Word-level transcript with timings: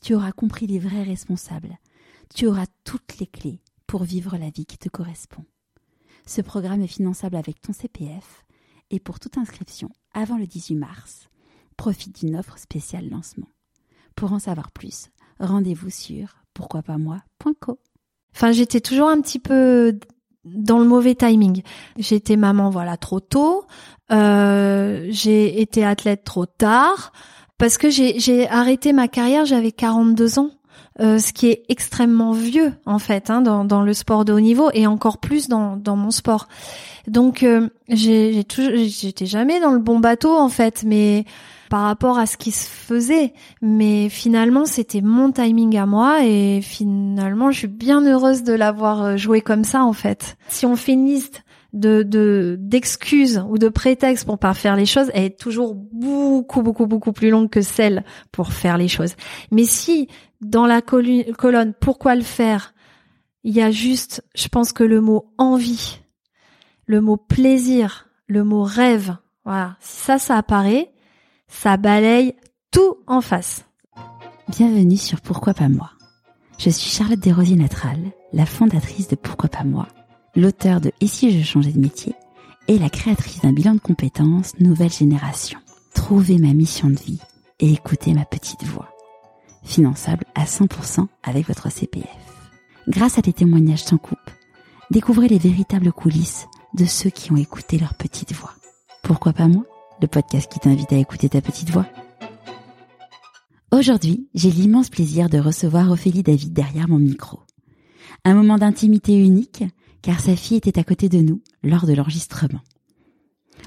tu 0.00 0.14
auras 0.14 0.32
compris 0.32 0.66
les 0.66 0.78
vrais 0.78 1.02
responsables, 1.02 1.78
tu 2.34 2.46
auras 2.46 2.66
toutes 2.84 3.18
les 3.18 3.26
clés 3.26 3.60
pour 3.86 4.04
vivre 4.04 4.36
la 4.36 4.50
vie 4.50 4.66
qui 4.66 4.78
te 4.78 4.88
correspond. 4.88 5.44
Ce 6.26 6.40
programme 6.40 6.82
est 6.82 6.86
finançable 6.86 7.36
avec 7.36 7.60
ton 7.60 7.72
CPF 7.72 8.44
et 8.90 9.00
pour 9.00 9.18
toute 9.20 9.38
inscription 9.38 9.90
avant 10.12 10.38
le 10.38 10.46
18 10.46 10.76
mars, 10.76 11.28
profite 11.76 12.20
d'une 12.20 12.36
offre 12.36 12.58
spéciale 12.58 13.08
lancement. 13.08 13.48
Pour 14.14 14.32
en 14.32 14.38
savoir 14.38 14.70
plus, 14.70 15.08
rendez-vous 15.38 15.90
sur 15.90 16.36
pourquoipasmoi.co. 16.54 17.78
Enfin, 18.34 18.52
j'étais 18.52 18.80
toujours 18.80 19.08
un 19.08 19.20
petit 19.20 19.38
peu 19.38 19.98
dans 20.44 20.78
le 20.78 20.86
mauvais 20.86 21.14
timing. 21.14 21.62
J'étais 21.98 22.36
maman, 22.36 22.70
voilà, 22.70 22.96
trop 22.96 23.20
tôt. 23.20 23.66
Euh, 24.10 25.06
j'ai 25.10 25.60
été 25.60 25.84
athlète 25.84 26.24
trop 26.24 26.46
tard 26.46 27.12
parce 27.60 27.76
que 27.76 27.90
j'ai 27.90 28.48
arrêté 28.48 28.92
ma 28.92 29.06
carrière, 29.06 29.44
j'avais 29.44 29.70
42 29.70 30.38
ans. 30.38 30.50
Euh, 30.98 31.18
ce 31.18 31.32
qui 31.32 31.46
est 31.46 31.62
extrêmement 31.68 32.32
vieux 32.32 32.72
en 32.84 32.98
fait 32.98 33.30
hein, 33.30 33.42
dans, 33.42 33.64
dans, 33.64 33.82
le 33.82 33.94
sport 33.94 34.24
de 34.24 34.32
haut 34.32 34.40
niveau 34.40 34.70
et 34.74 34.86
encore 34.88 35.18
plus 35.18 35.48
dans, 35.48 35.76
dans 35.76 35.94
mon 35.94 36.10
sport. 36.10 36.48
Donc 37.06 37.42
euh, 37.42 37.68
j'étais 37.88 39.26
jamais 39.26 39.60
dans 39.60 39.70
le 39.70 39.78
bon 39.78 40.00
bateau 40.00 40.36
en 40.36 40.48
fait, 40.48 40.82
mais 40.84 41.24
par 41.70 41.82
rapport 41.82 42.18
à 42.18 42.26
ce 42.26 42.36
qui 42.36 42.50
se 42.50 42.68
faisait. 42.68 43.32
Mais 43.62 44.08
finalement, 44.08 44.66
c'était 44.66 45.00
mon 45.00 45.30
timing 45.30 45.78
à 45.78 45.86
moi 45.86 46.24
et 46.24 46.60
finalement, 46.60 47.50
je 47.50 47.58
suis 47.58 47.68
bien 47.68 48.04
heureuse 48.04 48.42
de 48.42 48.52
l'avoir 48.52 49.02
euh, 49.02 49.16
joué 49.16 49.40
comme 49.40 49.64
ça 49.64 49.84
en 49.84 49.92
fait. 49.92 50.36
Si 50.48 50.66
on 50.66 50.76
fait 50.76 50.92
une 50.92 51.06
liste 51.06 51.44
de 51.72 52.56
d'excuses 52.60 53.42
ou 53.48 53.58
de 53.58 53.68
prétextes 53.68 54.24
pour 54.24 54.38
pas 54.38 54.54
faire 54.54 54.76
les 54.76 54.86
choses, 54.86 55.10
est 55.14 55.38
toujours 55.38 55.74
beaucoup 55.74 56.62
beaucoup 56.62 56.86
beaucoup 56.86 57.12
plus 57.12 57.30
longue 57.30 57.50
que 57.50 57.62
celle 57.62 58.04
pour 58.32 58.52
faire 58.52 58.78
les 58.78 58.88
choses. 58.88 59.14
Mais 59.50 59.64
si 59.64 60.08
dans 60.40 60.66
la 60.66 60.82
colonne 60.82 61.74
pourquoi 61.80 62.14
le 62.14 62.22
faire, 62.22 62.74
il 63.44 63.54
y 63.54 63.62
a 63.62 63.70
juste, 63.70 64.24
je 64.34 64.48
pense 64.48 64.72
que 64.72 64.84
le 64.84 65.00
mot 65.00 65.32
envie, 65.38 66.00
le 66.86 67.00
mot 67.00 67.16
plaisir, 67.16 68.08
le 68.26 68.44
mot 68.44 68.62
rêve, 68.62 69.16
voilà, 69.44 69.76
ça 69.80 70.18
ça 70.18 70.36
apparaît, 70.36 70.90
ça 71.48 71.76
balaye 71.76 72.34
tout 72.70 72.96
en 73.06 73.20
face. 73.20 73.64
Bienvenue 74.48 74.96
sur 74.96 75.20
Pourquoi 75.20 75.54
pas 75.54 75.68
moi. 75.68 75.90
Je 76.58 76.70
suis 76.70 76.90
Charlotte 76.90 77.20
Desrosiers 77.20 77.56
Natral, 77.56 77.98
la 78.32 78.44
fondatrice 78.44 79.08
de 79.08 79.16
Pourquoi 79.16 79.48
pas 79.48 79.64
moi, 79.64 79.86
l'auteur 80.36 80.80
de 80.80 80.92
Et 81.00 81.06
si 81.06 81.38
je 81.38 81.44
changeais 81.44 81.72
de 81.72 81.80
métier 81.80 82.14
et 82.68 82.78
la 82.78 82.88
créatrice 82.88 83.40
d'un 83.40 83.52
bilan 83.52 83.74
de 83.74 83.80
compétences 83.80 84.58
nouvelle 84.60 84.92
génération. 84.92 85.58
Trouvez 85.94 86.38
ma 86.38 86.52
mission 86.52 86.88
de 86.88 86.98
vie 86.98 87.20
et 87.58 87.72
écoutez 87.72 88.14
ma 88.14 88.24
petite 88.24 88.64
voix. 88.64 88.88
Finançable 89.64 90.24
à 90.34 90.44
100% 90.44 91.06
avec 91.22 91.48
votre 91.48 91.70
CPF. 91.70 92.06
Grâce 92.88 93.18
à 93.18 93.22
des 93.22 93.32
témoignages 93.32 93.84
sans 93.84 93.98
coupe, 93.98 94.18
découvrez 94.90 95.28
les 95.28 95.38
véritables 95.38 95.92
coulisses 95.92 96.46
de 96.74 96.84
ceux 96.84 97.10
qui 97.10 97.32
ont 97.32 97.36
écouté 97.36 97.78
leur 97.78 97.94
petite 97.94 98.32
voix. 98.32 98.54
Pourquoi 99.02 99.32
pas 99.32 99.48
moi 99.48 99.64
le 100.00 100.06
podcast 100.06 100.50
qui 100.50 100.60
t'invite 100.60 100.92
à 100.92 100.96
écouter 100.96 101.28
ta 101.28 101.40
petite 101.40 101.70
voix? 101.70 101.86
Aujourd'hui, 103.72 104.28
j'ai 104.34 104.50
l'immense 104.50 104.88
plaisir 104.88 105.28
de 105.28 105.38
recevoir 105.38 105.90
Ophélie 105.90 106.22
David 106.22 106.52
derrière 106.52 106.88
mon 106.88 106.98
micro. 106.98 107.40
Un 108.24 108.34
moment 108.34 108.58
d'intimité 108.58 109.16
unique, 109.16 109.64
car 110.02 110.20
sa 110.20 110.36
fille 110.36 110.56
était 110.56 110.78
à 110.78 110.84
côté 110.84 111.08
de 111.08 111.18
nous 111.18 111.42
lors 111.62 111.86
de 111.86 111.92
l'enregistrement. 111.92 112.60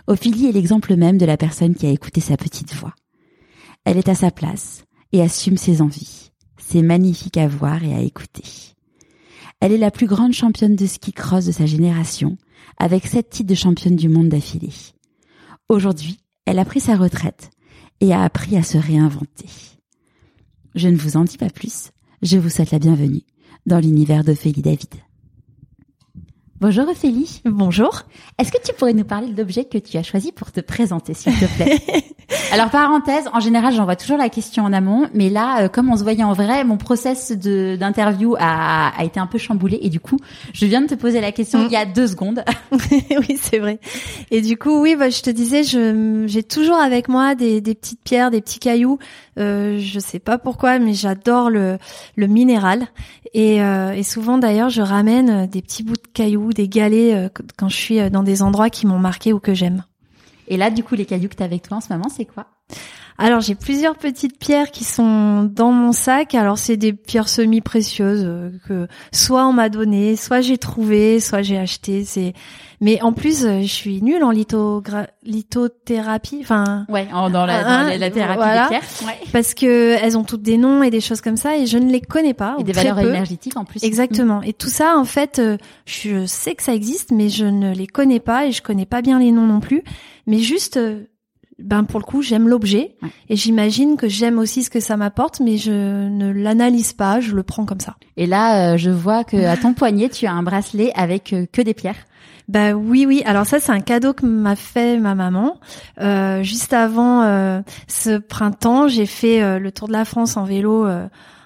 Ophélie 0.08 0.48
est 0.48 0.52
l'exemple 0.52 0.96
même 0.96 1.18
de 1.18 1.26
la 1.26 1.38
personne 1.38 1.76
qui 1.76 1.86
a 1.86 1.92
écouté 1.92 2.22
sa 2.22 2.38
petite 2.38 2.74
voix. 2.74 2.96
Elle 3.86 3.98
est 3.98 4.10
à 4.10 4.16
sa 4.16 4.32
place 4.32 4.86
et 5.12 5.22
assume 5.22 5.58
ses 5.58 5.82
envies. 5.82 6.32
C'est 6.58 6.82
magnifique 6.82 7.38
à 7.38 7.48
voir 7.48 7.84
et 7.84 7.94
à 7.94 8.02
écouter. 8.02 8.44
Elle 9.60 9.72
est 9.72 9.78
la 9.78 9.92
plus 9.92 10.08
grande 10.08 10.34
championne 10.34 10.76
de 10.76 10.86
ski 10.86 11.14
cross 11.14 11.46
de 11.46 11.52
sa 11.52 11.66
génération, 11.66 12.38
avec 12.78 13.08
sept 13.08 13.30
titres 13.30 13.50
de 13.50 13.56
championne 13.56 13.96
du 13.96 14.10
monde 14.10 14.30
d'affilée. 14.30 14.74
Aujourd'hui, 15.70 16.20
elle 16.46 16.60
a 16.60 16.66
pris 16.66 16.80
sa 16.80 16.96
retraite 16.96 17.50
et 18.02 18.14
a 18.14 18.24
appris 18.24 18.58
à 18.58 18.64
se 18.64 18.78
réinventer. 18.78 19.48
Je 20.76 20.90
ne 20.90 20.98
vous 20.98 21.16
en 21.16 21.24
dis 21.24 21.38
pas 21.38 21.50
plus, 21.50 21.92
je 22.22 22.38
vous 22.38 22.50
souhaite 22.50 22.72
la 22.72 22.80
bienvenue 22.80 23.22
dans 23.66 23.80
l'univers 23.80 24.24
d'Ophélie 24.24 24.62
David. 24.62 24.96
Bonjour 26.63 26.88
Ophélie. 26.88 27.41
Bonjour. 27.44 28.03
Est-ce 28.40 28.50
que 28.50 28.57
tu 28.63 28.72
pourrais 28.72 28.94
nous 28.94 29.03
parler 29.03 29.28
de 29.28 29.38
l'objet 29.38 29.66
que 29.66 29.78
tu 29.78 29.97
as 29.97 30.03
choisi 30.03 30.31
pour 30.31 30.53
te 30.53 30.62
présenter, 30.62 31.13
s'il 31.13 31.34
te 31.34 31.44
plaît? 31.57 31.78
Alors 32.53 32.69
parenthèse, 32.69 33.25
en 33.34 33.41
général, 33.41 33.74
j'envoie 33.74 33.97
toujours 33.97 34.16
la 34.16 34.29
question 34.29 34.63
en 34.63 34.72
amont, 34.72 35.09
mais 35.13 35.29
là, 35.29 35.63
euh, 35.63 35.68
comme 35.68 35.90
on 35.91 35.97
se 35.97 36.03
voyait 36.03 36.23
en 36.23 36.31
vrai, 36.31 36.63
mon 36.63 36.78
process 36.78 37.34
de 37.34 37.75
d'interview 37.75 38.35
a, 38.40 38.97
a 38.97 39.03
été 39.03 39.19
un 39.19 39.28
peu 39.28 39.38
chamboulé 39.38 39.78
et 39.81 39.90
du 39.90 40.00
coup, 40.00 40.18
je 40.53 40.66
viens 40.66 40.81
de 40.81 40.88
te 40.88 40.96
poser 40.96 41.19
la 41.19 41.34
question 41.34 41.59
mm. 41.59 41.66
il 41.66 41.72
y 41.73 41.75
a 41.75 41.85
deux 41.85 42.07
secondes. 42.07 42.46
oui, 42.72 43.38
c'est 43.41 43.59
vrai. 43.59 43.79
Et 44.31 44.40
du 44.40 44.56
coup, 44.57 44.81
oui, 44.81 44.96
bah, 44.96 45.09
je 45.09 45.22
te 45.22 45.29
disais, 45.29 45.63
je 45.63 46.23
j'ai 46.28 46.44
toujours 46.44 46.78
avec 46.78 47.09
moi 47.09 47.35
des, 47.35 47.59
des 47.59 47.75
petites 47.75 48.02
pierres, 48.06 48.31
des 48.31 48.40
petits 48.40 48.59
cailloux. 48.59 49.00
Euh, 49.38 49.79
je 49.79 50.00
sais 50.00 50.19
pas 50.19 50.38
pourquoi, 50.38 50.79
mais 50.79 50.94
j'adore 50.94 51.50
le 51.50 51.78
le 52.16 52.28
minéral 52.28 52.88
et, 53.34 53.62
euh, 53.62 53.94
et 53.94 54.04
souvent 54.04 54.38
d'ailleurs, 54.38 54.70
je 54.70 54.82
ramène 54.82 55.48
des 55.48 55.62
petits 55.62 55.84
bouts 55.84 55.94
de 55.94 56.08
cailloux 56.14 56.54
des 56.54 56.68
galets 56.68 57.16
euh, 57.16 57.30
quand 57.58 57.70
je 57.70 57.76
suis 57.76 58.00
euh, 58.00 58.10
dans 58.10 58.24
des 58.24 58.44
endroits 58.44 58.70
qui 58.70 58.86
m'ont 58.86 59.00
marqué 59.00 59.34
ou 59.34 59.40
que 59.40 59.54
j'aime. 59.54 59.84
Et 60.48 60.58
là, 60.58 60.70
du 60.70 60.84
coup, 60.84 60.96
les 60.96 61.06
cailloux 61.06 61.30
que 61.30 61.36
tu 61.36 61.42
as 61.42 61.46
avec 61.46 61.64
toi 61.64 61.78
en 61.78 61.82
ce 61.82 61.92
moment, 61.92 62.10
c'est 62.10 62.26
quoi? 62.26 62.48
Alors 63.18 63.41
j'ai 63.41 63.56
plusieurs 63.56 63.96
petites 63.96 64.40
pierres 64.40 64.72
qui 64.72 64.84
sont 64.84 65.44
dans 65.44 65.72
mon 65.72 65.91
sac. 65.91 66.35
Alors 66.35 66.57
c'est 66.57 66.78
des 66.78 66.94
pierres 66.94 67.29
semi-précieuses 67.29 68.24
euh, 68.25 68.51
que 68.68 68.88
soit 69.12 69.47
on 69.47 69.53
m'a 69.53 69.69
donné, 69.69 70.16
soit 70.16 70.41
j'ai 70.41 70.57
trouvé, 70.57 71.19
soit 71.19 71.41
j'ai 71.41 71.57
acheté. 71.57 72.06
C'est 72.06 72.34
mais 72.81 73.02
en 73.02 73.13
plus 73.13 73.46
je 73.46 73.68
suis 73.68 74.02
nulle 74.02 74.23
en 74.23 74.31
lithothérapie. 74.31 76.40
Enfin 76.41 76.85
ouais, 76.90 77.07
dans 77.12 77.46
la, 77.46 77.68
hein, 77.68 77.97
la 77.97 78.09
thérapie 78.09 78.40
des 78.40 78.69
pierres. 78.69 78.81
Ouais. 79.06 79.19
Parce 79.31 79.53
que 79.53 79.97
elles 80.02 80.18
ont 80.18 80.23
toutes 80.23 80.41
des 80.41 80.57
noms 80.57 80.84
et 80.84 80.90
des 80.90 81.02
choses 81.02 81.22
comme 81.22 81.38
ça 81.38 81.57
et 81.57 81.68
je 81.68 81.78
ne 81.78 81.91
les 81.91 82.02
connais 82.02 82.34
pas. 82.34 82.56
Et 82.59 82.63
des 82.63 82.73
valeurs 82.73 83.00
énergétiques 83.00 83.57
en 83.57 83.66
plus. 83.66 83.84
Exactement. 83.84 84.41
Et 84.41 84.53
tout 84.53 84.69
ça 84.69 84.97
en 84.97 85.06
fait, 85.06 85.40
euh, 85.40 85.57
je 85.85 86.25
sais 86.25 86.56
que 86.56 86.63
ça 86.63 86.73
existe, 86.73 87.12
mais 87.12 87.29
je 87.29 87.46
ne 87.46 87.73
les 87.73 87.88
connais 87.88 88.19
pas 88.19 88.47
et 88.47 88.52
je 88.52 88.62
connais 88.62 88.85
pas 88.85 89.02
bien 89.02 89.19
les 89.19 89.31
noms 89.31 89.47
non 89.47 89.59
plus. 89.59 89.84
Mais 90.25 90.40
juste 90.40 90.78
euh, 90.78 91.03
ben 91.59 91.84
pour 91.84 92.00
le 92.00 92.06
coup 92.06 92.22
j'aime 92.22 92.47
l'objet 92.47 92.96
et 93.30 93.36
j'imagine 93.36 93.97
que 93.97 94.08
j'aime 94.08 94.40
aussi 94.40 94.64
ce 94.64 94.69
que 94.69 94.80
ça 94.80 94.97
m'apporte 94.97 95.40
mais 95.40 95.58
je 95.58 96.08
ne 96.08 96.31
l'analyse 96.31 96.94
pas 96.94 97.19
je 97.19 97.36
le 97.36 97.44
prends 97.44 97.66
comme 97.66 97.80
ça. 97.80 97.96
Et 98.18 98.25
là 98.25 98.74
euh, 98.74 98.78
je 98.78 98.90
vois 98.90 99.24
que 99.24 99.38
à 99.38 99.58
ton 99.58 99.74
poignet 99.74 100.09
tu 100.09 100.25
as 100.25 100.34
un 100.34 100.44
bracelet 100.44 100.91
avec 100.96 101.34
euh, 101.34 101.46
que 101.52 101.62
des 101.62 101.74
pierres. 101.74 102.06
Bah 102.50 102.74
oui 102.74 103.06
oui. 103.08 103.24
Alors 103.25 103.46
ça 103.46 103.59
c'est 103.59 103.72
un 103.72 103.80
cadeau 103.80 104.14
que 104.14 104.25
m'a 104.25 104.56
fait 104.58 104.97
ma 104.97 105.16
maman. 105.16 105.59
Euh, 106.02 106.44
juste 106.44 106.74
avant 106.74 107.24
euh, 107.24 107.62
ce 107.88 108.18
printemps 108.18 108.88
j'ai 108.88 109.06
fait 109.06 109.59
le 109.59 109.72
tour 109.72 109.88
de 109.88 109.94
la 109.94 110.06
France 110.06 110.38
en 110.38 110.44
vélo 110.44 110.85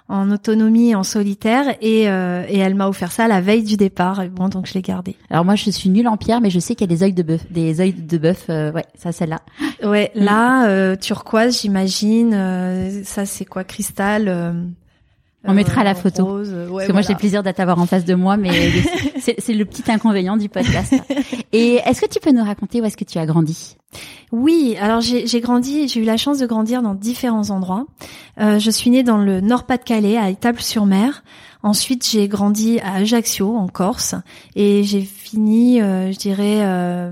en 0.09 0.31
autonomie, 0.31 0.95
en 0.95 1.03
solitaire, 1.03 1.75
et, 1.81 2.09
euh, 2.09 2.45
et 2.47 2.57
elle 2.57 2.75
m'a 2.75 2.87
offert 2.87 3.11
ça 3.11 3.27
la 3.27 3.41
veille 3.41 3.63
du 3.63 3.75
départ. 3.75 4.21
Et 4.21 4.29
bon, 4.29 4.47
donc 4.47 4.65
je 4.65 4.73
l'ai 4.73 4.81
gardé. 4.81 5.15
Alors 5.29 5.43
moi, 5.43 5.55
je 5.55 5.69
suis 5.69 5.89
nulle 5.89 6.07
en 6.07 6.17
pierre, 6.17 6.39
mais 6.41 6.49
je 6.49 6.59
sais 6.59 6.75
qu'il 6.75 6.89
y 6.89 6.93
a 6.93 6.95
des 6.95 7.03
œils 7.03 7.13
de 7.13 7.23
bœuf, 7.23 7.41
des 7.51 7.81
œils 7.81 7.93
de 7.93 8.17
bœuf. 8.17 8.45
Euh, 8.49 8.71
ouais, 8.71 8.85
ça, 8.95 9.11
celle-là. 9.11 9.41
Ouais, 9.83 10.11
là, 10.15 10.67
euh, 10.67 10.95
turquoise, 10.95 11.61
j'imagine. 11.61 12.31
ça, 13.03 13.25
c'est 13.25 13.45
quoi, 13.45 13.63
cristal 13.63 14.65
on 15.43 15.53
mettra 15.53 15.83
la 15.83 15.95
photo. 15.95 16.25
Rose, 16.25 16.53
Parce 16.69 16.87
que 16.87 16.91
moi, 16.91 17.01
j'ai 17.01 17.15
plaisir 17.15 17.43
d'être 17.43 17.57
t'avoir 17.57 17.79
en 17.79 17.85
face 17.85 18.05
de 18.05 18.15
moi, 18.15 18.37
mais 18.37 18.51
c'est 19.19 19.53
le 19.53 19.65
petit 19.65 19.89
inconvénient 19.91 20.37
du 20.37 20.49
podcast. 20.49 20.93
Et 21.51 21.75
est-ce 21.85 22.01
que 22.01 22.07
tu 22.07 22.19
peux 22.19 22.31
nous 22.31 22.43
raconter 22.43 22.81
où 22.81 22.85
est-ce 22.85 22.97
que 22.97 23.03
tu 23.03 23.17
as 23.17 23.25
grandi? 23.25 23.77
Oui, 24.31 24.75
alors 24.81 24.99
j'ai 25.01 25.39
grandi, 25.39 25.87
j'ai 25.87 26.01
eu 26.01 26.03
la 26.03 26.17
chance 26.17 26.39
de 26.39 26.45
grandir 26.45 26.81
dans 26.81 26.93
différents 26.93 27.49
endroits. 27.49 27.85
Euh, 28.39 28.59
je 28.59 28.69
suis 28.69 28.89
née 28.89 29.03
dans 29.03 29.17
le 29.17 29.39
Nord-Pas-de-Calais, 29.39 30.17
à 30.17 30.29
Étaples-sur-Mer. 30.29 31.23
Ensuite, 31.63 32.07
j'ai 32.07 32.27
grandi 32.27 32.79
à 32.81 32.95
Ajaccio, 32.95 33.55
en 33.55 33.67
Corse, 33.67 34.15
et 34.55 34.83
j'ai 34.83 35.01
fini, 35.01 35.81
euh, 35.81 36.11
je 36.11 36.17
dirais, 36.17 36.59
euh, 36.61 37.11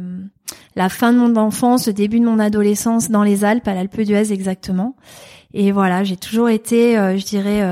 la 0.75 0.89
fin 0.89 1.13
de 1.13 1.17
mon 1.17 1.35
enfance, 1.37 1.87
le 1.87 1.93
début 1.93 2.19
de 2.19 2.25
mon 2.25 2.39
adolescence 2.39 3.09
dans 3.09 3.23
les 3.23 3.45
Alpes, 3.45 3.67
à 3.67 3.73
l'Alpe 3.73 4.01
d'Huez 4.01 4.31
exactement. 4.31 4.95
et 5.53 5.71
voilà, 5.71 6.03
j'ai 6.03 6.17
toujours 6.17 6.49
été, 6.49 6.95
je 6.95 7.25
dirais, 7.25 7.63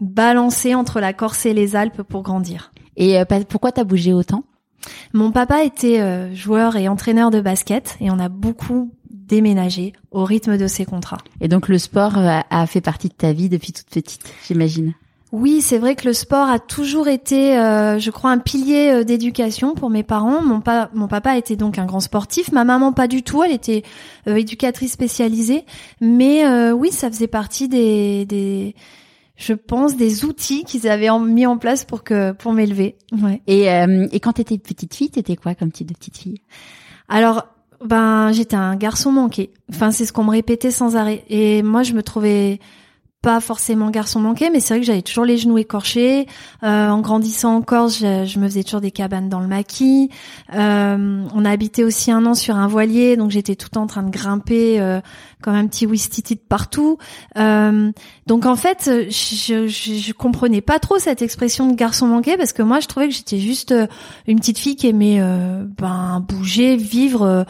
balancée 0.00 0.74
entre 0.74 1.00
la 1.00 1.12
Corse 1.12 1.46
et 1.46 1.54
les 1.54 1.76
Alpes 1.76 2.02
pour 2.02 2.22
grandir. 2.22 2.72
Et 2.96 3.20
pourquoi 3.48 3.72
t'as 3.72 3.84
bougé 3.84 4.12
autant? 4.12 4.44
Mon 5.12 5.30
papa 5.32 5.64
était 5.64 6.34
joueur 6.34 6.76
et 6.76 6.88
entraîneur 6.88 7.30
de 7.30 7.40
basket 7.40 7.96
et 8.00 8.10
on 8.10 8.18
a 8.18 8.28
beaucoup 8.28 8.92
déménagé 9.10 9.92
au 10.10 10.24
rythme 10.24 10.56
de 10.56 10.66
ses 10.66 10.84
contrats. 10.84 11.18
Et 11.40 11.48
donc 11.48 11.68
le 11.68 11.78
sport 11.78 12.14
a 12.16 12.66
fait 12.66 12.80
partie 12.80 13.08
de 13.08 13.14
ta 13.14 13.32
vie 13.32 13.48
depuis 13.48 13.72
toute 13.72 13.88
petite, 13.88 14.22
j'imagine? 14.46 14.94
Oui, 15.30 15.60
c'est 15.60 15.76
vrai 15.76 15.94
que 15.94 16.06
le 16.06 16.14
sport 16.14 16.48
a 16.48 16.58
toujours 16.58 17.06
été, 17.06 17.58
euh, 17.58 17.98
je 17.98 18.10
crois, 18.10 18.30
un 18.30 18.38
pilier 18.38 18.90
euh, 18.90 19.04
d'éducation 19.04 19.74
pour 19.74 19.90
mes 19.90 20.02
parents. 20.02 20.40
Mon, 20.40 20.62
pa 20.62 20.88
mon 20.94 21.06
papa 21.06 21.36
était 21.36 21.54
donc 21.54 21.78
un 21.78 21.84
grand 21.84 22.00
sportif, 22.00 22.50
ma 22.50 22.64
maman 22.64 22.94
pas 22.94 23.08
du 23.08 23.22
tout, 23.22 23.42
elle 23.44 23.52
était 23.52 23.82
euh, 24.26 24.36
éducatrice 24.36 24.92
spécialisée. 24.92 25.66
Mais 26.00 26.70
oui, 26.72 26.90
ça 26.92 27.10
faisait 27.10 27.26
partie 27.26 27.68
des, 27.68 28.24
des 28.24 28.74
je 29.38 29.54
pense, 29.54 29.96
des 29.96 30.26
outils 30.26 30.64
qu'ils 30.64 30.88
avaient 30.88 31.08
mis 31.20 31.46
en 31.46 31.56
place 31.56 31.84
pour 31.84 32.02
que 32.02 32.32
pour 32.32 32.52
m'élever. 32.52 32.96
Ouais. 33.22 33.40
Et, 33.46 33.66
et 33.66 34.20
quand 34.20 34.34
t'étais 34.34 34.58
petite 34.58 34.94
fille, 34.94 35.08
t'étais 35.08 35.36
quoi 35.36 35.54
comme 35.54 35.72
type 35.72 35.86
de 35.86 35.94
petite 35.94 36.18
fille? 36.18 36.42
Alors, 37.08 37.46
ben, 37.82 38.32
j'étais 38.32 38.56
un 38.56 38.74
garçon 38.74 39.12
manqué. 39.12 39.50
Enfin, 39.70 39.92
c'est 39.92 40.04
ce 40.04 40.12
qu'on 40.12 40.24
me 40.24 40.32
répétait 40.32 40.72
sans 40.72 40.96
arrêt. 40.96 41.24
Et 41.28 41.62
moi, 41.62 41.84
je 41.84 41.92
me 41.92 42.02
trouvais 42.02 42.58
pas 43.20 43.40
forcément 43.40 43.90
garçon 43.90 44.20
manqué, 44.20 44.48
mais 44.48 44.60
c'est 44.60 44.74
vrai 44.74 44.80
que 44.80 44.86
j'avais 44.86 45.02
toujours 45.02 45.24
les 45.24 45.38
genoux 45.38 45.58
écorchés. 45.58 46.28
Euh, 46.62 46.88
en 46.88 47.00
grandissant 47.00 47.56
en 47.56 47.62
Corse, 47.62 47.98
je, 47.98 48.38
me 48.38 48.46
faisais 48.46 48.62
toujours 48.62 48.80
des 48.80 48.92
cabanes 48.92 49.28
dans 49.28 49.40
le 49.40 49.48
maquis. 49.48 50.08
Euh, 50.54 51.24
on 51.34 51.44
a 51.44 51.50
habité 51.50 51.82
aussi 51.82 52.12
un 52.12 52.24
an 52.26 52.34
sur 52.34 52.54
un 52.54 52.68
voilier, 52.68 53.16
donc 53.16 53.32
j'étais 53.32 53.56
tout 53.56 53.76
en 53.76 53.88
train 53.88 54.04
de 54.04 54.10
grimper 54.10 54.80
euh, 54.80 55.00
comme 55.42 55.56
un 55.56 55.66
petit 55.66 55.84
Wistiti 55.84 56.36
de 56.36 56.40
partout. 56.40 56.98
Euh, 57.36 57.90
donc 58.28 58.46
en 58.46 58.54
fait, 58.54 58.88
je, 59.10 59.66
je, 59.66 59.96
je, 59.96 60.12
comprenais 60.12 60.60
pas 60.60 60.78
trop 60.78 60.98
cette 60.98 61.20
expression 61.20 61.68
de 61.68 61.74
garçon 61.74 62.06
manqué 62.06 62.36
parce 62.36 62.52
que 62.52 62.62
moi, 62.62 62.78
je 62.78 62.86
trouvais 62.86 63.08
que 63.08 63.14
j'étais 63.14 63.40
juste 63.40 63.74
une 64.28 64.38
petite 64.38 64.58
fille 64.58 64.76
qui 64.76 64.86
aimait 64.86 65.20
ben 65.76 66.24
bouger, 66.26 66.76
vivre 66.76 67.44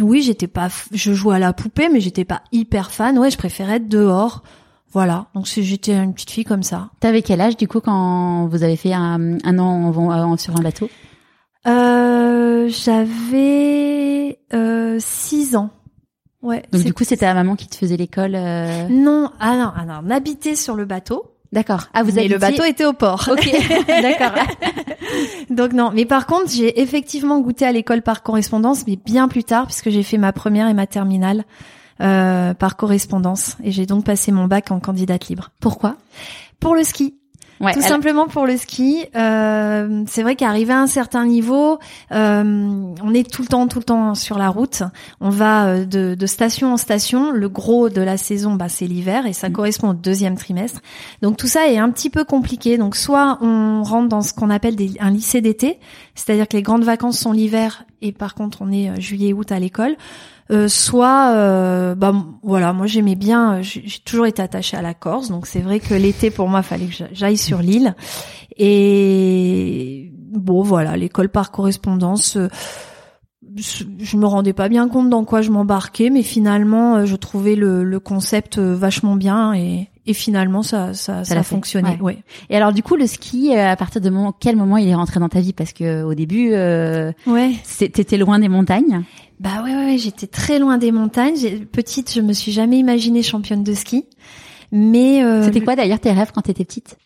oui, 0.00 0.22
j'étais 0.22 0.46
pas, 0.46 0.68
je 0.92 1.12
jouais 1.12 1.36
à 1.36 1.38
la 1.38 1.52
poupée, 1.52 1.88
mais 1.90 2.00
j'étais 2.00 2.24
pas 2.24 2.42
hyper 2.52 2.90
fan. 2.90 3.18
Ouais, 3.18 3.30
je 3.30 3.36
préférais 3.36 3.76
être 3.76 3.88
dehors. 3.88 4.42
Voilà. 4.92 5.26
Donc 5.34 5.46
j'étais 5.46 5.94
une 5.94 6.12
petite 6.14 6.30
fille 6.30 6.44
comme 6.44 6.62
ça. 6.62 6.90
T'avais 7.00 7.22
quel 7.22 7.40
âge 7.40 7.56
du 7.56 7.66
coup 7.66 7.80
quand 7.80 8.46
vous 8.46 8.62
avez 8.62 8.76
fait 8.76 8.92
un, 8.92 9.38
an 9.58 10.36
sur 10.36 10.56
un 10.56 10.62
bateau? 10.62 10.90
Euh, 11.66 12.68
J'avais 12.68 14.38
euh, 14.52 14.96
6 14.98 15.56
ans. 15.56 15.70
Ouais. 16.42 16.62
Donc 16.72 16.82
du 16.82 16.92
coup, 16.92 17.04
c'était 17.04 17.26
la 17.26 17.34
maman 17.34 17.56
qui 17.56 17.68
te 17.68 17.76
faisait 17.76 17.96
l'école 17.96 18.34
euh 18.34 18.88
Non, 18.88 19.30
ah 19.38 19.56
non, 19.56 19.72
ah 19.76 19.84
non, 19.84 20.00
on 20.06 20.10
habitait 20.10 20.56
sur 20.56 20.74
le 20.74 20.84
bateau. 20.84 21.36
D'accord. 21.52 21.88
Ah, 21.92 22.02
vous 22.02 22.18
avez 22.18 22.28
le 22.28 22.38
bateau 22.38 22.64
était 22.64 22.86
au 22.86 22.94
port. 22.94 23.28
Ok, 23.30 23.50
d'accord. 23.86 24.32
Donc 25.50 25.72
non, 25.72 25.90
mais 25.94 26.04
par 26.04 26.26
contre, 26.26 26.50
j'ai 26.50 26.80
effectivement 26.80 27.40
goûté 27.40 27.64
à 27.64 27.72
l'école 27.72 28.02
par 28.02 28.22
correspondance, 28.22 28.86
mais 28.86 28.96
bien 28.96 29.28
plus 29.28 29.44
tard, 29.44 29.66
puisque 29.66 29.90
j'ai 29.90 30.02
fait 30.02 30.18
ma 30.18 30.32
première 30.32 30.68
et 30.68 30.74
ma 30.74 30.86
terminale 30.86 31.44
euh, 32.00 32.54
par 32.54 32.76
correspondance, 32.76 33.56
et 33.62 33.70
j'ai 33.70 33.86
donc 33.86 34.04
passé 34.04 34.32
mon 34.32 34.46
bac 34.46 34.70
en 34.70 34.80
candidate 34.80 35.28
libre. 35.28 35.50
Pourquoi? 35.60 35.96
Pour 36.60 36.74
le 36.74 36.84
ski. 36.84 37.14
Tout 37.60 37.80
simplement 37.80 38.26
pour 38.26 38.46
le 38.46 38.56
ski. 38.56 39.04
Euh, 39.14 40.04
c'est 40.08 40.22
vrai 40.22 40.34
qu'arrivé 40.34 40.72
à 40.72 40.80
un 40.80 40.86
certain 40.86 41.26
niveau, 41.26 41.78
euh, 42.10 42.92
on 43.02 43.14
est 43.14 43.30
tout 43.30 43.42
le 43.42 43.48
temps, 43.48 43.68
tout 43.68 43.78
le 43.78 43.84
temps 43.84 44.14
sur 44.14 44.38
la 44.38 44.48
route. 44.48 44.82
On 45.20 45.30
va 45.30 45.66
euh, 45.66 45.84
de, 45.84 46.14
de 46.14 46.26
station 46.26 46.72
en 46.72 46.76
station. 46.76 47.30
Le 47.30 47.48
gros 47.48 47.88
de 47.88 48.00
la 48.00 48.16
saison, 48.16 48.54
bah, 48.54 48.68
c'est 48.68 48.86
l'hiver 48.86 49.26
et 49.26 49.32
ça 49.32 49.48
mm. 49.48 49.52
correspond 49.52 49.90
au 49.90 49.94
deuxième 49.94 50.36
trimestre. 50.36 50.80
Donc 51.22 51.36
tout 51.36 51.46
ça 51.46 51.68
est 51.68 51.78
un 51.78 51.90
petit 51.90 52.10
peu 52.10 52.24
compliqué. 52.24 52.78
Donc 52.78 52.96
soit 52.96 53.38
on 53.40 53.82
rentre 53.82 54.08
dans 54.08 54.22
ce 54.22 54.32
qu'on 54.32 54.50
appelle 54.50 54.76
des, 54.76 54.92
un 54.98 55.10
lycée 55.10 55.40
d'été, 55.40 55.78
c'est-à-dire 56.14 56.48
que 56.48 56.56
les 56.56 56.62
grandes 56.62 56.84
vacances 56.84 57.18
sont 57.18 57.32
l'hiver 57.32 57.84
et 58.00 58.12
par 58.12 58.34
contre 58.34 58.58
on 58.60 58.72
est 58.72 58.90
euh, 58.90 58.96
juillet-août 58.98 59.52
à 59.52 59.58
l'école. 59.58 59.96
Euh, 60.52 60.68
soit 60.68 61.32
euh, 61.34 61.94
bah 61.94 62.12
voilà 62.42 62.74
moi 62.74 62.86
j'aimais 62.86 63.14
bien 63.14 63.54
euh, 63.54 63.62
j'ai 63.62 64.00
toujours 64.04 64.26
été 64.26 64.42
attachée 64.42 64.76
à 64.76 64.82
la 64.82 64.92
Corse 64.92 65.28
donc 65.28 65.46
c'est 65.46 65.60
vrai 65.60 65.80
que 65.80 65.94
l'été 65.94 66.30
pour 66.30 66.46
moi 66.46 66.62
fallait 66.62 66.86
que 66.86 67.04
j'aille 67.12 67.38
sur 67.38 67.58
l'île. 67.58 67.94
Et 68.58 70.12
bon 70.12 70.62
voilà 70.62 70.96
l'école 70.96 71.30
par 71.30 71.52
correspondance 71.52 72.36
je 73.56 74.16
me 74.16 74.26
rendais 74.26 74.52
pas 74.52 74.68
bien 74.68 74.88
compte 74.88 75.08
dans 75.08 75.24
quoi 75.24 75.40
je 75.40 75.50
m'embarquais 75.50 76.10
mais 76.10 76.22
finalement 76.22 77.06
je 77.06 77.16
trouvais 77.16 77.54
le, 77.54 77.82
le 77.82 78.00
concept 78.00 78.58
vachement 78.58 79.16
bien 79.16 79.54
et, 79.54 79.88
et 80.04 80.12
finalement 80.12 80.62
ça 80.62 80.92
ça, 80.92 81.24
ça, 81.24 81.38
a 81.38 81.42
fonctionné 81.42 81.98
ouais. 82.00 82.18
et 82.50 82.56
alors 82.56 82.72
du 82.72 82.82
coup 82.82 82.96
le 82.96 83.06
ski 83.06 83.54
à 83.54 83.76
partir 83.76 84.00
de 84.02 84.10
moment, 84.10 84.34
quel 84.38 84.56
moment 84.56 84.76
il 84.76 84.88
est 84.88 84.94
rentré 84.94 85.18
dans 85.20 85.28
ta 85.28 85.40
vie? 85.40 85.52
Parce 85.52 85.72
que 85.72 86.02
au 86.02 86.14
début 86.14 86.52
euh, 86.52 87.12
ouais. 87.26 87.52
t'étais 87.78 88.18
loin 88.18 88.38
des 88.38 88.48
montagnes 88.48 89.02
bah 89.42 89.60
ouais, 89.64 89.74
ouais, 89.74 89.98
j'étais 89.98 90.28
très 90.28 90.60
loin 90.60 90.78
des 90.78 90.92
montagnes. 90.92 91.66
Petite, 91.66 92.12
je 92.14 92.20
me 92.20 92.32
suis 92.32 92.52
jamais 92.52 92.78
imaginée 92.78 93.24
championne 93.24 93.64
de 93.64 93.74
ski. 93.74 94.06
Mais 94.70 95.24
euh, 95.24 95.44
c'était 95.44 95.60
quoi 95.60 95.74
d'ailleurs 95.74 95.98
tes 95.98 96.12
rêves 96.12 96.30
quand 96.32 96.42
t'étais 96.42 96.64
petite? 96.64 96.96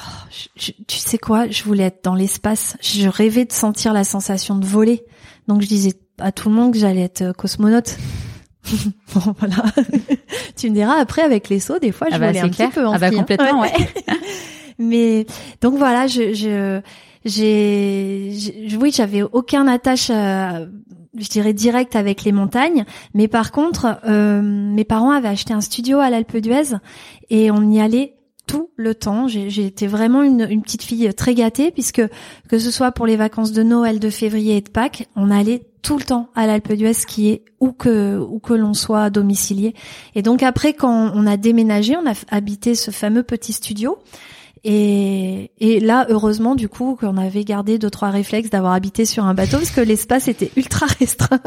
Oh, 0.00 0.36
Tu 0.56 0.74
sais 0.88 1.18
quoi? 1.18 1.48
Je 1.48 1.62
voulais 1.62 1.84
être 1.84 2.02
dans 2.02 2.16
l'espace. 2.16 2.76
Je 2.80 3.08
rêvais 3.08 3.44
de 3.44 3.52
sentir 3.52 3.92
la 3.92 4.02
sensation 4.02 4.56
de 4.56 4.66
voler. 4.66 5.04
Donc 5.46 5.62
je 5.62 5.68
disais 5.68 5.92
à 6.18 6.32
tout 6.32 6.48
le 6.48 6.56
monde 6.56 6.72
que 6.72 6.78
j'allais 6.80 7.02
être 7.02 7.22
euh, 7.22 7.32
cosmonaute. 7.32 7.96
bon 9.14 9.34
voilà. 9.38 9.62
tu 10.56 10.70
me 10.70 10.74
diras 10.74 10.98
après 10.98 11.22
avec 11.22 11.48
les 11.48 11.60
sauts, 11.60 11.78
des 11.78 11.92
fois 11.92 12.08
je 12.10 12.16
ah 12.16 12.18
bah, 12.18 12.26
volais 12.26 12.40
un 12.40 12.48
petit 12.48 12.66
peu 12.66 12.84
en 12.84 12.94
ah 12.94 12.98
bah 12.98 13.12
complètement, 13.12 13.60
ouais. 13.60 13.72
Mais 14.80 15.24
donc 15.60 15.76
voilà, 15.76 16.08
je, 16.08 16.34
je 16.34 16.80
j'ai, 17.26 18.30
oui, 18.80 18.92
j'avais 18.92 19.22
aucun 19.22 19.66
attache 19.66 20.10
à, 20.10 20.60
je 21.18 21.28
dirais 21.28 21.52
direct 21.52 21.96
avec 21.96 22.24
les 22.24 22.32
montagnes, 22.32 22.84
mais 23.14 23.28
par 23.28 23.52
contre, 23.52 23.98
euh, 24.06 24.40
mes 24.42 24.84
parents 24.84 25.10
avaient 25.10 25.28
acheté 25.28 25.52
un 25.52 25.60
studio 25.60 25.98
à 25.98 26.10
l'Alpe 26.10 26.36
d'Huez 26.36 26.76
et 27.30 27.50
on 27.50 27.70
y 27.70 27.80
allait 27.80 28.14
tout 28.46 28.70
le 28.76 28.94
temps. 28.94 29.26
J'ai 29.28 29.66
été 29.66 29.86
vraiment 29.86 30.22
une, 30.22 30.46
une, 30.48 30.62
petite 30.62 30.82
fille 30.82 31.12
très 31.14 31.34
gâtée 31.34 31.70
puisque 31.70 32.02
que 32.48 32.58
ce 32.58 32.70
soit 32.70 32.92
pour 32.92 33.06
les 33.06 33.16
vacances 33.16 33.52
de 33.52 33.62
Noël, 33.62 33.98
de 33.98 34.10
février 34.10 34.56
et 34.56 34.60
de 34.60 34.70
Pâques, 34.70 35.08
on 35.16 35.30
allait 35.30 35.66
tout 35.82 35.98
le 35.98 36.04
temps 36.04 36.30
à 36.34 36.48
l'Alpe 36.48 36.72
d'Huez, 36.72 37.04
qui 37.06 37.28
est 37.28 37.44
où 37.60 37.70
que 37.70 38.18
où 38.18 38.40
que 38.40 38.54
l'on 38.54 38.74
soit 38.74 39.08
domicilié. 39.08 39.72
Et 40.16 40.22
donc 40.22 40.42
après, 40.42 40.72
quand 40.72 41.12
on 41.14 41.26
a 41.26 41.36
déménagé, 41.36 41.96
on 41.96 42.10
a 42.10 42.14
habité 42.28 42.74
ce 42.74 42.90
fameux 42.90 43.22
petit 43.22 43.52
studio. 43.52 43.96
Et, 44.68 45.52
et 45.58 45.78
là, 45.78 46.06
heureusement, 46.08 46.56
du 46.56 46.68
coup, 46.68 46.96
qu'on 46.98 47.18
avait 47.18 47.44
gardé 47.44 47.78
deux 47.78 47.88
trois 47.88 48.10
réflexes 48.10 48.50
d'avoir 48.50 48.72
habité 48.72 49.04
sur 49.04 49.24
un 49.24 49.32
bateau 49.32 49.58
parce 49.58 49.70
que 49.70 49.80
l'espace 49.80 50.26
était 50.26 50.50
ultra 50.56 50.86
restreint. 50.86 51.40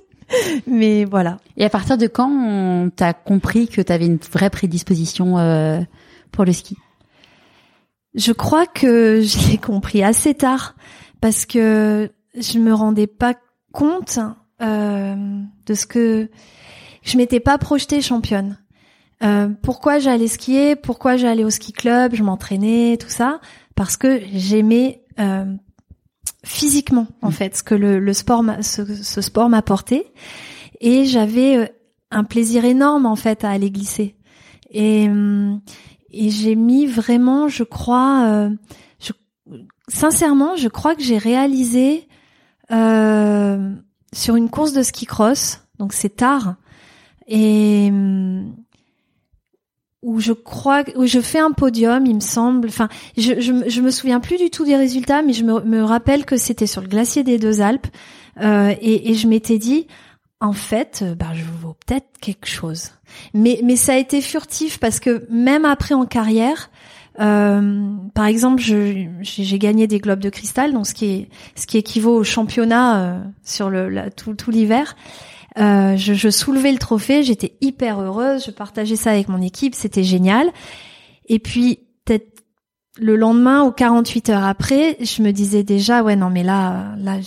Mais 0.66 1.04
voilà. 1.04 1.36
Et 1.58 1.64
à 1.66 1.68
partir 1.68 1.98
de 1.98 2.06
quand 2.06 2.88
t'as 2.96 3.12
compris 3.12 3.68
que 3.68 3.82
t'avais 3.82 4.06
une 4.06 4.16
vraie 4.32 4.48
prédisposition 4.48 5.36
euh, 5.36 5.82
pour 6.32 6.46
le 6.46 6.54
ski? 6.54 6.78
Je 8.14 8.32
crois 8.32 8.64
que 8.64 9.20
je 9.22 9.50
l'ai 9.50 9.58
compris 9.58 10.02
assez 10.02 10.32
tard 10.32 10.74
parce 11.20 11.44
que 11.44 12.10
je 12.34 12.58
me 12.58 12.72
rendais 12.72 13.06
pas 13.06 13.34
compte 13.72 14.18
euh, 14.62 15.14
de 15.66 15.74
ce 15.74 15.84
que 15.84 16.30
je 17.02 17.18
m'étais 17.18 17.40
pas 17.40 17.58
projetée 17.58 18.00
championne. 18.00 18.56
Euh, 19.24 19.48
pourquoi 19.62 19.98
j'allais 19.98 20.28
skier 20.28 20.76
Pourquoi 20.76 21.16
j'allais 21.16 21.44
au 21.44 21.50
ski 21.50 21.72
club 21.72 22.14
Je 22.14 22.22
m'entraînais, 22.22 22.98
tout 22.98 23.08
ça, 23.08 23.40
parce 23.74 23.96
que 23.96 24.20
j'aimais 24.32 25.02
euh, 25.18 25.46
physiquement 26.44 27.06
en 27.22 27.30
mm. 27.30 27.32
fait 27.32 27.56
ce 27.56 27.62
que 27.62 27.74
le, 27.74 27.98
le 27.98 28.12
sport, 28.12 28.44
ce, 28.60 28.84
ce, 28.84 29.20
sport 29.20 29.48
m'apportait, 29.48 30.12
et 30.80 31.06
j'avais 31.06 31.56
euh, 31.56 31.66
un 32.10 32.24
plaisir 32.24 32.64
énorme 32.64 33.06
en 33.06 33.16
fait 33.16 33.44
à 33.44 33.50
aller 33.50 33.70
glisser. 33.70 34.16
Et, 34.70 35.08
et 36.10 36.30
j'ai 36.30 36.56
mis 36.56 36.86
vraiment, 36.86 37.46
je 37.46 37.62
crois, 37.62 38.48
je, 38.98 39.12
sincèrement, 39.86 40.56
je 40.56 40.66
crois 40.66 40.96
que 40.96 41.02
j'ai 41.02 41.16
réalisé 41.18 42.08
sur 42.70 42.76
une 44.36 44.50
course 44.50 44.72
de 44.72 44.82
ski 44.82 45.06
cross, 45.06 45.62
donc 45.78 45.92
c'est 45.92 46.16
tard, 46.16 46.56
et 47.28 47.92
où 50.04 50.20
je 50.20 50.32
crois 50.32 50.84
où 50.96 51.06
je 51.06 51.20
fais 51.20 51.40
un 51.40 51.50
podium, 51.50 52.06
il 52.06 52.14
me 52.14 52.20
semble. 52.20 52.68
Enfin, 52.68 52.88
je, 53.16 53.40
je, 53.40 53.68
je 53.68 53.80
me 53.80 53.90
souviens 53.90 54.20
plus 54.20 54.36
du 54.36 54.50
tout 54.50 54.64
des 54.64 54.76
résultats, 54.76 55.22
mais 55.22 55.32
je 55.32 55.44
me, 55.44 55.60
me 55.62 55.82
rappelle 55.82 56.24
que 56.24 56.36
c'était 56.36 56.66
sur 56.66 56.82
le 56.82 56.88
glacier 56.88 57.24
des 57.24 57.38
Deux 57.38 57.60
Alpes 57.60 57.86
euh, 58.40 58.74
et, 58.80 59.10
et, 59.10 59.14
je 59.14 59.26
m'étais 59.28 59.58
dit, 59.58 59.86
en 60.40 60.52
fait, 60.52 61.04
bah, 61.18 61.32
je 61.34 61.44
vaux 61.44 61.76
peut-être 61.86 62.06
quelque 62.20 62.46
chose. 62.46 62.90
Mais 63.32 63.60
mais 63.64 63.76
ça 63.76 63.94
a 63.94 63.96
été 63.96 64.20
furtif 64.20 64.78
parce 64.78 65.00
que 65.00 65.26
même 65.30 65.64
après 65.64 65.94
en 65.94 66.06
carrière. 66.06 66.70
Euh, 67.20 67.92
par 68.12 68.26
exemple, 68.26 68.60
j'ai 68.60 69.58
gagné 69.60 69.86
des 69.86 70.00
globes 70.00 70.18
de 70.18 70.30
cristal, 70.30 70.72
donc 70.72 70.84
ce 70.84 70.94
qui 70.94 71.06
est 71.06 71.28
ce 71.54 71.64
qui 71.64 71.78
équivaut 71.78 72.16
au 72.16 72.24
championnat 72.24 72.98
euh, 72.98 73.20
sur 73.44 73.70
le 73.70 73.88
la, 73.88 74.10
tout, 74.10 74.34
tout 74.34 74.50
l'hiver. 74.50 74.96
Euh, 75.56 75.96
je, 75.96 76.14
je 76.14 76.28
soulevais 76.30 76.72
le 76.72 76.78
trophée, 76.78 77.22
j'étais 77.22 77.56
hyper 77.60 78.00
heureuse, 78.00 78.44
je 78.46 78.50
partageais 78.50 78.96
ça 78.96 79.10
avec 79.10 79.28
mon 79.28 79.40
équipe, 79.40 79.74
c'était 79.74 80.02
génial. 80.02 80.50
Et 81.26 81.38
puis 81.38 81.80
peut-être 82.04 82.42
le 82.96 83.16
lendemain 83.16 83.62
ou 83.64 83.70
48 83.70 84.30
heures 84.30 84.44
après, 84.44 84.96
je 85.00 85.22
me 85.22 85.30
disais 85.32 85.62
déjà 85.62 86.02
ouais 86.02 86.16
non 86.16 86.30
mais 86.30 86.42
là 86.42 86.94
là 86.98 87.18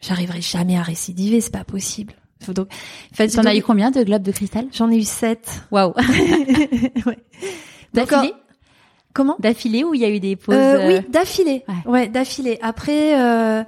j'arriverai 0.00 0.40
jamais 0.40 0.76
à 0.76 0.82
récidiver, 0.82 1.40
c'est 1.40 1.52
pas 1.52 1.64
possible. 1.64 2.14
Donc 2.48 2.68
T'en 3.16 3.44
as 3.44 3.56
eu 3.56 3.62
combien 3.62 3.90
de 3.90 4.02
globes 4.02 4.22
de 4.22 4.32
cristal? 4.32 4.66
J'en 4.72 4.90
ai 4.90 4.96
eu 4.96 5.02
sept. 5.02 5.62
Waouh. 5.70 5.92
ouais. 7.06 7.18
D'affilée? 7.92 8.32
Comment? 9.12 9.36
D'affilée 9.40 9.84
ou 9.84 9.94
il 9.94 10.00
y 10.00 10.04
a 10.04 10.10
eu 10.10 10.20
des 10.20 10.36
pauses 10.36 10.54
euh, 10.54 10.86
Oui, 10.86 11.00
d'affilée. 11.08 11.64
Ouais, 11.86 12.08
d'affilée. 12.08 12.58
Après, 12.62 13.20
euh, 13.20 13.64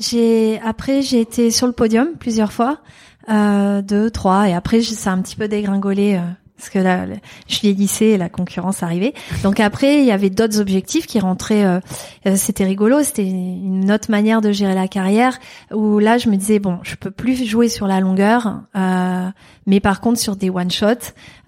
j'ai 0.00 0.58
après 0.64 1.02
j'ai 1.02 1.20
été 1.20 1.50
sur 1.50 1.66
le 1.66 1.72
podium 1.74 2.14
plusieurs 2.18 2.52
fois, 2.52 2.78
euh, 3.28 3.82
deux, 3.82 4.10
trois, 4.10 4.48
et 4.48 4.54
après 4.54 4.80
ça 4.82 5.10
a 5.10 5.14
un 5.14 5.22
petit 5.22 5.36
peu 5.36 5.48
dégringolé. 5.48 6.20
Euh, 6.54 6.64
parce 6.64 6.70
que 6.70 6.78
là, 6.78 7.06
je 7.48 7.60
vieillissais 7.60 8.10
et 8.10 8.16
la 8.16 8.28
concurrence 8.28 8.82
arrivait. 8.82 9.12
Donc 9.42 9.60
après, 9.60 9.98
il 9.98 10.04
y 10.04 10.12
avait 10.12 10.30
d'autres 10.30 10.60
objectifs 10.60 11.06
qui 11.06 11.18
rentraient. 11.18 11.64
Euh, 11.64 11.80
euh, 12.26 12.36
c'était 12.36 12.64
rigolo, 12.64 13.02
c'était 13.02 13.26
une 13.26 13.90
autre 13.92 14.10
manière 14.10 14.40
de 14.40 14.52
gérer 14.52 14.74
la 14.74 14.88
carrière. 14.88 15.38
Où 15.72 15.98
là, 15.98 16.16
je 16.16 16.28
me 16.28 16.36
disais 16.36 16.60
bon, 16.60 16.78
je 16.82 16.94
peux 16.94 17.10
plus 17.10 17.44
jouer 17.44 17.68
sur 17.68 17.86
la 17.86 18.00
longueur, 18.00 18.62
euh, 18.76 19.28
mais 19.66 19.80
par 19.80 20.00
contre 20.00 20.18
sur 20.18 20.36
des 20.36 20.48
one 20.48 20.70
shot, 20.70 20.86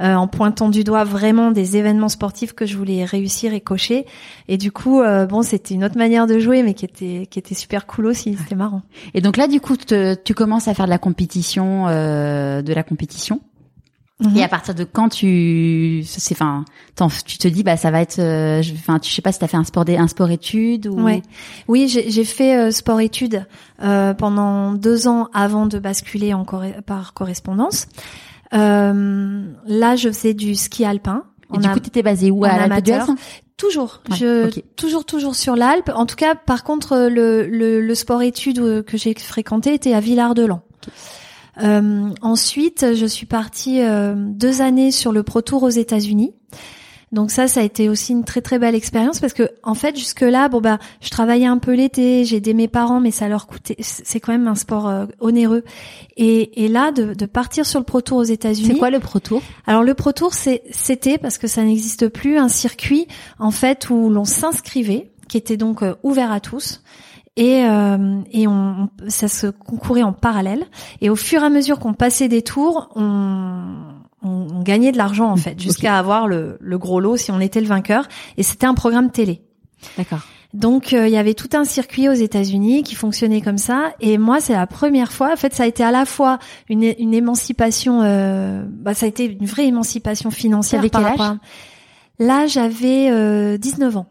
euh, 0.01 0.15
en 0.15 0.27
pointant 0.27 0.69
du 0.69 0.85
doigt 0.85 1.05
vraiment 1.05 1.51
des 1.51 1.77
événements 1.77 2.09
sportifs 2.09 2.53
que 2.53 2.67
je 2.67 2.77
voulais 2.77 3.05
réussir 3.05 3.55
et 3.55 3.61
cocher. 3.61 4.07
Et 4.49 4.59
du 4.59 4.73
coup, 4.73 5.03
bon, 5.29 5.43
c'était 5.43 5.75
une 5.75 5.85
autre 5.85 5.99
manière 5.99 6.27
de 6.27 6.39
jouer, 6.39 6.63
mais 6.63 6.75
qui 6.75 6.85
était 6.85 7.27
qui 7.31 7.39
était 7.39 7.55
super 7.55 7.87
cool 7.87 8.07
aussi. 8.07 8.37
C'était 8.37 8.55
marrant. 8.55 8.83
Et 9.15 9.21
donc 9.21 9.37
là, 9.37 9.49
du 9.49 9.61
coup, 9.61 9.77
tu 9.77 10.35
commences 10.35 10.69
à 10.69 10.75
faire 10.75 10.87
de 10.87 10.91
la 10.91 10.99
compétition, 10.99 11.87
de 11.87 12.73
la 12.73 12.83
compétition? 12.83 13.41
Et 14.23 14.41
à 14.41 14.45
mhm. 14.45 14.49
partir 14.49 14.75
de 14.75 14.85
quand 14.85 15.11
tu, 15.11 16.03
c'est, 16.07 16.35
enfin, 16.35 16.65
tu 17.27 17.37
te 17.37 17.49
dis, 17.49 17.63
bah, 17.63 17.77
ça 17.77 17.91
va 17.91 18.01
être, 18.01 18.19
euh, 18.19 18.63
enfin, 18.73 18.99
tu 18.99 19.13
sais 19.13 19.21
pas 19.21 19.31
si 19.31 19.39
t'as 19.39 19.47
fait 19.47 19.59
un 19.59 19.65
sport, 19.65 19.85
un 19.87 20.09
sport 20.09 20.31
études 20.31 20.87
ou. 20.87 21.03
Ouais. 21.03 21.21
Oui, 21.69 21.87
j'ai 21.87 22.25
fait 22.25 22.57
euh, 22.57 22.71
sport 22.71 23.01
études 23.01 23.45
euh, 23.83 24.15
pendant 24.15 24.73
deux 24.73 25.07
ans 25.07 25.29
avant 25.35 25.67
de 25.67 25.79
basculer 25.79 26.33
en 26.33 26.47
par 26.87 27.13
correspondance. 27.13 27.89
Euh, 28.55 29.45
là, 29.67 29.97
je 29.97 30.09
faisais 30.09 30.33
du 30.33 30.55
ski 30.55 30.87
alpin. 30.87 31.25
Et 31.55 31.59
du 31.59 31.69
coup, 31.69 31.81
t'étais 31.81 32.03
basé 32.03 32.31
où 32.31 32.45
à 32.47 32.67
l'Alpe 32.67 32.85
Toujours, 33.59 34.03
je 34.11 34.51
toujours 34.77 35.07
toujours 35.07 35.35
sur 35.35 35.57
l'Alpe. 35.57 35.91
En 35.95 36.05
tout 36.05 36.17
cas, 36.17 36.35
par 36.35 36.63
contre, 36.63 37.09
le, 37.11 37.47
le, 37.47 37.81
le 37.81 37.95
sport 37.95 38.21
études 38.21 38.83
que 38.85 38.97
j'ai 38.99 39.15
fréquenté 39.15 39.73
était 39.73 39.95
à 39.95 40.01
Villard-de-Lans. 40.01 40.63
Euh, 41.63 42.11
ensuite, 42.21 42.95
je 42.95 43.07
suis 43.07 43.27
partie 43.27 43.83
euh, 43.83 44.15
deux 44.17 44.61
années 44.61 44.91
sur 44.91 45.13
le 45.13 45.23
Pro 45.23 45.43
Tour 45.43 45.63
aux 45.63 45.71
États-Unis. 45.71 46.33
Donc 47.13 47.31
ça, 47.31 47.47
ça 47.47 47.61
a 47.61 47.63
été 47.63 47.89
aussi 47.89 48.13
une 48.13 48.25
très 48.25 48.41
très 48.41 48.59
belle 48.59 48.75
expérience 48.75 49.21
parce 49.21 49.33
que 49.33 49.49
en 49.63 49.75
fait 49.75 49.97
jusque 49.97 50.23
là, 50.23 50.49
bon 50.49 50.61
bah, 50.61 50.79
je 51.01 51.09
travaillais 51.09 51.47
un 51.47 51.59
peu 51.59 51.73
l'été, 51.73 52.25
j'ai 52.25 52.37
aidé 52.37 52.53
mes 52.53 52.67
parents, 52.67 53.01
mais 53.01 53.13
ça 53.13 53.29
leur 53.29 53.47
coûtait. 53.47 53.77
C'est 53.79 54.19
quand 54.19 54.33
même 54.33 54.49
un 54.49 54.57
sport 54.57 54.89
euh, 54.89 55.07
onéreux. 55.21 55.63
Et, 56.17 56.65
et 56.65 56.69
là, 56.69 56.91
de, 56.91 57.15
de, 57.15 57.27
partir 57.27 57.65
sur 57.65 57.79
le 57.79 57.85
Pro 57.85 58.01
Tour 58.01 58.19
aux 58.19 58.25
États-Unis. 58.25 58.71
C'est 58.73 58.79
quoi 58.79 58.91
le 58.91 58.99
Pro 58.99 59.21
Tour? 59.21 59.41
Alors 59.69 59.85
le 59.85 59.95
Pro 59.95 60.13
Tour, 60.13 60.35
c'était 60.35 61.17
parce 61.17 61.39
que 61.39 61.47
ça 61.47 61.63
n'existe 61.63 62.09
plus 62.09 62.39
un 62.39 62.49
circuit 62.49 63.07
en 63.39 63.53
fait 63.53 63.89
où 63.89 64.11
l'on 64.11 64.25
s'inscrivait, 64.25 65.13
qui 65.29 65.37
était 65.37 65.57
donc 65.57 65.85
ouvert 66.03 66.33
à 66.33 66.41
tous 66.41 66.83
et, 67.37 67.64
euh, 67.64 68.21
et 68.33 68.47
on, 68.49 68.88
ça 69.09 69.28
se 69.28 69.47
concourait 69.47 70.02
en 70.02 70.12
parallèle. 70.12 70.64
Et 71.00 71.11
au 71.11 71.16
fur 71.16 71.43
et 71.43 71.47
à 71.47 71.50
mesure 71.50 71.78
qu'on 71.78 71.95
passait 71.95 72.28
des 72.28 72.43
tours, 72.43 72.88
on, 72.97 73.62
on, 74.23 74.62
gagnait 74.62 74.93
de 74.93 74.97
l'argent 74.97 75.31
en 75.31 75.37
fait, 75.37 75.61
jusqu'à 75.61 75.99
avoir 75.99 76.26
le, 76.26 76.57
le, 76.61 76.78
gros 76.78 76.99
lot 76.99 77.16
si 77.16 77.31
on 77.31 77.40
était 77.40 77.61
le 77.61 77.66
vainqueur. 77.66 78.09
Et 78.37 78.43
c'était 78.43 78.66
un 78.66 78.75
programme 78.75 79.11
télé. 79.11 79.43
D'accord. 79.97 80.21
Donc 80.55 80.95
euh, 80.95 81.07
il 81.07 81.12
y 81.12 81.19
avait 81.19 81.35
tout 81.35 81.50
un 81.52 81.64
circuit 81.64 82.09
aux 82.09 82.14
États-Unis 82.14 82.83
qui 82.83 82.95
fonctionnait 82.95 83.43
comme 83.43 83.59
ça. 83.59 83.93
Et 84.00 84.16
moi, 84.16 84.40
c'est 84.40 84.55
la 84.55 84.66
première 84.66 85.12
fois. 85.12 85.33
En 85.33 85.37
fait, 85.37 85.55
ça 85.55 85.64
a 85.64 85.66
été 85.66 85.85
à 85.85 85.90
la 85.90 86.07
fois 86.07 86.38
une, 86.71 86.95
une 86.99 87.12
émancipation. 87.12 88.00
Euh, 88.02 88.64
bah, 88.66 88.95
ça 88.95 89.05
a 89.05 89.09
été 89.09 89.37
une 89.38 89.47
vraie 89.47 89.66
émancipation 89.66 90.31
financière. 90.31 90.81
Avec 90.81 90.93
quel 90.93 91.05
âge? 91.05 91.37
Là, 92.19 92.47
j'avais 92.47 93.11
euh, 93.11 93.59
19 93.59 93.99
ans. 93.99 94.07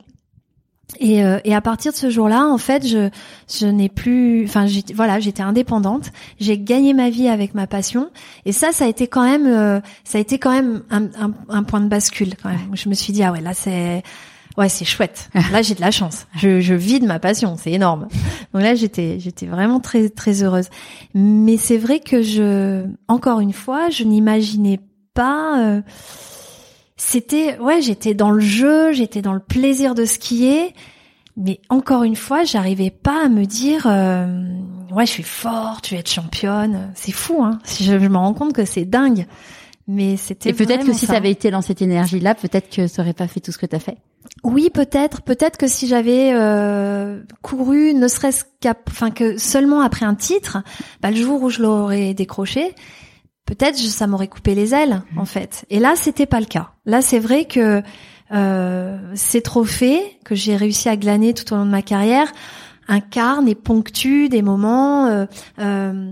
Et, 1.00 1.24
euh, 1.24 1.40
et, 1.44 1.54
à 1.54 1.62
partir 1.62 1.92
de 1.92 1.98
ce 1.98 2.10
jour-là, 2.10 2.46
en 2.46 2.58
fait, 2.58 2.88
je, 2.88 3.10
je 3.50 3.66
n'ai 3.66 3.90
plus, 3.90 4.46
enfin, 4.46 4.68
voilà, 4.94 5.20
j'étais 5.20 5.42
indépendante. 5.42 6.12
J'ai 6.40 6.58
gagné 6.58 6.94
ma 6.94 7.10
vie 7.10 7.28
avec 7.28 7.54
ma 7.54 7.68
passion, 7.68 8.10
et 8.46 8.52
ça, 8.52 8.72
ça 8.72 8.86
a 8.86 8.88
été 8.88 9.08
quand 9.08 9.24
même, 9.24 9.48
euh, 9.48 9.80
ça 10.04 10.20
a 10.20 10.22
été 10.22 10.38
quand 10.38 10.52
même 10.52 10.84
un, 10.90 11.06
un, 11.20 11.34
un, 11.50 11.64
point 11.64 11.82
de 11.82 11.88
bascule. 11.88 12.36
Quand 12.42 12.50
même. 12.50 12.70
Je 12.74 12.88
me 12.88 12.94
suis 12.94 13.14
dit 13.14 13.24
ah 13.24 13.32
ouais, 13.32 13.42
là 13.42 13.54
c'est, 13.54 14.04
ouais, 14.58 14.70
c'est 14.70 14.86
chouette. 14.86 15.30
Là, 15.52 15.62
j'ai 15.62 15.76
de 15.76 15.82
la 15.82 15.92
chance. 15.92 16.28
Je, 16.38 16.62
je 16.62 16.74
vis 16.74 17.00
de 17.00 17.08
ma 17.08 17.20
passion, 17.20 17.56
c'est 17.58 17.72
énorme. 17.72 18.08
Donc 18.54 18.64
là, 18.64 18.76
j'étais, 18.76 19.20
j'étais 19.20 19.48
vraiment 19.48 19.80
très 19.80 20.10
très 20.10 20.44
heureuse. 20.44 20.70
Mais 21.14 21.58
c'est 21.58 21.78
vrai 21.78 22.00
que 22.00 22.22
je, 22.22 22.86
encore 23.08 23.40
une 23.40 23.54
fois, 23.54 23.90
je 23.90 24.04
n'imaginais 24.04 24.80
pas. 25.14 25.60
Euh, 25.60 25.82
c'était 26.98 27.58
ouais, 27.60 27.82
j'étais 27.82 28.14
dans 28.14 28.32
le 28.32 28.40
jeu, 28.40 28.94
j'étais 28.94 29.22
dans 29.22 29.34
le 29.34 29.40
plaisir 29.40 29.96
de 29.96 30.06
skier, 30.06 30.74
mais 31.38 31.60
encore 31.70 32.04
une 32.04 32.16
fois, 32.16 32.44
j'arrivais 32.44 32.92
pas 32.92 33.26
à 33.26 33.30
me 33.30 33.46
dire 33.46 33.86
euh, 33.88 34.44
ouais, 34.92 35.06
je 35.06 35.12
suis 35.12 35.24
forte, 35.24 35.88
je 35.88 35.96
vais 35.96 36.00
être 36.00 36.10
championne. 36.10 36.92
C'est 36.96 37.12
fou 37.12 37.44
hein. 37.44 37.60
Je, 37.68 37.84
je 38.00 38.08
me 38.08 38.18
rends 38.18 38.34
compte 38.34 38.54
que 38.54 38.66
c'est 38.66 38.86
dingue. 38.86 39.26
Mais 39.88 40.18
c'était 40.18 40.50
Et 40.50 40.54
peut-être 40.54 40.86
que 40.86 40.94
si 40.94 41.06
ça. 41.06 41.14
avait 41.14 41.30
été 41.30 41.52
dans 41.52 41.62
cette 41.62 41.82
énergie-là, 41.82 42.34
peut-être 42.34 42.70
que 42.70 42.88
ça 42.88 43.04
aurait 43.04 43.14
pas 43.14 43.28
fait 43.28 43.40
tout 43.40 43.52
ce 43.52 43.58
que 43.60 43.68
tu 43.68 43.76
as 43.76 43.80
fait. 43.80 43.98
Oui, 44.44 44.72
peut-être. 44.74 45.22
Peut-être 45.22 45.58
que 45.58 45.68
si 45.68 45.88
j'avais 45.88 46.32
euh, 46.34 47.22
couru, 47.44 47.94
ne 47.94 48.08
serait-ce 48.08 48.46
qu'à, 48.60 48.74
enfin 48.88 49.12
que 49.12 49.38
seulement 49.38 49.82
après 49.82 50.06
un 50.06 50.16
titre, 50.16 50.58
bah, 51.02 51.12
le 51.12 51.18
jour 51.18 51.44
où 51.44 51.50
je 51.52 51.62
l'aurais 51.62 52.16
décroché, 52.16 52.74
peut-être 53.46 53.78
ça 53.78 54.08
m'aurait 54.08 54.28
coupé 54.28 54.56
les 54.56 54.74
ailes 54.74 55.04
mmh. 55.12 55.20
en 55.20 55.26
fait. 55.26 55.66
Et 55.70 55.80
là, 55.80 55.96
c'était 55.96 56.26
pas 56.26 56.40
le 56.40 56.46
cas. 56.46 56.72
Là, 56.86 57.02
c'est 57.02 57.20
vrai 57.20 57.46
que 57.46 57.82
euh, 58.32 58.98
ces 59.14 59.42
trophées 59.42 60.02
que 60.24 60.36
j'ai 60.36 60.56
réussi 60.56 60.90
à 60.90 60.98
glaner 60.98 61.34
tout 61.34 61.54
au 61.54 61.58
long 61.58 61.66
de 61.66 61.72
ma 61.72 61.82
carrière 61.82 62.32
incarnent 62.88 63.48
et 63.48 63.56
ponctuent 63.56 64.30
des 64.30 64.42
moments. 64.42 65.08
Euh, 65.08 65.26
euh, 65.60 66.12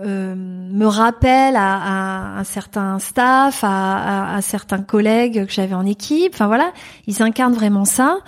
euh 0.00 0.34
me 0.36 0.86
rappellent 0.86 1.54
à, 1.54 1.76
à, 1.76 2.38
un 2.40 2.44
certain 2.44 2.98
staff, 2.98 3.62
à, 3.62 4.34
à, 4.34 4.42
certains 4.42 4.82
collègues 4.82 5.46
que 5.46 5.52
j'avais 5.52 5.74
en 5.74 5.86
équipe. 5.86 6.32
Enfin 6.34 6.48
voilà, 6.48 6.72
ils 7.06 7.22
incarnent 7.22 7.54
vraiment 7.54 7.84
ça. 7.84 8.18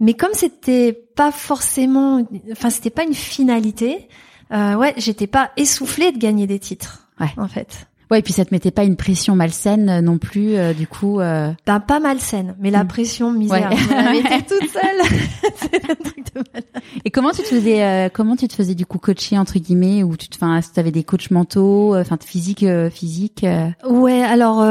Mais 0.00 0.14
comme 0.14 0.32
c'était 0.32 0.92
pas 0.92 1.32
forcément, 1.32 2.26
enfin 2.52 2.70
c'était 2.70 2.90
pas 2.90 3.04
une 3.04 3.14
finalité, 3.14 4.08
euh, 4.52 4.74
ouais, 4.76 4.94
j'étais 4.96 5.26
pas 5.26 5.50
essoufflée 5.56 6.12
de 6.12 6.18
gagner 6.18 6.46
des 6.46 6.58
titres 6.58 7.07
ouais. 7.20 7.32
en 7.36 7.48
fait. 7.48 7.88
Ouais, 8.10 8.20
et 8.20 8.22
puis 8.22 8.32
ça 8.32 8.44
te 8.44 8.54
mettait 8.54 8.70
pas 8.70 8.84
une 8.84 8.96
pression 8.96 9.36
malsaine 9.36 9.88
euh, 9.90 10.00
non 10.00 10.16
plus, 10.16 10.56
euh, 10.56 10.72
du 10.72 10.86
coup. 10.86 11.20
Euh... 11.20 11.52
Ben, 11.66 11.78
pas 11.78 12.00
malsaine, 12.00 12.56
mais 12.58 12.70
la 12.70 12.84
mm. 12.84 12.88
pression 12.88 13.32
misère. 13.32 13.70
Ouais. 13.70 14.18
été 14.18 14.42
toute 14.48 14.70
seule. 14.70 15.20
C'est 15.56 15.90
un 15.90 15.94
truc 15.94 16.24
de 16.34 16.42
malade. 16.54 16.64
Et 17.04 17.10
comment 17.10 17.32
tu 17.32 17.42
te 17.42 17.48
faisais, 17.48 17.84
euh, 17.84 18.08
comment 18.10 18.34
tu 18.34 18.48
te 18.48 18.54
faisais 18.54 18.74
du 18.74 18.86
coup 18.86 18.98
coacher 18.98 19.36
entre 19.36 19.58
guillemets, 19.58 20.02
ou 20.02 20.16
tu, 20.16 20.28
enfin, 20.34 20.60
tu 20.60 20.80
avais 20.80 20.90
des 20.90 21.04
coachs 21.04 21.30
mentaux, 21.30 21.94
enfin 21.96 22.16
physique, 22.24 22.64
physique. 22.90 23.44
Ouais, 23.86 24.22
alors 24.22 24.64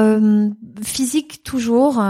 physique 0.82 1.44
toujours, 1.44 2.02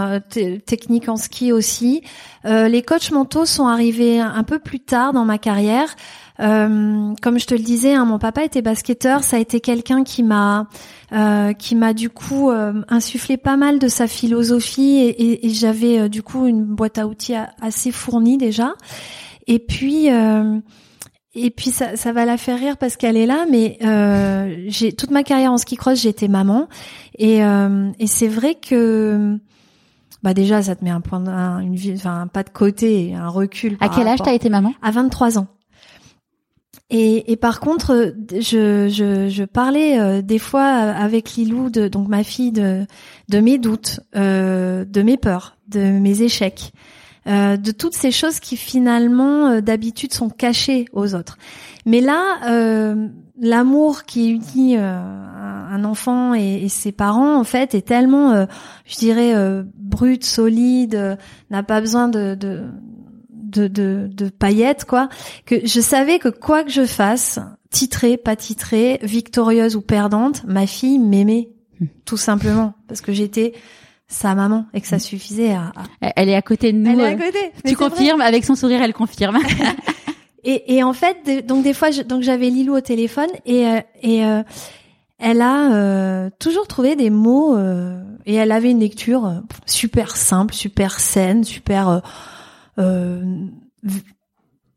technique 0.66 1.08
en 1.08 1.16
ski 1.16 1.52
aussi. 1.52 2.02
les 2.44 2.82
coachs 2.82 3.10
mentaux 3.10 3.44
sont 3.44 3.66
arrivés 3.66 4.20
un 4.20 4.44
peu 4.44 4.58
plus 4.58 4.80
tard 4.80 5.12
dans 5.12 5.24
ma 5.24 5.38
carrière. 5.38 5.94
Euh, 6.40 7.14
comme 7.20 7.38
je 7.38 7.46
te 7.46 7.54
le 7.54 7.62
disais, 7.62 7.94
hein, 7.94 8.04
mon 8.04 8.18
papa 8.18 8.44
était 8.44 8.62
basketteur. 8.62 9.24
Ça 9.24 9.36
a 9.36 9.40
été 9.40 9.60
quelqu'un 9.60 10.04
qui 10.04 10.22
m'a 10.22 10.68
euh, 11.12 11.52
qui 11.52 11.74
m'a 11.74 11.94
du 11.94 12.10
coup 12.10 12.50
euh, 12.50 12.82
insufflé 12.88 13.38
pas 13.38 13.56
mal 13.56 13.78
de 13.78 13.88
sa 13.88 14.06
philosophie 14.06 14.98
et, 14.98 15.46
et, 15.46 15.50
j'avais 15.50 16.00
euh, 16.00 16.08
du 16.08 16.22
coup 16.22 16.46
une 16.46 16.64
boîte 16.64 16.98
à 16.98 17.06
outils 17.06 17.34
assez 17.62 17.90
fournie 17.90 18.36
déjà. 18.36 18.74
Et 19.46 19.58
puis 19.58 20.08
et 21.34 21.50
puis 21.50 21.70
ça, 21.70 21.96
ça 21.96 22.12
va 22.12 22.26
la 22.26 22.36
faire 22.36 22.58
rire 22.58 22.76
parce 22.76 22.96
qu'elle 22.96 23.16
est 23.16 23.24
là, 23.24 23.46
mais 23.50 23.78
j'ai 24.68 24.92
toute 24.92 25.10
ma 25.10 25.22
carrière 25.22 25.52
en 25.52 25.56
ski 25.56 25.76
cross, 25.76 26.02
j'ai 26.02 26.10
été 26.10 26.28
maman 26.28 26.68
et, 27.18 27.38
et 27.38 28.06
c'est 28.06 28.28
vrai 28.28 28.56
que 28.56 29.38
bah 30.22 30.34
déjà 30.34 30.60
ça 30.60 30.76
te 30.76 30.84
met 30.84 30.90
un 30.90 31.00
point, 31.00 31.24
une 31.60 31.76
vie, 31.76 31.94
enfin 31.94 32.20
un 32.20 32.26
pas 32.26 32.42
de 32.42 32.50
côté, 32.50 33.14
un 33.14 33.28
recul. 33.28 33.78
À 33.80 33.88
quel 33.88 34.06
âge 34.06 34.18
t'as 34.22 34.34
été 34.34 34.50
maman? 34.50 34.74
À 34.82 34.90
23 34.90 35.38
ans. 35.38 35.46
Et, 36.90 37.32
et, 37.32 37.36
par 37.36 37.60
contre, 37.60 38.14
je, 38.32 38.88
je, 38.88 39.28
je 39.28 39.44
parlais 39.44 40.00
euh, 40.00 40.22
des 40.22 40.38
fois 40.38 40.64
avec 40.64 41.34
Lilou, 41.34 41.68
de, 41.68 41.88
donc 41.88 42.08
ma 42.08 42.24
fille, 42.24 42.52
de, 42.52 42.86
de 43.28 43.40
mes 43.40 43.58
doutes, 43.58 44.00
euh, 44.16 44.84
de 44.84 45.02
mes 45.02 45.16
peurs, 45.16 45.56
de 45.68 45.80
mes 45.80 46.22
échecs, 46.22 46.72
euh, 47.26 47.58
de 47.58 47.72
toutes 47.72 47.94
ces 47.94 48.10
choses 48.10 48.40
qui 48.40 48.56
finalement 48.56 49.48
euh, 49.48 49.60
d'habitude 49.60 50.14
sont 50.14 50.30
cachées 50.30 50.86
aux 50.92 51.14
autres. 51.14 51.36
Mais 51.84 52.00
là, 52.00 52.38
euh, 52.48 53.08
l'amour 53.38 54.04
qui 54.04 54.30
unit 54.30 54.76
un 54.76 55.84
enfant 55.84 56.34
et, 56.34 56.64
et, 56.64 56.68
ses 56.68 56.92
parents 56.92 57.38
en 57.38 57.44
fait 57.44 57.74
est 57.74 57.86
tellement, 57.86 58.32
euh, 58.32 58.46
je 58.86 58.96
dirais, 58.96 59.34
euh, 59.34 59.62
brut, 59.76 60.24
solide, 60.24 60.94
euh, 60.94 61.16
n'a 61.50 61.62
pas 61.62 61.80
besoin 61.80 62.08
de, 62.08 62.34
de 62.34 62.64
de, 63.48 63.68
de, 63.68 64.08
de 64.10 64.28
paillettes 64.28 64.84
quoi 64.84 65.08
que 65.46 65.66
je 65.66 65.80
savais 65.80 66.18
que 66.18 66.28
quoi 66.28 66.64
que 66.64 66.70
je 66.70 66.84
fasse 66.84 67.38
titrée 67.70 68.16
pas 68.16 68.36
titrée 68.36 68.98
victorieuse 69.02 69.76
ou 69.76 69.80
perdante 69.80 70.44
ma 70.46 70.66
fille 70.66 70.98
m'aimait 70.98 71.50
hmm. 71.80 71.86
tout 72.04 72.16
simplement 72.16 72.74
parce 72.86 73.00
que 73.00 73.12
j'étais 73.12 73.54
sa 74.06 74.34
maman 74.34 74.66
et 74.72 74.80
que 74.80 74.86
ça 74.86 74.96
hmm. 74.96 75.00
suffisait 75.00 75.52
à, 75.52 75.72
elle 76.00 76.28
est 76.28 76.36
à 76.36 76.42
côté 76.42 76.72
de 76.72 76.78
nous 76.78 76.90
elle 76.90 77.00
est 77.00 77.04
à 77.04 77.14
côté 77.14 77.52
tu 77.66 77.76
confirmes 77.76 78.20
avec 78.20 78.44
son 78.44 78.54
sourire 78.54 78.82
elle 78.82 78.94
confirme 78.94 79.38
et, 80.44 80.76
et 80.76 80.82
en 80.82 80.92
fait 80.92 81.46
donc 81.46 81.64
des 81.64 81.74
fois 81.74 81.90
donc 81.90 82.22
j'avais 82.22 82.50
Lilou 82.50 82.76
au 82.76 82.80
téléphone 82.80 83.30
et 83.46 83.66
et 84.02 84.22
elle 85.18 85.42
a 85.42 85.72
euh, 85.72 86.30
toujours 86.38 86.68
trouvé 86.68 86.94
des 86.94 87.10
mots 87.10 87.56
euh, 87.56 88.00
et 88.24 88.34
elle 88.34 88.52
avait 88.52 88.70
une 88.70 88.80
lecture 88.80 89.26
euh, 89.26 89.40
super 89.66 90.16
simple, 90.16 90.54
super 90.54 91.00
saine, 91.00 91.42
super 91.42 92.02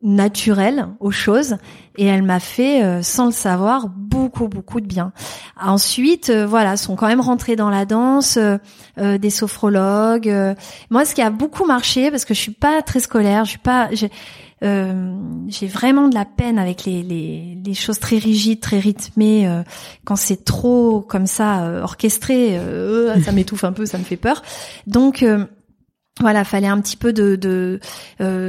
naturelle 0.01 0.87
aux 0.99 1.11
choses 1.11 1.57
et 1.95 2.05
elle 2.07 2.23
m'a 2.23 2.39
fait 2.39 3.03
sans 3.03 3.27
le 3.27 3.31
savoir 3.31 3.87
beaucoup 3.87 4.47
beaucoup 4.47 4.81
de 4.81 4.87
bien. 4.87 5.13
Ensuite 5.61 6.31
voilà, 6.31 6.75
sont 6.75 6.95
quand 6.95 7.07
même 7.07 7.21
rentrés 7.21 7.55
dans 7.55 7.69
la 7.69 7.85
danse 7.85 8.39
des 8.97 9.29
sophrologues. 9.29 10.33
moi 10.89 11.05
ce 11.05 11.13
qui 11.13 11.21
a 11.21 11.29
beaucoup 11.29 11.65
marché 11.65 12.09
parce 12.09 12.25
que 12.25 12.33
je 12.33 12.39
suis 12.39 12.53
pas 12.53 12.81
très 12.81 12.99
scolaire, 12.99 13.45
je 13.45 13.51
suis 13.51 13.59
pas 13.59 13.89
euh, 14.63 15.15
j'ai 15.47 15.65
vraiment 15.65 16.07
de 16.07 16.13
la 16.13 16.25
peine 16.25 16.59
avec 16.59 16.85
les, 16.85 17.01
les, 17.01 17.57
les, 17.65 17.73
choses 17.73 17.97
très 17.99 18.17
rigides, 18.17 18.59
très 18.59 18.77
rythmées. 18.77 19.47
Euh, 19.47 19.63
quand 20.05 20.15
c'est 20.15 20.45
trop 20.45 21.01
comme 21.01 21.25
ça 21.25 21.63
euh, 21.63 21.81
orchestré, 21.81 22.59
ça 23.23 23.31
m'étouffe 23.33 23.63
un 23.63 23.71
peu, 23.71 23.85
ça 23.85 23.97
me 23.97 24.03
fait 24.03 24.17
peur. 24.17 24.43
Donc 24.85 25.25
voilà, 26.19 26.43
fallait 26.43 26.67
un 26.67 26.79
petit 26.81 26.97
peu 26.97 27.13
de, 27.13 27.35
de 27.35 27.79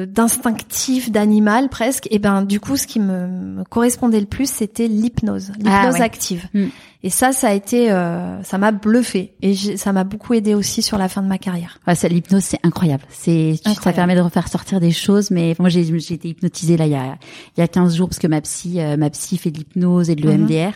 d'instinctif, 0.04 1.10
d'animal 1.10 1.68
presque. 1.68 2.08
Et 2.10 2.18
ben 2.18 2.42
du 2.42 2.60
coup, 2.60 2.76
ce 2.76 2.86
qui 2.86 3.00
me, 3.00 3.62
correspondait 3.70 4.20
le 4.20 4.26
plus, 4.26 4.50
c'était 4.50 4.88
l'hypnose, 4.88 5.52
ah 5.64 5.84
l'hypnose 5.84 6.00
active. 6.00 6.48
Mm. 6.54 6.66
Et 7.04 7.10
ça, 7.10 7.32
ça 7.32 7.48
a 7.48 7.52
été, 7.52 7.90
euh, 7.90 8.42
ça 8.44 8.58
m'a 8.58 8.70
bluffé 8.70 9.34
et 9.42 9.54
ça 9.54 9.92
m'a 9.92 10.04
beaucoup 10.04 10.34
aidé 10.34 10.54
aussi 10.54 10.82
sur 10.82 10.98
la 10.98 11.08
fin 11.08 11.20
de 11.20 11.26
ma 11.26 11.38
carrière. 11.38 11.78
Ouais, 11.86 11.96
ça, 11.96 12.06
l'hypnose, 12.08 12.44
c'est 12.44 12.60
incroyable. 12.62 13.04
C'est, 13.08 13.54
ça 13.64 13.92
permet 13.92 14.14
de 14.14 14.20
refaire 14.20 14.46
sortir 14.46 14.78
des 14.78 14.92
choses. 14.92 15.30
Mais 15.30 15.56
moi, 15.58 15.68
j'ai, 15.68 15.82
été 16.12 16.28
hypnotisée 16.28 16.76
là 16.76 16.86
il 16.86 16.92
y 16.92 16.96
a, 16.96 17.16
il 17.56 17.60
y 17.60 17.62
a 17.62 17.68
15 17.68 17.96
jours 17.96 18.08
parce 18.08 18.20
que 18.20 18.28
ma 18.28 18.40
psy, 18.40 18.80
euh, 18.80 18.96
ma 18.96 19.10
psy 19.10 19.36
fait 19.36 19.50
de 19.50 19.58
l'hypnose 19.58 20.10
et 20.10 20.14
de 20.14 20.22
l'EMDR. 20.22 20.68
Mhm 20.68 20.72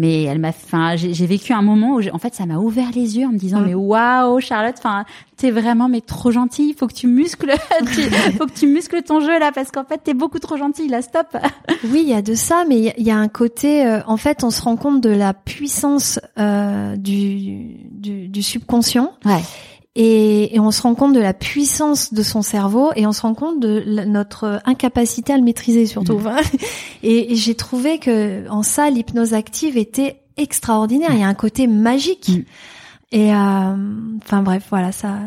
mais 0.00 0.22
elle 0.22 0.38
m'a 0.38 0.48
enfin 0.48 0.96
j'ai 0.96 1.26
vécu 1.26 1.52
un 1.52 1.60
moment 1.60 1.96
où 1.96 2.00
en 2.10 2.18
fait 2.18 2.34
ça 2.34 2.46
m'a 2.46 2.56
ouvert 2.56 2.88
les 2.94 3.18
yeux 3.18 3.26
en 3.26 3.32
me 3.32 3.38
disant 3.38 3.60
mm. 3.60 3.66
mais 3.66 3.74
waouh 3.74 4.40
Charlotte 4.40 4.76
enfin 4.78 5.04
t'es 5.36 5.50
vraiment 5.50 5.88
mais 5.88 6.00
trop 6.00 6.30
gentille. 6.30 6.72
Faut 6.72 6.86
que 6.86 6.94
tu 6.94 7.06
muscles 7.06 7.52
faut 8.38 8.46
que 8.46 8.58
tu 8.58 8.66
muscles 8.66 9.02
ton 9.02 9.20
jeu 9.20 9.38
là 9.38 9.52
parce 9.54 9.70
qu'en 9.70 9.84
fait 9.84 9.98
t'es 10.02 10.14
beaucoup 10.14 10.38
trop 10.38 10.56
gentille 10.56 10.88
là 10.88 11.02
stop. 11.02 11.36
Oui 11.92 12.00
il 12.02 12.08
y 12.08 12.14
a 12.14 12.22
de 12.22 12.34
ça 12.34 12.64
mais 12.66 12.94
il 12.96 13.06
y 13.06 13.10
a 13.10 13.18
un 13.18 13.28
côté 13.28 13.86
euh, 13.86 14.00
en 14.06 14.16
fait 14.16 14.42
on 14.42 14.50
se 14.50 14.62
rend 14.62 14.76
compte 14.76 15.02
de 15.02 15.10
la 15.10 15.34
puissance 15.34 16.18
euh, 16.38 16.96
du, 16.96 17.76
du, 17.90 18.28
du 18.28 18.42
subconscient. 18.42 19.12
Ouais 19.26 19.42
et, 19.96 20.54
et, 20.54 20.60
on 20.60 20.70
se 20.70 20.82
rend 20.82 20.94
compte 20.94 21.14
de 21.14 21.20
la 21.20 21.34
puissance 21.34 22.14
de 22.14 22.22
son 22.22 22.42
cerveau 22.42 22.92
et 22.94 23.06
on 23.06 23.12
se 23.12 23.22
rend 23.22 23.34
compte 23.34 23.58
de 23.58 24.04
notre 24.06 24.60
incapacité 24.64 25.32
à 25.32 25.36
le 25.36 25.42
maîtriser 25.42 25.86
surtout. 25.86 26.20
Mmh. 26.30 27.06
Et, 27.06 27.34
j'ai 27.34 27.54
trouvé 27.54 27.98
que 27.98 28.48
en 28.50 28.62
ça 28.62 28.90
l'hypnose 28.90 29.34
active 29.34 29.76
était 29.76 30.20
extraordinaire. 30.36 31.10
Il 31.12 31.18
y 31.18 31.22
a 31.24 31.28
un 31.28 31.34
côté 31.34 31.66
magique. 31.66 32.28
Mmh. 32.28 32.42
Et 33.12 33.34
euh, 33.34 33.76
enfin 34.22 34.42
bref, 34.42 34.66
voilà 34.70 34.92
ça. 34.92 35.18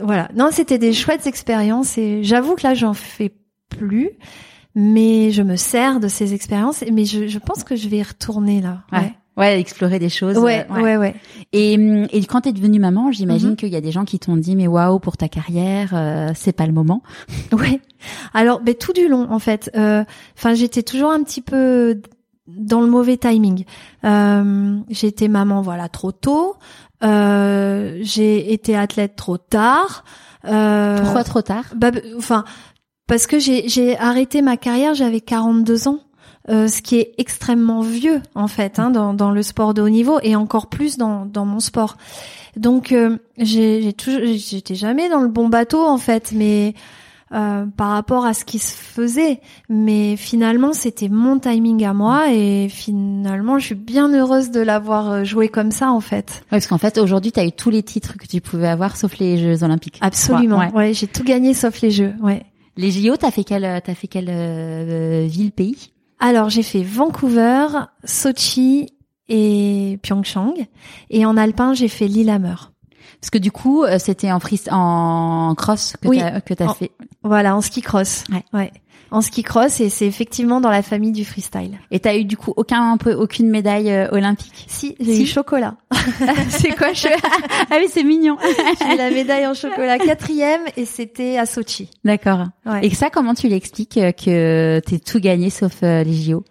voilà. 0.00 0.30
Non, 0.34 0.48
c'était 0.52 0.78
des 0.78 0.92
chouettes 0.92 1.26
expériences 1.26 1.98
et 1.98 2.22
j'avoue 2.22 2.54
que 2.54 2.62
là 2.62 2.74
j'en 2.74 2.94
fais 2.94 3.34
plus, 3.68 4.10
mais 4.74 5.30
je 5.32 5.42
me 5.42 5.56
sers 5.56 6.00
de 6.00 6.08
ces 6.08 6.32
expériences. 6.32 6.82
Mais 6.90 7.04
je, 7.04 7.26
je 7.26 7.38
pense 7.38 7.64
que 7.64 7.76
je 7.76 7.88
vais 7.88 7.98
y 7.98 8.02
retourner 8.02 8.62
là. 8.62 8.84
ouais. 8.92 8.98
Ouais, 8.98 9.14
explorer 9.44 9.98
des 9.98 10.08
choses. 10.08 10.38
Ouais, 10.38 10.66
euh, 10.70 10.82
ouais, 10.82 10.96
ouais. 10.96 11.14
Et, 11.52 11.74
et 11.74 12.24
quand 12.24 12.42
t'es 12.42 12.52
devenue 12.52 12.78
maman, 12.78 13.12
j'imagine 13.12 13.50
mhm. 13.50 13.56
qu'il 13.56 13.68
y 13.68 13.76
a 13.76 13.80
des 13.80 13.92
gens 13.92 14.04
qui 14.04 14.18
t'ont 14.18 14.36
dit 14.36 14.56
mais 14.56 14.66
waouh 14.66 14.98
pour 14.98 15.16
ta 15.16 15.28
carrière, 15.28 15.90
euh, 15.92 16.30
c'est 16.34 16.52
pas 16.52 16.66
le 16.66 16.72
moment. 16.72 17.02
Ouais. 17.52 17.80
Alors, 18.34 18.60
ben 18.60 18.74
tout 18.74 18.92
du 18.92 19.08
long 19.08 19.28
en 19.30 19.38
fait. 19.38 19.70
Euh, 19.76 20.04
enfin, 20.36 20.54
j'étais 20.54 20.82
toujours 20.82 21.10
un 21.10 21.22
petit 21.22 21.40
peu 21.40 22.00
dans 22.46 22.80
le 22.80 22.86
mauvais 22.86 23.16
timing. 23.16 23.64
Euh, 24.04 24.78
j'ai 24.88 25.08
été 25.08 25.28
maman 25.28 25.62
voilà 25.62 25.88
trop 25.88 26.12
tôt. 26.12 26.56
Euh, 27.02 27.98
j'ai 28.02 28.52
été 28.52 28.76
athlète 28.76 29.16
trop 29.16 29.38
tard. 29.38 30.04
Euh, 30.44 31.00
Pourquoi 31.00 31.24
trop 31.24 31.42
tard? 31.42 31.64
bah, 31.74 31.90
Enfin, 32.16 32.44
parce 33.06 33.26
que 33.26 33.38
j'ai 33.38 33.68
j'ai 33.68 33.98
arrêté 33.98 34.42
ma 34.42 34.56
carrière, 34.56 34.94
j'avais 34.94 35.20
42 35.20 35.88
ans. 35.88 36.00
Euh, 36.48 36.68
ce 36.68 36.80
qui 36.80 36.96
est 36.96 37.12
extrêmement 37.18 37.80
vieux 37.80 38.22
en 38.36 38.46
fait 38.46 38.78
hein, 38.78 38.90
dans, 38.90 39.14
dans, 39.14 39.32
le 39.32 39.42
sport 39.42 39.74
de 39.74 39.82
haut 39.82 39.88
niveau 39.88 40.20
et 40.22 40.36
encore 40.36 40.68
plus 40.68 40.96
dans, 40.96 41.26
dans 41.26 41.44
mon 41.44 41.58
sport. 41.58 41.96
Donc 42.56 42.92
euh, 42.92 43.18
j'ai 43.36 43.92
toujours 43.92 44.20
j'étais 44.24 44.76
jamais 44.76 45.08
dans 45.08 45.22
le 45.22 45.28
bon 45.28 45.48
bateau 45.48 45.84
en 45.84 45.98
fait, 45.98 46.30
mais 46.32 46.74
euh, 47.32 47.66
par 47.76 47.88
rapport 47.88 48.24
à 48.24 48.34
ce 48.34 48.44
qui 48.44 48.60
se 48.60 48.72
faisait. 48.72 49.40
Mais 49.68 50.14
finalement, 50.16 50.72
c'était 50.72 51.08
mon 51.08 51.40
timing 51.40 51.84
à 51.84 51.92
moi 51.92 52.32
et 52.32 52.68
finalement, 52.68 53.58
je 53.58 53.66
suis 53.66 53.74
bien 53.74 54.12
heureuse 54.14 54.52
de 54.52 54.60
l'avoir 54.60 55.10
euh, 55.10 55.24
joué 55.24 55.48
comme 55.48 55.72
ça 55.72 55.90
en 55.90 56.00
fait. 56.00 56.30
Ouais, 56.30 56.46
parce 56.50 56.68
qu'en 56.68 56.78
fait, 56.78 56.98
aujourd'hui, 56.98 57.32
tu 57.32 57.40
as 57.40 57.44
eu 57.44 57.50
tous 57.50 57.70
les 57.70 57.82
titres 57.82 58.16
que 58.16 58.26
tu 58.26 58.40
pouvais 58.40 58.68
avoir 58.68 58.96
sauf 58.96 59.18
les 59.18 59.38
Jeux 59.38 59.64
Olympiques. 59.64 59.98
Absolument. 60.02 60.68
Ouais, 60.72 60.94
j'ai 60.94 61.08
tout 61.08 61.24
gagné 61.24 61.52
sauf 61.52 61.80
les 61.80 61.90
Jeux. 61.90 62.14
Ouais. 62.22 62.44
Les 62.76 62.92
JO, 62.92 63.16
t'as 63.16 63.32
fait 63.32 63.42
quelle, 63.42 63.82
t'as 63.84 63.94
fait 63.94 64.06
quelle 64.06 64.28
euh, 64.30 65.26
ville, 65.28 65.50
pays? 65.50 65.90
Alors 66.18 66.48
j'ai 66.48 66.62
fait 66.62 66.82
Vancouver, 66.82 67.66
Sochi 68.04 68.88
et 69.28 69.98
Pyeongchang. 70.02 70.54
Et 71.10 71.26
en 71.26 71.36
alpin, 71.36 71.74
j'ai 71.74 71.88
fait 71.88 72.08
Lillehammer. 72.08 72.54
Parce 73.20 73.30
que 73.30 73.38
du 73.38 73.50
coup, 73.50 73.82
euh, 73.82 73.98
c'était 73.98 74.30
en 74.30 74.40
free, 74.40 74.60
en 74.70 75.54
cross 75.56 75.94
que 76.00 76.08
oui, 76.08 76.20
que 76.44 76.54
t'as 76.54 76.74
fait. 76.74 76.92
Voilà, 77.22 77.56
en 77.56 77.60
ski 77.60 77.80
cross. 77.80 78.24
Ouais. 78.30 78.44
ouais 78.52 78.72
en 79.10 79.20
ski 79.20 79.42
cross 79.42 79.80
et 79.80 79.88
c'est 79.88 80.06
effectivement 80.06 80.60
dans 80.60 80.70
la 80.70 80.82
famille 80.82 81.12
du 81.12 81.24
freestyle. 81.24 81.78
Et 81.90 82.00
t'as 82.00 82.16
eu 82.16 82.24
du 82.24 82.36
coup 82.36 82.52
aucun 82.56 82.92
un 82.92 82.96
peu 82.96 83.14
aucune 83.14 83.48
médaille 83.48 83.90
euh, 83.90 84.08
olympique? 84.10 84.64
Si, 84.68 84.96
j'ai 85.00 85.22
eu 85.22 85.26
chocolat. 85.26 85.76
c'est 86.48 86.74
quoi 86.76 86.92
je... 86.92 87.08
Ah 87.70 87.76
oui, 87.78 87.86
c'est 87.90 88.04
mignon. 88.04 88.36
j'ai 88.80 88.94
eu 88.94 88.96
la 88.96 89.10
médaille 89.10 89.46
en 89.46 89.54
chocolat 89.54 89.98
quatrième 89.98 90.62
et 90.76 90.84
c'était 90.84 91.38
à 91.38 91.46
Sochi. 91.46 91.90
D'accord. 92.04 92.46
Ouais. 92.64 92.86
Et 92.86 92.94
ça, 92.94 93.10
comment 93.10 93.34
tu 93.34 93.48
l'expliques 93.48 93.98
euh, 93.98 94.12
que 94.12 94.80
t'es 94.80 94.98
tout 94.98 95.20
gagné 95.20 95.50
sauf 95.50 95.82
euh, 95.82 96.02
les 96.02 96.14
JO 96.14 96.44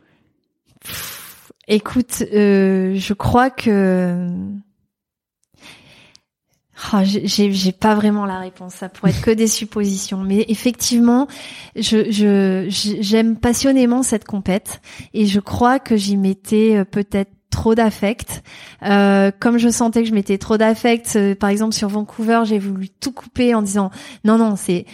Écoute, 1.67 2.23
je 2.31 3.13
crois 3.13 3.49
que 3.49 4.29
Oh, 6.93 6.97
j'ai 7.03 7.71
pas 7.71 7.95
vraiment 7.95 8.25
la 8.25 8.39
réponse. 8.39 8.75
Ça 8.75 8.89
pourrait 8.89 9.11
être 9.11 9.21
que 9.21 9.31
des 9.31 9.47
suppositions, 9.47 10.19
mais 10.19 10.45
effectivement, 10.49 11.27
je 11.75 12.65
j'aime 12.69 13.37
passionnément 13.37 14.03
cette 14.03 14.25
compète 14.25 14.81
et 15.13 15.25
je 15.25 15.39
crois 15.39 15.79
que 15.79 15.95
j'y 15.95 16.17
mettais 16.17 16.77
euh, 16.77 16.85
peut-être 16.85 17.31
trop 17.49 17.75
d'affect. 17.75 18.43
Euh, 18.83 19.31
comme 19.39 19.57
je 19.57 19.69
sentais 19.69 20.03
que 20.03 20.09
je 20.09 20.13
mettais 20.13 20.37
trop 20.37 20.57
d'affect, 20.57 21.15
euh, 21.15 21.35
par 21.35 21.49
exemple 21.49 21.73
sur 21.73 21.87
Vancouver, 21.87 22.41
j'ai 22.45 22.59
voulu 22.59 22.89
tout 22.89 23.11
couper 23.11 23.55
en 23.55 23.61
disant 23.61 23.91
non 24.23 24.37
non 24.37 24.55
c'est 24.55 24.85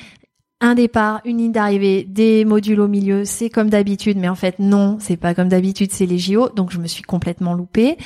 un 0.61 0.75
départ, 0.75 1.21
une 1.25 1.39
ligne 1.39 1.51
d'arrivée, 1.51 2.05
des 2.07 2.45
modules 2.45 2.79
au 2.79 2.87
milieu, 2.87 3.25
c'est 3.25 3.49
comme 3.49 3.69
d'habitude, 3.69 4.17
mais 4.17 4.29
en 4.29 4.35
fait 4.35 4.59
non, 4.59 4.97
c'est 4.99 5.17
pas 5.17 5.33
comme 5.33 5.49
d'habitude, 5.49 5.91
c'est 5.91 6.05
les 6.05 6.19
JO, 6.19 6.49
donc 6.49 6.71
je 6.71 6.77
me 6.77 6.85
suis 6.85 7.01
complètement 7.01 7.55
loupée. 7.55 7.97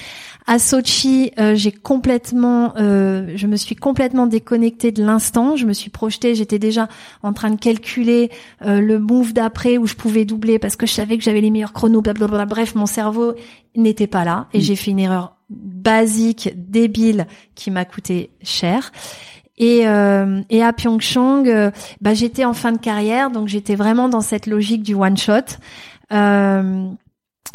À 0.47 0.57
Sochi, 0.57 1.31
euh, 1.37 1.55
j'ai 1.55 1.73
complètement, 1.73 2.73
euh, 2.77 3.33
je 3.35 3.45
me 3.47 3.57
suis 3.57 3.75
complètement 3.75 4.25
déconnectée 4.25 4.93
de 4.93 5.03
l'instant, 5.03 5.57
je 5.57 5.65
me 5.65 5.73
suis 5.73 5.89
projetée, 5.89 6.33
j'étais 6.33 6.59
déjà 6.59 6.87
en 7.23 7.33
train 7.33 7.49
de 7.49 7.59
calculer 7.59 8.31
euh, 8.61 8.79
le 8.79 8.99
move 8.99 9.33
d'après 9.33 9.77
où 9.77 9.85
je 9.85 9.95
pouvais 9.95 10.23
doubler 10.23 10.57
parce 10.57 10.77
que 10.77 10.85
je 10.85 10.93
savais 10.93 11.17
que 11.17 11.23
j'avais 11.23 11.41
les 11.41 11.51
meilleurs 11.51 11.73
chronos, 11.73 12.01
blablabla. 12.01 12.45
Bref, 12.45 12.73
mon 12.75 12.85
cerveau 12.85 13.33
n'était 13.75 14.07
pas 14.07 14.23
là 14.23 14.47
et 14.53 14.59
mm. 14.59 14.61
j'ai 14.61 14.75
fait 14.77 14.91
une 14.91 14.99
erreur 14.99 15.35
basique, 15.49 16.49
débile, 16.55 17.27
qui 17.53 17.69
m'a 17.69 17.85
coûté 17.85 18.31
cher. 18.41 18.91
Et, 19.57 19.87
euh, 19.87 20.41
et 20.49 20.61
à 20.63 20.73
Pyeongchang, 20.73 21.47
euh, 21.47 21.71
bah, 22.01 22.13
j'étais 22.13 22.43
en 22.45 22.53
fin 22.53 22.71
de 22.73 22.77
carrière, 22.77 23.31
donc 23.31 23.47
j'étais 23.47 23.75
vraiment 23.75 24.09
dans 24.09 24.21
cette 24.21 24.47
logique 24.47 24.83
du 24.83 24.93
one 24.95 25.15
shot. 25.17 25.57
Euh, 26.11 26.87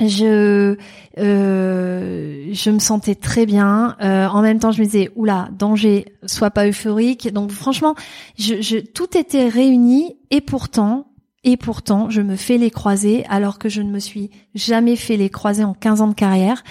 je 0.00 0.76
euh, 1.18 2.48
je 2.52 2.70
me 2.70 2.78
sentais 2.78 3.14
très 3.14 3.46
bien. 3.46 3.96
Euh, 4.00 4.26
en 4.28 4.42
même 4.42 4.58
temps, 4.58 4.72
je 4.72 4.80
me 4.80 4.86
disais 4.86 5.10
oula 5.16 5.48
danger, 5.58 6.06
sois 6.26 6.50
pas 6.50 6.66
euphorique. 6.66 7.32
Donc 7.32 7.50
franchement, 7.50 7.94
je, 8.38 8.60
je, 8.62 8.78
tout 8.78 9.16
était 9.16 9.48
réuni 9.48 10.16
et 10.30 10.40
pourtant 10.40 11.06
et 11.44 11.56
pourtant 11.56 12.10
je 12.10 12.20
me 12.20 12.36
fais 12.36 12.58
les 12.58 12.70
croisés 12.70 13.24
alors 13.28 13.58
que 13.58 13.68
je 13.68 13.80
ne 13.82 13.90
me 13.90 13.98
suis 13.98 14.30
jamais 14.54 14.96
fait 14.96 15.16
les 15.16 15.30
croisés 15.30 15.64
en 15.64 15.74
15 15.74 16.00
ans 16.02 16.08
de 16.08 16.14
carrière. 16.14 16.62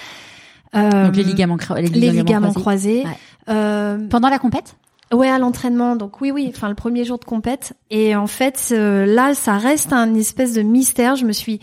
Euh, 0.76 1.06
Donc 1.08 1.16
les 1.16 1.24
ligaments, 1.24 1.58
cro- 1.58 1.76
les 1.76 1.84
les 1.88 2.00
ligaments 2.12 2.18
ligaments 2.24 2.54
croisés. 2.54 3.02
croisés. 3.02 3.04
Ouais. 3.06 3.54
Euh, 3.56 4.08
Pendant 4.10 4.30
la 4.30 4.38
compète? 4.40 4.76
Ouais, 5.12 5.30
à 5.30 5.40
l'entraînement. 5.40 5.96
Donc 5.96 6.22
oui, 6.22 6.32
oui. 6.32 6.52
Enfin, 6.54 6.70
le 6.70 6.76
premier 6.76 7.04
jour 7.04 7.18
de 7.18 7.26
compète. 7.26 7.74
Et 7.90 8.16
en 8.16 8.28
fait, 8.28 8.72
là, 8.72 9.34
ça 9.34 9.58
reste 9.58 9.94
un 9.94 10.14
espèce 10.14 10.54
de 10.54 10.62
mystère. 10.62 11.16
Je 11.16 11.26
me 11.26 11.32
suis 11.32 11.60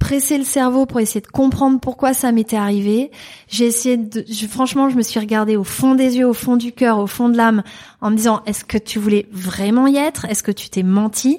pressé 0.00 0.38
le 0.38 0.44
cerveau 0.44 0.86
pour 0.86 0.98
essayer 0.98 1.20
de 1.20 1.26
comprendre 1.26 1.78
pourquoi 1.78 2.14
ça 2.14 2.32
m'était 2.32 2.56
arrivé. 2.56 3.10
J'ai 3.48 3.66
essayé 3.66 3.96
de, 3.98 4.24
franchement, 4.48 4.88
je 4.88 4.96
me 4.96 5.02
suis 5.02 5.20
regardée 5.20 5.56
au 5.56 5.62
fond 5.62 5.94
des 5.94 6.16
yeux, 6.16 6.26
au 6.26 6.32
fond 6.32 6.56
du 6.56 6.72
cœur, 6.72 6.98
au 6.98 7.06
fond 7.06 7.28
de 7.28 7.36
l'âme, 7.36 7.62
en 8.00 8.10
me 8.10 8.16
disant, 8.16 8.40
est-ce 8.46 8.64
que 8.64 8.78
tu 8.78 8.98
voulais 8.98 9.26
vraiment 9.30 9.86
y 9.86 9.96
être? 9.96 10.24
Est-ce 10.24 10.42
que 10.42 10.52
tu 10.52 10.70
t'es 10.70 10.82
menti? 10.82 11.38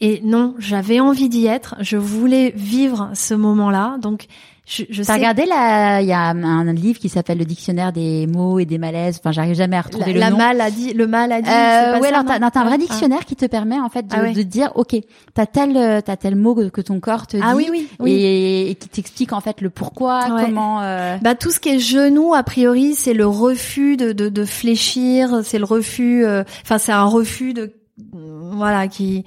Et 0.00 0.20
non, 0.22 0.54
j'avais 0.58 1.00
envie 1.00 1.30
d'y 1.30 1.46
être. 1.46 1.76
Je 1.80 1.96
voulais 1.96 2.52
vivre 2.54 3.10
ce 3.14 3.32
moment-là. 3.32 3.96
Donc, 4.02 4.26
je, 4.66 4.84
je 4.88 4.98
T'as 5.02 5.04
sais 5.04 5.12
regardé 5.14 5.44
là, 5.44 6.00
il 6.00 6.06
y 6.08 6.12
a 6.12 6.30
un 6.30 6.72
livre 6.72 6.98
qui 6.98 7.08
s'appelle 7.10 7.36
le 7.38 7.44
dictionnaire 7.44 7.92
des 7.92 8.26
mots 8.26 8.58
et 8.58 8.64
des 8.64 8.78
malaises. 8.78 9.18
Enfin, 9.20 9.30
j'arrive 9.30 9.54
jamais 9.54 9.76
à 9.76 9.82
retrouver 9.82 10.06
la, 10.06 10.12
le 10.14 10.20
la 10.20 10.30
nom. 10.30 10.36
maladie, 10.38 10.92
le 10.94 11.06
maladie. 11.06 11.48
Euh, 11.50 12.00
ouais, 12.00 12.08
ça, 12.10 12.20
alors 12.20 12.50
t'as, 12.50 12.60
un 12.60 12.64
vrai 12.64 12.74
Ah. 12.76 12.78
dictionnaire 12.78 13.24
qui 13.26 13.36
te 13.36 13.44
permet 13.44 13.78
en 13.78 13.88
fait 13.90 14.06
de, 14.06 14.14
Ah 14.16 14.22
ouais. 14.22 14.32
de 14.32 14.42
dire, 14.42 14.72
ok, 14.74 14.96
t'as 15.34 15.44
tel, 15.46 16.02
t'as 16.02 16.16
tel 16.16 16.34
mot 16.36 16.54
que, 16.54 16.80
ton 16.80 16.98
corps 17.00 17.26
te 17.26 17.36
Ah 17.42 17.50
dit, 17.52 17.56
oui, 17.56 17.68
oui, 17.70 17.88
oui. 18.00 18.12
et, 18.12 18.70
et 18.70 18.74
qui 18.74 18.88
t'explique 18.88 19.32
en 19.34 19.40
fait 19.40 19.60
le 19.60 19.68
pourquoi, 19.70 20.32
Ouais. 20.34 20.44
comment. 20.46 20.80
euh, 20.82 21.16
Bah 21.20 21.34
tout 21.34 21.50
ce 21.50 21.60
qui 21.60 21.68
est 21.68 21.78
genou, 21.78 22.32
a 22.34 22.42
priori, 22.42 22.94
c'est 22.94 23.12
le 23.14 23.26
refus 23.26 23.96
de, 23.98 24.12
de, 24.12 24.28
de 24.30 24.44
fléchir, 24.46 25.40
c'est 25.44 25.58
le 25.58 25.64
refus, 25.66 26.24
euh, 26.24 26.42
enfin 26.62 26.78
c'est 26.78 26.92
un 26.92 27.04
refus 27.04 27.52
de, 27.52 27.74
voilà, 28.12 28.88
qui, 28.88 29.24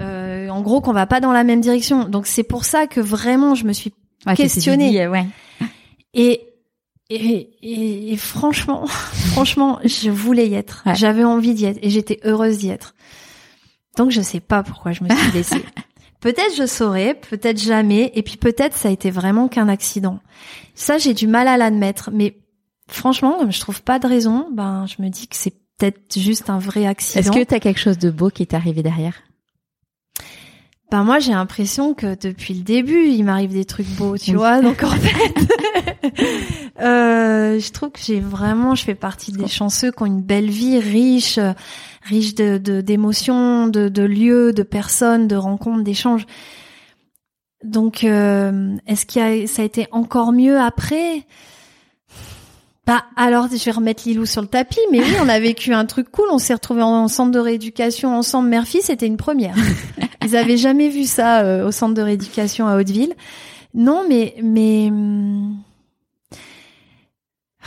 euh, 0.00 0.48
en 0.48 0.60
gros, 0.62 0.80
qu'on 0.80 0.92
va 0.92 1.06
pas 1.06 1.20
dans 1.20 1.32
la 1.32 1.44
même 1.44 1.60
direction. 1.60 2.04
Donc 2.08 2.26
c'est 2.26 2.42
pour 2.44 2.64
ça 2.64 2.86
que 2.86 3.00
vraiment 3.00 3.54
je 3.54 3.64
me 3.64 3.72
suis 3.72 3.92
ouais, 4.26 4.36
questionner. 4.36 4.90
dit, 4.90 5.06
ouais. 5.06 5.26
et 6.14 6.42
et, 7.08 7.50
et, 7.62 8.12
et 8.12 8.16
franchement, 8.16 8.86
franchement, 9.32 9.78
je 9.84 10.10
voulais 10.10 10.48
y 10.48 10.54
être. 10.54 10.82
Ouais. 10.86 10.94
J'avais 10.94 11.24
envie 11.24 11.54
d'y 11.54 11.66
être 11.66 11.78
et 11.82 11.90
j'étais 11.90 12.20
heureuse 12.24 12.58
d'y 12.58 12.70
être. 12.70 12.94
Donc 13.96 14.10
je 14.10 14.20
sais 14.20 14.40
pas 14.40 14.62
pourquoi 14.62 14.92
je 14.92 15.04
me 15.04 15.08
suis 15.08 15.30
laissée. 15.34 15.64
peut-être 16.20 16.56
je 16.56 16.66
saurais, 16.66 17.14
peut-être 17.14 17.60
jamais, 17.60 18.10
et 18.14 18.22
puis 18.22 18.36
peut-être 18.36 18.76
ça 18.76 18.88
a 18.88 18.90
été 18.90 19.10
vraiment 19.10 19.48
qu'un 19.48 19.68
accident. 19.68 20.18
Ça, 20.74 20.98
j'ai 20.98 21.14
du 21.14 21.26
mal 21.26 21.48
à 21.48 21.56
l'admettre, 21.56 22.10
mais 22.12 22.36
franchement, 22.88 23.38
comme 23.38 23.52
je 23.52 23.60
trouve 23.60 23.82
pas 23.82 23.98
de 23.98 24.06
raison, 24.06 24.48
ben 24.52 24.86
je 24.86 25.02
me 25.02 25.08
dis 25.08 25.28
que 25.28 25.36
c'est 25.36 25.54
peut-être 25.78 26.18
juste 26.18 26.50
un 26.50 26.58
vrai 26.58 26.86
accident. 26.86 27.20
Est-ce 27.20 27.30
que 27.30 27.44
t'as 27.44 27.60
quelque 27.60 27.80
chose 27.80 27.98
de 27.98 28.10
beau 28.10 28.30
qui 28.30 28.42
est 28.42 28.54
arrivé 28.54 28.82
derrière? 28.82 29.14
Ben 30.90 31.02
moi 31.02 31.18
j'ai 31.18 31.32
l'impression 31.32 31.94
que 31.94 32.14
depuis 32.14 32.54
le 32.54 32.62
début 32.62 33.08
il 33.08 33.24
m'arrive 33.24 33.52
des 33.52 33.64
trucs 33.64 33.88
beaux, 33.88 34.16
tu 34.16 34.34
vois. 34.34 34.60
Donc 34.60 34.84
en 34.84 34.90
fait, 34.90 35.34
euh, 36.80 37.58
je 37.58 37.72
trouve 37.72 37.90
que 37.90 37.98
j'ai 38.00 38.20
vraiment, 38.20 38.76
je 38.76 38.84
fais 38.84 38.94
partie 38.94 39.32
des 39.32 39.48
chanceux 39.48 39.90
qui 39.90 40.02
ont 40.02 40.06
une 40.06 40.22
belle 40.22 40.48
vie 40.48 40.78
riche, 40.78 41.38
euh, 41.38 41.54
riche 42.02 42.36
de 42.36 42.58
d'émotions, 42.80 43.66
de, 43.66 43.88
de 43.88 44.02
lieux, 44.02 44.52
de 44.52 44.62
personnes, 44.62 45.26
de 45.26 45.34
rencontres, 45.34 45.82
d'échanges. 45.82 46.26
Donc 47.64 48.04
euh, 48.04 48.76
est-ce 48.86 49.06
qu'il 49.06 49.48
ça 49.48 49.62
a 49.62 49.64
été 49.64 49.88
encore 49.90 50.32
mieux 50.32 50.60
après? 50.60 51.26
Bah 52.86 53.04
alors 53.16 53.48
je 53.50 53.64
vais 53.64 53.70
remettre 53.72 54.04
Lilou 54.06 54.26
sur 54.26 54.42
le 54.42 54.46
tapis, 54.46 54.78
mais 54.92 55.00
oui, 55.00 55.12
on 55.20 55.28
a 55.28 55.40
vécu 55.40 55.72
un 55.72 55.86
truc 55.86 56.10
cool. 56.12 56.28
On 56.30 56.38
s'est 56.38 56.54
retrouvés 56.54 56.82
en 56.82 57.08
centre 57.08 57.32
de 57.32 57.40
rééducation 57.40 58.16
ensemble, 58.16 58.48
mère-fille, 58.48 58.82
c'était 58.82 59.06
une 59.08 59.16
première. 59.16 59.56
Ils 60.24 60.36
avaient 60.36 60.56
jamais 60.56 60.88
vu 60.88 61.04
ça 61.04 61.40
euh, 61.40 61.66
au 61.66 61.72
centre 61.72 61.94
de 61.94 62.02
rééducation 62.02 62.68
à 62.68 62.76
Hauteville. 62.78 63.14
Non, 63.74 64.04
mais 64.08 64.36
mais 64.42 64.86
hum, 64.88 65.56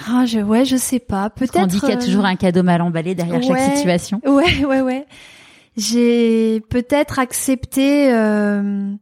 ah 0.07 0.25
je 0.25 0.39
ouais 0.39 0.63
je 0.63 0.77
sais 0.77 0.99
pas. 0.99 1.29
Peut-être. 1.29 1.57
On 1.59 1.67
dit 1.67 1.79
qu'il 1.79 1.89
y 1.89 1.93
a 1.93 1.97
euh, 1.97 2.05
toujours 2.05 2.25
un 2.25 2.35
cadeau 2.35 2.63
mal 2.63 2.81
emballé 2.81 3.13
derrière 3.13 3.41
ouais. 3.41 3.47
chaque 3.47 3.75
situation. 3.75 4.21
Ouais 4.25 4.63
ouais 4.65 4.81
ouais. 4.81 5.05
J'ai 5.75 6.61
peut-être 6.69 7.19
accepté. 7.19 8.13
euh, 8.13 8.93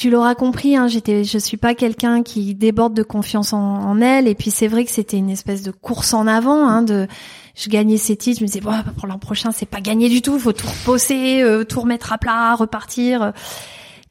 tu 0.00 0.08
l'auras 0.10 0.34
compris, 0.34 0.76
hein, 0.76 0.88
j'étais, 0.88 1.24
je 1.24 1.36
suis 1.36 1.58
pas 1.58 1.74
quelqu'un 1.74 2.22
qui 2.22 2.54
déborde 2.54 2.94
de 2.94 3.02
confiance 3.02 3.52
en, 3.52 3.58
en 3.60 4.00
elle. 4.00 4.26
Et 4.28 4.34
puis 4.34 4.50
c'est 4.50 4.66
vrai 4.66 4.84
que 4.86 4.90
c'était 4.90 5.18
une 5.18 5.28
espèce 5.28 5.62
de 5.62 5.70
course 5.70 6.14
en 6.14 6.26
avant. 6.26 6.66
Hein, 6.66 6.82
de, 6.82 7.06
je 7.54 7.68
gagnais 7.68 7.98
ces 7.98 8.16
titres, 8.16 8.38
je 8.38 8.44
me 8.44 8.46
disais, 8.46 8.60
bah, 8.60 8.82
pour 8.96 9.06
l'an 9.06 9.18
prochain, 9.18 9.50
c'est 9.52 9.66
pas 9.68 9.80
gagné 9.82 10.08
du 10.08 10.22
tout. 10.22 10.38
Faut 10.38 10.52
tout 10.52 10.66
reposer, 10.66 11.42
euh, 11.42 11.64
tout 11.64 11.80
remettre 11.80 12.12
à 12.14 12.18
plat, 12.18 12.54
repartir. 12.54 13.32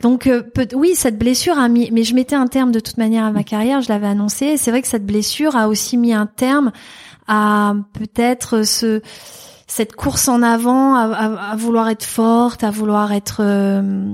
Donc 0.01 0.27
euh, 0.27 0.43
peut- 0.43 0.67
oui, 0.75 0.91
cette 0.95 1.17
blessure 1.17 1.57
a 1.57 1.67
mis, 1.67 1.89
mais 1.91 2.03
je 2.03 2.13
mettais 2.13 2.35
un 2.35 2.47
terme 2.47 2.71
de 2.71 2.79
toute 2.79 2.97
manière 2.97 3.25
à 3.25 3.31
ma 3.31 3.43
carrière. 3.43 3.81
Je 3.81 3.89
l'avais 3.89 4.07
annoncé. 4.07 4.57
C'est 4.57 4.69
vrai 4.71 4.81
que 4.83 4.87
cette 4.87 5.05
blessure 5.07 5.55
a 5.55 5.67
aussi 5.67 5.97
mis 5.97 6.13
un 6.13 6.27
terme 6.27 6.71
à 7.27 7.73
peut-être 7.93 8.61
ce 8.63 9.01
cette 9.67 9.93
course 9.95 10.27
en 10.27 10.41
avant, 10.41 10.95
à, 10.95 11.01
à- 11.15 11.51
à 11.51 11.55
vouloir 11.55 11.89
être 11.89 12.05
forte, 12.05 12.63
à 12.63 12.71
vouloir 12.71 13.11
être 13.11 13.41
euh, 13.41 14.13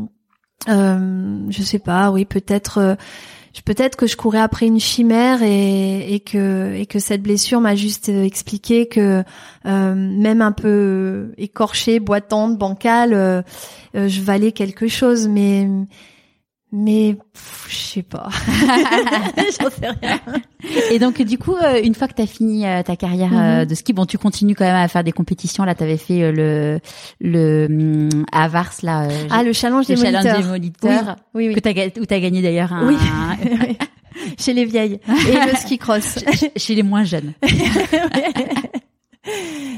euh, 0.69 1.45
je 1.49 1.61
sais 1.63 1.79
pas, 1.79 2.11
oui, 2.11 2.25
peut-être, 2.25 2.79
euh, 2.79 2.95
peut-être 3.65 3.95
que 3.95 4.07
je 4.07 4.17
courais 4.17 4.39
après 4.39 4.65
une 4.65 4.79
chimère 4.79 5.43
et, 5.43 6.13
et 6.13 6.19
que 6.19 6.73
et 6.73 6.85
que 6.85 6.99
cette 6.99 7.21
blessure 7.21 7.61
m'a 7.61 7.75
juste 7.75 8.09
euh, 8.09 8.23
expliqué 8.23 8.87
que 8.87 9.23
euh, 9.65 9.95
même 9.95 10.41
un 10.41 10.51
peu 10.51 11.33
écorchée, 11.37 11.99
boitante, 11.99 12.57
bancale, 12.57 13.13
euh, 13.13 13.41
je 13.93 14.21
valais 14.21 14.51
quelque 14.51 14.87
chose, 14.87 15.27
mais 15.27 15.67
mais 16.77 17.17
je 17.69 17.75
sais 17.75 18.01
pas, 18.03 18.27
j'en 19.59 19.69
sais 19.69 19.87
rien. 20.01 20.19
Et 20.91 20.99
donc 20.99 21.21
du 21.21 21.37
coup, 21.37 21.55
euh, 21.55 21.79
une 21.81 21.95
fois 21.95 22.07
que 22.07 22.13
t'as 22.13 22.25
fini 22.25 22.65
euh, 22.67 22.83
ta 22.83 22.95
carrière 22.95 23.31
euh, 23.33 23.61
Mhm. 23.61 23.65
de 23.65 23.75
ski, 23.75 23.93
bon, 23.93 24.05
tu 24.05 24.17
continues 24.17 24.55
quand 24.55 24.65
même 24.65 24.75
à 24.75 24.87
faire 24.87 25.03
des 25.03 25.11
compétitions. 25.13 25.63
Là, 25.63 25.73
t'avais 25.75 25.97
fait 25.97 26.21
euh, 26.23 26.31
le 26.31 26.79
le 27.21 27.65
hum, 28.11 28.25
à 28.31 28.47
Vars 28.49 28.73
là, 28.83 29.07
Ah, 29.29 29.43
le 29.43 29.53
challenge 29.53 29.87
le 29.87 29.95
des 29.95 30.01
challenge 30.01 30.23
moniteurs. 30.25 30.41
des 30.41 30.47
moniteurs 30.49 31.15
Oui, 31.33 31.47
oui, 31.47 31.55
que 31.61 31.69
ga- 31.69 31.87
où 32.01 32.05
t'as 32.05 32.19
gagné 32.19 32.41
d'ailleurs 32.41 32.73
un, 32.73 32.87
Oui. 32.87 32.97
oui. 33.45 33.77
Chez 34.39 34.53
les 34.53 34.65
vieilles 34.65 34.99
et 35.07 35.33
le 35.51 35.55
ski 35.57 35.77
cross. 35.77 36.19
chez 36.55 36.73
les 36.75 36.83
moins 36.83 37.03
jeunes. 37.03 37.33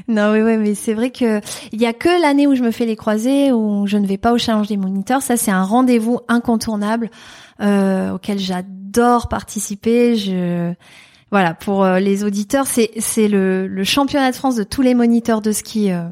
Non, 0.07 0.31
oui, 0.31 0.41
oui, 0.41 0.57
mais 0.57 0.75
c'est 0.75 0.93
vrai 0.93 1.09
que 1.09 1.41
il 1.71 1.81
y 1.81 1.85
a 1.85 1.93
que 1.93 2.21
l'année 2.21 2.47
où 2.47 2.55
je 2.55 2.63
me 2.63 2.71
fais 2.71 2.85
les 2.85 2.95
croisés 2.95 3.51
où 3.51 3.87
je 3.87 3.97
ne 3.97 4.05
vais 4.05 4.17
pas 4.17 4.33
au 4.33 4.37
challenge 4.37 4.67
des 4.67 4.77
moniteurs. 4.77 5.21
Ça, 5.21 5.37
c'est 5.37 5.51
un 5.51 5.63
rendez-vous 5.63 6.19
incontournable 6.27 7.09
euh, 7.61 8.11
auquel 8.11 8.39
j'adore 8.39 9.27
participer. 9.27 10.15
Je 10.15 10.73
voilà 11.31 11.53
pour 11.53 11.83
euh, 11.83 11.99
les 11.99 12.23
auditeurs, 12.23 12.67
c'est 12.67 12.91
c'est 12.99 13.27
le, 13.27 13.67
le 13.67 13.83
championnat 13.83 14.31
de 14.31 14.35
France 14.35 14.55
de 14.55 14.63
tous 14.63 14.81
les 14.81 14.95
moniteurs 14.95 15.41
de 15.41 15.51
ski 15.51 15.91
euh, 15.91 16.07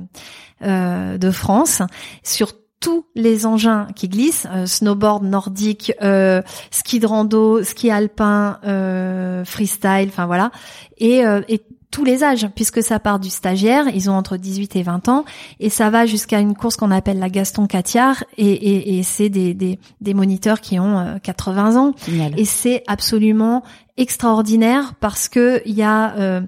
euh, 0.64 1.18
de 1.18 1.32
France 1.32 1.82
sur 2.24 2.52
tous 2.82 3.06
les 3.16 3.46
engins 3.46 3.88
qui 3.96 4.10
glissent, 4.10 4.48
euh, 4.52 4.66
snowboard 4.66 5.24
nordique, 5.24 5.94
euh, 6.04 6.42
ski 6.70 7.00
de 7.00 7.08
rando, 7.08 7.64
ski 7.64 7.90
alpin, 7.90 8.60
euh, 8.66 9.46
freestyle, 9.46 10.10
enfin 10.10 10.26
voilà, 10.26 10.52
et, 10.98 11.24
et 11.48 11.62
tous 11.96 12.04
les 12.04 12.24
âges, 12.26 12.48
puisque 12.56 12.84
ça 12.84 13.00
part 13.00 13.20
du 13.20 13.30
stagiaire, 13.30 13.86
ils 13.94 14.10
ont 14.10 14.14
entre 14.16 14.36
18 14.36 14.76
et 14.76 14.84
20 14.84 15.08
ans, 15.08 15.24
et 15.62 15.70
ça 15.70 15.90
va 15.90 16.06
jusqu'à 16.06 16.40
une 16.40 16.54
course 16.54 16.76
qu'on 16.76 16.92
appelle 16.92 17.20
la 17.20 17.30
Gaston 17.30 17.68
Catiard, 17.68 18.24
et, 18.38 18.52
et, 18.52 18.98
et 18.98 19.04
c'est 19.04 19.30
des, 19.30 19.54
des, 19.54 19.80
des 20.02 20.14
moniteurs 20.14 20.60
qui 20.60 20.78
ont 20.78 21.00
euh, 21.00 21.16
80 21.24 21.78
ans, 21.78 21.94
Génial. 22.06 22.34
et 22.38 22.44
c'est 22.44 22.84
absolument 22.88 23.64
extraordinaire 23.98 24.94
parce 25.00 25.30
que 25.30 25.62
il 25.66 25.74
y 25.76 25.84
a 25.84 26.16
euh, 26.18 26.42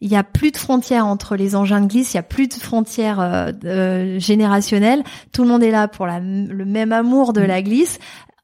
il 0.00 0.10
y 0.10 0.16
a 0.16 0.22
plus 0.24 0.50
de 0.50 0.56
frontières 0.58 1.06
entre 1.06 1.36
les 1.36 1.56
engins 1.56 1.80
de 1.80 1.86
glisse, 1.86 2.12
il 2.14 2.16
y 2.16 2.20
a 2.20 2.22
plus 2.22 2.48
de 2.48 2.54
frontières 2.54 3.20
euh, 3.20 3.52
euh, 3.64 4.18
générationnelles. 4.18 5.02
Tout 5.32 5.42
le 5.42 5.48
monde 5.48 5.62
est 5.62 5.70
là 5.70 5.88
pour 5.88 6.06
la, 6.06 6.20
le 6.20 6.64
même 6.66 6.92
amour 6.92 7.32
de 7.32 7.40
la 7.40 7.62
glisse, 7.62 7.98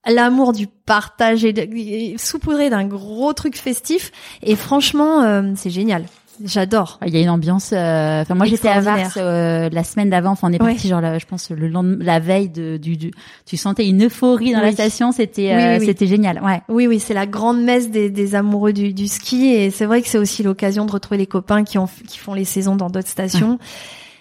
l'amour 0.07 0.53
du 0.55 0.67
partage 0.67 1.45
et, 1.45 1.53
de- 1.53 1.69
et 1.77 2.15
saupoudré 2.19 2.71
d'un 2.71 2.87
gros 2.87 3.33
truc 3.35 3.57
festif. 3.59 4.13
Et 4.43 4.57
franchement, 4.57 5.23
euh, 5.23 5.53
c'est 5.55 5.71
génial. 5.71 6.05
J'adore. 6.45 6.99
Il 7.07 7.15
y 7.15 7.19
a 7.19 7.21
une 7.21 7.31
ambiance. 7.31 7.71
euh, 7.73 8.23
Enfin, 8.23 8.35
moi, 8.35 8.47
j'étais 8.47 8.69
à 8.69 8.81
Vars 8.81 9.13
euh, 9.17 9.69
la 9.73 9.85
semaine 9.85 10.11
d'avant. 10.11 10.31
Enfin, 10.31 10.49
on 10.51 10.53
est 10.53 10.61
Ouais. 10.63 10.73
parti 10.73 10.89
genre, 10.89 11.01
là, 11.01 11.19
je 11.19 11.27
pense 11.27 11.51
le 11.51 11.69
lendemain, 11.69 11.97
la 12.05 12.19
veille 12.21 12.49
de, 12.49 12.77
du, 12.77 12.97
du. 12.97 13.11
Tu 13.47 13.57
sentais 13.57 13.87
une 13.89 14.05
euphorie 14.05 14.53
dans 14.53 14.61
la 14.61 14.73
station. 14.73 15.13
C'était, 15.13 15.55
Oui, 15.55 15.63
euh, 15.63 15.73
oui, 15.75 15.79
oui. 15.81 15.87
c'était 15.87 16.07
génial. 16.07 16.41
Ouais. 16.43 16.61
Oui, 16.69 16.87
oui, 16.87 16.99
c'est 17.01 17.15
la 17.15 17.27
grande 17.27 17.63
messe 17.63 17.91
des, 17.91 18.11
des 18.11 18.35
amoureux 18.35 18.73
du, 18.73 18.93
du 18.93 19.09
ski 19.09 19.47
et 19.47 19.71
c'est 19.71 19.87
vrai 19.87 20.03
que 20.03 20.09
c'est 20.09 20.19
aussi 20.19 20.43
l'occasion 20.43 20.85
de 20.87 20.93
retrouver 20.93 21.19
les 21.19 21.27
copains 21.27 21.65
qui 21.65 21.79
ont 21.79 21.89
qui 22.09 22.19
font 22.19 22.35
les 22.35 22.45
saisons 22.45 22.77
dans 22.77 22.91
d'autres 22.91 23.09
stations. 23.09 23.59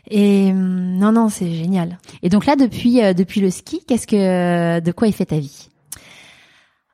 Et 0.10 0.50
hum, 0.52 0.98
non, 0.98 1.12
non, 1.12 1.30
c'est 1.30 1.52
génial. 1.52 1.98
Et 2.24 2.30
donc 2.30 2.46
là, 2.46 2.56
depuis, 2.56 3.02
euh, 3.04 3.14
depuis 3.14 3.40
le 3.42 3.50
ski, 3.50 3.82
qu'est-ce 3.88 4.08
que, 4.08 4.80
de 4.80 4.92
quoi 4.92 5.08
est 5.08 5.12
fait 5.14 5.26
ta 5.26 5.38
vie? 5.40 5.70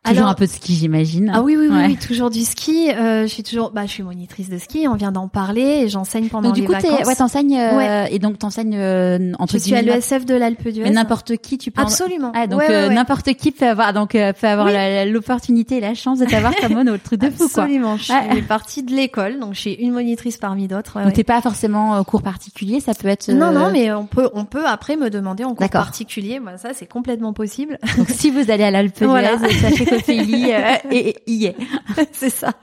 Toujours 0.08 0.18
Alors- 0.24 0.32
un 0.32 0.36
peu 0.36 0.46
de 0.46 0.52
ski, 0.52 0.74
j'imagine. 0.76 1.32
Ah 1.34 1.42
oui, 1.42 1.56
oui, 1.58 1.68
oui, 1.70 1.76
Ouais. 1.78 1.86
oui, 1.88 1.98
toujours 1.98 2.30
du 2.30 2.42
ski. 2.44 2.90
Euh, 2.92 3.24
je 3.24 3.28
suis 3.28 3.44
toujours, 3.44 3.72
bah, 3.72 3.86
je 3.86 3.92
suis 3.92 4.04
monitrice 4.04 4.50
de 4.50 4.58
ski. 4.58 4.88
On 4.88 4.96
vient 4.96 5.12
d'en 5.12 5.28
parler 5.28 5.82
et 5.84 5.90
j'enseigne 5.90 6.28
pendant 6.30 6.50
Donc 6.50 6.56
du 6.56 6.62
les 6.62 6.68
coup, 6.68 6.74
vacances. 6.74 7.06
ouais, 7.08 7.16
t'enseignes, 7.16 7.58
euh, 7.58 7.78
Ouais. 7.78 8.08
et 8.14 8.20
donc 8.20 8.38
t'enseignes 8.40 8.76
euh, 8.78 9.32
entre 9.40 9.54
je 9.54 9.58
suis 9.60 9.76
à 9.76 9.82
l'ESF 9.82 10.26
de 10.26 10.36
l'Alpe 10.36 10.68
d'Huez. 10.68 10.84
mais 10.84 10.92
n'importe 10.92 11.38
qui, 11.38 11.58
tu 11.58 11.72
peux. 11.72 11.82
en- 11.82 11.86
Absolument. 11.86 12.32
Ah, 12.36 12.48
donc 12.48 12.60
Ouais, 12.60 12.70
euh, 12.70 12.88
ouais. 12.90 12.94
n'importe 12.96 13.34
qui 13.34 13.52
peut 13.52 13.68
avoir, 13.68 13.94
donc 13.94 14.16
euh, 14.16 14.34
peut 14.34 14.48
avoir 14.48 14.68
Oui. 14.68 15.12
l'opportunité 15.12 15.78
et 15.78 15.82
la 15.82 15.94
chance 15.94 16.20
de 16.20 16.26
t'avoir 16.26 16.56
comme 16.56 16.74
mono, 16.74 16.98
truc 16.98 17.20
de 17.22 17.30
fou 17.30 17.48
quoi. 17.50 17.64
Absolument. 17.64 17.98
Je 17.98 18.14
Ouais. 18.14 18.36
fais 18.36 18.42
partie 18.42 18.84
de 18.84 18.92
l'école, 18.94 19.40
donc 19.40 19.54
je 19.54 19.60
suis 19.60 19.74
une 19.74 19.92
monitrice 19.92 20.38
parmi 20.38 20.68
d'autres. 20.68 21.02
Donc 21.04 21.14
t'es 21.14 21.24
pas 21.24 21.42
forcément 21.42 21.96
euh, 21.96 22.04
cours 22.04 22.22
particulier, 22.22 22.80
ça 22.80 22.94
peut 22.94 23.08
être. 23.08 23.30
Non, 23.32 23.52
non, 23.52 23.70
mais 23.72 23.92
on 23.92 24.06
peut, 24.06 24.30
on 24.34 24.46
peut 24.46 24.66
après 24.66 24.96
me 24.98 25.10
demander 25.10 25.44
en 25.44 25.54
cours 25.56 25.70
particulier. 25.70 26.40
Bah, 26.44 26.58
ça, 26.58 26.70
c'est 26.74 26.86
complètement 26.88 27.34
possible. 27.34 27.78
Donc 27.98 28.10
si 28.10 28.30
vous 28.32 28.52
allez 28.52 28.64
à 28.64 28.72
l'Alpe 28.72 28.98
d'Huez, 29.00 29.08
Voilà. 29.08 29.38
sachez 29.40 29.86
euh, 29.98 30.76
et, 30.92 31.10
et 31.10 31.32
y 31.32 31.46
est. 31.46 31.56
c'est 32.12 32.30
ça. 32.30 32.54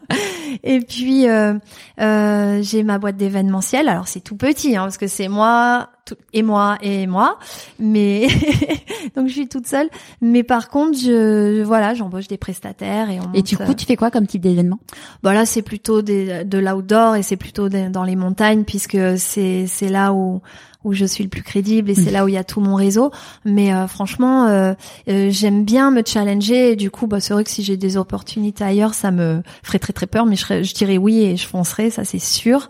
Et 0.63 0.81
puis 0.81 1.29
euh, 1.29 1.55
euh, 2.01 2.63
j'ai 2.63 2.83
ma 2.83 2.99
boîte 2.99 3.17
d'événementiel. 3.17 3.89
Alors 3.89 4.09
c'est 4.09 4.21
tout 4.21 4.37
petit, 4.37 4.77
hein, 4.77 4.83
parce 4.83 4.99
que 4.99 5.07
c'est 5.07 5.29
moi 5.29 5.91
tout- 6.05 6.17
et 6.33 6.43
moi 6.43 6.77
et 6.83 7.07
moi. 7.07 7.39
Mais 7.79 8.27
donc 9.17 9.29
je 9.29 9.33
suis 9.33 9.49
toute 9.49 9.67
seule. 9.67 9.89
Mais 10.21 10.43
par 10.43 10.69
contre, 10.69 10.99
je 10.99 11.63
voilà, 11.63 11.95
j'embauche 11.95 12.29
des 12.29 12.39
prestataires 12.39 13.11
et 13.11 13.19
on. 13.21 13.33
Et 13.35 13.43
du 13.43 13.57
coup, 13.57 13.75
tu 13.75 13.87
fais 13.87 13.97
quoi 13.97 14.11
comme 14.11 14.27
type 14.27 14.43
d'événement? 14.43 14.79
Bah 15.23 15.35
là, 15.35 15.47
c'est 15.47 15.63
plutôt 15.63 16.03
des, 16.03 16.45
de 16.45 16.59
l'outdoor 16.59 17.17
et 17.17 17.23
c'est 17.23 17.37
plutôt 17.37 17.69
des- 17.69 17.89
dans 17.89 18.05
les 18.05 18.17
montagnes 18.17 18.65
puisque 18.65 18.99
c'est 19.19 19.67
c'est 19.67 19.89
là 19.89 20.13
où 20.13 20.41
où 20.85 20.93
je 20.93 21.07
suis 21.07 21.25
le 21.25 21.31
plus 21.31 21.43
crédible 21.43 21.89
et 21.89 21.95
c'est 21.95 22.09
Mhm. 22.09 22.13
là 22.13 22.25
où 22.27 22.29
il 22.29 22.35
y 22.35 22.37
a 22.37 22.45
tout 22.45 22.61
mon 22.61 22.75
réseau. 22.75 23.11
Mais 23.47 23.73
euh, 23.73 23.87
franchement, 23.87 24.45
euh, 24.49 24.75
euh, 25.09 25.29
j'aime 25.31 25.65
bien 25.65 25.91
me 25.91 26.03
challenger 26.05 26.73
et 26.73 26.77
du 26.77 26.91
coup, 26.91 27.07
bah 27.07 27.21
c'est 27.21 27.33
vrai 27.33 27.43
que 27.43 27.49
si 27.49 27.63
j'ai 27.63 27.79
des 27.79 27.97
opportunités 27.97 28.65
ailleurs, 28.65 28.93
ça 28.93 29.11
me 29.11 29.43
ferait 29.63 29.79
très 29.79 29.95
très 29.95 30.07
peur, 30.07 30.27
mais 30.27 30.37
je, 30.37 30.43
serais- 30.43 30.63
je 30.63 30.75
dirais 30.75 30.99
oui 30.99 31.23
et 31.23 31.39
je 31.39 31.47
foncerai, 31.49 31.89
ça 31.89 32.05
c'est 32.05 32.19
sûr. 32.19 32.69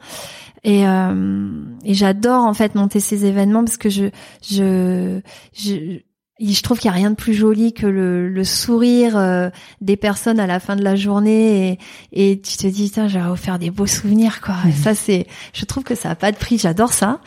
Et, 0.65 0.89
euh, 0.89 1.63
et 1.85 1.93
j'adore 1.93 2.45
en 2.45 2.55
fait 2.55 2.75
monter 2.75 2.99
ces 2.99 3.27
événements 3.27 3.65
parce 3.65 3.77
que 3.77 3.91
je 3.91 4.07
je 4.43 5.21
je 5.53 5.99
je 6.41 6.63
trouve 6.63 6.79
qu'il 6.79 6.89
y 6.89 6.91
a 6.91 6.97
rien 6.97 7.11
de 7.11 7.15
plus 7.17 7.35
joli 7.35 7.73
que 7.75 7.87
le, 7.87 8.29
le 8.29 8.45
sourire 8.45 9.17
euh, 9.17 9.51
des 9.81 9.97
personnes 9.97 10.41
à 10.41 10.47
la 10.49 10.59
fin 10.59 10.75
de 10.75 10.83
la 10.83 10.97
journée 10.97 11.79
et, 12.13 12.31
et 12.31 12.41
tu 12.41 12.57
te 12.57 12.67
dis 12.67 12.91
tiens 12.91 13.09
j'aurais 13.09 13.29
offert 13.29 13.59
des 13.59 13.71
beaux 13.71 13.87
souvenirs 13.87 14.41
quoi. 14.41 14.57
Et 14.67 14.73
ça 14.73 14.95
c'est 14.95 15.27
je 15.53 15.65
trouve 15.67 15.85
que 15.85 15.95
ça 15.95 16.11
a 16.11 16.15
pas 16.15 16.33
de 16.33 16.37
prix, 16.37 16.59
j'adore 16.59 16.93
ça. 16.95 17.21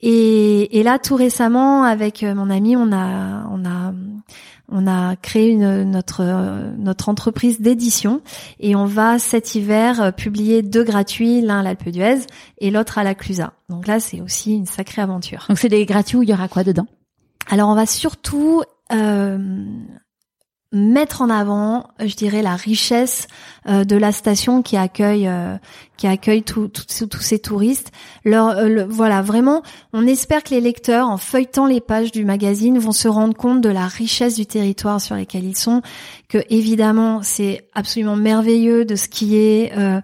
Et, 0.00 0.78
et 0.78 0.84
là 0.84 1.00
tout 1.00 1.16
récemment 1.16 1.82
avec 1.82 2.22
euh, 2.22 2.34
mon 2.34 2.48
ami 2.48 2.76
on 2.76 2.92
a 2.92 3.44
on 3.50 3.64
a 3.64 3.92
on 4.70 4.86
a 4.86 5.16
créé 5.16 5.50
une, 5.50 5.84
notre 5.84 6.22
euh, 6.22 6.70
notre 6.76 7.08
entreprise 7.08 7.60
d'édition 7.60 8.20
et 8.60 8.76
on 8.76 8.84
va 8.84 9.18
cet 9.18 9.54
hiver 9.54 10.00
euh, 10.00 10.10
publier 10.10 10.62
deux 10.62 10.84
gratuits, 10.84 11.40
l'un 11.40 11.60
à 11.60 11.62
l'Alpe 11.62 11.88
d'Huez 11.88 12.26
et 12.58 12.70
l'autre 12.70 12.98
à 12.98 13.04
la 13.04 13.14
Clusa. 13.14 13.52
Donc 13.68 13.86
là 13.86 14.00
c'est 14.00 14.20
aussi 14.20 14.54
une 14.54 14.66
sacrée 14.66 15.02
aventure. 15.02 15.46
Donc 15.48 15.58
c'est 15.58 15.68
des 15.68 15.86
gratuits 15.86 16.18
où 16.18 16.22
il 16.22 16.28
y 16.28 16.34
aura 16.34 16.48
quoi 16.48 16.64
dedans? 16.64 16.86
Alors 17.48 17.70
on 17.70 17.74
va 17.74 17.86
surtout 17.86 18.62
euh, 18.92 19.64
mettre 20.72 21.22
en 21.22 21.30
avant, 21.30 21.88
je 21.98 22.14
dirais, 22.14 22.42
la 22.42 22.56
richesse 22.56 23.26
euh, 23.68 23.84
de 23.84 23.96
la 23.96 24.12
station 24.12 24.62
qui 24.62 24.76
accueille 24.76 25.26
euh, 25.26 25.56
qui 25.98 26.06
accueille 26.06 26.44
tous 26.44 26.70
ces 27.20 27.40
touristes. 27.40 27.90
Leur, 28.24 28.50
euh, 28.50 28.86
voilà, 28.88 29.20
vraiment, 29.20 29.62
on 29.92 30.06
espère 30.06 30.44
que 30.44 30.50
les 30.50 30.60
lecteurs, 30.60 31.08
en 31.08 31.18
feuilletant 31.18 31.66
les 31.66 31.80
pages 31.80 32.12
du 32.12 32.24
magazine, 32.24 32.78
vont 32.78 32.92
se 32.92 33.08
rendre 33.08 33.34
compte 33.34 33.60
de 33.60 33.68
la 33.68 33.88
richesse 33.88 34.36
du 34.36 34.46
territoire 34.46 35.00
sur 35.00 35.16
lequel 35.16 35.44
ils 35.44 35.56
sont. 35.56 35.82
Que 36.28 36.38
évidemment, 36.50 37.22
c'est 37.24 37.68
absolument 37.74 38.14
merveilleux 38.14 38.84
de 38.84 38.94
skier, 38.94 39.72
euh, 39.76 40.00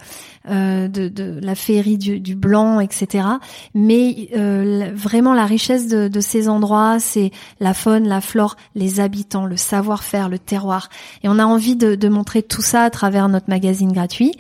euh, 0.49 0.89
de, 0.89 1.09
de 1.09 1.39
la 1.43 1.55
féerie 1.55 1.99
du, 1.99 2.21
du 2.21 2.35
blanc, 2.35 2.81
etc. 2.81 3.27
Mais 3.75 4.29
euh, 4.37 4.91
vraiment, 4.95 5.35
la 5.35 5.47
richesse 5.47 5.89
de, 5.89 6.09
de 6.09 6.21
ces 6.21 6.49
endroits, 6.49 6.99
c'est 7.01 7.31
la 7.61 7.75
faune, 7.75 8.07
la 8.07 8.21
flore, 8.21 8.57
les 8.75 9.01
habitants, 9.01 9.47
le 9.47 9.57
savoir-faire, 9.57 10.29
le 10.29 10.39
terroir. 10.39 10.89
Et 11.23 11.29
on 11.29 11.39
a 11.39 11.45
envie 11.45 11.77
de, 11.77 11.95
de 11.95 12.09
montrer 12.09 12.43
tout 12.43 12.63
ça 12.63 12.83
à 12.83 12.91
travers 12.91 13.29
notre 13.29 13.49
magazine 13.49 13.93
gratuit. 13.93 14.33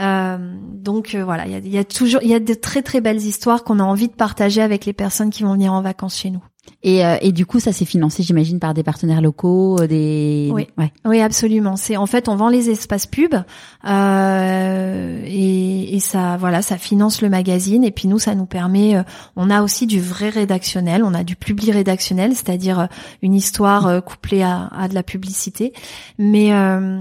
Euh, 0.00 0.38
donc 0.72 1.14
euh, 1.14 1.24
voilà, 1.24 1.46
il 1.46 1.52
y 1.52 1.56
a, 1.56 1.58
y 1.58 1.78
a 1.78 1.84
toujours, 1.84 2.22
il 2.22 2.30
y 2.30 2.34
a 2.34 2.40
de 2.40 2.54
très 2.54 2.82
très 2.82 3.00
belles 3.00 3.22
histoires 3.22 3.64
qu'on 3.64 3.78
a 3.78 3.84
envie 3.84 4.08
de 4.08 4.14
partager 4.14 4.62
avec 4.62 4.84
les 4.84 4.92
personnes 4.92 5.30
qui 5.30 5.42
vont 5.42 5.52
venir 5.52 5.72
en 5.72 5.82
vacances 5.82 6.18
chez 6.18 6.30
nous. 6.30 6.42
Et, 6.82 7.04
euh, 7.04 7.16
et 7.20 7.32
du 7.32 7.46
coup, 7.46 7.60
ça 7.60 7.72
c'est 7.72 7.84
financé, 7.84 8.22
j'imagine, 8.22 8.58
par 8.58 8.74
des 8.74 8.82
partenaires 8.82 9.20
locaux, 9.20 9.78
euh, 9.80 9.86
des. 9.86 10.50
Oui. 10.52 10.66
Ouais. 10.76 10.92
Oui, 11.04 11.20
absolument. 11.20 11.76
C'est 11.76 11.96
en 11.96 12.06
fait, 12.06 12.28
on 12.28 12.36
vend 12.36 12.48
les 12.48 12.70
espaces 12.70 13.06
pubs 13.06 13.42
euh, 13.86 15.22
et, 15.26 15.94
et 15.94 16.00
ça, 16.00 16.36
voilà, 16.38 16.62
ça 16.62 16.78
finance 16.78 17.22
le 17.22 17.28
magazine. 17.28 17.84
Et 17.84 17.90
puis 17.90 18.08
nous, 18.08 18.18
ça 18.18 18.34
nous 18.34 18.46
permet. 18.46 18.96
euh, 18.96 19.02
on 19.36 19.50
a 19.50 19.62
aussi 19.62 19.86
du 19.86 20.00
vrai 20.00 20.28
rédactionnel. 20.28 21.02
On 21.04 21.14
a 21.14 21.24
du 21.24 21.36
publi 21.36 21.70
rédactionnel, 21.70 22.32
c'est-à-dire 22.34 22.80
euh, 22.80 22.86
une 23.22 23.34
histoire 23.34 23.86
euh, 23.86 24.00
couplée 24.00 24.42
à, 24.42 24.68
à 24.76 24.88
de 24.88 24.94
la 24.94 25.02
publicité. 25.02 25.72
Mais 26.18 26.52
euh, 26.52 26.98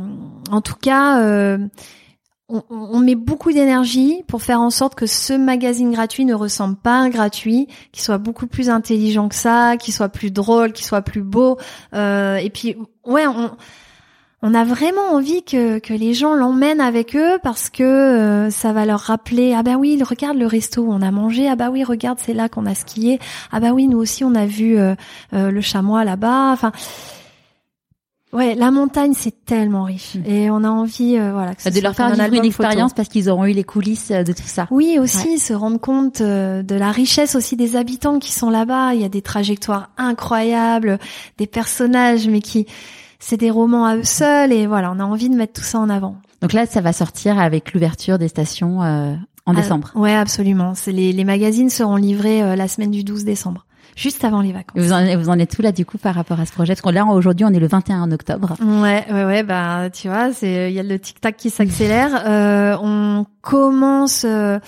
en 0.52 0.62
tout 0.62 0.76
cas. 0.82 1.20
On, 2.52 2.64
on 2.70 3.00
met 3.00 3.16
beaucoup 3.16 3.52
d'énergie 3.52 4.24
pour 4.28 4.42
faire 4.42 4.60
en 4.60 4.70
sorte 4.70 4.96
que 4.96 5.06
ce 5.06 5.34
magazine 5.34 5.92
gratuit 5.92 6.26
ne 6.26 6.34
ressemble 6.34 6.76
pas 6.76 6.94
à 6.94 7.02
un 7.02 7.10
gratuit, 7.10 7.68
qu'il 7.92 8.04
soit 8.04 8.18
beaucoup 8.18 8.48
plus 8.48 8.70
intelligent 8.70 9.30
que 9.30 9.36
ça, 9.36 9.78
qu'il 9.78 9.94
soit 9.94 10.10
plus 10.10 10.32
drôle, 10.32 10.74
qu'il 10.74 10.86
soit 10.86 11.02
plus 11.02 11.22
beau. 11.22 11.58
Euh, 11.94 12.36
et 12.36 12.50
puis, 12.50 12.76
ouais, 13.06 13.26
on, 13.28 13.52
on 14.44 14.54
a 14.56 14.64
vraiment 14.64 15.14
envie 15.14 15.44
que, 15.44 15.80
que 15.80 15.94
les 15.94 16.14
gens 16.14 16.34
l'emmènent 16.34 16.82
avec 16.82 17.16
eux 17.16 17.38
parce 17.44 17.70
que 17.70 17.84
euh, 17.84 18.50
ça 18.50 18.74
va 18.74 18.86
leur 18.86 19.00
rappeler 19.00 19.54
ah 19.56 19.62
bah 19.62 19.76
oui 19.78 20.02
regarde 20.02 20.38
le 20.38 20.48
resto 20.48 20.82
où 20.82 20.92
on 20.92 21.02
a 21.02 21.12
mangé. 21.12 21.48
Ah 21.48 21.56
bah 21.56 21.70
oui 21.72 21.84
regarde 21.84 22.18
c'est 22.20 22.34
là 22.34 22.50
qu'on 22.50 22.66
a 22.66 22.74
skié. 22.74 23.20
Ah 23.52 23.60
bah 23.60 23.72
oui 23.72 23.88
nous 23.88 24.00
aussi 24.00 24.24
on 24.24 24.34
a 24.34 24.48
vu 24.48 24.78
euh, 24.78 24.96
euh, 25.34 25.52
le 25.52 25.62
chamois 25.62 26.04
là-bas 26.04 26.52
enfin 26.54 26.72
ouais 28.34 28.56
la 28.56 28.72
montagne 28.72 29.14
c'est 29.16 29.46
tellement 29.46 29.84
riche 29.84 30.16
Mm. 30.16 30.26
et 30.26 30.50
on 30.52 30.64
a 30.64 30.70
envie 30.70 31.18
euh, 31.18 31.32
voilà 31.34 31.54
que 31.56 31.62
ce 31.62 31.70
De 31.70 31.74
soit 31.74 31.82
leur 31.84 31.96
faire 31.96 32.06
un 32.08 32.14
vivre 32.14 32.26
une 32.44 32.52
photo. 32.52 32.64
expérience 32.64 32.94
parce 32.94 33.10
qu'ils 33.10 33.30
auront 33.30 33.46
eu 33.46 33.52
les 33.54 33.64
coulisses 33.64 34.12
euh, 34.12 34.24
de 34.24 34.32
tout 34.34 34.44
ça. 34.48 34.68
Oui, 34.72 34.98
aussi 35.00 35.38
se 35.40 35.54
rendre 35.54 35.80
compte 35.80 36.22
euh, 36.22 36.64
de 36.64 36.76
la 36.76 36.92
richesse 36.92 37.36
aussi 37.36 37.56
des 37.56 37.76
habitants 37.76 38.20
qui 38.20 38.32
sont 38.32 38.50
là-bas. 38.50 38.94
Il 38.94 39.02
y 39.02 39.06
a 39.06 39.10
des 39.10 39.22
trajectoires 39.22 39.90
incroyables, 39.98 41.00
des 41.38 41.48
personnages, 41.48 42.28
mais 42.28 42.40
qui 42.42 42.68
c'est 43.20 43.38
des 43.38 43.52
romans 43.52 43.86
à 43.86 43.96
eux 43.98 44.04
seuls. 44.04 44.52
Et 44.54 44.66
voilà, 44.68 44.92
on 44.92 45.00
a 45.00 45.04
envie 45.04 45.30
de 45.30 45.36
mettre 45.36 45.54
tout 45.54 45.66
ça 45.66 45.80
en 45.80 45.90
avant. 45.90 46.16
Donc 46.42 46.54
là, 46.54 46.66
ça 46.66 46.82
va 46.82 46.92
sortir 46.94 47.40
avec 47.40 47.74
l'ouverture 47.74 48.18
des 48.18 48.28
stations 48.30 48.82
euh, 48.82 49.14
en 49.46 49.54
Ah, 49.54 49.62
décembre. 49.62 49.92
ouais, 49.96 50.14
absolument. 50.16 50.74
Les 50.88 51.24
magazines 51.24 51.70
seront 51.70 51.98
livrés 51.98 52.42
euh, 52.42 52.56
la 52.56 52.68
semaine 52.68 52.92
du 52.92 53.04
12 53.04 53.24
décembre, 53.26 53.66
juste 53.96 54.24
avant 54.24 54.42
les 54.42 54.52
vacances. 54.52 54.82
Vous 54.82 54.92
en, 54.94 55.18
vous 55.18 55.30
en 55.30 55.38
êtes 55.40 55.56
tout 55.56 55.62
là 55.62 55.72
du 55.72 55.86
coup 55.86 55.98
par 55.98 56.16
rapport 56.16 56.40
à 56.40 56.46
ce 56.46 56.52
projet? 56.52 56.74
Parce 56.74 56.82
que 56.82 56.90
là 56.90 57.06
aujourd'hui 57.06 57.46
on 57.46 57.54
est 57.54 57.60
le 57.60 57.68
21 57.68 58.12
octobre. 58.12 58.56
Ouais, 58.62 59.06
ouais, 59.12 59.26
ouais, 59.26 59.44
bah 59.44 59.90
tu 59.92 60.08
vois, 60.08 60.34
c'est 60.34 60.72
il 60.72 60.76
y 60.76 60.80
a 60.80 60.84
le 60.84 60.98
tic 61.00 61.20
tac 61.22 61.38
qui 61.38 61.50
s'accélère. 61.50 62.24
Euh, 62.32 62.78
on 62.82 63.26
commence. 63.42 64.24
euh, 64.26 64.60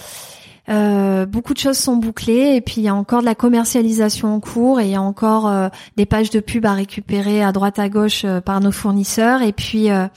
euh, 0.69 1.25
beaucoup 1.25 1.53
de 1.53 1.59
choses 1.59 1.77
sont 1.77 1.97
bouclées 1.97 2.55
et 2.55 2.61
puis 2.61 2.75
il 2.77 2.83
y 2.83 2.87
a 2.87 2.95
encore 2.95 3.19
de 3.19 3.25
la 3.25 3.35
commercialisation 3.35 4.33
en 4.33 4.39
cours 4.39 4.79
et 4.79 4.85
il 4.85 4.91
y 4.91 4.95
a 4.95 5.01
encore 5.01 5.47
euh, 5.47 5.67
des 5.97 6.05
pages 6.05 6.29
de 6.29 6.39
pub 6.39 6.65
à 6.65 6.71
récupérer 6.73 7.43
à 7.43 7.51
droite 7.51 7.79
à 7.79 7.89
gauche 7.89 8.21
euh, 8.23 8.39
par 8.39 8.61
nos 8.61 8.71
fournisseurs 8.71 9.41
et 9.41 9.51
puis 9.51 9.91
euh, 9.91 10.07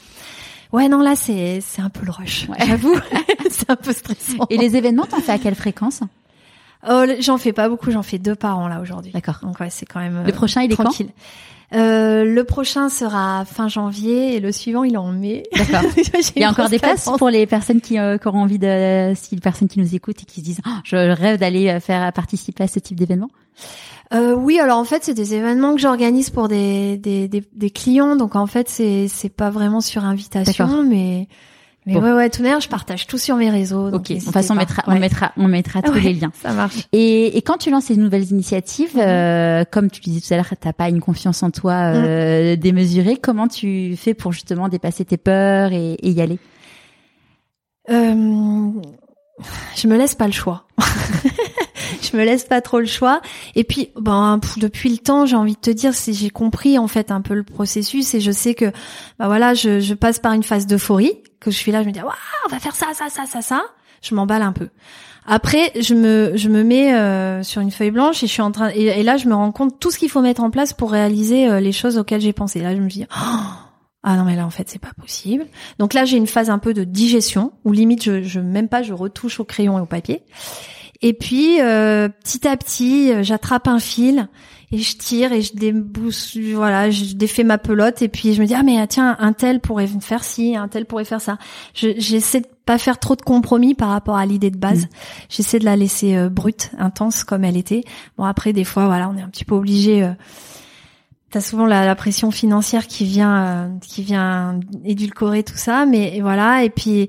ouais 0.72 0.88
non 0.88 1.00
là 1.02 1.16
c'est 1.16 1.58
c'est 1.60 1.82
un 1.82 1.88
peu 1.90 2.04
le 2.06 2.12
rush 2.12 2.46
Ouais. 2.48 2.64
j'avoue 2.64 2.94
c'est 3.50 3.68
un 3.70 3.76
peu 3.76 3.92
stressant 3.92 4.46
Et 4.50 4.56
les 4.56 4.76
événements, 4.76 5.06
t'en 5.06 5.18
fais 5.20 5.32
à 5.32 5.38
quelle 5.38 5.56
fréquence? 5.56 6.00
Oh, 6.88 7.04
j'en 7.20 7.38
fais 7.38 7.52
pas 7.52 7.68
beaucoup 7.68 7.90
j'en 7.90 8.02
fais 8.02 8.18
deux 8.18 8.34
par 8.34 8.58
an 8.58 8.68
là 8.68 8.80
aujourd'hui 8.80 9.12
D'accord. 9.12 9.38
donc 9.42 9.60
ouais 9.60 9.70
c'est 9.70 9.86
quand 9.86 10.00
même 10.00 10.22
Le 10.24 10.30
euh, 10.30 10.34
prochain, 10.34 10.62
il 10.62 10.72
est 10.72 10.76
quand 10.76 10.84
tranquille 10.84 11.10
euh, 11.74 12.24
le 12.24 12.44
prochain 12.44 12.88
sera 12.88 13.44
fin 13.44 13.66
janvier 13.66 14.36
et 14.36 14.40
le 14.40 14.52
suivant 14.52 14.84
il 14.84 14.94
est 14.94 14.98
en 14.98 15.10
mai 15.10 15.42
D'accord. 15.56 15.90
Il 16.36 16.42
y 16.42 16.44
a 16.44 16.50
encore 16.50 16.68
des 16.68 16.78
places 16.78 17.08
pour 17.18 17.28
les 17.28 17.46
personnes 17.46 17.80
qui, 17.80 17.98
euh, 17.98 18.18
qui 18.18 18.28
auront 18.28 18.42
envie 18.42 18.58
de, 18.58 19.12
si 19.16 19.34
les 19.34 19.40
personnes 19.40 19.66
qui 19.66 19.80
nous 19.80 19.94
écoutent 19.94 20.22
et 20.22 20.24
qui 20.24 20.40
se 20.40 20.44
disent, 20.44 20.60
Oh, 20.66 20.70
je 20.84 20.96
rêve 20.96 21.38
d'aller 21.38 21.68
euh, 21.68 21.80
faire 21.80 22.12
participer 22.12 22.64
à 22.64 22.68
ce 22.68 22.78
type 22.78 22.98
d'événement. 22.98 23.30
Euh, 24.14 24.34
oui, 24.34 24.60
alors 24.60 24.78
en 24.78 24.84
fait, 24.84 25.02
c'est 25.02 25.14
des 25.14 25.34
événements 25.34 25.74
que 25.74 25.80
j'organise 25.80 26.30
pour 26.30 26.46
des, 26.46 26.96
des, 26.98 27.26
des, 27.26 27.42
des 27.52 27.70
clients, 27.70 28.14
donc 28.14 28.36
en 28.36 28.46
fait, 28.46 28.68
c'est 28.68 29.08
c'est 29.08 29.28
pas 29.28 29.50
vraiment 29.50 29.80
sur 29.80 30.04
invitation, 30.04 30.84
mais 30.84 31.26
mais 31.86 31.94
Bon. 31.94 32.02
ouais, 32.02 32.12
ouais, 32.12 32.30
tout 32.30 32.42
d'ailleurs, 32.42 32.60
je 32.60 32.68
partage 32.68 33.06
tout 33.06 33.16
sur 33.16 33.36
mes 33.36 33.48
réseaux. 33.48 33.88
Ok. 33.92 34.10
De 34.12 34.18
toute 34.18 34.32
façon, 34.32 34.54
on 34.54 34.56
mettra, 34.56 34.82
on 34.88 34.98
mettra, 34.98 35.32
on 35.36 35.46
mettra 35.48 35.82
tous 35.82 35.92
Ouais, 35.92 36.00
les 36.00 36.12
liens. 36.14 36.32
Ça 36.42 36.52
marche. 36.52 36.86
Et, 36.92 37.36
et 37.38 37.42
quand 37.42 37.58
tu 37.58 37.70
lances 37.70 37.84
ces 37.84 37.96
nouvelles 37.96 38.30
initiatives, 38.32 38.98
euh, 38.98 39.64
comme 39.70 39.88
tu 39.90 40.00
disais 40.00 40.20
tout 40.20 40.34
à 40.34 40.36
l'heure, 40.36 40.50
t'as 40.60 40.72
pas 40.72 40.88
une 40.88 41.00
confiance 41.00 41.42
en 41.44 41.50
toi 41.50 41.74
euh, 41.94 42.56
démesurée. 42.56 43.16
Comment 43.16 43.46
tu 43.48 43.94
fais 43.96 44.14
pour 44.14 44.32
justement 44.32 44.68
dépasser 44.68 45.04
tes 45.04 45.16
peurs 45.16 45.72
et, 45.72 45.92
et 45.92 46.10
y 46.10 46.20
aller? 46.20 46.38
Euh, 47.88 48.72
je 49.76 49.86
me 49.86 49.96
laisse 49.96 50.14
pas 50.16 50.26
le 50.26 50.32
choix. 50.32 50.66
je 52.10 52.16
me 52.16 52.24
laisse 52.24 52.44
pas 52.44 52.60
trop 52.60 52.80
le 52.80 52.86
choix. 52.86 53.20
Et 53.54 53.64
puis, 53.64 53.90
ben, 53.96 54.40
depuis 54.56 54.90
le 54.90 54.98
temps, 54.98 55.26
j'ai 55.26 55.36
envie 55.36 55.54
de 55.54 55.60
te 55.60 55.70
dire, 55.70 55.94
si 55.94 56.14
j'ai 56.14 56.30
compris 56.30 56.78
en 56.78 56.88
fait 56.88 57.10
un 57.10 57.20
peu 57.20 57.34
le 57.34 57.44
processus 57.44 58.14
et 58.14 58.20
je 58.20 58.30
sais 58.32 58.54
que, 58.54 58.66
bah 59.18 59.26
voilà, 59.26 59.54
je, 59.54 59.80
je 59.80 59.94
passe 59.94 60.18
par 60.18 60.32
une 60.32 60.42
phase 60.42 60.66
d'euphorie, 60.66 61.12
que 61.40 61.50
je 61.50 61.56
suis 61.56 61.72
là, 61.72 61.82
je 61.82 61.88
me 61.88 61.92
dis, 61.92 62.00
waouh, 62.00 62.12
on 62.46 62.50
va 62.50 62.58
faire 62.58 62.74
ça, 62.74 62.86
ça, 62.94 63.08
ça, 63.08 63.26
ça, 63.26 63.42
ça. 63.42 63.62
Je 64.02 64.14
m'emballe 64.14 64.42
un 64.42 64.52
peu. 64.52 64.68
Après, 65.26 65.72
je 65.80 65.94
me 65.94 66.36
je 66.36 66.48
me 66.48 66.62
mets 66.62 66.94
euh, 66.94 67.42
sur 67.42 67.60
une 67.60 67.72
feuille 67.72 67.90
blanche 67.90 68.22
et 68.22 68.28
je 68.28 68.32
suis 68.32 68.42
en 68.42 68.52
train 68.52 68.68
et, 68.68 69.02
là 69.02 69.16
je 69.16 69.26
me 69.26 69.34
rends 69.34 69.50
compte 69.50 69.80
tout 69.80 69.90
ce 69.90 69.98
qu'il 69.98 70.08
faut 70.08 70.20
mettre 70.20 70.42
en 70.42 70.50
place 70.50 70.72
pour 70.72 70.92
réaliser 70.92 71.48
euh, 71.48 71.58
les 71.58 71.72
choses 71.72 71.98
auxquelles 71.98 72.20
j'ai 72.20 72.32
pensé. 72.32 72.60
Là, 72.60 72.76
je 72.76 72.80
me 72.80 72.88
dis 72.88 73.04
oh, 73.10 73.40
ah 74.04 74.16
non 74.16 74.24
mais 74.24 74.36
là 74.36 74.46
en 74.46 74.50
fait 74.50 74.68
c'est 74.68 74.78
pas 74.80 74.92
possible. 75.00 75.46
Donc 75.80 75.94
là 75.94 76.04
j'ai 76.04 76.16
une 76.16 76.28
phase 76.28 76.48
un 76.48 76.58
peu 76.58 76.72
de 76.74 76.84
digestion 76.84 77.52
où 77.64 77.72
limite 77.72 78.04
je, 78.04 78.22
je 78.22 78.38
même 78.38 78.68
pas 78.68 78.82
je 78.84 78.92
retouche 78.92 79.40
au 79.40 79.44
crayon 79.44 79.78
et 79.78 79.80
au 79.80 79.86
papier. 79.86 80.22
Et 81.02 81.12
puis 81.12 81.60
euh, 81.60 82.08
petit 82.08 82.46
à 82.46 82.56
petit 82.56 83.22
j'attrape 83.22 83.68
un 83.68 83.78
fil 83.78 84.28
et 84.72 84.78
je 84.78 84.96
tire 84.96 85.32
et 85.32 85.42
je 85.42 85.54
débousse 85.54 86.36
voilà 86.54 86.90
je 86.90 87.14
défais 87.14 87.44
ma 87.44 87.58
pelote 87.58 88.02
et 88.02 88.08
puis 88.08 88.34
je 88.34 88.40
me 88.40 88.46
dis 88.46 88.54
ah 88.54 88.62
mais 88.64 88.84
tiens 88.88 89.16
un 89.20 89.32
tel 89.32 89.60
pourrait 89.60 89.86
faire 89.86 90.24
ci 90.24 90.56
un 90.56 90.68
tel 90.68 90.86
pourrait 90.86 91.04
faire 91.04 91.20
ça. 91.20 91.38
J'essaie 91.74 92.40
de 92.40 92.48
pas 92.64 92.78
faire 92.78 92.98
trop 92.98 93.14
de 93.14 93.22
compromis 93.22 93.74
par 93.74 93.90
rapport 93.90 94.16
à 94.16 94.26
l'idée 94.26 94.50
de 94.50 94.58
base. 94.58 94.84
Mm. 94.84 94.88
j'essaie 95.28 95.58
de 95.58 95.64
la 95.64 95.76
laisser 95.76 96.16
euh, 96.16 96.28
brute 96.28 96.72
intense 96.78 97.24
comme 97.24 97.44
elle 97.44 97.56
était. 97.56 97.84
Bon 98.18 98.24
après 98.24 98.52
des 98.52 98.64
fois 98.64 98.86
voilà 98.86 99.08
on 99.08 99.16
est 99.16 99.22
un 99.22 99.28
petit 99.28 99.44
peu 99.44 99.54
obligé 99.54 100.02
euh, 100.02 100.12
T'as 101.28 101.40
souvent 101.40 101.66
la, 101.66 101.84
la, 101.84 101.96
pression 101.96 102.30
financière 102.30 102.86
qui 102.86 103.04
vient 103.04 103.44
euh, 103.44 103.68
qui 103.80 104.02
vient 104.02 104.60
édulcorer 104.84 105.42
tout 105.42 105.56
ça 105.56 105.84
mais 105.84 106.20
voilà 106.20 106.62
et 106.62 106.70
puis 106.70 107.08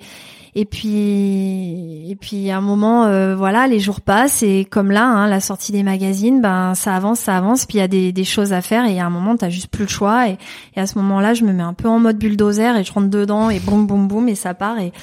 et 0.59 0.65
puis, 0.65 2.09
et 2.09 2.15
puis 2.19 2.49
à 2.49 2.57
un 2.57 2.61
moment, 2.61 3.05
euh, 3.05 3.35
voilà, 3.35 3.67
les 3.67 3.79
jours 3.79 4.01
passent 4.01 4.41
et 4.41 4.65
comme 4.65 4.89
là, 4.89 5.05
hein, 5.05 5.27
la 5.27 5.39
sortie 5.39 5.71
des 5.71 5.83
magazines, 5.83 6.41
ben 6.41 6.73
ça 6.73 6.95
avance, 6.95 7.19
ça 7.19 7.37
avance. 7.37 7.67
Puis 7.67 7.77
il 7.77 7.81
y 7.81 7.83
a 7.83 7.87
des, 7.87 8.11
des, 8.11 8.23
choses 8.23 8.53
à 8.53 8.63
faire 8.63 8.87
et 8.87 8.99
à 8.99 9.05
un 9.05 9.11
moment, 9.11 9.37
t'as 9.37 9.49
juste 9.49 9.67
plus 9.67 9.83
le 9.83 9.89
choix. 9.89 10.29
Et, 10.29 10.39
et 10.75 10.79
à 10.79 10.87
ce 10.87 10.97
moment-là, 10.97 11.35
je 11.35 11.43
me 11.43 11.53
mets 11.53 11.61
un 11.61 11.75
peu 11.75 11.87
en 11.87 11.99
mode 11.99 12.17
bulldozer 12.17 12.75
et 12.75 12.83
je 12.83 12.91
rentre 12.91 13.09
dedans 13.09 13.51
et 13.51 13.59
boum, 13.59 13.85
boum, 13.85 14.07
boum 14.07 14.27
et 14.29 14.33
ça 14.33 14.55
part. 14.55 14.79
Et, 14.79 14.93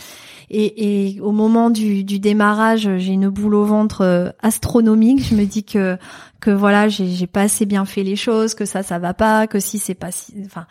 et, 0.51 1.13
et 1.13 1.21
au 1.21 1.31
moment 1.31 1.71
du, 1.71 2.03
du 2.03 2.19
démarrage, 2.19 2.91
j'ai 2.97 3.13
une 3.13 3.29
boule 3.29 3.55
au 3.55 3.65
ventre 3.65 4.01
euh, 4.01 4.31
astronomique. 4.43 5.23
Je 5.23 5.37
me 5.37 5.45
dis 5.45 5.63
que 5.63 5.97
que 6.41 6.51
voilà, 6.51 6.89
j'ai 6.89 7.29
pas 7.29 7.43
assez 7.43 7.65
bien 7.65 7.85
fait 7.85 8.03
les 8.03 8.17
choses, 8.17 8.55
que 8.55 8.65
ça, 8.65 8.83
ça 8.83 8.99
va 8.99 9.15
pas, 9.15 9.47
que 9.47 9.61
si 9.61 9.79
c'est 9.79 9.95
pas 9.95 10.11
si, 10.11 10.35
enfin 10.45 10.67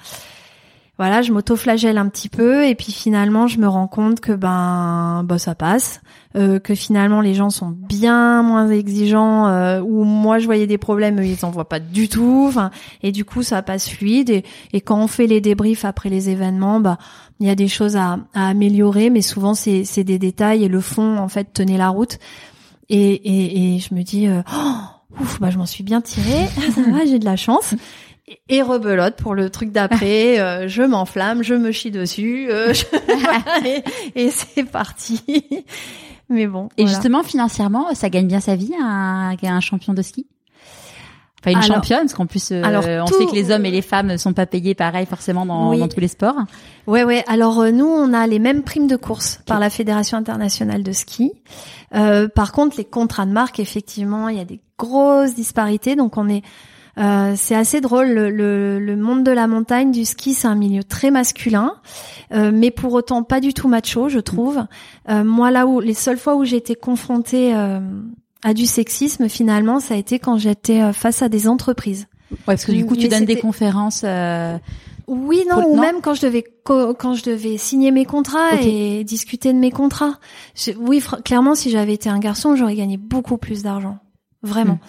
voilà, 1.04 1.22
je 1.22 1.34
m'auto-flagelle 1.34 1.98
un 1.98 2.08
petit 2.08 2.30
peu 2.30 2.66
et 2.66 2.76
puis 2.76 2.94
finalement 2.94 3.46
je 3.48 3.60
me 3.60 3.68
rends 3.68 3.89
compte 3.89 4.22
que 4.22 4.32
ben 4.32 5.24
bah 5.26 5.38
ça 5.38 5.54
passe, 5.54 6.00
euh, 6.38 6.60
que 6.60 6.76
finalement 6.76 7.20
les 7.20 7.34
gens 7.34 7.50
sont 7.50 7.72
bien 7.72 8.42
moins 8.42 8.70
exigeants 8.70 9.48
euh, 9.48 9.82
où 9.82 10.06
moi 10.06 10.39
je 10.39 10.46
voyais 10.46 10.66
des 10.66 10.78
problèmes 10.78 11.22
ils 11.22 11.44
en 11.44 11.52
voient 11.52 11.68
pas 11.68 11.82
du 11.82 12.08
tout, 12.08 12.54
et 13.02 13.12
du 13.12 13.26
coup 13.26 13.44
ça 13.44 13.62
passe 13.62 13.89
fluide 13.89 14.30
et, 14.30 14.46
et 14.72 14.80
quand 14.80 14.98
on 14.98 15.08
fait 15.08 15.28
les 15.28 15.42
débriefs 15.42 15.84
après 15.84 16.08
les 16.08 16.30
événements, 16.30 16.80
bah 16.80 16.98
il 17.42 17.48
y 17.48 17.50
a 17.50 17.56
des 17.56 17.68
choses 17.68 17.98
à, 17.98 18.20
à 18.34 18.48
améliorer 18.48 19.10
mais 19.10 19.22
souvent 19.22 19.56
c'est 19.56 19.84
c'est 19.84 20.06
des 20.06 20.20
détails 20.20 20.63
et 20.63 20.70
le 20.70 20.80
fond 20.80 21.18
en 21.18 21.28
fait 21.28 21.52
tenait 21.52 21.78
la 21.78 21.89
route. 21.89 22.18
Et 22.88 23.12
et, 23.12 23.76
et 23.76 23.80
je 23.80 23.94
me 23.94 24.04
dis 24.04 24.30
euh, 24.30 24.42
oh, 24.56 25.20
ouf 25.20 25.42
bah 25.42 25.50
je 25.50 25.58
m'en 25.58 25.66
suis 25.66 25.84
bien 25.84 26.00
tirée, 26.00 26.48
ça 26.74 26.82
va, 26.89 27.04
j'ai 27.06 27.20
de 27.20 27.26
la 27.26 27.36
chance 27.36 27.76
et 28.50 28.62
rebelote 28.62 29.15
pour 29.15 29.36
le 29.36 29.50
truc 29.50 29.72
d'après. 29.72 30.24
Euh, 30.43 30.67
je 30.67 30.84
m'enflamme, 30.84 31.43
je 31.43 31.54
me 31.54 31.72
chie 31.72 31.91
dessus, 31.91 32.48
euh, 32.50 32.74
et, 34.15 34.30
c'est 34.30 34.63
parti. 34.63 35.22
Mais 36.30 36.48
bon. 36.48 36.69
Et 36.78 36.88
justement, 36.88 37.24
financièrement, 37.24 37.93
ça 37.93 38.10
gagne 38.10 38.28
bien 38.28 38.39
sa 38.39 38.56
vie 38.56 38.74
un, 38.80 39.36
un 39.41 39.60
champion 39.60 39.93
de 39.93 40.02
ski? 40.02 40.28
Enfin, 41.39 41.58
une 41.58 41.63
championne, 41.63 42.02
parce 42.02 42.13
qu'en 42.13 42.26
plus, 42.26 42.52
euh, 42.52 42.62
alors, 42.63 42.84
on 42.86 43.08
sait 43.08 43.26
que 43.26 43.36
les 43.36 43.52
hommes 43.52 43.65
et 43.65 43.72
les 43.72 43.82
femmes 43.82 44.08
ne 44.08 44.17
sont 44.17 44.34
pas 44.34 44.46
payés 44.46 44.76
pareil 44.76 45.06
forcément 45.06 45.46
dans, 45.46 45.76
dans 45.76 45.88
tous 45.88 46.00
les 46.00 46.08
sports. 46.08 46.36
Ouais, 46.88 47.04
ouais. 47.04 47.24
Alors 47.28 47.63
nous, 47.72 47.86
on 47.88 48.13
a 48.13 48.26
les 48.28 48.39
mêmes 48.39 48.63
primes 48.63 48.88
de 48.88 48.96
course 48.96 49.39
par 49.46 49.60
la 49.60 49.69
Fédération 49.69 50.17
internationale 50.17 50.84
de 50.84 50.91
ski. 50.91 51.32
par 51.91 52.52
contre, 52.52 52.78
les 52.78 52.86
contrats 52.86 53.26
de 53.26 53.32
marque, 53.32 53.60
effectivement, 53.60 54.30
il 54.30 54.38
y 54.38 54.41
a 54.41 54.46
des 54.46 54.62
grosses 54.78 55.36
disparités. 55.36 55.96
Donc, 55.96 56.17
on 56.17 56.28
est 56.28 56.43
euh, 56.97 57.34
c'est 57.36 57.56
assez 57.56 57.82
drôle. 57.82 58.08
Le, 58.08 58.79
le, 58.79 58.95
monde 58.95 59.23
de 59.23 59.32
la 59.32 59.47
montagne, 59.47 59.91
du 59.91 60.06
ski, 60.06 60.34
c'est 60.34 60.47
un 60.47 60.56
milieu 60.56 60.84
très 60.84 61.12
masculin, 61.12 61.75
euh, 62.34 62.51
mais 62.53 62.71
pour 62.71 62.93
autant 62.93 63.23
pas 63.23 63.39
du 63.39 63.53
tout 63.53 63.67
macho, 63.67 64.10
je 64.10 64.19
trouve. 64.19 64.63
Euh, 65.10 65.23
moi, 65.23 65.51
là 65.51 65.65
où 65.65 65.79
les 65.79 65.93
seules 65.93 66.17
fois 66.17 66.36
où 66.36 66.45
j'ai 66.45 66.58
été 66.58 66.75
confrontée 66.75 67.53
à 68.43 68.53
du 68.53 68.65
sexisme, 68.65 69.29
finalement, 69.29 69.79
ça 69.79 69.95
a 69.95 69.97
été 69.97 70.19
quand 70.19 70.38
j'étais 70.38 70.93
face 70.93 71.21
à 71.21 71.29
des 71.29 71.47
entreprises. 71.47 72.08
Ouais, 72.32 72.38
parce 72.47 72.65
que 72.65 72.71
du 72.71 72.86
coup, 72.86 72.95
tu 72.95 73.08
donnes 73.08 73.25
des 73.25 73.39
conférences. 73.39 74.06
Oui, 75.06 75.43
non, 75.49 75.67
ou 75.67 75.79
même 75.79 75.99
quand 76.01 76.13
je 76.13 76.21
devais 76.21 76.45
quand 76.63 77.13
je 77.13 77.23
devais 77.23 77.58
signer 77.58 77.91
mes 77.91 78.06
contrats 78.06 78.56
et 78.62 79.03
discuter 79.03 79.51
de 79.51 79.58
mes 79.58 79.71
contrats. 79.71 80.19
oui, 80.77 81.03
clairement, 81.25 81.56
si 81.56 81.69
j'avais 81.69 81.93
été 81.93 82.10
un 82.10 82.19
garçon, 82.19 82.56
j'aurais 82.56 82.75
gagné 82.75 82.97
beaucoup 82.97 83.38
plus 83.38 83.63
d'argent 83.63 83.97
vraiment. 84.43 84.79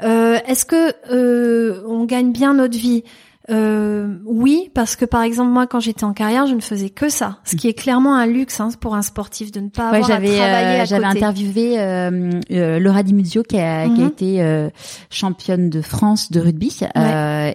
Hmm. 0.00 0.04
Euh, 0.04 0.38
Est-ce 0.46 0.64
que 0.64 0.92
euh, 1.12 1.82
on 1.86 2.04
gagne 2.04 2.32
bien 2.32 2.54
notre 2.54 2.76
vie? 2.76 3.04
Euh, 3.50 4.16
oui, 4.24 4.70
parce 4.72 4.96
que 4.96 5.04
par 5.04 5.20
exemple 5.20 5.50
moi 5.50 5.66
quand 5.66 5.80
j'étais 5.80 6.04
en 6.04 6.14
carrière, 6.14 6.46
je 6.46 6.54
ne 6.54 6.60
faisais 6.60 6.88
que 6.88 7.10
ça, 7.10 7.40
ce 7.44 7.56
qui 7.56 7.68
est 7.68 7.74
clairement 7.74 8.14
un 8.16 8.24
luxe 8.24 8.58
hein, 8.58 8.70
pour 8.80 8.94
un 8.94 9.02
sportif 9.02 9.52
de 9.52 9.60
ne 9.60 9.68
pas 9.68 9.90
avoir 9.90 10.02
à 10.02 10.08
travailler 10.08 10.40
euh, 10.40 10.86
J'avais 10.86 11.04
interviewé 11.04 11.78
euh, 11.78 12.30
euh, 12.50 12.78
Laura 12.78 13.02
Di 13.02 13.12
Muzio 13.12 13.42
qui 13.42 13.58
a, 13.58 13.86
qui 13.86 14.00
a 14.00 14.04
mhm. 14.04 14.06
été 14.06 14.42
euh, 14.42 14.70
championne 15.10 15.68
de 15.68 15.82
France 15.82 16.32
de 16.32 16.40
rugby 16.40 16.74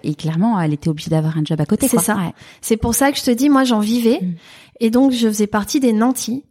et 0.04 0.16
clairement 0.16 0.62
elle 0.62 0.74
était 0.74 0.90
obligée 0.90 1.10
d'avoir 1.10 1.38
un 1.38 1.44
job 1.44 1.60
à 1.60 1.66
côté. 1.66 1.88
C'est 1.88 2.00
ça. 2.00 2.18
C'est 2.62 2.78
pour 2.78 2.94
ça 2.94 3.12
que 3.12 3.18
je 3.18 3.24
te 3.24 3.32
dis 3.32 3.50
moi 3.50 3.64
j'en 3.64 3.80
vivais 3.80 4.20
hmm. 4.22 4.34
et 4.82 4.92
donc 4.92 5.12
je 5.12 5.28
faisais 5.28 5.48
partie 5.48 5.80
des 5.80 5.94
nantis. 5.94 6.44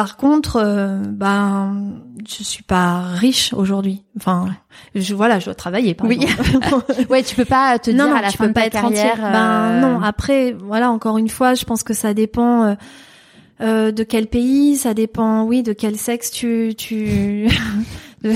Par 0.00 0.16
contre, 0.16 0.56
euh, 0.56 0.96
ben, 1.04 1.92
je 2.26 2.42
suis 2.42 2.62
pas 2.62 3.00
riche 3.02 3.52
aujourd'hui. 3.52 4.02
Enfin, 4.16 4.48
je 4.94 5.14
voilà, 5.14 5.40
je 5.40 5.44
dois 5.44 5.54
travailler. 5.54 5.92
Par 5.92 6.06
oui. 6.06 6.26
ouais, 7.10 7.22
tu 7.22 7.36
peux 7.36 7.44
pas 7.44 7.78
te 7.78 7.90
dire 7.90 8.16
à 8.16 8.22
la 8.22 8.30
fin 8.30 8.48
de 8.48 8.54
ta 8.54 8.70
carrière. 8.70 9.18
Ben 9.18 9.34
euh, 9.34 9.80
non. 9.82 10.00
Après, 10.00 10.52
voilà, 10.52 10.90
encore 10.90 11.18
une 11.18 11.28
fois, 11.28 11.52
je 11.52 11.66
pense 11.66 11.82
que 11.82 11.92
ça 11.92 12.14
dépend. 12.14 12.64
Euh, 12.64 12.74
euh 13.60 13.92
de 13.92 14.02
quel 14.02 14.26
pays, 14.26 14.78
ça 14.78 14.94
dépend, 14.94 15.42
oui, 15.42 15.62
de 15.62 15.74
quel 15.74 15.98
sexe 15.98 16.30
tu 16.30 16.72
tu. 16.74 17.50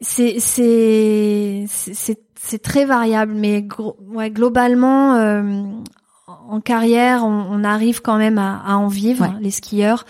c'est 0.00 0.40
c'est 0.40 1.66
c'est 1.68 2.20
c'est 2.36 2.62
très 2.62 2.86
variable, 2.86 3.34
mais 3.34 3.68
ouais, 4.08 4.30
globalement, 4.30 5.42
en 6.48 6.60
carrière, 6.60 7.24
on, 7.24 7.64
arrive 7.64 8.02
quand 8.02 8.16
même 8.16 8.38
à, 8.38 8.76
en 8.76 8.88
vivre, 8.88 9.34
les 9.40 9.50
skieurs. 9.50 10.04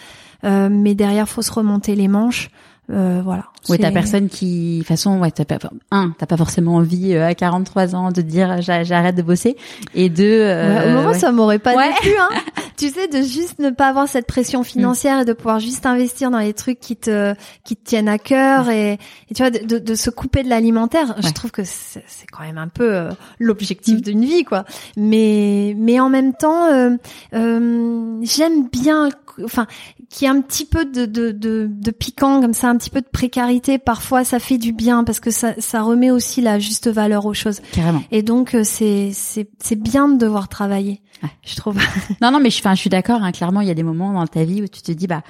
Euh, 0.45 0.69
mais 0.71 0.95
derrière, 0.95 1.29
faut 1.29 1.43
se 1.43 1.53
remonter 1.53 1.95
les 1.95 2.09
manches. 2.09 2.51
Euh, 2.91 3.21
voilà. 3.25 3.45
Oui, 3.69 3.79
t'as 3.79 3.91
personne 3.91 4.29
qui, 4.29 4.75
de 4.75 4.79
toute 4.79 4.89
façon, 4.89 5.21
ouais, 5.21 5.31
t'as 5.31 5.45
pas, 5.45 5.59
un, 5.91 6.13
t'as 6.19 6.27
pas 6.27 6.37
forcément 6.37 6.77
envie 6.77 7.15
euh, 7.15 7.27
à 7.27 7.35
43 7.35 7.95
ans 7.95 8.11
de 8.11 8.23
dire 8.23 8.61
j'arrête 8.63 9.15
de 9.15 9.23
bosser, 9.23 9.57
et 9.95 10.09
deux, 10.09 10.43
au 10.43 10.91
moment 10.91 11.15
ça 11.15 11.31
m'aurait 11.31 11.59
pas 11.59 11.75
ouais. 11.75 11.91
hein. 12.19 12.29
tu 12.81 12.89
sais, 12.89 13.09
de 13.09 13.21
juste 13.21 13.59
ne 13.59 13.69
pas 13.69 13.89
avoir 13.89 14.09
cette 14.09 14.27
pression 14.27 14.63
financière 14.63 15.21
et 15.21 15.25
de 15.27 15.35
pouvoir 15.35 15.61
juste 15.61 15.85
investir 15.85 16.31
dans 16.31 16.39
les 16.39 16.55
trucs 16.55 16.81
qui 16.81 16.97
te 16.97 17.35
qui 17.63 17.77
te 17.77 17.85
tiennent 17.85 18.09
à 18.09 18.19
cœur 18.19 18.71
et, 18.71 18.95
et 18.95 19.35
tu 19.35 19.43
vois 19.43 19.51
de, 19.51 19.79
de, 19.79 19.95
se 19.95 20.09
couper 20.09 20.43
de 20.43 20.49
l'alimentaire. 20.49 21.15
Je 21.23 21.31
trouve 21.33 21.51
que 21.51 21.63
c'est 21.65 22.03
quand 22.33 22.43
même 22.43 22.57
un 22.57 22.69
peu 22.69 22.95
euh, 22.95 23.11
l'objectif 23.39 23.99
mm. 23.99 24.01
d'une 24.01 24.25
vie, 24.25 24.45
quoi. 24.45 24.65
Mais 24.97 25.75
mais 25.77 26.01
en 26.01 26.09
même 26.09 26.33
temps, 26.33 26.73
euh, 26.73 26.97
euh, 27.35 28.19
j'aime 28.23 28.69
bien, 28.69 29.11
enfin, 29.45 29.67
qu'il 30.11 30.27
y 30.27 30.31
ait 30.31 30.35
un 30.35 30.41
petit 30.41 30.67
peu 30.67 30.85
de, 30.85 31.07
de, 31.07 31.31
de, 31.31 31.69
de 31.71 31.91
piquant 31.91 32.41
comme 32.41 32.53
ça, 32.53 32.69
un 32.69 32.77
petit 32.77 32.91
peu 32.91 33.01
de 33.01 33.09
précarité. 33.11 33.79
Parfois, 33.79 34.25
ça 34.25 34.39
fait 34.39 34.59
du 34.59 34.73
bien 34.73 35.05
parce 35.05 35.21
que 35.21 35.31
ça 35.31 35.55
ça 35.59 35.83
remet 35.83 36.11
aussi 36.11 36.41
la 36.41 36.59
juste 36.59 36.89
valeur 36.89 37.27
aux 37.27 37.35
choses. 37.35 37.61
Carrément. 37.73 38.03
Et 38.11 38.23
donc 38.23 38.57
c'est 38.65 39.11
c'est 39.15 39.49
c'est 39.59 39.81
bien 39.81 40.09
de 40.09 40.19
devoir 40.19 40.49
travailler. 40.49 41.01
Je 41.45 41.55
trouve. 41.57 41.79
non 42.21 42.31
non 42.31 42.41
mais 42.41 42.51
je 42.51 42.61
je 42.63 42.75
suis 42.75 42.91
d'accord. 42.91 43.23
Hein, 43.23 43.33
clairement, 43.33 43.61
il 43.61 43.69
y 43.69 43.71
a 43.71 43.75
des 43.75 43.83
moments 43.83 44.13
dans 44.13 44.27
ta 44.27 44.45
vie 44.45 44.63
où 44.63 44.69
tu 44.69 44.83
te 44.83 44.93
dis, 44.93 45.07
bah, 45.07 45.23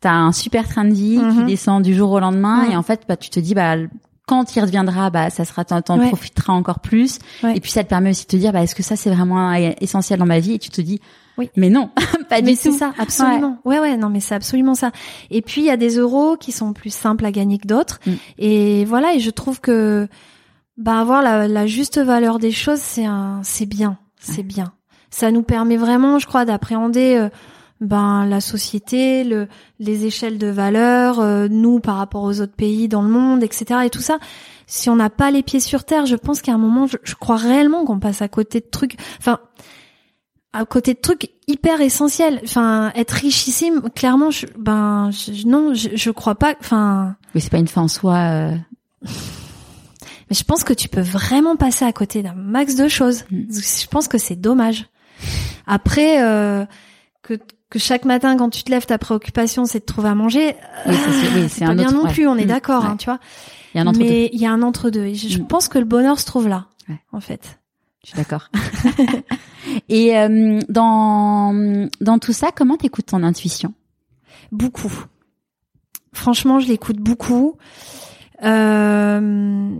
t'as 0.00 0.12
un 0.12 0.32
super 0.32 0.68
train 0.68 0.84
de 0.84 0.94
vie 0.94 1.16
qui 1.16 1.38
mhm. 1.40 1.46
descend 1.46 1.82
du 1.82 1.94
jour 1.94 2.10
au 2.10 2.20
lendemain, 2.20 2.70
et 2.70 2.76
en 2.76 2.82
fait, 2.82 3.02
bah, 3.08 3.16
tu 3.16 3.30
te 3.30 3.40
dis, 3.40 3.54
bah, 3.54 3.76
quand 4.26 4.54
il 4.56 4.60
reviendra, 4.60 5.10
bah, 5.10 5.30
ça 5.30 5.44
sera, 5.44 5.64
t'en 5.64 5.80
profiteras 5.80 6.52
encore 6.52 6.80
plus. 6.80 7.18
Et 7.54 7.60
puis, 7.60 7.70
ça 7.70 7.82
te 7.82 7.88
permet 7.88 8.10
aussi 8.10 8.24
de 8.24 8.28
te 8.28 8.36
dire, 8.36 8.52
bah, 8.52 8.62
est-ce 8.62 8.74
que 8.74 8.82
ça, 8.82 8.96
c'est 8.96 9.10
vraiment 9.10 9.52
essentiel 9.52 10.18
dans 10.18 10.26
ma 10.26 10.38
vie? 10.38 10.52
Et 10.54 10.58
tu 10.58 10.70
te 10.70 10.80
dis, 10.80 11.00
oui. 11.38 11.50
Mais 11.56 11.70
non, 11.70 11.90
pas 12.28 12.36
mais 12.36 12.42
du 12.42 12.52
tout. 12.52 12.58
c'est 12.62 12.72
ça, 12.72 12.92
absolument. 12.98 13.58
Ouais. 13.64 13.78
ouais, 13.78 13.96
non, 13.96 14.10
mais 14.10 14.20
c'est 14.20 14.34
absolument 14.34 14.74
ça. 14.74 14.92
Et 15.30 15.40
puis 15.40 15.62
il 15.62 15.66
y 15.66 15.70
a 15.70 15.76
des 15.76 15.96
euros 15.96 16.36
qui 16.36 16.52
sont 16.52 16.72
plus 16.72 16.92
simples 16.92 17.24
à 17.24 17.30
gagner 17.30 17.58
que 17.58 17.66
d'autres. 17.66 18.00
Mm. 18.06 18.12
Et 18.38 18.84
voilà, 18.84 19.14
et 19.14 19.20
je 19.20 19.30
trouve 19.30 19.60
que 19.60 20.08
bah 20.76 21.00
avoir 21.00 21.22
la, 21.22 21.48
la 21.48 21.66
juste 21.66 21.98
valeur 21.98 22.38
des 22.38 22.52
choses, 22.52 22.80
c'est 22.80 23.04
un, 23.04 23.40
c'est 23.42 23.66
bien, 23.66 23.98
c'est 24.20 24.42
bien 24.42 24.72
ça 25.10 25.30
nous 25.30 25.42
permet 25.42 25.76
vraiment, 25.76 26.18
je 26.18 26.26
crois, 26.26 26.44
d'appréhender 26.44 27.16
euh, 27.16 27.28
ben 27.80 28.26
la 28.26 28.40
société, 28.40 29.24
le, 29.24 29.48
les 29.78 30.06
échelles 30.06 30.38
de 30.38 30.48
valeur, 30.48 31.20
euh, 31.20 31.48
nous 31.48 31.80
par 31.80 31.96
rapport 31.96 32.24
aux 32.24 32.40
autres 32.40 32.54
pays 32.54 32.88
dans 32.88 33.02
le 33.02 33.08
monde, 33.08 33.42
etc. 33.42 33.80
Et 33.84 33.90
tout 33.90 34.00
ça, 34.00 34.18
si 34.66 34.90
on 34.90 34.96
n'a 34.96 35.10
pas 35.10 35.30
les 35.30 35.42
pieds 35.42 35.60
sur 35.60 35.84
terre, 35.84 36.06
je 36.06 36.16
pense 36.16 36.42
qu'à 36.42 36.52
un 36.52 36.58
moment, 36.58 36.86
je, 36.86 36.96
je 37.02 37.14
crois 37.14 37.36
réellement 37.36 37.84
qu'on 37.84 38.00
passe 38.00 38.22
à 38.22 38.28
côté 38.28 38.60
de 38.60 38.66
trucs. 38.70 38.96
Enfin, 39.18 39.38
à 40.52 40.64
côté 40.64 40.94
de 40.94 40.98
trucs 41.00 41.30
hyper 41.46 41.80
essentiels. 41.80 42.40
Enfin, 42.44 42.90
être 42.94 43.12
richissime, 43.12 43.82
clairement, 43.94 44.30
je, 44.30 44.46
ben 44.58 45.10
je, 45.10 45.46
non, 45.46 45.74
je, 45.74 45.90
je 45.94 46.10
crois 46.10 46.34
pas. 46.36 46.54
Enfin, 46.60 47.16
Oui, 47.34 47.40
c'est 47.40 47.50
pas 47.50 47.58
une 47.58 47.68
fin 47.68 47.82
en 47.82 47.88
soi. 47.88 48.14
euh, 48.16 48.56
mais 50.30 50.36
je 50.36 50.44
pense 50.44 50.64
que 50.64 50.72
tu 50.72 50.88
peux 50.88 51.00
vraiment 51.00 51.56
passer 51.56 51.84
à 51.84 51.92
côté 51.92 52.22
d'un 52.22 52.34
max 52.34 52.74
de 52.74 52.88
choses. 52.88 53.24
Mm. 53.30 53.44
Je 53.52 53.86
pense 53.88 54.08
que 54.08 54.18
c'est 54.18 54.36
dommage. 54.36 54.86
Après, 55.66 56.22
euh, 56.22 56.64
que 57.22 57.34
que 57.70 57.78
chaque 57.78 58.06
matin 58.06 58.34
quand 58.38 58.48
tu 58.48 58.62
te 58.62 58.70
lèves, 58.70 58.86
ta 58.86 58.96
préoccupation 58.96 59.66
c'est 59.66 59.80
de 59.80 59.84
trouver 59.84 60.08
à 60.08 60.14
manger. 60.14 60.56
Oui, 60.86 60.94
ça, 60.94 61.00
c'est- 61.12 61.34
oui, 61.34 61.42
euh, 61.44 61.66
pas 61.66 61.72
un 61.72 61.74
bien 61.74 61.88
autre- 61.88 61.96
non 61.96 62.02
ouais. 62.04 62.12
plus, 62.14 62.26
on 62.26 62.36
est 62.36 62.44
Mm, 62.44 62.48
d'accord, 62.48 62.82
ouais. 62.84 62.88
hein, 62.90 62.96
tu 62.96 63.04
vois. 63.04 63.18
Il 63.74 63.76
y 63.76 63.80
a 63.80 63.82
un 63.82 63.86
entre. 63.86 63.98
Mais 63.98 64.30
il 64.32 64.40
y 64.40 64.46
a 64.46 64.50
un 64.52 64.62
entre 64.62 64.88
deux. 64.88 65.04
Et 65.04 65.14
je, 65.14 65.28
je 65.28 65.38
Mm. 65.38 65.46
pense 65.46 65.68
que 65.68 65.78
le 65.78 65.84
bonheur 65.84 66.18
se 66.18 66.24
trouve 66.24 66.48
là, 66.48 66.66
Ouais. 66.88 66.98
en 67.12 67.20
fait. 67.20 67.57
Je 68.08 68.14
suis 68.14 68.16
d'accord. 68.16 68.48
Et 69.90 70.16
euh, 70.16 70.60
dans 70.70 71.88
dans 72.00 72.18
tout 72.18 72.32
ça, 72.32 72.48
comment 72.56 72.78
t'écoutes 72.78 73.06
ton 73.06 73.22
intuition? 73.22 73.74
Beaucoup. 74.50 74.92
Franchement, 76.14 76.58
je 76.58 76.68
l'écoute 76.68 76.96
beaucoup. 76.96 77.58
Euh, 78.42 79.70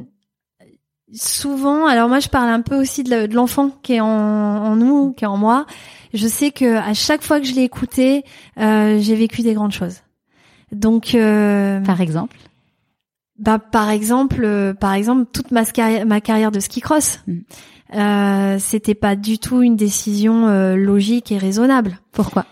souvent, 1.15 1.87
alors 1.87 2.09
moi, 2.11 2.21
je 2.21 2.29
parle 2.29 2.51
un 2.51 2.61
peu 2.61 2.77
aussi 2.79 3.03
de 3.03 3.33
l'enfant 3.35 3.71
qui 3.83 3.95
est 3.95 4.01
en, 4.01 4.07
en 4.07 4.77
nous, 4.77 5.13
qui 5.15 5.25
est 5.25 5.29
en 5.29 5.39
moi. 5.39 5.65
Je 6.13 6.29
sais 6.29 6.51
que 6.51 6.77
à 6.77 6.93
chaque 6.93 7.23
fois 7.23 7.41
que 7.41 7.47
je 7.47 7.55
l'ai 7.55 7.63
écouté, 7.63 8.25
euh, 8.59 8.99
j'ai 9.01 9.15
vécu 9.15 9.41
des 9.41 9.55
grandes 9.55 9.73
choses. 9.73 10.03
Donc, 10.71 11.15
euh, 11.15 11.81
Par 11.81 12.03
exemple? 12.03 12.37
bah, 13.39 13.59
par 13.59 13.89
exemple, 13.89 14.45
euh, 14.45 14.75
par 14.75 14.93
exemple, 14.93 15.25
toute 15.33 15.51
ma 15.51 15.65
carrière, 15.65 16.05
ma 16.05 16.21
carrière 16.21 16.51
de 16.51 16.61
ski 16.61 16.83
cross, 16.83 17.21
Mm. 17.27 17.39
Euh, 17.95 18.59
c'était 18.59 18.95
pas 18.95 19.17
du 19.17 19.39
tout 19.39 19.63
une 19.63 19.77
décision 19.77 20.49
euh, 20.49 20.77
logique 20.77 21.33
et 21.33 21.39
raisonnable. 21.39 22.01
Pourquoi? 22.13 22.45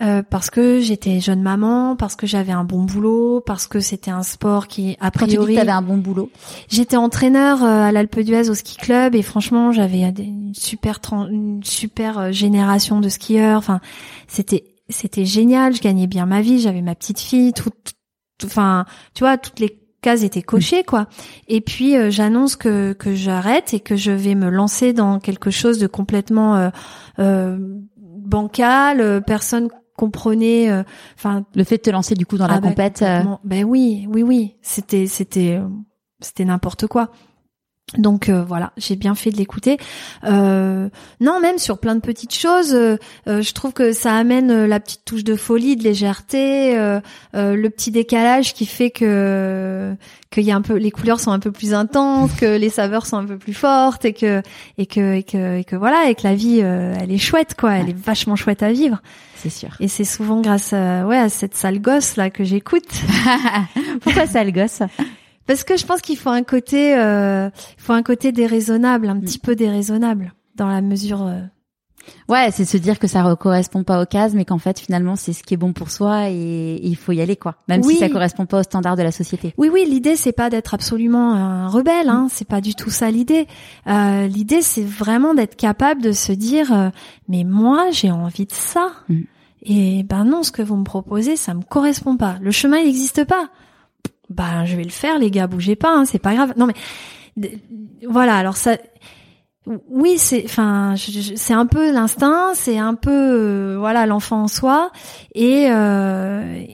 Euh, 0.00 0.22
parce 0.22 0.48
que 0.48 0.78
j'étais 0.78 1.18
jeune 1.18 1.42
maman, 1.42 1.96
parce 1.96 2.14
que 2.14 2.24
j'avais 2.28 2.52
un 2.52 2.62
bon 2.62 2.84
boulot, 2.84 3.40
parce 3.44 3.66
que 3.66 3.80
c'était 3.80 4.12
un 4.12 4.22
sport 4.22 4.68
qui, 4.68 4.96
a 5.00 5.10
Quand 5.10 5.24
tu 5.24 5.30
dis 5.30 5.32
que 5.34 5.40
priori, 5.42 5.54
t'avais 5.56 5.72
un 5.72 5.82
bon 5.82 5.96
boulot, 5.98 6.30
j'étais 6.68 6.96
entraîneur 6.96 7.64
euh, 7.64 7.82
à 7.82 7.90
l'Alpe 7.90 8.20
d'Huez 8.20 8.48
au 8.48 8.54
ski 8.54 8.76
club 8.76 9.16
et 9.16 9.22
franchement, 9.22 9.72
j'avais 9.72 10.02
une 10.02 10.54
super 10.54 11.00
une 11.28 11.64
super 11.64 12.18
euh, 12.18 12.30
génération 12.30 13.00
de 13.00 13.08
skieurs. 13.08 13.58
Enfin, 13.58 13.80
c'était 14.28 14.76
c'était 14.88 15.24
génial. 15.24 15.74
Je 15.74 15.82
gagnais 15.82 16.06
bien 16.06 16.26
ma 16.26 16.42
vie. 16.42 16.60
J'avais 16.60 16.80
ma 16.80 16.94
petite 16.94 17.18
fille. 17.18 17.52
Tout, 17.52 17.70
tout- 17.70 18.46
enfin, 18.46 18.84
tu 19.14 19.24
vois, 19.24 19.36
toutes 19.36 19.58
les 19.58 19.80
cases 20.00 20.22
étaient 20.22 20.42
cochées 20.42 20.84
quoi. 20.84 21.06
Et 21.48 21.60
puis 21.60 21.96
euh, 21.96 22.10
j'annonce 22.10 22.56
que 22.56 22.92
que 22.92 23.14
j'arrête 23.14 23.74
et 23.74 23.80
que 23.80 23.96
je 23.96 24.12
vais 24.12 24.34
me 24.34 24.48
lancer 24.48 24.92
dans 24.92 25.18
quelque 25.18 25.50
chose 25.50 25.78
de 25.78 25.86
complètement 25.86 26.56
euh, 26.56 26.70
euh, 27.18 27.58
bancal. 27.96 29.00
euh, 29.00 29.20
Personne 29.20 29.68
comprenait. 29.96 30.70
euh, 30.70 30.82
Enfin, 31.16 31.44
le 31.54 31.64
fait 31.64 31.78
de 31.78 31.82
te 31.82 31.90
lancer 31.90 32.14
du 32.14 32.26
coup 32.26 32.38
dans 32.38 32.46
la 32.46 32.54
ah 32.54 32.60
bah, 32.60 32.68
compète, 32.68 33.02
euh. 33.02 33.22
Ben 33.44 33.64
oui, 33.64 34.06
oui, 34.08 34.22
oui. 34.22 34.54
C'était, 34.62 35.06
c'était, 35.06 35.60
c'était 36.20 36.44
n'importe 36.44 36.86
quoi. 36.86 37.10
Donc 37.96 38.28
euh, 38.28 38.44
voilà, 38.44 38.72
j'ai 38.76 38.96
bien 38.96 39.14
fait 39.14 39.30
de 39.30 39.38
l'écouter. 39.38 39.78
Euh, 40.24 40.90
non, 41.20 41.40
même 41.40 41.56
sur 41.56 41.78
plein 41.78 41.94
de 41.94 42.00
petites 42.00 42.34
choses, 42.34 42.74
euh, 42.74 42.98
euh, 43.28 43.40
je 43.40 43.52
trouve 43.54 43.72
que 43.72 43.92
ça 43.92 44.14
amène 44.14 44.50
euh, 44.50 44.66
la 44.66 44.78
petite 44.78 45.06
touche 45.06 45.24
de 45.24 45.34
folie, 45.36 45.74
de 45.74 45.84
légèreté, 45.84 46.76
euh, 46.78 47.00
euh, 47.34 47.54
le 47.56 47.70
petit 47.70 47.90
décalage 47.90 48.52
qui 48.52 48.66
fait 48.66 48.90
que 48.90 49.94
qu'il 50.30 50.42
y 50.42 50.50
a 50.50 50.56
un 50.56 50.60
peu, 50.60 50.74
les 50.74 50.90
couleurs 50.90 51.18
sont 51.18 51.30
un 51.30 51.38
peu 51.38 51.50
plus 51.50 51.72
intenses, 51.72 52.32
que 52.34 52.58
les 52.58 52.68
saveurs 52.68 53.06
sont 53.06 53.16
un 53.16 53.24
peu 53.24 53.38
plus 53.38 53.54
fortes 53.54 54.04
et 54.04 54.12
que 54.12 54.42
et 54.76 54.84
que 54.84 55.14
et 55.14 55.22
que 55.22 55.56
et 55.56 55.64
que 55.64 55.74
voilà, 55.74 56.10
et 56.10 56.14
que 56.14 56.24
la 56.24 56.34
vie, 56.34 56.60
euh, 56.62 56.94
elle 57.00 57.10
est 57.10 57.16
chouette 57.16 57.54
quoi, 57.58 57.72
elle 57.76 57.88
est 57.88 57.96
vachement 57.98 58.36
chouette 58.36 58.62
à 58.62 58.70
vivre. 58.70 59.00
c'est 59.36 59.48
sûr. 59.48 59.70
Et 59.80 59.88
c'est 59.88 60.04
souvent 60.04 60.42
grâce 60.42 60.74
à, 60.74 61.06
ouais, 61.06 61.16
à 61.16 61.30
cette 61.30 61.54
sale 61.54 61.80
gosse 61.80 62.16
là 62.16 62.28
que 62.28 62.44
j'écoute. 62.44 62.84
Pourquoi 64.02 64.26
ça, 64.26 64.44
le 64.44 64.50
gosse? 64.50 64.82
Parce 65.48 65.64
que 65.64 65.76
je 65.76 65.84
pense 65.84 66.00
qu'il 66.00 66.16
faut 66.16 66.30
un 66.30 66.44
côté, 66.44 66.96
euh, 66.96 67.48
il 67.76 67.82
faut 67.82 67.94
un 67.94 68.04
côté 68.04 68.30
déraisonnable, 68.30 69.08
un 69.08 69.14
Mm. 69.16 69.20
petit 69.22 69.38
peu 69.40 69.56
déraisonnable 69.56 70.32
dans 70.54 70.68
la 70.68 70.80
mesure. 70.80 71.26
euh, 71.26 71.40
Ouais, 72.28 72.48
c'est 72.52 72.64
se 72.64 72.78
dire 72.78 72.98
que 72.98 73.06
ça 73.06 73.22
ne 73.22 73.34
correspond 73.34 73.82
pas 73.84 74.00
aux 74.00 74.06
cases, 74.06 74.32
mais 74.32 74.46
qu'en 74.46 74.56
fait 74.58 74.78
finalement 74.80 75.14
c'est 75.14 75.34
ce 75.34 75.42
qui 75.42 75.52
est 75.52 75.58
bon 75.58 75.74
pour 75.74 75.90
soi 75.90 76.30
et, 76.30 76.80
il 76.82 76.96
faut 76.96 77.12
y 77.12 77.20
aller 77.20 77.36
quoi. 77.36 77.56
Même 77.68 77.82
Oui. 77.84 77.94
si 77.94 78.00
ça 78.00 78.08
correspond 78.08 78.46
pas 78.46 78.60
aux 78.60 78.62
standards 78.62 78.96
de 78.96 79.02
la 79.02 79.12
société. 79.12 79.52
Oui, 79.58 79.68
oui, 79.70 79.84
l'idée 79.86 80.16
c'est 80.16 80.32
pas 80.32 80.48
d'être 80.48 80.72
absolument 80.72 81.34
un 81.34 81.68
rebelle, 81.68 82.08
hein, 82.08 82.28
c'est 82.30 82.48
pas 82.48 82.62
du 82.62 82.74
tout 82.74 82.88
ça 82.90 83.10
l'idée. 83.10 83.46
Euh, 83.88 84.26
l'idée 84.26 84.62
c'est 84.62 84.84
vraiment 84.84 85.34
d'être 85.34 85.56
capable 85.56 86.00
de 86.00 86.12
se 86.12 86.32
dire, 86.32 86.72
euh, 86.72 86.88
mais 87.28 87.44
moi 87.44 87.90
j'ai 87.90 88.10
envie 88.10 88.46
de 88.46 88.52
ça. 88.54 88.90
Mm. 89.10 89.20
Et 89.64 90.02
ben 90.04 90.24
non, 90.24 90.42
ce 90.44 90.52
que 90.52 90.62
vous 90.62 90.76
me 90.76 90.84
proposez, 90.84 91.36
ça 91.36 91.52
me 91.52 91.62
correspond 91.62 92.16
pas. 92.16 92.36
Le 92.40 92.50
chemin 92.52 92.78
il 92.78 92.86
n'existe 92.86 93.24
pas. 93.24 93.50
Ben 94.30 94.64
je 94.64 94.76
vais 94.76 94.84
le 94.84 94.90
faire, 94.90 95.18
les 95.18 95.30
gars, 95.30 95.46
bougez 95.46 95.76
pas, 95.76 95.94
hein, 95.94 96.04
c'est 96.04 96.18
pas 96.18 96.34
grave. 96.34 96.54
Non 96.56 96.66
mais 96.66 96.74
voilà, 98.08 98.36
alors 98.36 98.56
ça. 98.56 98.76
Oui, 99.90 100.16
c'est, 100.16 100.44
enfin, 100.46 100.94
c'est 100.96 101.52
un 101.52 101.66
peu 101.66 101.92
l'instinct, 101.92 102.54
c'est 102.54 102.78
un 102.78 102.94
peu, 102.94 103.10
euh, 103.10 103.76
voilà, 103.78 104.06
l'enfant 104.06 104.44
en 104.44 104.48
soi, 104.48 104.90
et 105.34 105.66
euh, 105.70 106.64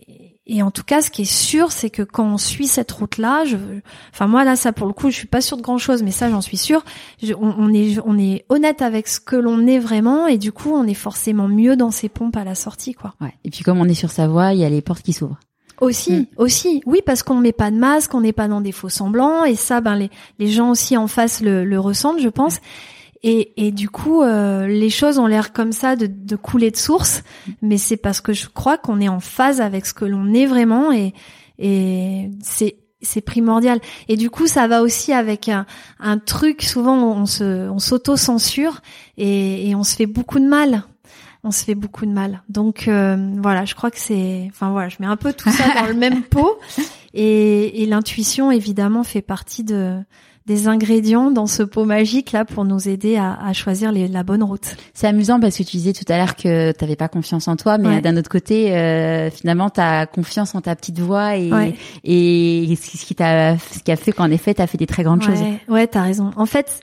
et 0.46 0.62
en 0.62 0.70
tout 0.70 0.84
cas, 0.84 1.02
ce 1.02 1.10
qui 1.10 1.22
est 1.22 1.24
sûr, 1.24 1.72
c'est 1.72 1.90
que 1.90 2.02
quand 2.02 2.24
on 2.24 2.38
suit 2.38 2.68
cette 2.68 2.92
route-là, 2.92 3.46
je, 3.46 3.56
enfin 4.12 4.28
moi 4.28 4.44
là, 4.44 4.54
ça 4.54 4.72
pour 4.72 4.86
le 4.86 4.92
coup, 4.92 5.10
je 5.10 5.16
suis 5.16 5.26
pas 5.26 5.40
sûre 5.40 5.56
de 5.56 5.62
grand-chose, 5.62 6.04
mais 6.04 6.12
ça, 6.12 6.30
j'en 6.30 6.40
suis 6.40 6.58
sûre. 6.58 6.84
On, 7.40 7.54
on 7.58 7.74
est, 7.74 7.98
on 8.04 8.16
est 8.16 8.44
honnête 8.48 8.80
avec 8.80 9.08
ce 9.08 9.18
que 9.18 9.34
l'on 9.34 9.66
est 9.66 9.80
vraiment, 9.80 10.28
et 10.28 10.38
du 10.38 10.52
coup, 10.52 10.70
on 10.70 10.86
est 10.86 10.94
forcément 10.94 11.48
mieux 11.48 11.74
dans 11.76 11.90
ses 11.90 12.08
pompes 12.08 12.36
à 12.36 12.44
la 12.44 12.54
sortie, 12.54 12.94
quoi. 12.94 13.14
Ouais. 13.20 13.34
Et 13.42 13.50
puis 13.50 13.64
comme 13.64 13.80
on 13.80 13.86
est 13.86 13.94
sur 13.94 14.12
sa 14.12 14.28
voie, 14.28 14.52
il 14.52 14.60
y 14.60 14.64
a 14.64 14.68
les 14.68 14.82
portes 14.82 15.02
qui 15.02 15.14
s'ouvrent. 15.14 15.40
Aussi, 15.80 16.12
Mm. 16.12 16.26
aussi, 16.38 16.82
oui, 16.86 17.00
parce 17.04 17.22
qu'on 17.22 17.36
met 17.36 17.52
pas 17.52 17.70
de 17.70 17.76
masque, 17.76 18.14
on 18.14 18.20
n'est 18.20 18.32
pas 18.32 18.48
dans 18.48 18.60
des 18.60 18.72
faux 18.72 18.88
semblants, 18.88 19.44
et 19.44 19.56
ça, 19.56 19.80
ben 19.80 19.96
les 19.96 20.10
les 20.38 20.48
gens 20.48 20.70
aussi 20.70 20.96
en 20.96 21.06
face 21.08 21.40
le, 21.40 21.64
le 21.64 21.80
ressentent, 21.80 22.20
je 22.20 22.28
pense. 22.28 22.58
Et, 23.26 23.66
et 23.66 23.72
du 23.72 23.88
coup, 23.88 24.20
euh, 24.22 24.66
les 24.66 24.90
choses 24.90 25.18
ont 25.18 25.26
l'air 25.26 25.52
comme 25.54 25.72
ça 25.72 25.96
de, 25.96 26.06
de 26.06 26.36
couler 26.36 26.70
de 26.70 26.76
source, 26.76 27.22
mais 27.62 27.78
c'est 27.78 27.96
parce 27.96 28.20
que 28.20 28.34
je 28.34 28.48
crois 28.48 28.76
qu'on 28.76 29.00
est 29.00 29.08
en 29.08 29.18
phase 29.20 29.60
avec 29.62 29.86
ce 29.86 29.94
que 29.94 30.04
l'on 30.04 30.32
est 30.34 30.46
vraiment, 30.46 30.92
et 30.92 31.14
et 31.58 32.30
c'est 32.42 32.76
c'est 33.00 33.20
primordial. 33.20 33.80
Et 34.08 34.16
du 34.16 34.30
coup, 34.30 34.46
ça 34.46 34.66
va 34.66 34.82
aussi 34.82 35.12
avec 35.12 35.48
un, 35.48 35.66
un 36.00 36.18
truc. 36.18 36.62
Souvent, 36.62 36.96
on 37.16 37.26
se 37.26 37.68
on 37.68 37.78
s'auto-censure 37.78 38.80
et, 39.18 39.68
et 39.68 39.74
on 39.74 39.84
se 39.84 39.94
fait 39.96 40.06
beaucoup 40.06 40.38
de 40.38 40.46
mal 40.46 40.84
on 41.44 41.50
se 41.50 41.62
fait 41.64 41.74
beaucoup 41.74 42.06
de 42.06 42.10
mal. 42.12 42.42
Donc 42.48 42.88
euh, 42.88 43.16
voilà, 43.42 43.64
je 43.64 43.74
crois 43.74 43.90
que 43.90 43.98
c'est, 43.98 44.46
enfin 44.50 44.70
voilà, 44.70 44.88
je 44.88 44.96
mets 45.00 45.06
un 45.06 45.16
peu 45.16 45.32
tout 45.32 45.50
ça 45.50 45.64
dans 45.80 45.86
le 45.86 45.94
même 45.94 46.22
pot. 46.22 46.58
Et, 47.16 47.84
et 47.84 47.86
l'intuition 47.86 48.50
évidemment 48.50 49.04
fait 49.04 49.22
partie 49.22 49.62
de 49.62 49.98
des 50.46 50.66
ingrédients 50.66 51.30
dans 51.30 51.46
ce 51.46 51.62
pot 51.62 51.84
magique 51.84 52.32
là 52.32 52.44
pour 52.44 52.64
nous 52.64 52.88
aider 52.88 53.16
à, 53.16 53.38
à 53.40 53.52
choisir 53.52 53.92
les, 53.92 54.08
la 54.08 54.24
bonne 54.24 54.42
route. 54.42 54.76
C'est 54.94 55.06
amusant 55.06 55.38
parce 55.38 55.56
que 55.56 55.62
tu 55.62 55.76
disais 55.76 55.92
tout 55.92 56.04
à 56.12 56.18
l'heure 56.18 56.34
que 56.34 56.72
t'avais 56.72 56.96
pas 56.96 57.06
confiance 57.08 57.46
en 57.46 57.54
toi, 57.54 57.78
mais 57.78 57.88
Ouais. 57.88 58.00
d'un 58.00 58.16
autre 58.16 58.28
côté, 58.28 58.76
euh, 58.76 59.30
finalement, 59.30 59.70
t'as 59.70 60.06
confiance 60.06 60.56
en 60.56 60.60
ta 60.60 60.74
petite 60.74 60.98
voix 60.98 61.36
et 61.36 61.52
Ouais. 61.52 61.76
et 62.02 62.76
ce 62.76 63.06
qui 63.06 63.14
t'a, 63.14 63.56
ce 63.58 63.78
qui 63.78 63.92
a 63.92 63.96
fait 63.96 64.10
qu'en 64.12 64.30
effet, 64.32 64.52
t'as 64.54 64.66
fait 64.66 64.76
des 64.76 64.86
très 64.86 65.04
grandes 65.04 65.22
choses. 65.22 65.40
Ouais, 65.40 65.60
ouais, 65.68 65.86
t'as 65.86 66.02
raison. 66.02 66.32
En 66.36 66.46
fait, 66.46 66.80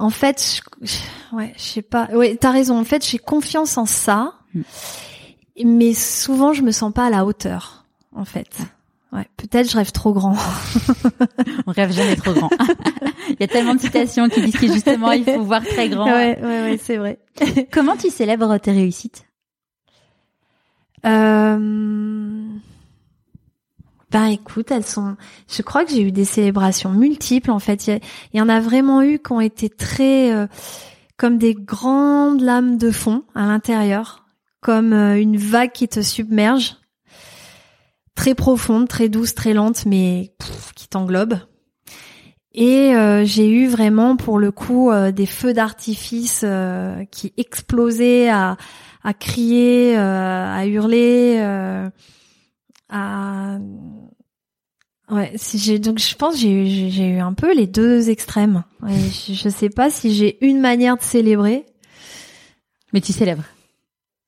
en 0.00 0.10
fait, 0.10 0.62
je, 0.82 0.96
ouais, 1.36 1.52
je 1.56 1.62
sais 1.62 1.82
pas. 1.82 2.08
Ouais, 2.12 2.36
t'as 2.40 2.50
raison. 2.50 2.78
En 2.78 2.84
fait, 2.84 3.06
j'ai 3.06 3.18
confiance 3.18 3.78
en 3.78 3.86
ça, 3.86 4.34
Mm. 4.54 4.62
mais 5.64 5.94
souvent 5.94 6.52
je 6.52 6.62
me 6.62 6.72
sens 6.72 6.92
pas 6.92 7.06
à 7.06 7.10
la 7.10 7.24
hauteur. 7.24 7.84
En 8.16 8.24
fait, 8.24 8.48
ouais, 9.12 9.28
peut-être 9.36 9.70
je 9.70 9.76
rêve 9.76 9.92
trop 9.92 10.12
grand. 10.12 10.34
On 11.68 11.70
rêve 11.70 11.92
jamais 11.92 12.16
trop 12.16 12.32
grand. 12.32 12.50
il 13.28 13.36
y 13.38 13.44
a 13.44 13.46
tellement 13.46 13.76
de 13.76 13.80
citations 13.80 14.28
qui 14.28 14.42
disent 14.42 14.56
que 14.56 14.66
justement, 14.66 15.12
il 15.12 15.22
faut 15.24 15.42
voir 15.44 15.62
très 15.64 15.88
grand. 15.88 16.06
Ouais, 16.06 16.36
ouais, 16.42 16.62
ouais, 16.62 16.80
c'est 16.82 16.96
vrai. 16.96 17.20
Comment 17.70 17.96
tu 17.96 18.10
célèbres 18.10 18.58
tes 18.58 18.72
réussites? 18.72 19.24
Euh... 21.06 22.39
Ben 24.10 24.26
écoute, 24.26 24.72
elles 24.72 24.86
sont. 24.86 25.16
Je 25.48 25.62
crois 25.62 25.84
que 25.84 25.92
j'ai 25.92 26.02
eu 26.02 26.10
des 26.10 26.24
célébrations 26.24 26.90
multiples. 26.90 27.50
En 27.50 27.60
fait, 27.60 27.86
il 27.86 28.00
y, 28.34 28.40
en 28.40 28.48
a 28.48 28.58
vraiment 28.58 29.02
eu 29.02 29.20
qui 29.20 29.32
ont 29.32 29.40
été 29.40 29.68
très 29.68 30.32
euh, 30.32 30.46
comme 31.16 31.38
des 31.38 31.54
grandes 31.54 32.40
lames 32.40 32.76
de 32.76 32.90
fond 32.90 33.22
à 33.36 33.46
l'intérieur, 33.46 34.26
comme 34.60 34.92
euh, 34.92 35.20
une 35.20 35.36
vague 35.36 35.70
qui 35.70 35.86
te 35.86 36.02
submerge, 36.02 36.76
très 38.16 38.34
profonde, 38.34 38.88
très 38.88 39.08
douce, 39.08 39.34
très 39.34 39.54
lente, 39.54 39.86
mais 39.86 40.34
qui 40.74 40.88
t'englobe. 40.88 41.38
Et 42.52 42.96
euh, 42.96 43.24
j'ai 43.24 43.48
eu 43.48 43.68
vraiment, 43.68 44.16
pour 44.16 44.40
le 44.40 44.50
coup, 44.50 44.90
des 45.12 45.26
feux 45.26 45.52
d'artifice 45.52 46.44
qui 47.12 47.32
explosaient 47.36 48.28
à 48.28 48.56
crier, 49.20 49.96
à 49.96 50.66
hurler, 50.66 51.90
à 52.90 53.58
ouais. 55.10 55.32
Si 55.36 55.58
j'ai 55.58 55.78
donc 55.78 55.98
je 55.98 56.14
pense 56.14 56.38
j'ai 56.38 56.50
eu- 56.50 56.90
j'ai 56.90 57.06
eu 57.08 57.18
un 57.20 57.32
peu 57.34 57.54
les 57.54 57.66
deux 57.66 58.10
extrêmes. 58.10 58.64
Ouais, 58.82 58.92
je, 58.92 59.32
je 59.34 59.48
sais 59.48 59.68
pas 59.70 59.90
si 59.90 60.14
j'ai 60.14 60.44
une 60.44 60.60
manière 60.60 60.96
de 60.96 61.02
célébrer. 61.02 61.64
Mais 62.92 63.00
tu 63.00 63.12
célèbres. 63.12 63.44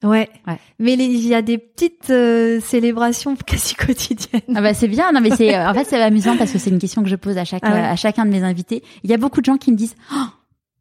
Ouais. 0.04 0.28
Ouais. 0.48 0.58
Mais 0.80 0.94
il 0.94 1.26
y 1.28 1.34
a 1.34 1.42
des 1.42 1.58
petites 1.58 2.10
euh, 2.10 2.60
célébrations 2.60 3.36
quasi 3.46 3.74
quotidiennes. 3.74 4.42
Ah 4.54 4.60
bah 4.60 4.74
c'est 4.74 4.88
bien, 4.88 5.12
non 5.12 5.20
mais 5.20 5.30
c'est 5.30 5.56
en 5.56 5.72
fait 5.74 5.84
c'est 5.84 6.00
amusant 6.02 6.36
parce 6.36 6.50
que 6.52 6.58
c'est 6.58 6.70
une 6.70 6.78
question 6.80 7.02
que 7.02 7.08
je 7.08 7.16
pose 7.16 7.38
à 7.38 7.44
chaque 7.44 7.62
Ah 7.64 7.72
ouais. 7.72 7.80
à 7.80 7.94
chacun 7.96 8.24
de 8.24 8.30
mes 8.30 8.42
invités. 8.42 8.82
Il 9.04 9.10
y 9.10 9.14
a 9.14 9.16
beaucoup 9.16 9.40
de 9.40 9.44
gens 9.46 9.58
qui 9.58 9.70
me 9.70 9.76
disent 9.76 9.94
oh, 10.12 10.24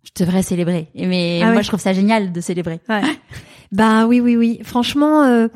je 0.03 0.23
devrais 0.23 0.41
célébrer. 0.41 0.87
Et 0.95 1.05
Mais 1.05 1.41
Ah 1.43 1.51
moi 1.53 1.61
je 1.61 1.67
trouve 1.67 1.79
ça 1.79 1.93
génial 1.93 2.31
de 2.31 2.41
célébrer. 2.41 2.79
Ouais. 2.89 3.01
bah 3.71 4.07
oui, 4.07 4.19
oui, 4.21 4.35
oui. 4.37 4.59
Franchement, 4.63 5.21
euh, 5.23 5.47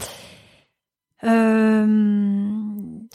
euh, 1.25 2.47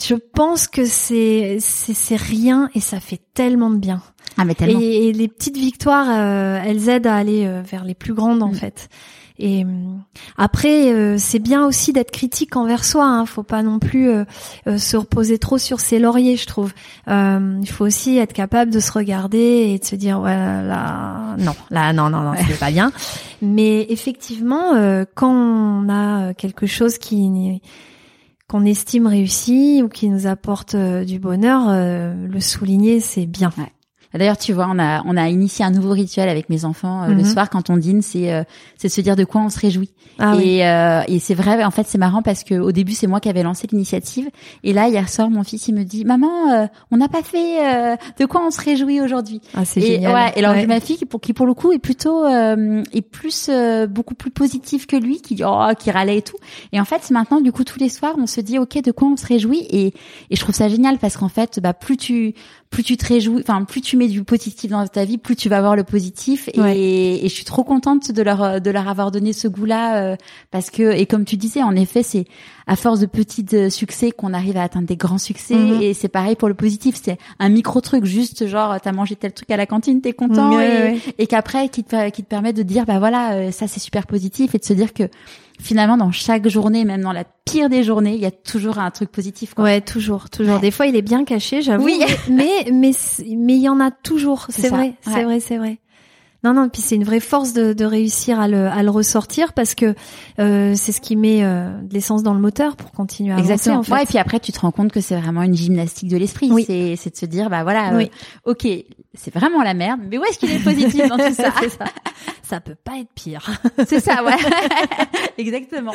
je 0.02 0.14
pense 0.14 0.66
que 0.66 0.84
c'est 0.84 1.58
c'est 1.60 1.94
c'est 1.94 2.16
rien 2.16 2.70
et 2.74 2.80
ça 2.80 3.00
fait 3.00 3.20
tellement 3.34 3.70
de 3.70 3.76
bien. 3.76 4.02
Ah 4.36 4.44
mais 4.44 4.54
tellement. 4.54 4.80
Et, 4.80 5.08
et 5.08 5.12
les 5.12 5.28
petites 5.28 5.56
victoires, 5.56 6.06
euh, 6.08 6.60
elles 6.64 6.88
aident 6.88 7.06
à 7.08 7.16
aller 7.16 7.44
euh, 7.46 7.62
vers 7.62 7.84
les 7.84 7.94
plus 7.94 8.14
grandes 8.14 8.42
en 8.42 8.48
Mm. 8.50 8.54
fait. 8.54 8.88
Et 9.42 9.64
après, 10.36 11.16
c'est 11.18 11.38
bien 11.38 11.64
aussi 11.64 11.94
d'être 11.94 12.10
critique 12.10 12.56
envers 12.56 12.84
soi. 12.84 13.06
Hein. 13.06 13.24
Faut 13.24 13.42
pas 13.42 13.62
non 13.62 13.78
plus 13.78 14.10
se 14.76 14.96
reposer 14.98 15.38
trop 15.38 15.56
sur 15.56 15.80
ses 15.80 15.98
lauriers, 15.98 16.36
je 16.36 16.44
trouve. 16.44 16.74
Il 17.06 17.66
faut 17.70 17.86
aussi 17.86 18.18
être 18.18 18.34
capable 18.34 18.70
de 18.70 18.80
se 18.80 18.92
regarder 18.92 19.38
et 19.72 19.78
de 19.78 19.84
se 19.86 19.96
dire 19.96 20.20
ouais 20.20 20.34
là 20.36 21.36
non 21.38 21.54
là 21.70 21.94
non 21.94 22.10
non 22.10 22.20
non 22.20 22.32
c'est 22.46 22.58
pas 22.58 22.70
bien. 22.70 22.92
Mais 23.40 23.86
effectivement, 23.88 24.74
quand 25.14 25.32
on 25.32 25.88
a 25.88 26.34
quelque 26.34 26.66
chose 26.66 26.98
qui 26.98 27.62
qu'on 28.50 28.64
estime 28.64 29.06
réussi 29.06 29.80
ou 29.80 29.88
qui 29.88 30.08
nous 30.08 30.26
apporte 30.26 30.74
euh, 30.74 31.04
du 31.04 31.20
bonheur, 31.20 31.68
euh, 31.68 32.26
le 32.26 32.40
souligner 32.40 32.98
c'est 32.98 33.26
bien. 33.26 33.52
D'ailleurs, 34.14 34.36
tu 34.38 34.52
vois, 34.52 34.66
on 34.70 34.78
a 34.78 35.02
on 35.06 35.16
a 35.16 35.28
initié 35.28 35.64
un 35.64 35.70
nouveau 35.70 35.90
rituel 35.92 36.28
avec 36.28 36.48
mes 36.50 36.64
enfants 36.64 37.04
euh, 37.04 37.08
le 37.08 37.16
Mhm. 37.22 37.24
soir 37.24 37.48
quand 37.50 37.70
on 37.70 37.76
dîne, 37.76 38.02
c'est 38.02 38.32
euh, 38.32 38.42
c'est 38.76 38.88
de 38.88 38.92
se 38.92 39.00
dire 39.00 39.14
de 39.16 39.24
quoi 39.24 39.40
on 39.40 39.48
se 39.50 39.58
réjouit. 39.58 39.90
Ah 40.18 40.34
oui. 40.36 40.56
et 40.58 40.66
euh, 40.66 41.02
et 41.08 41.18
c'est 41.20 41.34
vrai, 41.34 41.62
en 41.64 41.70
fait, 41.70 41.86
c'est 41.86 41.96
marrant 41.98 42.20
parce 42.22 42.42
que 42.44 42.54
au 42.58 42.72
début, 42.72 42.92
c'est 42.92 43.06
moi 43.06 43.20
qui 43.20 43.28
avais 43.28 43.42
lancé 43.42 43.66
l'initiative. 43.70 44.28
Et 44.64 44.72
là, 44.72 44.88
hier 44.88 45.08
soir, 45.08 45.30
mon 45.30 45.44
fils 45.44 45.68
il 45.68 45.74
me 45.74 45.84
dit, 45.84 46.04
maman, 46.04 46.50
euh, 46.52 46.66
on 46.90 46.96
n'a 46.96 47.08
pas 47.08 47.22
fait 47.22 47.64
euh, 47.92 47.96
de 48.18 48.26
quoi 48.26 48.42
on 48.46 48.50
se 48.50 48.60
réjouit 48.60 49.00
aujourd'hui. 49.00 49.40
Ah, 49.54 49.64
c'est 49.64 49.80
Et 49.80 49.86
génial. 49.94 50.12
ouais, 50.14 50.32
et 50.36 50.38
alors 50.44 50.56
Ouais. 50.56 50.66
ma 50.66 50.80
fille 50.80 50.96
qui 50.96 51.06
pour 51.06 51.20
qui 51.20 51.32
pour 51.32 51.46
le 51.46 51.54
coup 51.54 51.72
est 51.72 51.78
plutôt 51.78 52.24
euh, 52.24 52.82
est 52.92 53.02
plus 53.02 53.46
euh, 53.48 53.86
beaucoup 53.86 54.14
plus 54.14 54.30
positive 54.30 54.86
que 54.86 54.96
lui 54.96 55.20
qui 55.20 55.40
oh 55.46 55.68
qui 55.78 55.90
râlait 55.90 56.18
et 56.18 56.22
tout. 56.22 56.36
Et 56.72 56.80
en 56.80 56.84
fait, 56.84 57.10
maintenant 57.10 57.40
du 57.40 57.52
coup 57.52 57.64
tous 57.64 57.78
les 57.78 57.88
soirs, 57.88 58.14
on 58.18 58.26
se 58.26 58.40
dit 58.40 58.58
OK, 58.58 58.82
de 58.82 58.90
quoi 58.92 59.08
on 59.08 59.16
se 59.16 59.26
réjouit? 59.26 59.66
Et 59.70 59.94
et 60.30 60.36
je 60.36 60.40
trouve 60.40 60.54
ça 60.54 60.68
génial 60.68 60.98
parce 60.98 61.16
qu'en 61.16 61.28
fait, 61.28 61.60
bah 61.62 61.72
plus 61.74 61.96
tu 61.96 62.34
plus 62.70 62.84
tu 62.84 62.96
te 62.96 63.04
réjouis, 63.04 63.40
enfin 63.40 63.64
plus 63.64 63.80
tu 63.80 63.96
mets 63.96 64.06
du 64.06 64.22
positif 64.22 64.70
dans 64.70 64.86
ta 64.86 65.04
vie, 65.04 65.18
plus 65.18 65.34
tu 65.34 65.48
vas 65.48 65.60
voir 65.60 65.74
le 65.74 65.82
positif 65.82 66.48
et, 66.54 66.60
Ouais. 66.60 66.78
et 66.78 67.22
je 67.28 67.34
suis 67.34 67.44
trop 67.44 67.64
contente 67.64 68.12
de 68.12 68.22
leur 68.22 68.60
de 68.60 68.70
leur 68.70 68.86
avoir 68.88 69.10
donné 69.10 69.32
ce 69.32 69.48
goût-là 69.48 69.96
euh, 70.12 70.16
parce 70.52 70.70
que 70.70 70.92
et 70.96 71.06
comme 71.06 71.24
tu 71.24 71.36
disais 71.36 71.64
en 71.64 71.74
effet, 71.74 72.04
c'est 72.04 72.26
à 72.68 72.76
force 72.76 73.00
de 73.00 73.06
petits 73.06 73.44
euh, 73.54 73.70
succès 73.70 74.12
qu'on 74.12 74.32
arrive 74.32 74.56
à 74.56 74.62
atteindre 74.62 74.86
des 74.86 74.96
grands 74.96 75.18
succès 75.18 75.56
Mhm. 75.56 75.82
et 75.82 75.94
c'est 75.94 76.06
pareil 76.08 76.36
pour 76.36 76.46
le 76.46 76.54
positif, 76.54 76.94
c'est 77.02 77.18
un 77.40 77.48
micro 77.48 77.80
truc 77.80 78.04
juste 78.04 78.46
genre 78.46 78.80
t'as 78.80 78.92
mangé 78.92 79.16
tel 79.16 79.32
truc 79.32 79.50
à 79.50 79.56
la 79.56 79.66
cantine, 79.66 80.00
t'es 80.00 80.12
content 80.12 80.54
Ouais, 80.54 80.66
et, 80.68 80.82
ouais. 80.92 80.98
et 81.18 81.26
qu'après 81.26 81.68
qui 81.70 81.82
te 81.82 82.08
qui 82.10 82.22
te 82.22 82.28
permet 82.28 82.52
de 82.52 82.62
dire 82.62 82.86
bah 82.86 83.00
voilà 83.00 83.32
euh, 83.32 83.50
ça 83.50 83.66
c'est 83.66 83.80
super 83.80 84.06
positif 84.06 84.54
et 84.54 84.58
de 84.58 84.64
se 84.64 84.74
dire 84.74 84.92
que 84.94 85.04
finalement 85.60 85.96
dans 85.96 86.12
chaque 86.12 86.48
journée 86.48 86.84
même 86.84 87.02
dans 87.02 87.12
la 87.12 87.24
pire 87.24 87.68
des 87.68 87.82
journées 87.82 88.14
il 88.14 88.20
y 88.20 88.26
a 88.26 88.30
toujours 88.30 88.78
un 88.78 88.90
truc 88.90 89.10
positif 89.10 89.54
quoi. 89.54 89.64
Ouais, 89.64 89.80
toujours, 89.80 90.30
toujours. 90.30 90.54
Ouais. 90.54 90.60
Des 90.60 90.70
fois, 90.70 90.86
il 90.86 90.96
est 90.96 91.02
bien 91.02 91.24
caché, 91.24 91.62
j'avoue. 91.62 91.84
Oui. 91.84 92.00
mais 92.30 92.66
mais 92.72 92.92
mais 93.36 93.54
il 93.54 93.62
y 93.62 93.68
en 93.68 93.80
a 93.80 93.90
toujours. 93.90 94.46
C'est 94.48 94.68
vrai, 94.68 94.94
c'est 95.02 95.24
vrai, 95.24 95.40
c'est 95.40 95.58
vrai. 95.58 95.78
Non, 96.42 96.54
non. 96.54 96.68
Puis 96.68 96.80
c'est 96.80 96.94
une 96.94 97.04
vraie 97.04 97.20
force 97.20 97.52
de, 97.52 97.72
de 97.72 97.84
réussir 97.84 98.40
à 98.40 98.48
le 98.48 98.66
à 98.66 98.82
le 98.82 98.90
ressortir 98.90 99.52
parce 99.52 99.74
que 99.74 99.94
euh, 100.38 100.72
c'est 100.74 100.92
ce 100.92 101.00
qui 101.00 101.16
met 101.16 101.44
euh, 101.44 101.70
de 101.82 101.92
l'essence 101.92 102.22
dans 102.22 102.32
le 102.32 102.40
moteur 102.40 102.76
pour 102.76 102.92
continuer 102.92 103.32
à 103.32 103.34
avancer. 103.34 103.52
Exactement. 103.52 103.80
En 103.80 103.82
fait. 103.82 103.92
Ouais, 103.92 104.02
et 104.04 104.06
puis 104.06 104.18
après 104.18 104.40
tu 104.40 104.50
te 104.52 104.60
rends 104.60 104.70
compte 104.70 104.90
que 104.90 105.00
c'est 105.00 105.16
vraiment 105.20 105.42
une 105.42 105.54
gymnastique 105.54 106.08
de 106.08 106.16
l'esprit. 106.16 106.50
Oui. 106.50 106.64
C'est 106.66 106.96
c'est 106.96 107.10
de 107.10 107.16
se 107.16 107.26
dire 107.26 107.50
bah 107.50 107.62
voilà 107.62 107.92
euh, 107.92 107.98
Oui. 107.98 108.10
ok 108.46 108.66
c'est 109.14 109.34
vraiment 109.34 109.62
la 109.62 109.74
merde 109.74 110.00
mais 110.08 110.16
où 110.18 110.24
est-ce 110.24 110.38
qu'il 110.38 110.50
est 110.50 110.62
positif 110.64 111.06
dans 111.08 111.18
tout 111.18 111.34
ça 111.34 111.52
ça. 111.52 111.84
Ça 112.42 112.60
peut 112.60 112.74
pas 112.74 112.98
être 112.98 113.12
pire. 113.14 113.50
C'est 113.86 114.00
ça 114.00 114.24
ouais 114.24 114.32
exactement. 115.38 115.92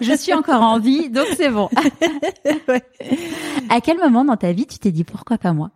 Je 0.00 0.12
suis 0.16 0.32
encore 0.32 0.62
en 0.62 0.78
vie 0.78 1.10
donc 1.10 1.26
c'est 1.36 1.50
bon. 1.50 1.68
À 3.68 3.80
quel 3.80 3.98
moment 3.98 4.24
dans 4.24 4.36
ta 4.36 4.52
vie 4.52 4.66
tu 4.66 4.78
t'es 4.78 4.90
dit 4.90 5.04
pourquoi 5.04 5.38
pas 5.38 5.52
moi? 5.52 5.70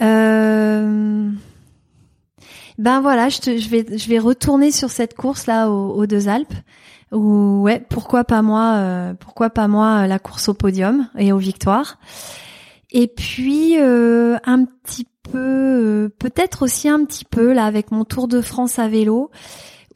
Euh... 0.00 1.30
Ben 2.78 3.00
voilà, 3.00 3.28
je, 3.28 3.40
te, 3.40 3.58
je 3.58 3.68
vais 3.68 3.84
je 3.96 4.08
vais 4.08 4.18
retourner 4.18 4.70
sur 4.70 4.90
cette 4.90 5.14
course 5.14 5.46
là 5.46 5.68
aux, 5.68 5.90
aux 5.94 6.06
deux 6.06 6.28
Alpes. 6.28 6.54
Où 7.12 7.62
ouais, 7.62 7.84
pourquoi 7.88 8.24
pas 8.24 8.42
moi 8.42 8.74
euh, 8.76 9.14
Pourquoi 9.14 9.50
pas 9.50 9.66
moi 9.66 10.02
euh, 10.02 10.06
la 10.06 10.18
course 10.18 10.48
au 10.48 10.54
podium 10.54 11.08
et 11.18 11.32
aux 11.32 11.38
victoires 11.38 11.98
Et 12.90 13.08
puis 13.08 13.78
euh, 13.78 14.36
un 14.44 14.64
petit 14.64 15.06
peu, 15.22 15.38
euh, 15.38 16.08
peut-être 16.18 16.62
aussi 16.62 16.88
un 16.88 17.04
petit 17.04 17.24
peu 17.24 17.52
là 17.52 17.64
avec 17.64 17.90
mon 17.90 18.04
Tour 18.04 18.28
de 18.28 18.40
France 18.40 18.78
à 18.78 18.88
vélo. 18.88 19.30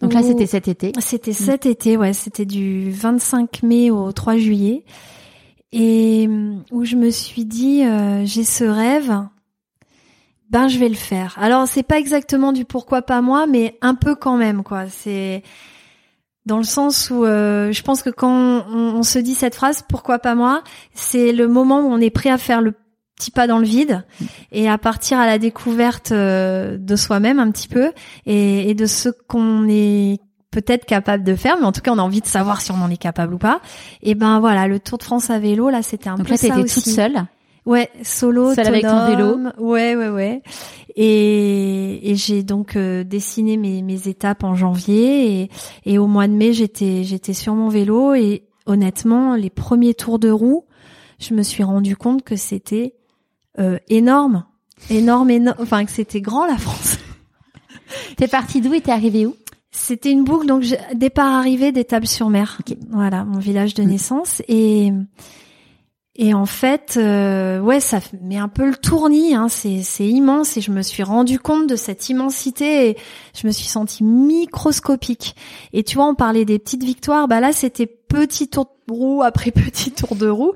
Donc 0.00 0.14
là 0.14 0.22
c'était 0.22 0.46
cet 0.46 0.66
été. 0.66 0.92
c'était 0.98 1.32
cet 1.32 1.64
été, 1.64 1.96
ouais, 1.96 2.12
c'était 2.12 2.46
du 2.46 2.90
25 2.90 3.62
mai 3.62 3.90
au 3.92 4.10
3 4.10 4.36
juillet. 4.36 4.84
Et 5.72 6.26
hum, 6.28 6.64
où 6.70 6.84
je 6.84 6.96
me 6.96 7.10
suis 7.10 7.44
dit, 7.44 7.84
euh, 7.84 8.24
j'ai 8.24 8.44
ce 8.44 8.64
rêve, 8.64 9.12
ben 10.52 10.68
je 10.68 10.78
vais 10.78 10.88
le 10.90 10.94
faire. 10.94 11.34
Alors 11.40 11.66
c'est 11.66 11.82
pas 11.82 11.98
exactement 11.98 12.52
du 12.52 12.64
pourquoi 12.64 13.02
pas 13.02 13.22
moi, 13.22 13.46
mais 13.46 13.78
un 13.80 13.94
peu 13.94 14.14
quand 14.14 14.36
même, 14.36 14.62
quoi. 14.62 14.84
C'est 14.88 15.42
dans 16.44 16.58
le 16.58 16.64
sens 16.64 17.08
où 17.10 17.24
euh, 17.24 17.72
je 17.72 17.82
pense 17.82 18.02
que 18.02 18.10
quand 18.10 18.30
on, 18.68 18.96
on 18.96 19.02
se 19.02 19.18
dit 19.18 19.34
cette 19.34 19.54
phrase, 19.54 19.82
pourquoi 19.88 20.18
pas 20.18 20.34
moi, 20.34 20.62
c'est 20.92 21.32
le 21.32 21.48
moment 21.48 21.80
où 21.80 21.86
on 21.92 21.98
est 21.98 22.10
prêt 22.10 22.30
à 22.30 22.36
faire 22.38 22.60
le 22.60 22.74
petit 23.16 23.30
pas 23.30 23.46
dans 23.46 23.58
le 23.58 23.64
vide 23.64 24.04
et 24.50 24.68
à 24.68 24.78
partir 24.78 25.18
à 25.18 25.26
la 25.26 25.38
découverte 25.38 26.12
euh, 26.12 26.76
de 26.78 26.96
soi-même 26.96 27.38
un 27.38 27.50
petit 27.50 27.68
peu 27.68 27.92
et, 28.26 28.68
et 28.70 28.74
de 28.74 28.86
ce 28.86 29.08
qu'on 29.28 29.66
est 29.68 30.18
peut-être 30.50 30.84
capable 30.84 31.24
de 31.24 31.34
faire, 31.34 31.56
mais 31.58 31.64
en 31.64 31.72
tout 31.72 31.80
cas 31.80 31.92
on 31.92 31.98
a 31.98 32.02
envie 32.02 32.20
de 32.20 32.26
savoir 32.26 32.60
si 32.60 32.72
on 32.72 32.82
en 32.82 32.90
est 32.90 32.96
capable 32.98 33.34
ou 33.34 33.38
pas. 33.38 33.60
Et 34.02 34.14
ben 34.14 34.38
voilà, 34.40 34.66
le 34.66 34.80
Tour 34.80 34.98
de 34.98 35.04
France 35.04 35.30
à 35.30 35.38
vélo 35.38 35.70
là, 35.70 35.82
c'était 35.82 36.10
un 36.10 36.16
Donc 36.16 36.26
peu 36.26 36.32
là 36.32 36.36
ça 36.36 36.48
t'étais 36.48 36.60
aussi. 36.62 36.82
toute 36.82 36.92
seule. 36.92 37.24
Ouais, 37.64 37.88
solo, 38.02 38.54
Seule 38.54 38.66
avec 38.66 38.82
ton 38.82 39.06
autonome. 39.06 39.52
Ouais, 39.58 39.94
ouais, 39.94 40.08
ouais. 40.08 40.42
Et, 40.96 42.10
et 42.10 42.14
j'ai 42.16 42.42
donc 42.42 42.76
euh, 42.76 43.04
dessiné 43.04 43.56
mes, 43.56 43.82
mes 43.82 44.08
étapes 44.08 44.44
en 44.44 44.54
janvier 44.54 45.42
et, 45.42 45.50
et 45.86 45.98
au 45.98 46.06
mois 46.06 46.26
de 46.28 46.32
mai 46.34 46.52
j'étais 46.52 47.02
j'étais 47.04 47.32
sur 47.32 47.54
mon 47.54 47.68
vélo 47.68 48.14
et 48.14 48.42
honnêtement 48.66 49.34
les 49.36 49.48
premiers 49.50 49.94
tours 49.94 50.18
de 50.18 50.28
roue, 50.30 50.64
je 51.18 51.34
me 51.34 51.42
suis 51.42 51.62
rendu 51.62 51.96
compte 51.96 52.22
que 52.24 52.36
c'était 52.36 52.94
euh, 53.58 53.78
énorme, 53.88 54.44
énorme, 54.90 55.30
énorme, 55.30 55.56
enfin 55.60 55.84
que 55.84 55.90
c'était 55.92 56.20
grand 56.20 56.46
la 56.46 56.58
France. 56.58 56.98
T'es 58.16 58.28
partie 58.28 58.60
d'où 58.60 58.72
et 58.74 58.80
t'es 58.80 58.90
arrivée 58.92 59.26
où? 59.26 59.36
C'était 59.70 60.10
une 60.10 60.24
boucle, 60.24 60.46
donc 60.46 60.64
départ 60.94 61.32
arrivée 61.34 61.72
d'Étable 61.72 62.06
sur 62.06 62.28
Mer. 62.28 62.60
Voilà, 62.90 63.24
mon 63.24 63.38
village 63.38 63.72
de 63.74 63.82
Mm. 63.82 63.86
naissance. 63.86 64.42
Et 64.48 64.92
et 66.14 66.34
en 66.34 66.44
fait, 66.46 66.94
euh, 66.98 67.58
ouais, 67.60 67.80
ça 67.80 68.00
met 68.22 68.36
un 68.36 68.48
peu 68.48 68.66
le 68.68 68.76
tournis. 68.76 69.34
Hein, 69.34 69.48
c'est 69.48 69.82
c'est 69.82 70.06
immense 70.06 70.56
et 70.56 70.60
je 70.60 70.70
me 70.70 70.82
suis 70.82 71.02
rendu 71.02 71.38
compte 71.38 71.66
de 71.68 71.76
cette 71.76 72.08
immensité 72.10 72.90
et 72.90 72.96
je 73.34 73.46
me 73.46 73.52
suis 73.52 73.66
sentie 73.66 74.04
microscopique. 74.04 75.34
Et 75.72 75.82
tu 75.84 75.96
vois, 75.96 76.06
on 76.06 76.14
parlait 76.14 76.44
des 76.44 76.58
petites 76.58 76.84
victoires. 76.84 77.28
Bah 77.28 77.40
là, 77.40 77.52
c'était 77.52 77.86
petit 77.86 78.48
tour 78.48 78.66
de 78.88 78.92
roue 78.94 79.22
après 79.22 79.50
petit 79.52 79.90
tour 79.90 80.14
de 80.16 80.28
roue. 80.28 80.52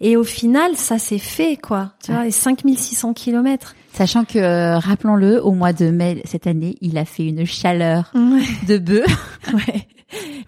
Et 0.00 0.16
au 0.16 0.24
final, 0.24 0.76
ça 0.76 0.98
s'est 0.98 1.18
fait, 1.18 1.56
quoi. 1.56 1.92
Tu 2.04 2.12
vois, 2.12 2.24
les 2.24 2.30
5600 2.30 3.14
kilomètres. 3.14 3.74
Sachant 3.94 4.26
que, 4.26 4.38
euh, 4.38 4.78
rappelons-le, 4.78 5.42
au 5.42 5.52
mois 5.52 5.72
de 5.72 5.88
mai 5.90 6.20
cette 6.26 6.46
année, 6.46 6.76
il 6.82 6.98
a 6.98 7.06
fait 7.06 7.24
une 7.26 7.46
chaleur 7.46 8.12
Ouais. 8.14 8.42
de 8.68 8.78
bœuf. 8.78 9.38
Ouais, 9.54 9.86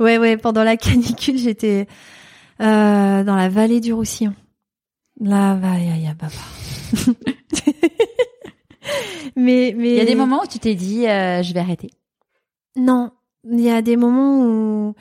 ouais, 0.01 0.18
ouais. 0.18 0.36
Pendant 0.36 0.64
la 0.64 0.76
canicule, 0.76 1.38
j'étais 1.38 1.86
euh, 2.61 3.24
dans 3.24 3.36
la 3.36 3.48
vallée 3.48 3.80
du 3.80 3.92
Roussillon. 3.92 4.34
Là, 5.20 5.54
va, 5.54 5.78
ya, 5.78 5.96
ya, 5.96 6.14
baba. 6.14 6.32
mais, 9.36 9.74
mais 9.76 9.90
Il 9.90 9.96
y 9.96 10.00
a 10.00 10.04
des 10.04 10.14
moments 10.14 10.42
où 10.42 10.46
tu 10.46 10.59
t'es 10.59 10.74
dit, 10.74 11.06
euh, 11.06 11.42
je 11.42 11.52
vais 11.54 11.61
arrêter. 11.61 11.90
Non, 12.76 13.11
il 13.50 13.61
y 13.61 13.70
a 13.70 13.82
des 13.82 13.96
moments 13.96 14.40
où 14.44 14.94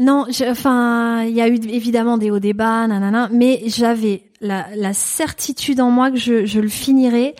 non, 0.00 0.26
je- 0.30 0.48
enfin, 0.48 1.24
il 1.24 1.34
y 1.34 1.40
a 1.40 1.48
eu 1.48 1.54
évidemment 1.68 2.18
des 2.18 2.30
hauts 2.30 2.38
des 2.38 2.52
bas, 2.52 2.86
nanana, 2.86 3.28
mais 3.32 3.62
j'avais 3.66 4.30
la, 4.40 4.68
la 4.76 4.92
certitude 4.92 5.80
en 5.80 5.90
moi 5.90 6.12
que 6.12 6.16
je, 6.16 6.46
je 6.46 6.60
le 6.60 6.68
finirais, 6.68 7.34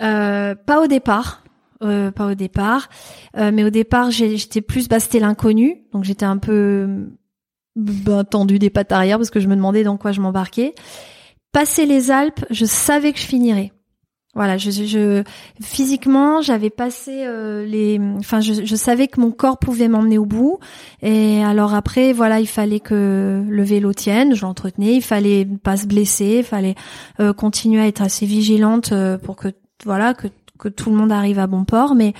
euh, 0.00 0.54
pas 0.54 0.82
au 0.82 0.86
départ. 0.86 1.44
euh, 1.82 2.10
pas 2.10 2.28
au 2.28 2.34
départ. 2.34 2.88
Euh, 3.36 3.50
mais 3.52 3.62
au 3.64 3.70
départ, 3.70 4.10
j'étais 4.10 4.62
plus, 4.62 4.88
bah, 4.88 5.00
c'était 5.00 5.18
l'inconnu, 5.20 5.82
donc 5.92 6.04
j'étais 6.04 6.24
un 6.24 6.38
peu 6.38 7.08
bah, 7.76 8.24
tendu 8.24 8.58
des 8.58 8.70
pattes 8.70 8.92
arrière 8.92 9.18
parce 9.18 9.30
que 9.30 9.40
je 9.40 9.48
me 9.48 9.56
demandais 9.56 9.84
dans 9.84 9.96
quoi 9.96 10.12
je 10.12 10.20
m'embarquais. 10.20 10.74
Passer 11.52 11.86
les 11.86 12.10
Alpes, 12.10 12.44
je 12.50 12.64
savais 12.64 13.12
que 13.12 13.18
je 13.18 13.26
finirais. 13.26 13.72
Voilà, 14.34 14.56
je, 14.56 14.70
je 14.70 15.22
physiquement, 15.62 16.40
j'avais 16.40 16.70
passé 16.70 17.24
euh, 17.26 17.66
les, 17.66 18.00
enfin, 18.18 18.40
je, 18.40 18.64
je, 18.64 18.76
savais 18.76 19.06
que 19.06 19.20
mon 19.20 19.30
corps 19.30 19.58
pouvait 19.58 19.88
m'emmener 19.88 20.16
au 20.16 20.24
bout. 20.24 20.58
Et 21.02 21.44
alors 21.44 21.74
après, 21.74 22.14
voilà, 22.14 22.40
il 22.40 22.46
fallait 22.46 22.80
que 22.80 23.44
le 23.46 23.62
vélo 23.62 23.92
tienne, 23.92 24.34
je 24.34 24.40
l'entretenais, 24.40 24.94
il 24.94 25.02
fallait 25.02 25.44
pas 25.44 25.76
se 25.76 25.86
blesser, 25.86 26.36
il 26.38 26.44
fallait 26.44 26.76
euh, 27.20 27.34
continuer 27.34 27.82
à 27.82 27.86
être 27.86 28.00
assez 28.00 28.24
vigilante 28.24 28.92
euh, 28.92 29.18
pour 29.18 29.36
que, 29.36 29.48
voilà, 29.84 30.14
que, 30.14 30.28
que 30.58 30.70
tout 30.70 30.88
le 30.88 30.96
monde 30.96 31.12
arrive 31.12 31.38
à 31.38 31.46
bon 31.46 31.66
port. 31.66 31.94
Mais, 31.94 32.14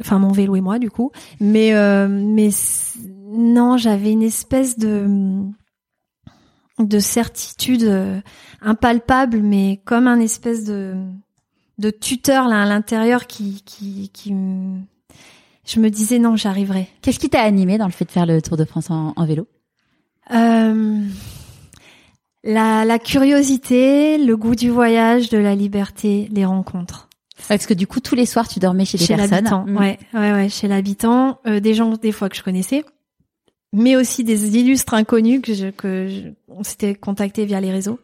enfin, 0.00 0.18
mon 0.18 0.32
vélo 0.32 0.56
et 0.56 0.60
moi, 0.60 0.80
du 0.80 0.90
coup. 0.90 1.12
Mais, 1.38 1.72
mais 2.08 2.50
non, 3.36 3.76
j'avais 3.76 4.12
une 4.12 4.22
espèce 4.22 4.78
de 4.78 5.06
de 6.78 6.98
certitude 6.98 7.84
euh, 7.84 8.20
impalpable, 8.60 9.40
mais 9.40 9.80
comme 9.84 10.06
un 10.06 10.20
espèce 10.20 10.64
de 10.64 10.94
de 11.78 11.90
tuteur 11.90 12.48
là 12.48 12.62
à 12.62 12.66
l'intérieur 12.66 13.26
qui 13.26 13.62
qui 13.64 14.10
qui 14.12 14.34
je 15.66 15.80
me 15.80 15.90
disais 15.90 16.18
non 16.18 16.36
j'arriverai. 16.36 16.88
Qu'est-ce 17.02 17.18
qui 17.18 17.28
t'a 17.28 17.42
animé 17.42 17.78
dans 17.78 17.86
le 17.86 17.92
fait 17.92 18.04
de 18.04 18.10
faire 18.10 18.26
le 18.26 18.40
Tour 18.42 18.56
de 18.56 18.64
France 18.64 18.90
en, 18.90 19.12
vélo? 19.26 19.46
Euh, 20.32 21.02
la, 22.44 22.84
la 22.84 22.98
curiosité, 22.98 24.18
le 24.18 24.36
goût 24.36 24.54
du 24.54 24.70
voyage, 24.70 25.28
de 25.28 25.38
la 25.38 25.54
liberté, 25.54 26.28
les 26.32 26.44
rencontres. 26.44 27.08
Parce 27.48 27.66
que 27.66 27.74
du 27.74 27.86
coup 27.86 28.00
tous 28.00 28.14
les 28.14 28.26
soirs 28.26 28.48
tu 28.48 28.60
dormais 28.60 28.84
chez 28.84 28.98
des 28.98 29.04
chez 29.06 29.16
personnes. 29.16 29.64
Mmh. 29.66 29.76
Ouais, 29.76 29.98
ouais, 30.14 30.32
ouais, 30.32 30.48
chez 30.48 30.68
l'habitant, 30.68 31.38
euh, 31.46 31.60
des 31.60 31.74
gens 31.74 31.92
des 31.92 32.12
fois 32.12 32.28
que 32.28 32.36
je 32.36 32.42
connaissais 32.42 32.84
mais 33.76 33.94
aussi 33.94 34.24
des 34.24 34.56
illustres 34.56 34.94
inconnus 34.94 35.42
que 35.42 35.52
je, 35.52 35.66
que 35.66 36.08
on 36.48 36.64
s'était 36.64 36.94
contacté 36.94 37.44
via 37.44 37.60
les 37.60 37.70
réseaux. 37.70 38.00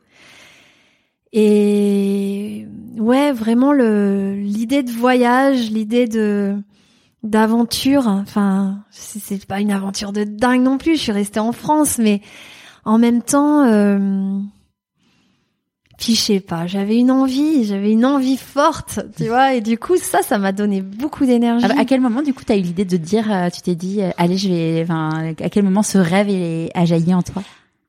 Et 1.33 2.67
ouais, 2.99 3.33
vraiment 3.33 3.73
le 3.73 4.35
l'idée 4.35 4.83
de 4.83 4.91
voyage, 4.91 5.71
l'idée 5.71 6.07
de 6.07 6.55
d'aventure. 7.23 8.07
Enfin, 8.07 8.85
c'est 8.91 9.47
pas 9.47 9.61
une 9.61 9.71
aventure 9.73 10.13
de 10.13 10.25
dingue 10.25 10.61
non 10.61 10.77
plus. 10.77 10.97
Je 10.97 11.01
suis 11.01 11.13
restée 11.13 11.41
en 11.41 11.53
France, 11.53 11.97
mais 11.97 12.21
en 12.85 12.99
même 12.99 13.23
temps, 13.23 13.65
euh, 13.65 14.39
puis 15.99 16.15
je 16.15 16.21
sais 16.21 16.41
pas, 16.41 16.67
j'avais 16.67 16.97
une 16.97 17.11
envie, 17.11 17.65
j'avais 17.65 17.93
une 17.93 18.05
envie 18.05 18.37
forte, 18.37 19.01
tu 19.17 19.29
vois, 19.29 19.55
et 19.55 19.61
du 19.61 19.79
coup 19.79 19.97
ça, 19.97 20.23
ça 20.23 20.39
m'a 20.39 20.53
donné 20.53 20.81
beaucoup 20.81 21.27
d'énergie. 21.27 21.67
À 21.67 21.85
quel 21.85 22.01
moment 22.01 22.23
du 22.23 22.35
coup 22.35 22.45
tu 22.45 22.53
as 22.53 22.57
eu 22.57 22.61
l'idée 22.61 22.85
de 22.85 22.97
dire, 22.97 23.31
euh, 23.31 23.51
tu 23.51 23.61
t'es 23.61 23.75
dit, 23.75 24.03
euh, 24.03 24.11
allez, 24.17 24.37
je 24.37 24.49
vais, 24.49 24.83
enfin, 24.83 25.35
à 25.41 25.49
quel 25.49 25.65
moment 25.65 25.83
ce 25.83 25.99
rêve 25.99 26.29
a 26.75 26.85
jailli 26.85 27.15
en 27.15 27.23
toi? 27.23 27.43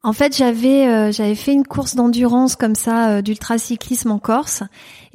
En 0.06 0.12
fait, 0.12 0.36
j'avais 0.36 0.86
euh, 0.86 1.12
j'avais 1.14 1.36
fait 1.36 1.54
une 1.54 1.66
course 1.66 1.96
d'endurance 1.96 2.58
comme 2.58 2.76
ça, 2.76 3.22
d'ultracyclisme 3.22 4.12
en 4.12 4.20
Corse, 4.20 4.64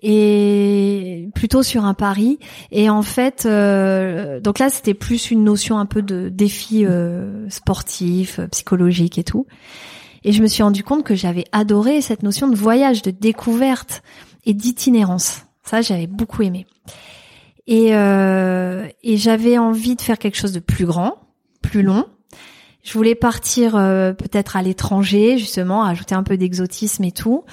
et 0.03 1.29
plutôt 1.35 1.63
sur 1.63 1.85
un 1.85 1.95
pari. 1.95 2.39
Et 2.73 2.89
en 2.89 3.03
fait, 3.03 3.45
donc 3.45 4.59
là 4.59 4.71
c'était 4.71 4.95
plus 4.95 5.31
une 5.31 5.45
notion 5.45 5.79
un 5.79 5.87
peu 5.87 6.01
de 6.01 6.31
défi 6.31 6.87
sportif, 7.51 8.41
psychologique 8.51 9.19
et 9.19 9.25
tout. 9.25 9.47
Et 10.25 10.33
je 10.33 10.43
me 10.43 10.47
suis 10.47 10.63
rendu 10.63 10.83
compte 10.83 11.05
que 11.05 11.15
j'avais 11.15 11.45
adoré 11.53 12.01
cette 12.01 12.23
notion 12.23 12.49
de 12.49 12.57
voyage, 12.57 13.03
de 13.03 13.11
découverte 13.11 14.03
et 14.45 14.55
d'itinérance. 14.55 15.43
Ça, 15.63 15.83
j'avais 15.83 16.07
beaucoup 16.07 16.43
aimé. 16.43 16.67
Et, 17.67 17.95
euh, 17.95 18.87
et 19.03 19.17
j'avais 19.17 19.59
envie 19.59 19.95
de 19.95 20.01
faire 20.01 20.19
quelque 20.19 20.37
chose 20.37 20.53
de 20.53 20.61
plus 20.61 20.87
grand, 20.87 21.19
plus 21.61 21.83
long. 21.83 22.07
Je 22.89 22.95
voulais 22.95 23.15
partir 23.15 23.77
euh, 23.77 24.15
peut-être 24.15 24.57
à 24.57 24.63
l'étranger, 24.63 25.37
justement, 25.37 25.85
ajouter 25.85 26.15
un 26.15 26.23
peu 26.23 26.39
d'exotisme 26.39 27.05
et 27.05 27.13
tout. 27.13 27.45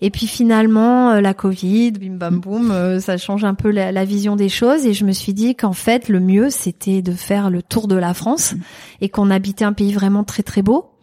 Et 0.00 0.10
puis 0.10 0.28
finalement, 0.28 1.10
euh, 1.10 1.20
la 1.20 1.34
Covid, 1.34 1.90
bim 1.92 2.14
bam 2.14 2.38
boum, 2.38 2.70
euh, 2.70 3.00
ça 3.00 3.16
change 3.16 3.44
un 3.44 3.54
peu 3.54 3.72
la, 3.72 3.90
la, 3.90 4.04
vision 4.04 4.36
des 4.36 4.48
choses. 4.48 4.86
Et 4.86 4.94
je 4.94 5.04
me 5.04 5.10
suis 5.10 5.34
dit 5.34 5.56
qu'en 5.56 5.72
fait, 5.72 6.08
le 6.08 6.20
mieux, 6.20 6.48
c'était 6.48 7.02
de 7.02 7.10
faire 7.10 7.50
le 7.50 7.60
tour 7.60 7.88
de 7.88 7.96
la 7.96 8.14
France 8.14 8.54
et 9.00 9.08
qu'on 9.08 9.32
habitait 9.32 9.64
un 9.64 9.72
pays 9.72 9.92
vraiment 9.92 10.22
très 10.22 10.44
très 10.44 10.62
beau 10.62 10.93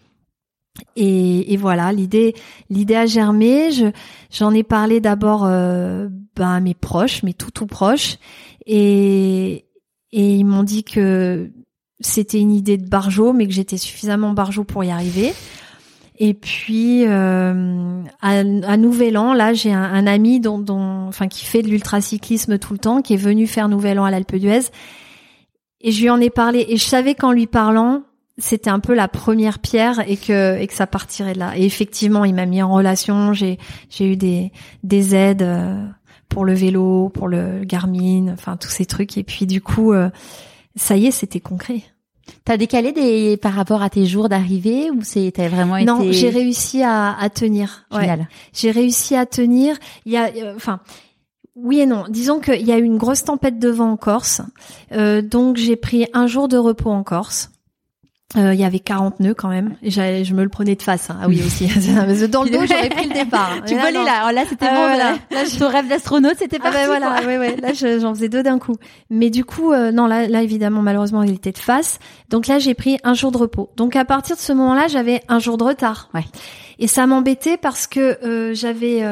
et, 0.95 1.53
et, 1.53 1.57
voilà, 1.57 1.91
l'idée, 1.91 2.33
l'idée 2.69 2.95
a 2.95 3.05
germé. 3.05 3.71
Je, 3.71 3.87
j'en 4.31 4.53
ai 4.53 4.63
parlé 4.63 4.99
d'abord 4.99 5.45
euh, 5.45 6.07
ben, 6.35 6.49
à 6.49 6.59
mes 6.59 6.73
proches, 6.73 7.23
mes 7.23 7.33
tout 7.33 7.51
tout 7.51 7.67
proches, 7.67 8.17
et, 8.65 9.65
et 10.11 10.35
ils 10.35 10.45
m'ont 10.45 10.63
dit 10.63 10.83
que 10.83 11.51
c'était 11.99 12.39
une 12.39 12.51
idée 12.51 12.77
de 12.77 12.87
barjo, 12.87 13.33
mais 13.33 13.47
que 13.47 13.53
j'étais 13.53 13.77
suffisamment 13.77 14.33
barjo 14.33 14.63
pour 14.63 14.83
y 14.83 14.91
arriver. 14.91 15.33
Et 16.23 16.33
puis 16.33 17.05
euh, 17.07 18.03
à, 18.21 18.29
à, 18.29 18.77
Nouvel 18.77 19.17
An, 19.17 19.33
là, 19.33 19.53
j'ai 19.53 19.73
un, 19.73 19.81
un, 19.81 20.05
ami 20.05 20.39
dont, 20.39 20.59
dont, 20.59 21.07
enfin, 21.07 21.27
qui 21.27 21.45
fait 21.45 21.63
de 21.63 21.67
l'ultracyclisme 21.67 22.59
tout 22.59 22.73
le 22.73 22.79
temps, 22.79 23.01
qui 23.01 23.15
est 23.15 23.17
venu 23.17 23.47
faire 23.47 23.69
Nouvel 23.69 23.97
An 23.99 24.05
à 24.05 24.11
l'Alpe 24.11 24.35
d'Huez. 24.35 24.69
Et 25.81 25.91
je 25.91 26.01
lui 26.01 26.09
en 26.11 26.21
ai 26.21 26.29
parlé, 26.29 26.65
et 26.69 26.77
je 26.77 26.85
savais 26.85 27.15
qu'en 27.15 27.31
lui 27.31 27.47
parlant, 27.47 28.03
c'était 28.41 28.69
un 28.69 28.79
peu 28.79 28.93
la 28.93 29.07
première 29.07 29.59
pierre 29.59 30.03
et 30.07 30.17
que 30.17 30.57
et 30.59 30.67
que 30.67 30.73
ça 30.73 30.87
partirait 30.87 31.33
de 31.33 31.39
là. 31.39 31.57
Et 31.57 31.65
effectivement, 31.65 32.25
il 32.25 32.33
m'a 32.33 32.45
mis 32.45 32.61
en 32.61 32.73
relation. 32.73 33.33
J'ai 33.33 33.57
j'ai 33.89 34.11
eu 34.11 34.17
des 34.17 34.51
des 34.83 35.15
aides 35.15 35.43
euh, 35.43 35.85
pour 36.27 36.45
le 36.45 36.53
vélo, 36.53 37.09
pour 37.09 37.27
le 37.27 37.63
Garmin, 37.63 38.29
enfin 38.33 38.57
tous 38.57 38.69
ces 38.69 38.85
trucs. 38.85 39.17
Et 39.17 39.23
puis 39.23 39.45
du 39.45 39.61
coup, 39.61 39.93
euh, 39.93 40.09
ça 40.75 40.97
y 40.97 41.05
est, 41.05 41.11
c'était 41.11 41.39
concret. 41.39 41.83
T'as 42.45 42.57
décalé 42.57 42.91
des 42.91 43.37
par 43.37 43.53
rapport 43.53 43.81
à 43.81 43.89
tes 43.89 44.05
jours 44.05 44.29
d'arrivée 44.29 44.89
ou 44.89 45.01
c'est 45.03 45.31
t'as 45.35 45.47
vraiment 45.47 45.77
été 45.77 45.85
Non, 45.85 46.11
j'ai 46.11 46.29
réussi 46.29 46.81
à, 46.81 47.15
à 47.17 47.29
tenir. 47.29 47.85
Ouais. 47.91 48.07
J'ai 48.53 48.71
réussi 48.71 49.15
à 49.15 49.25
tenir. 49.25 49.77
Il 50.05 50.13
y 50.13 50.17
a, 50.17 50.31
euh, 50.35 50.53
enfin. 50.55 50.79
Oui 51.55 51.81
et 51.81 51.85
non. 51.85 52.05
Disons 52.09 52.39
qu'il 52.39 52.65
y 52.65 52.71
a 52.71 52.77
eu 52.77 52.83
une 52.83 52.97
grosse 52.97 53.25
tempête 53.25 53.59
de 53.59 53.69
vent 53.69 53.91
en 53.91 53.97
Corse, 53.97 54.41
euh, 54.93 55.21
donc 55.21 55.57
j'ai 55.57 55.75
pris 55.75 56.07
un 56.13 56.25
jour 56.25 56.47
de 56.47 56.57
repos 56.57 56.89
en 56.89 57.03
Corse. 57.03 57.51
Euh, 58.37 58.53
il 58.53 58.59
y 58.59 58.63
avait 58.63 58.79
40 58.79 59.19
nœuds 59.19 59.33
quand 59.33 59.49
même. 59.49 59.75
Et 59.83 59.91
je 59.91 60.33
me 60.33 60.43
le 60.43 60.49
prenais 60.49 60.75
de 60.75 60.81
face. 60.81 61.09
Hein. 61.09 61.17
Ah 61.21 61.27
oui 61.27 61.41
aussi. 61.45 61.67
Dans 62.27 62.43
le 62.43 62.49
dos, 62.49 62.65
j'aurais 62.65 62.89
pris 62.89 63.07
le 63.07 63.13
départ. 63.13 63.57
tu 63.67 63.75
volais 63.75 63.91
là. 63.91 64.03
là, 64.03 64.31
là 64.31 64.43
c'était 64.47 64.67
bon. 64.67 64.73
Voilà. 64.73 65.13
Là, 65.31 65.43
ton 65.59 65.67
rêve 65.67 65.87
d'astronaute, 65.89 66.35
c'était 66.37 66.59
pas. 66.59 66.69
Ah 66.69 66.71
ben 66.71 66.85
voilà. 66.85 67.21
Ouais, 67.25 67.37
ouais. 67.37 67.57
Là, 67.57 67.73
j'en 67.73 68.13
faisais 68.13 68.29
deux 68.29 68.43
d'un 68.43 68.57
coup. 68.57 68.75
Mais 69.09 69.29
du 69.29 69.43
coup, 69.43 69.73
euh, 69.73 69.91
non, 69.91 70.07
là, 70.07 70.27
là, 70.27 70.41
évidemment, 70.43 70.81
malheureusement, 70.81 71.23
il 71.23 71.33
était 71.33 71.51
de 71.51 71.57
face. 71.57 71.99
Donc 72.29 72.47
là, 72.47 72.57
j'ai 72.59 72.73
pris 72.73 72.97
un 73.03 73.13
jour 73.13 73.31
de 73.31 73.37
repos. 73.37 73.69
Donc 73.75 73.95
à 73.95 74.05
partir 74.05 74.37
de 74.37 74.41
ce 74.41 74.53
moment-là, 74.53 74.87
j'avais 74.87 75.21
un 75.27 75.39
jour 75.39 75.57
de 75.57 75.65
retard. 75.65 76.09
Ouais. 76.13 76.25
Et 76.79 76.87
ça 76.87 77.05
m'embêtait 77.07 77.57
parce 77.57 77.85
que 77.85 78.17
euh, 78.25 78.53
j'avais 78.53 79.03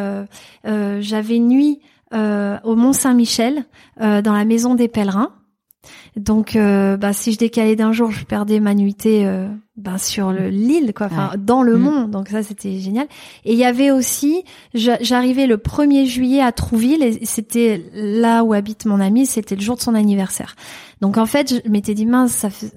j'avais 1.01 1.39
nuit 1.39 1.79
au 2.13 2.75
Mont 2.75 2.93
Saint-Michel 2.93 3.65
dans 3.99 4.33
la 4.33 4.45
maison 4.45 4.75
des 4.75 4.87
pèlerins. 4.87 5.33
Donc, 6.15 6.55
euh, 6.55 6.97
bah, 6.97 7.13
si 7.13 7.31
je 7.31 7.37
décalais 7.37 7.75
d'un 7.75 7.91
jour, 7.91 8.11
je 8.11 8.25
perdais 8.25 8.59
ma 8.59 8.73
nuitée 8.73 9.25
euh, 9.25 9.47
bah, 9.77 9.97
sur 9.97 10.31
l'île, 10.31 10.93
quoi, 10.93 11.07
enfin 11.07 11.31
dans 11.37 11.63
le 11.63 11.77
monde. 11.77 12.09
Mm. 12.09 12.11
Donc 12.11 12.29
ça, 12.29 12.43
c'était 12.43 12.79
génial. 12.79 13.07
Et 13.45 13.53
il 13.53 13.59
y 13.59 13.65
avait 13.65 13.91
aussi, 13.91 14.43
j'arrivais 14.73 15.47
le 15.47 15.57
1er 15.57 16.05
juillet 16.05 16.41
à 16.41 16.51
Trouville, 16.51 17.03
et 17.03 17.25
c'était 17.25 17.83
là 17.93 18.43
où 18.43 18.53
habite 18.53 18.85
mon 18.85 18.99
ami. 18.99 19.25
C'était 19.25 19.55
le 19.55 19.61
jour 19.61 19.77
de 19.77 19.81
son 19.81 19.95
anniversaire. 19.95 20.55
Donc 21.01 21.17
en 21.17 21.25
fait, 21.25 21.61
je 21.65 21.69
m'étais 21.69 21.93
dit 21.93 22.05
mince, 22.05 22.31
ça 22.31 22.49
fait 22.49 22.71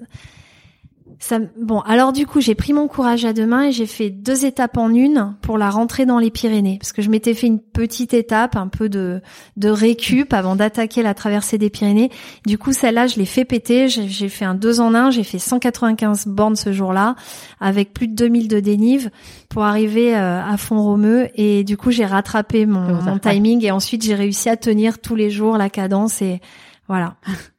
bon, 1.57 1.79
alors 1.81 2.13
du 2.13 2.25
coup, 2.25 2.41
j'ai 2.41 2.55
pris 2.55 2.73
mon 2.73 2.87
courage 2.87 3.25
à 3.25 3.33
deux 3.33 3.45
mains 3.45 3.65
et 3.65 3.71
j'ai 3.71 3.85
fait 3.85 4.09
deux 4.09 4.45
étapes 4.45 4.77
en 4.77 4.89
une 4.89 5.35
pour 5.41 5.57
la 5.57 5.69
rentrée 5.69 6.05
dans 6.05 6.19
les 6.19 6.31
Pyrénées, 6.31 6.77
parce 6.79 6.91
que 6.91 7.01
je 7.01 7.09
m'étais 7.09 7.33
fait 7.33 7.47
une 7.47 7.59
petite 7.59 8.13
étape, 8.13 8.55
un 8.55 8.67
peu 8.67 8.89
de 8.89 9.21
de 9.57 9.69
récup 9.69 10.33
avant 10.33 10.55
d'attaquer 10.55 11.03
la 11.03 11.13
traversée 11.13 11.57
des 11.57 11.69
Pyrénées. 11.69 12.11
Du 12.45 12.57
coup, 12.57 12.73
celle-là, 12.73 13.07
je 13.07 13.17
l'ai 13.17 13.25
fait 13.25 13.45
péter. 13.45 13.87
J'ai 13.87 14.29
fait 14.29 14.45
un 14.45 14.55
deux 14.55 14.79
en 14.79 14.93
un. 14.95 15.11
J'ai 15.11 15.23
fait 15.23 15.39
195 15.39 16.27
bornes 16.27 16.55
ce 16.55 16.71
jour-là, 16.71 17.15
avec 17.59 17.93
plus 17.93 18.07
de 18.07 18.15
2000 18.15 18.47
de 18.47 18.59
dénive 18.59 19.09
pour 19.49 19.63
arriver 19.63 20.15
euh, 20.15 20.41
à 20.43 20.57
Font-Romeu. 20.57 21.29
Et 21.35 21.63
du 21.63 21.77
coup, 21.77 21.91
j'ai 21.91 22.05
rattrapé 22.05 22.65
mon, 22.65 23.01
mon 23.01 23.19
timing 23.19 23.63
et 23.63 23.71
ensuite 23.71 24.03
j'ai 24.03 24.15
réussi 24.15 24.49
à 24.49 24.57
tenir 24.57 24.99
tous 24.99 25.15
les 25.15 25.29
jours 25.29 25.57
la 25.57 25.69
cadence 25.69 26.21
et 26.21 26.41
voilà. 26.87 27.15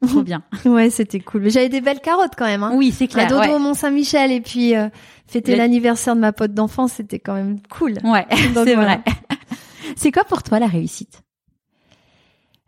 Trop 0.07 0.23
bien. 0.23 0.43
ouais, 0.65 0.91
c'était 0.91 1.21
cool. 1.21 1.43
Mais 1.43 1.51
j'avais 1.51 1.69
des 1.69 1.81
belles 1.81 2.01
carottes 2.01 2.35
quand 2.37 2.45
même. 2.45 2.63
Hein. 2.63 2.73
Oui, 2.75 2.93
c'est 2.93 3.09
clair. 3.09 3.27
Un 3.27 3.41
dodo 3.43 3.57
au 3.57 3.59
Mont 3.59 3.75
Saint-Michel 3.75 4.31
et 4.31 4.41
puis 4.41 4.77
euh, 4.77 4.89
fêter 5.27 5.57
l'anniversaire 5.57 6.15
de 6.15 6.21
ma 6.21 6.33
pote 6.33 6.53
d'enfance, 6.53 6.93
c'était 6.95 7.19
quand 7.19 7.35
même 7.35 7.59
cool. 7.71 7.95
Ouais, 8.05 8.27
c'est 8.31 8.75
vrai. 8.75 9.03
c'est 9.97 10.13
quoi 10.13 10.25
pour 10.25 10.43
toi 10.43 10.59
la 10.59 10.67
réussite? 10.67 11.23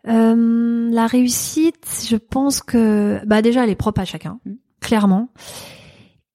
Euh, 0.07 0.89
La 0.91 1.05
réussite, 1.05 2.05
je 2.09 2.15
pense 2.15 2.61
que 2.61 3.19
bah 3.25 3.41
déjà 3.41 3.63
elle 3.63 3.69
est 3.69 3.75
propre 3.75 4.01
à 4.01 4.05
chacun, 4.05 4.39
mm. 4.45 4.53
clairement. 4.81 5.29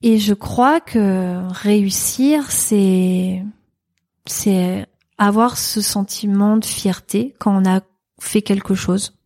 Et 0.02 0.18
je 0.18 0.34
crois 0.34 0.80
que 0.80 1.40
réussir, 1.52 2.50
c'est 2.50 3.42
c'est 4.26 4.86
avoir 5.18 5.56
ce 5.56 5.80
sentiment 5.80 6.56
de 6.56 6.64
fierté 6.64 7.34
quand 7.38 7.56
on 7.56 7.68
a 7.68 7.80
fait 8.20 8.42
quelque 8.42 8.74
chose 8.74 9.16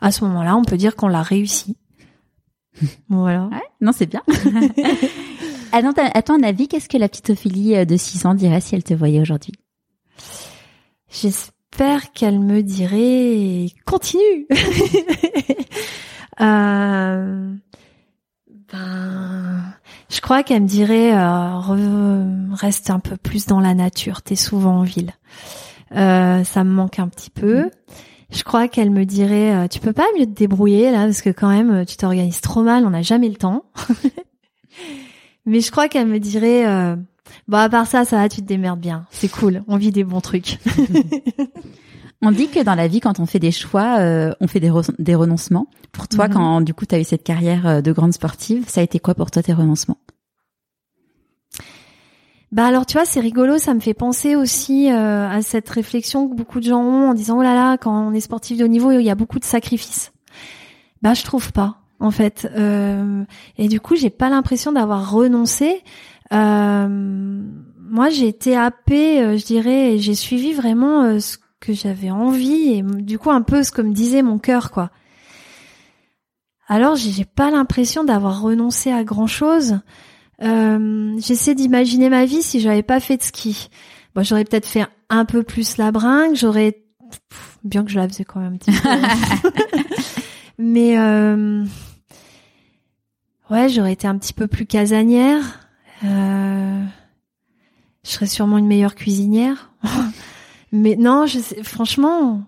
À 0.00 0.12
ce 0.12 0.24
moment-là, 0.24 0.56
on 0.56 0.64
peut 0.64 0.76
dire 0.76 0.96
qu'on 0.96 1.08
l'a 1.08 1.22
réussi. 1.22 1.76
voilà. 3.08 3.46
Ouais, 3.46 3.62
non, 3.80 3.92
c'est 3.92 4.06
bien. 4.06 4.22
à, 5.72 5.82
ton, 5.82 5.92
à 5.96 6.22
ton 6.22 6.42
avis, 6.42 6.68
qu'est-ce 6.68 6.88
que 6.88 6.98
la 6.98 7.08
petite 7.08 7.30
Ophélie 7.30 7.84
de 7.84 7.96
6 7.96 8.26
ans 8.26 8.34
dirait 8.34 8.60
si 8.60 8.74
elle 8.74 8.84
te 8.84 8.94
voyait 8.94 9.20
aujourd'hui? 9.20 9.54
J'espère 11.10 12.12
qu'elle 12.12 12.38
me 12.38 12.62
dirait 12.62 13.66
continue. 13.86 14.46
euh, 16.40 17.54
ben, 18.72 19.62
je 20.10 20.20
crois 20.20 20.42
qu'elle 20.42 20.62
me 20.62 20.68
dirait 20.68 21.14
euh, 21.14 22.54
reste 22.54 22.90
un 22.90 23.00
peu 23.00 23.16
plus 23.16 23.46
dans 23.46 23.60
la 23.60 23.74
nature. 23.74 24.22
T'es 24.22 24.36
souvent 24.36 24.78
en 24.78 24.82
ville. 24.82 25.12
Euh, 25.92 26.44
ça 26.44 26.64
me 26.64 26.70
manque 26.70 26.98
un 26.98 27.08
petit 27.08 27.30
peu. 27.30 27.64
Mm. 27.64 27.70
Je 28.30 28.42
crois 28.42 28.68
qu'elle 28.68 28.90
me 28.90 29.04
dirait 29.04 29.54
euh, 29.54 29.68
tu 29.68 29.80
peux 29.80 29.92
pas 29.92 30.06
mieux 30.18 30.26
te 30.26 30.30
débrouiller 30.30 30.90
là 30.90 31.04
parce 31.04 31.22
que 31.22 31.30
quand 31.30 31.48
même 31.48 31.86
tu 31.86 31.96
t'organises 31.96 32.40
trop 32.40 32.62
mal. 32.62 32.84
On 32.86 32.90
n'a 32.90 33.02
jamais 33.02 33.28
le 33.28 33.36
temps. 33.36 33.64
Mais 35.46 35.60
je 35.60 35.70
crois 35.70 35.88
qu'elle 35.88 36.06
me 36.06 36.18
dirait 36.18 36.66
euh, 36.66 36.96
bon 37.48 37.56
à 37.56 37.68
part 37.68 37.86
ça 37.86 38.04
ça 38.04 38.16
va 38.16 38.28
tu 38.28 38.42
te 38.42 38.46
démerdes 38.46 38.80
bien. 38.80 39.06
C'est 39.10 39.30
cool. 39.30 39.62
On 39.66 39.76
vit 39.76 39.92
des 39.92 40.04
bons 40.04 40.20
trucs. 40.20 40.58
On 42.20 42.32
dit 42.32 42.48
que 42.48 42.62
dans 42.62 42.74
la 42.74 42.88
vie, 42.88 43.00
quand 43.00 43.20
on 43.20 43.26
fait 43.26 43.38
des 43.38 43.52
choix, 43.52 43.98
euh, 44.00 44.32
on 44.40 44.48
fait 44.48 44.58
des, 44.58 44.72
des 44.98 45.14
renoncements. 45.14 45.68
Pour 45.92 46.08
toi, 46.08 46.26
mhm. 46.26 46.34
quand 46.34 46.60
du 46.62 46.74
coup 46.74 46.84
tu 46.84 46.94
as 46.94 46.98
eu 46.98 47.04
cette 47.04 47.22
carrière 47.22 47.66
euh, 47.66 47.80
de 47.80 47.92
grande 47.92 48.12
sportive, 48.12 48.68
ça 48.68 48.80
a 48.80 48.84
été 48.84 48.98
quoi 48.98 49.14
pour 49.14 49.30
toi 49.30 49.42
tes 49.42 49.52
renoncements? 49.52 49.98
Bah 52.50 52.66
alors 52.66 52.86
tu 52.86 52.94
vois 52.94 53.04
c'est 53.04 53.20
rigolo, 53.20 53.58
ça 53.58 53.74
me 53.74 53.80
fait 53.80 53.94
penser 53.94 54.34
aussi 54.34 54.90
euh, 54.90 55.28
à 55.28 55.42
cette 55.42 55.68
réflexion 55.68 56.28
que 56.28 56.34
beaucoup 56.34 56.60
de 56.60 56.64
gens 56.64 56.82
ont 56.82 57.10
en 57.10 57.14
disant 57.14 57.38
oh 57.38 57.42
là 57.42 57.54
là 57.54 57.76
quand 57.76 58.08
on 58.08 58.12
est 58.12 58.20
sportif 58.20 58.56
de 58.56 58.64
haut 58.64 58.68
niveau 58.68 58.90
il 58.90 59.02
y 59.02 59.10
a 59.10 59.14
beaucoup 59.14 59.38
de 59.38 59.44
sacrifices. 59.44 60.12
Bah 61.02 61.14
je 61.14 61.22
trouve 61.24 61.52
pas 61.52 61.76
en 62.00 62.10
fait 62.10 62.48
et 63.58 63.68
du 63.68 63.80
coup 63.80 63.96
j'ai 63.96 64.10
pas 64.10 64.30
l'impression 64.30 64.72
d'avoir 64.72 65.10
renoncé. 65.12 65.82
moi 66.30 68.08
j'ai 68.10 68.28
été 68.28 68.56
happée 68.56 69.36
je 69.36 69.44
dirais 69.44 69.94
et 69.94 69.98
j'ai 69.98 70.14
suivi 70.14 70.52
vraiment 70.52 71.20
ce 71.20 71.36
que 71.60 71.72
j'avais 71.72 72.10
envie 72.10 72.72
et 72.72 72.82
du 72.82 73.18
coup 73.18 73.30
un 73.30 73.42
peu 73.42 73.62
ce 73.62 73.72
que 73.72 73.82
me 73.82 73.92
disait 73.92 74.22
mon 74.22 74.38
cœur 74.38 74.70
quoi. 74.70 74.90
Alors 76.68 76.96
j'ai 76.96 77.24
pas 77.24 77.50
l'impression 77.50 78.04
d'avoir 78.04 78.42
renoncé 78.42 78.92
à 78.92 79.02
grand 79.02 79.26
chose. 79.26 79.80
Euh, 80.42 81.18
J'essaie 81.18 81.54
d'imaginer 81.54 82.08
ma 82.10 82.24
vie 82.24 82.42
si 82.42 82.60
j'avais 82.60 82.82
pas 82.82 83.00
fait 83.00 83.16
de 83.16 83.22
ski. 83.22 83.68
Bon, 84.14 84.22
j'aurais 84.22 84.44
peut-être 84.44 84.66
fait 84.66 84.86
un 85.10 85.24
peu 85.24 85.42
plus 85.42 85.76
la 85.76 85.90
bringue, 85.90 86.34
j'aurais 86.34 86.82
bien 87.64 87.84
que 87.84 87.90
je 87.90 87.98
la 87.98 88.08
faisais 88.08 88.24
quand 88.24 88.40
même 88.40 88.54
un 88.54 88.56
petit 88.56 88.72
peu. 88.72 88.88
Mais 90.58 90.98
euh, 90.98 91.64
ouais, 93.50 93.68
j'aurais 93.68 93.92
été 93.92 94.06
un 94.06 94.18
petit 94.18 94.32
peu 94.32 94.46
plus 94.46 94.66
casanière. 94.66 95.60
Euh, 96.04 96.84
je 98.04 98.10
serais 98.10 98.26
sûrement 98.26 98.58
une 98.58 98.66
meilleure 98.66 98.94
cuisinière. 98.94 99.70
Mais 100.72 100.96
non, 100.96 101.26
je 101.26 101.38
sais, 101.38 101.62
franchement, 101.62 102.42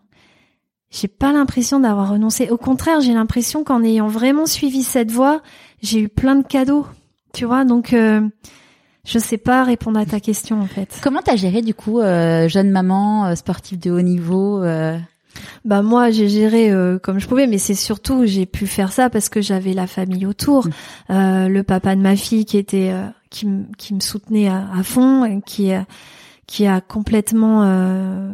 j'ai 0.90 1.08
pas 1.08 1.32
l'impression 1.32 1.80
d'avoir 1.80 2.10
renoncé. 2.10 2.50
Au 2.50 2.56
contraire, 2.58 3.00
j'ai 3.00 3.14
l'impression 3.14 3.64
qu'en 3.64 3.82
ayant 3.82 4.08
vraiment 4.08 4.46
suivi 4.46 4.82
cette 4.82 5.10
voie, 5.10 5.40
j'ai 5.82 6.00
eu 6.00 6.08
plein 6.08 6.36
de 6.36 6.46
cadeaux. 6.46 6.86
Tu 7.32 7.44
vois, 7.44 7.64
donc 7.64 7.92
euh, 7.92 8.20
je 9.04 9.18
sais 9.18 9.38
pas 9.38 9.64
répondre 9.64 9.98
à 9.98 10.06
ta 10.06 10.20
question 10.20 10.60
en 10.60 10.66
fait. 10.66 10.98
Comment 11.02 11.22
t'as 11.22 11.36
géré 11.36 11.62
du 11.62 11.74
coup 11.74 12.00
euh, 12.00 12.48
jeune 12.48 12.70
maman 12.70 13.26
euh, 13.26 13.34
sportive 13.34 13.78
de 13.78 13.90
haut 13.90 14.02
niveau 14.02 14.62
euh... 14.62 14.98
Bah 15.64 15.82
moi 15.82 16.10
j'ai 16.10 16.28
géré 16.28 16.70
euh, 16.70 16.98
comme 16.98 17.20
je 17.20 17.28
pouvais, 17.28 17.46
mais 17.46 17.58
c'est 17.58 17.74
surtout 17.74 18.26
j'ai 18.26 18.46
pu 18.46 18.66
faire 18.66 18.92
ça 18.92 19.10
parce 19.10 19.28
que 19.28 19.40
j'avais 19.40 19.74
la 19.74 19.86
famille 19.86 20.26
autour, 20.26 20.66
mmh. 20.66 20.70
euh, 21.10 21.48
le 21.48 21.62
papa 21.62 21.94
de 21.94 22.00
ma 22.00 22.16
fille 22.16 22.44
qui 22.44 22.58
était 22.58 22.92
qui, 23.30 23.46
qui 23.78 23.94
me 23.94 24.00
soutenait 24.00 24.48
à, 24.48 24.68
à 24.76 24.82
fond, 24.82 25.40
qui 25.46 25.70
qui 26.46 26.66
a 26.66 26.80
complètement 26.80 27.62
euh, 27.62 28.32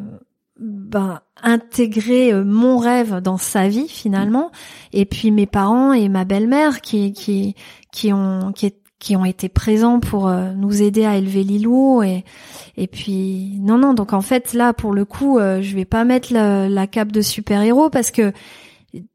ben, 0.58 1.20
intégré 1.42 2.32
mon 2.32 2.78
rêve 2.78 3.20
dans 3.20 3.36
sa 3.36 3.68
vie 3.68 3.88
finalement 3.88 4.50
et 4.94 5.04
puis 5.04 5.30
mes 5.30 5.46
parents 5.46 5.92
et 5.92 6.08
ma 6.08 6.24
belle-mère 6.24 6.80
qui 6.80 7.12
qui 7.12 7.54
qui 7.92 8.12
ont 8.12 8.52
qui, 8.52 8.72
qui 9.06 9.16
ont 9.16 9.24
été 9.24 9.48
présents 9.48 10.00
pour 10.00 10.26
euh, 10.26 10.52
nous 10.52 10.82
aider 10.82 11.04
à 11.04 11.16
élever 11.16 11.44
Lilou 11.44 12.02
et 12.02 12.24
et 12.76 12.86
puis 12.88 13.58
non 13.60 13.78
non 13.78 13.94
donc 13.94 14.12
en 14.12 14.20
fait 14.20 14.52
là 14.52 14.72
pour 14.72 14.92
le 14.92 15.04
coup 15.04 15.38
je 15.38 15.74
vais 15.74 15.84
pas 15.84 16.04
mettre 16.04 16.32
la, 16.32 16.68
la 16.68 16.86
cape 16.86 17.12
de 17.12 17.22
super 17.22 17.62
héros 17.62 17.88
parce 17.88 18.10
que 18.10 18.32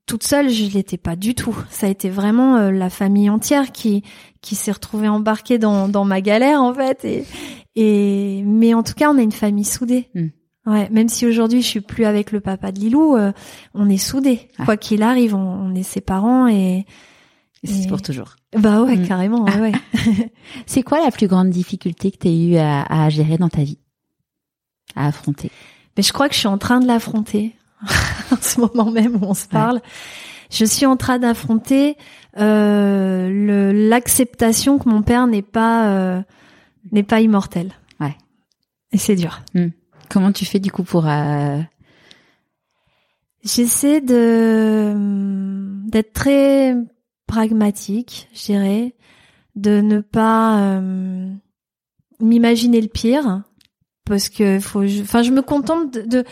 toute 0.05 0.23
seule, 0.23 0.49
je 0.49 0.65
l'étais 0.71 0.97
pas 0.97 1.15
du 1.15 1.35
tout. 1.35 1.55
Ça 1.69 1.87
a 1.87 1.89
été 1.89 2.09
vraiment 2.09 2.57
euh, 2.57 2.71
la 2.71 2.89
famille 2.89 3.29
entière 3.29 3.71
qui 3.71 4.03
qui 4.41 4.55
s'est 4.55 4.71
retrouvée 4.71 5.07
embarquée 5.07 5.57
dans 5.57 5.87
dans 5.87 6.05
ma 6.05 6.21
galère 6.21 6.61
en 6.61 6.73
fait. 6.73 7.05
Et 7.05 7.25
et 7.75 8.43
mais 8.45 8.73
en 8.73 8.83
tout 8.83 8.93
cas, 8.93 9.11
on 9.11 9.17
a 9.17 9.21
une 9.21 9.31
famille 9.31 9.65
soudée. 9.65 10.09
Hmm. 10.13 10.27
Ouais, 10.67 10.89
même 10.91 11.09
si 11.09 11.25
aujourd'hui 11.25 11.63
je 11.63 11.67
suis 11.67 11.81
plus 11.81 12.05
avec 12.05 12.31
le 12.31 12.39
papa 12.39 12.71
de 12.71 12.79
Lilou, 12.79 13.15
euh, 13.15 13.31
on 13.73 13.89
est 13.89 13.97
soudés. 13.97 14.49
Ah. 14.59 14.65
Quoi 14.65 14.77
qu'il 14.77 15.01
arrive, 15.01 15.33
on, 15.33 15.73
est 15.73 15.83
ses 15.83 16.01
parents 16.01 16.47
et, 16.47 16.85
c'est 17.63 17.87
pour 17.87 18.01
toujours. 18.01 18.35
Bah 18.57 18.81
ouais, 18.81 18.97
hmm. 18.97 19.07
carrément. 19.07 19.45
Ouais, 19.45 19.71
c'est 20.65 20.83
quoi 20.83 21.03
la 21.03 21.11
plus 21.11 21.27
grande 21.27 21.49
difficulté 21.49 22.11
que 22.11 22.17
tu 22.17 22.27
as 22.27 22.31
eu 22.31 22.55
à, 22.57 22.83
à 22.83 23.09
gérer 23.09 23.37
dans 23.37 23.49
ta 23.49 23.63
vie, 23.63 23.77
à 24.95 25.07
affronter? 25.07 25.51
Mais 25.95 26.03
je 26.03 26.11
crois 26.11 26.27
que 26.27 26.33
je 26.33 26.39
suis 26.39 26.47
en 26.47 26.57
train 26.57 26.79
de 26.79 26.87
l'affronter. 26.87 27.55
en 28.31 28.41
ce 28.41 28.59
moment 28.59 28.91
même 28.91 29.15
où 29.15 29.25
on 29.25 29.33
se 29.33 29.47
parle. 29.47 29.81
Je 30.49 30.65
suis 30.65 30.85
en 30.85 30.97
train 30.97 31.19
d'affronter 31.19 31.97
euh, 32.37 33.71
l'acceptation 33.89 34.79
que 34.79 34.89
mon 34.89 35.01
père 35.01 35.27
n'est 35.27 35.41
pas 35.41 35.87
euh, 35.89 36.21
n'est 36.91 37.03
pas 37.03 37.21
immortel. 37.21 37.71
Ouais. 37.99 38.15
Et 38.91 38.97
c'est 38.97 39.15
dur. 39.15 39.41
Hmm. 39.53 39.69
Comment 40.09 40.31
tu 40.31 40.45
fais 40.45 40.59
du 40.59 40.71
coup 40.71 40.83
pour 40.83 41.07
euh... 41.07 41.59
J'essaie 43.43 44.01
de 44.01 44.93
d'être 45.89 46.13
très 46.13 46.75
pragmatique, 47.31 48.27
je 48.33 48.43
dirais, 48.43 48.93
de 49.55 49.79
ne 49.79 50.01
pas 50.01 50.59
euh, 50.59 51.31
m'imaginer 52.19 52.81
le 52.81 52.89
pire 52.89 53.43
parce 54.05 54.27
que 54.27 54.59
faut 54.59 54.83
enfin 54.83 55.23
je 55.23 55.31
me 55.31 55.41
contente 55.41 55.93
de 55.93 56.25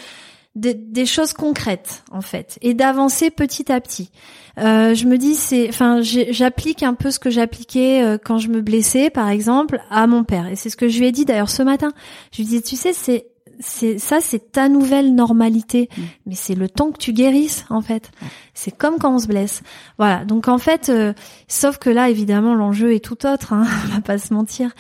des, 0.56 1.06
choses 1.06 1.32
concrètes 1.32 2.04
en 2.12 2.20
fait 2.20 2.60
et 2.62 2.74
d'avancer 2.74 3.30
petit 3.32 3.72
à 3.72 3.80
petit. 3.80 4.12
Euh, 4.58 4.94
je 4.94 5.06
me 5.06 5.18
dis 5.18 5.36
c'est, 5.36 5.70
enfin, 5.70 6.02
j'applique 6.02 6.84
un 6.84 6.96
peu 6.96 7.12
ce 7.12 7.20
que 7.20 7.30
j'appliquais 7.30 8.04
euh, 8.04 8.18
quand 8.22 8.40
je 8.40 8.50
me 8.50 8.60
blessais, 8.60 9.10
par 9.10 9.30
exemple, 9.30 9.80
à 9.90 10.06
mon 10.06 10.26
père. 10.26 10.48
Et 10.48 10.58
c'est 10.58 10.70
ce 10.70 10.76
que 10.76 10.90
je 10.90 11.00
lui 11.00 11.08
ai 11.08 11.14
dit 11.14 11.24
d'ailleurs 11.24 11.50
ce 11.50 11.64
matin. 11.64 11.94
Je 12.34 12.42
lui 12.42 12.46
dis, 12.46 12.62
tu 12.62 12.76
sais, 12.76 12.92
c'est 12.92 13.28
c'est 13.60 14.00
ça, 14.00 14.22
c'est 14.22 14.52
ta 14.52 14.70
nouvelle 14.70 15.14
normalité. 15.14 15.90
Mm. 15.96 16.02
Mais 16.28 16.36
c'est 16.36 16.56
le 16.56 16.70
temps 16.70 16.92
que 16.92 16.98
tu 16.98 17.14
guérisses, 17.14 17.66
en 17.70 17.82
fait. 17.82 18.12
C'est 18.54 18.76
comme 18.76 18.98
quand 18.98 19.16
on 19.16 19.20
se 19.20 19.28
blesse. 19.28 19.62
Voilà. 19.98 20.26
Donc 20.26 20.48
en 20.48 20.58
fait, 20.58 20.90
euh, 20.90 21.14
sauf 21.48 21.78
que 21.78 21.90
là, 21.90 22.10
évidemment, 22.10 22.56
l'enjeu 22.56 22.94
est 22.94 23.04
tout 23.04 23.26
autre. 23.26 23.54
Hein, 23.54 23.66
on 23.86 23.96
va 23.96 24.02
pas 24.02 24.18
se 24.18 24.34
mentir. 24.34 24.74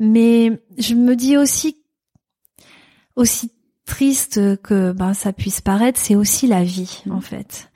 Mais 0.00 0.62
je 0.78 0.94
me 0.94 1.14
dis 1.14 1.36
aussi, 1.36 1.76
aussi 3.16 3.52
triste 3.86 4.60
que 4.62 4.92
ben, 4.92 5.14
ça 5.14 5.32
puisse 5.32 5.60
paraître, 5.60 5.98
c'est 6.00 6.14
aussi 6.14 6.46
la 6.46 6.64
vie 6.64 7.02
en 7.10 7.20
fait. 7.20 7.70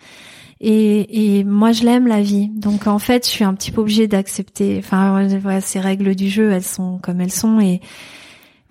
Et, 0.61 1.39
et 1.39 1.45
moi 1.45 1.73
je 1.73 1.85
l'aime 1.85 2.07
la 2.07 2.23
vie, 2.23 2.49
donc 2.49 2.87
en 2.87 2.99
fait 2.99 3.27
je 3.27 3.31
suis 3.31 3.45
un 3.45 3.55
petit 3.55 3.71
peu 3.71 3.83
obligée 3.83 4.09
d'accepter. 4.09 4.77
Enfin 4.79 5.29
voilà, 5.39 5.61
ces 5.61 5.81
règles 5.81 6.15
du 6.15 6.29
jeu, 6.29 6.51
elles 6.51 6.65
sont 6.65 6.99
comme 7.03 7.21
elles 7.21 7.33
sont 7.33 7.61
et 7.61 7.81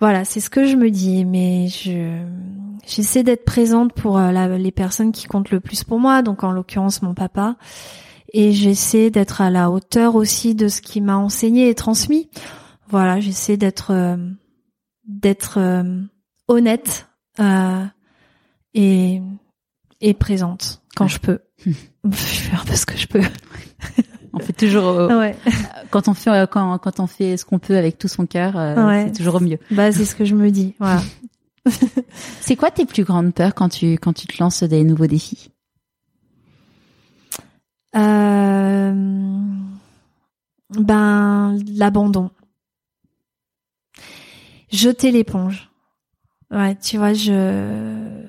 voilà, 0.00 0.24
c'est 0.24 0.40
ce 0.40 0.50
que 0.50 0.66
je 0.66 0.76
me 0.76 0.90
dis. 0.90 1.24
Mais 1.24 1.68
je 1.68 2.22
j'essaie 2.86 3.22
d'être 3.22 3.44
présente 3.44 3.92
pour 3.92 4.18
euh, 4.18 4.30
la, 4.30 4.58
les 4.58 4.70
personnes 4.70 5.12
qui 5.12 5.26
comptent 5.26 5.50
le 5.50 5.60
plus 5.60 5.84
pour 5.84 5.98
moi, 5.98 6.22
donc 6.22 6.44
en 6.44 6.52
l'occurrence 6.52 7.02
mon 7.02 7.14
papa. 7.14 7.56
Et 8.32 8.52
j'essaie 8.52 9.10
d'être 9.10 9.40
à 9.40 9.50
la 9.50 9.70
hauteur 9.70 10.14
aussi 10.14 10.54
de 10.54 10.68
ce 10.68 10.80
qu'il 10.80 11.04
m'a 11.04 11.16
enseigné 11.16 11.68
et 11.68 11.74
transmis. 11.74 12.28
Voilà, 12.88 13.20
j'essaie 13.20 13.56
d'être 13.56 13.92
euh, 13.92 14.16
d'être 15.06 15.58
euh, 15.58 16.02
honnête 16.48 17.08
euh, 17.40 17.84
et, 18.74 19.22
et 20.00 20.14
présente 20.14 20.82
quand 20.94 21.08
je 21.08 21.18
peux. 21.18 21.38
je 21.64 22.10
fais 22.10 22.56
un 22.56 22.64
peu 22.64 22.74
ce 22.74 22.86
que 22.86 22.96
je 22.96 23.06
peux. 23.06 23.22
on 24.36 24.40
fait 24.40 24.52
toujours 24.52 24.84
euh, 24.86 25.18
ouais. 25.18 25.36
quand 25.90 26.08
on 26.08 26.14
fait 26.14 26.30
euh, 26.30 26.46
quand 26.46 26.78
quand 26.78 27.00
on 27.00 27.06
fait 27.06 27.36
ce 27.36 27.44
qu'on 27.44 27.58
peut 27.58 27.76
avec 27.76 27.98
tout 27.98 28.08
son 28.08 28.26
cœur, 28.26 28.52
c'est 28.54 29.12
toujours 29.12 29.36
au 29.36 29.40
mieux. 29.40 29.58
Bah 29.70 29.90
c'est 29.92 30.04
ce 30.04 30.14
que 30.14 30.24
je 30.24 30.34
me 30.34 30.50
dis. 30.50 30.74
Voilà. 30.78 31.02
c'est 32.40 32.56
quoi 32.56 32.70
tes 32.70 32.86
plus 32.86 33.04
grandes 33.04 33.34
peurs 33.34 33.54
quand 33.54 33.68
tu 33.68 33.94
quand 33.94 34.12
tu 34.12 34.26
te 34.26 34.42
lances 34.42 34.62
des 34.62 34.84
nouveaux 34.84 35.06
défis? 35.06 35.50
Euh, 37.96 38.92
Ben 40.70 41.58
l'abandon. 41.74 42.30
Jeter 44.70 45.10
l'éponge. 45.10 45.70
Ouais, 46.50 46.76
tu 46.76 46.98
vois, 46.98 47.14
je 47.14 48.26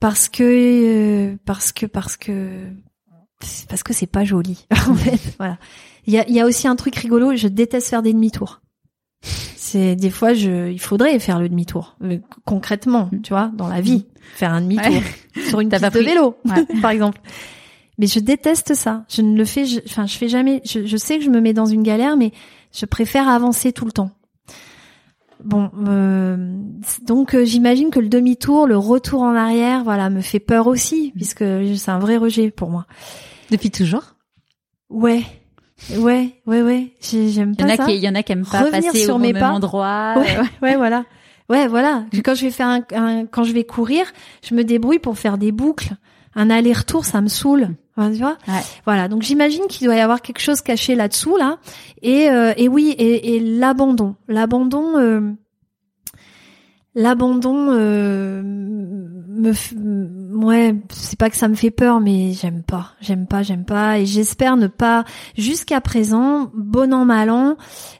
parce 0.00 0.30
que 0.30 0.42
euh, 0.42 1.36
parce 1.44 1.72
que 1.72 1.86
parce 1.86 2.16
que 2.16 2.70
parce 3.68 3.82
que 3.82 3.92
c'est 3.92 4.06
pas 4.06 4.24
joli 4.24 4.66
en 4.88 4.94
fait 4.94 5.20
voilà. 5.38 5.58
Il 6.06 6.12
y 6.14 6.18
a, 6.18 6.28
y 6.28 6.40
a 6.40 6.46
aussi 6.46 6.66
un 6.68 6.76
truc 6.76 6.94
rigolo 6.96 7.34
je 7.36 7.48
déteste 7.48 7.88
faire 7.88 8.02
des 8.02 8.12
demi-tours. 8.12 8.60
C'est 9.22 9.96
des 9.96 10.10
fois 10.10 10.32
je 10.34 10.70
il 10.70 10.80
faudrait 10.80 11.18
faire 11.18 11.38
le 11.38 11.48
demi-tour 11.48 11.96
mais 12.00 12.20
concrètement 12.44 13.10
tu 13.22 13.32
vois 13.32 13.50
dans 13.54 13.68
la 13.68 13.80
vie 13.80 14.06
faire 14.34 14.52
un 14.52 14.60
demi-tour 14.62 14.92
Ouais. 14.92 15.42
sur 15.48 15.60
une 15.60 15.68
piste 15.68 15.80
pas 15.82 15.90
de 15.90 15.98
vélo 15.98 16.36
Ouais. 16.44 16.64
par 16.82 16.90
exemple. 16.90 17.20
Mais 17.98 18.06
je 18.06 18.18
déteste 18.18 18.74
ça. 18.74 19.04
Je 19.10 19.20
ne 19.20 19.36
le 19.36 19.44
fais 19.44 19.66
je- 19.66 19.80
enfin 19.86 20.06
je 20.06 20.16
fais 20.16 20.28
jamais 20.28 20.62
je, 20.64 20.86
je 20.86 20.96
sais 20.96 21.18
que 21.18 21.24
je 21.24 21.30
me 21.30 21.40
mets 21.40 21.52
dans 21.52 21.66
une 21.66 21.82
galère 21.82 22.16
mais 22.16 22.32
je 22.72 22.86
préfère 22.86 23.28
avancer 23.28 23.72
tout 23.72 23.84
le 23.84 23.92
temps. 23.92 24.10
Bon, 25.42 25.70
euh, 25.88 26.54
donc 27.06 27.34
euh, 27.34 27.44
j'imagine 27.46 27.88
que 27.90 27.98
le 27.98 28.08
demi-tour, 28.10 28.66
le 28.66 28.76
retour 28.76 29.22
en 29.22 29.34
arrière, 29.34 29.84
voilà, 29.84 30.10
me 30.10 30.20
fait 30.20 30.38
peur 30.38 30.66
aussi, 30.66 31.12
puisque 31.16 31.42
c'est 31.76 31.90
un 31.90 31.98
vrai 31.98 32.18
rejet 32.18 32.50
pour 32.50 32.68
moi. 32.68 32.84
Depuis 33.50 33.70
toujours? 33.70 34.14
Ouais, 34.88 35.22
ouais, 35.96 36.34
ouais, 36.46 36.62
ouais, 36.62 36.92
j'ai- 37.00 37.28
j'aime 37.30 37.54
Il 37.58 37.60
y 37.60 37.64
en 37.64 37.66
pas 37.68 37.72
a 37.74 37.76
ça. 37.76 37.86
qui, 37.86 37.94
il 37.96 38.02
y 38.02 38.08
en 38.08 38.14
a 38.14 38.22
qui 38.22 38.32
aiment 38.32 38.44
pas 38.44 38.60
Revenir 38.64 38.92
passer 38.92 39.04
sur 39.04 39.16
au 39.16 39.18
mes 39.18 39.32
même 39.32 39.40
pas. 39.42 39.50
endroit. 39.50 40.14
Ouais, 40.16 40.36
Euh, 40.38 40.42
ouais, 40.62 40.76
voilà. 40.76 41.04
Ouais, 41.48 41.66
voilà. 41.66 42.04
Quand 42.24 42.34
je 42.34 42.42
vais 42.42 42.50
faire 42.50 42.68
un, 42.68 42.82
un- 42.94 43.26
quand 43.26 43.42
je 43.44 43.52
vais 43.52 43.64
courir, 43.64 44.04
je 44.48 44.54
me 44.54 44.62
débrouille 44.62 44.98
pour 45.00 45.18
faire 45.18 45.36
des 45.38 45.50
boucles. 45.52 45.90
Un 46.36 46.48
aller-retour, 46.48 47.04
ça 47.04 47.20
me 47.20 47.26
saoule. 47.28 47.70
Enfin, 47.96 48.12
tu 48.12 48.18
vois? 48.18 48.38
Ouais. 48.46 48.60
Voilà. 48.84 49.08
Donc 49.08 49.22
j'imagine 49.22 49.66
qu'il 49.68 49.86
doit 49.86 49.96
y 49.96 50.00
avoir 50.00 50.22
quelque 50.22 50.38
chose 50.40 50.60
caché 50.60 50.94
là-dessous, 50.94 51.36
là. 51.36 51.58
Et, 52.02 52.30
euh, 52.30 52.52
et 52.56 52.68
oui, 52.68 52.94
et, 52.96 53.34
et 53.34 53.40
l'abandon, 53.40 54.14
l'abandon, 54.28 54.96
euh, 54.96 55.32
l'abandon, 56.94 57.68
euh, 57.70 58.42
me, 58.44 59.52
ouais, 60.44 60.74
c'est 60.90 61.18
pas 61.18 61.30
que 61.30 61.36
ça 61.36 61.48
me 61.48 61.54
fait 61.54 61.70
peur, 61.70 62.00
mais 62.00 62.32
j'aime 62.32 62.62
pas, 62.62 62.92
j'aime 63.00 63.26
pas, 63.26 63.42
j'aime 63.42 63.64
pas, 63.64 63.98
et 63.98 64.06
j'espère 64.06 64.56
ne 64.56 64.66
pas, 64.66 65.04
jusqu'à 65.36 65.80
présent, 65.80 66.50
bon 66.54 66.92
an 66.92 67.04
mal 67.04 67.30
an, 67.30 67.56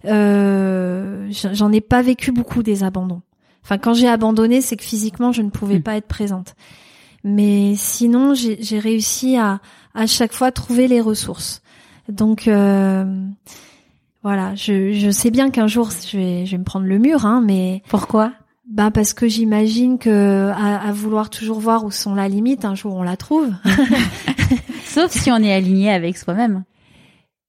euh, 0.07 1.31
j'en 1.53 1.73
ai 1.73 1.81
pas 1.81 2.03
vécu 2.03 2.33
beaucoup 2.33 2.63
des 2.63 2.83
abandons. 2.85 3.23
Enfin, 3.63 3.79
quand 3.79 3.95
j'ai 3.95 4.09
abandonné, 4.09 4.61
c'est 4.61 4.77
que 4.77 4.83
physiquement, 4.85 5.33
je 5.33 5.43
ne 5.43 5.51
pouvais 5.51 5.79
Mm. 5.79 5.83
pas 5.83 5.97
être 5.97 6.09
présente. 6.09 6.55
Mais 7.25 7.75
sinon, 7.77 8.33
j'ai 8.35 8.57
j'ai 8.63 8.79
réussi 8.79 9.37
à 9.37 9.61
à 9.95 10.07
chaque 10.07 10.33
fois 10.33 10.51
trouver 10.53 10.89
les 10.89 11.01
ressources. 11.01 11.61
Donc 12.09 12.49
euh, 12.49 13.05
voilà, 14.23 14.55
je, 14.55 14.93
je 14.93 15.11
sais 15.11 15.31
bien 15.31 15.51
qu'un 15.51 15.67
jour 15.67 15.91
je 15.91 16.17
vais 16.17 16.47
je 16.47 16.53
vais 16.53 16.59
me 16.59 16.65
prendre 16.65 16.87
le 16.87 16.99
mur, 16.99 17.27
hein, 17.27 17.43
mais 17.45 17.83
Pourquoi? 17.89 18.33
Bah 18.71 18.91
parce 18.91 19.13
que 19.13 19.27
j'imagine 19.29 19.99
que 19.99 20.51
à, 20.51 20.77
à 20.89 20.93
vouloir 20.93 21.29
toujours 21.29 21.59
voir 21.61 21.85
où 21.85 21.91
sont 21.91 22.15
la 22.15 22.29
limite, 22.29 22.65
un 22.65 22.75
jour 22.75 22.95
on 22.95 23.03
la 23.03 23.17
trouve. 23.17 23.51
Sauf 24.85 25.11
si 25.11 25.31
on 25.31 25.39
est 25.39 25.53
aligné 25.53 25.91
avec 25.91 26.17
soi-même. 26.17 26.65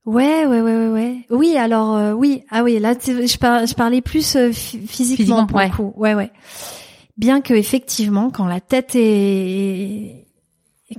Ouais, 0.06 0.46
ouais, 0.48 0.62
ouais, 0.62 0.76
ouais, 0.78 0.88
ouais. 0.88 1.18
Oui, 1.30 1.56
alors 1.58 1.96
euh, 1.96 2.14
oui, 2.14 2.44
ah 2.50 2.64
oui, 2.64 2.80
là 2.80 2.94
je, 3.00 3.38
par- 3.38 3.66
je 3.68 3.74
parlais 3.76 4.02
plus 4.02 4.36
euh, 4.36 4.50
phy- 4.52 4.80
physiquement, 4.88 5.16
Physiquement, 5.18 5.46
pour 5.46 5.58
ouais. 5.58 5.70
le 5.70 5.76
coup. 5.76 5.94
Ouais, 5.96 6.16
ouais. 6.16 6.32
Bien 7.18 7.42
que 7.42 7.54
effectivement, 7.54 8.32
quand 8.32 8.48
la 8.48 8.60
tête 8.60 8.96
est 8.96 10.26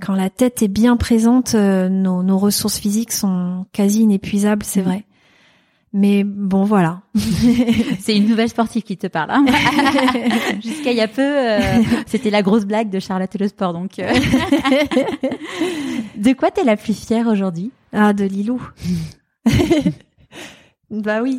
quand 0.01 0.15
la 0.15 0.31
tête 0.31 0.63
est 0.63 0.69
bien 0.69 0.97
présente, 0.97 1.55
euh, 1.55 1.89
nos, 1.89 2.23
nos 2.23 2.39
ressources 2.39 2.79
physiques 2.79 3.13
sont 3.13 3.67
quasi 3.73 4.03
inépuisables, 4.03 4.65
c'est 4.65 4.81
Mhm. 4.81 4.87
vrai. 4.87 5.05
Mais 5.95 6.25
bon, 6.25 6.65
voilà. 6.65 7.03
C'est 8.01 8.17
une 8.17 8.27
nouvelle 8.27 8.49
sportive 8.49 8.83
qui 8.83 8.97
te 8.97 9.07
parle. 9.09 9.31
hein. 9.31 9.45
Jusqu'à 10.63 10.91
il 10.91 10.97
y 10.97 11.03
a 11.03 11.09
peu, 11.09 11.21
euh, 11.21 11.61
c'était 12.07 12.31
la 12.31 12.41
grosse 12.43 12.65
blague 12.65 12.89
de 12.89 12.99
Charlotte 12.99 13.35
Le 13.39 13.47
Sport. 13.49 13.75
Donc, 13.75 13.99
euh. 13.99 14.11
de 16.17 16.33
quoi 16.33 16.51
t'es 16.51 16.65
la 16.65 16.77
plus 16.77 16.99
fière 16.99 17.27
aujourd'hui? 17.27 17.73
Ah, 17.93 18.15
de 18.15 18.25
Lilou. 18.25 18.63
bah 20.91 21.21
oui. 21.23 21.37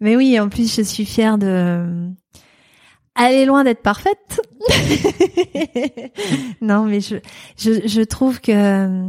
Mais 0.00 0.16
oui, 0.16 0.38
en 0.38 0.48
plus, 0.50 0.74
je 0.74 0.82
suis 0.82 1.06
fière 1.06 1.38
de... 1.38 2.08
Elle 3.18 3.34
est 3.34 3.46
loin 3.46 3.64
d'être 3.64 3.82
parfaite. 3.82 4.40
non, 6.60 6.84
mais 6.84 7.00
je, 7.00 7.16
je, 7.58 7.86
je 7.86 8.02
trouve 8.02 8.40
que 8.40 9.02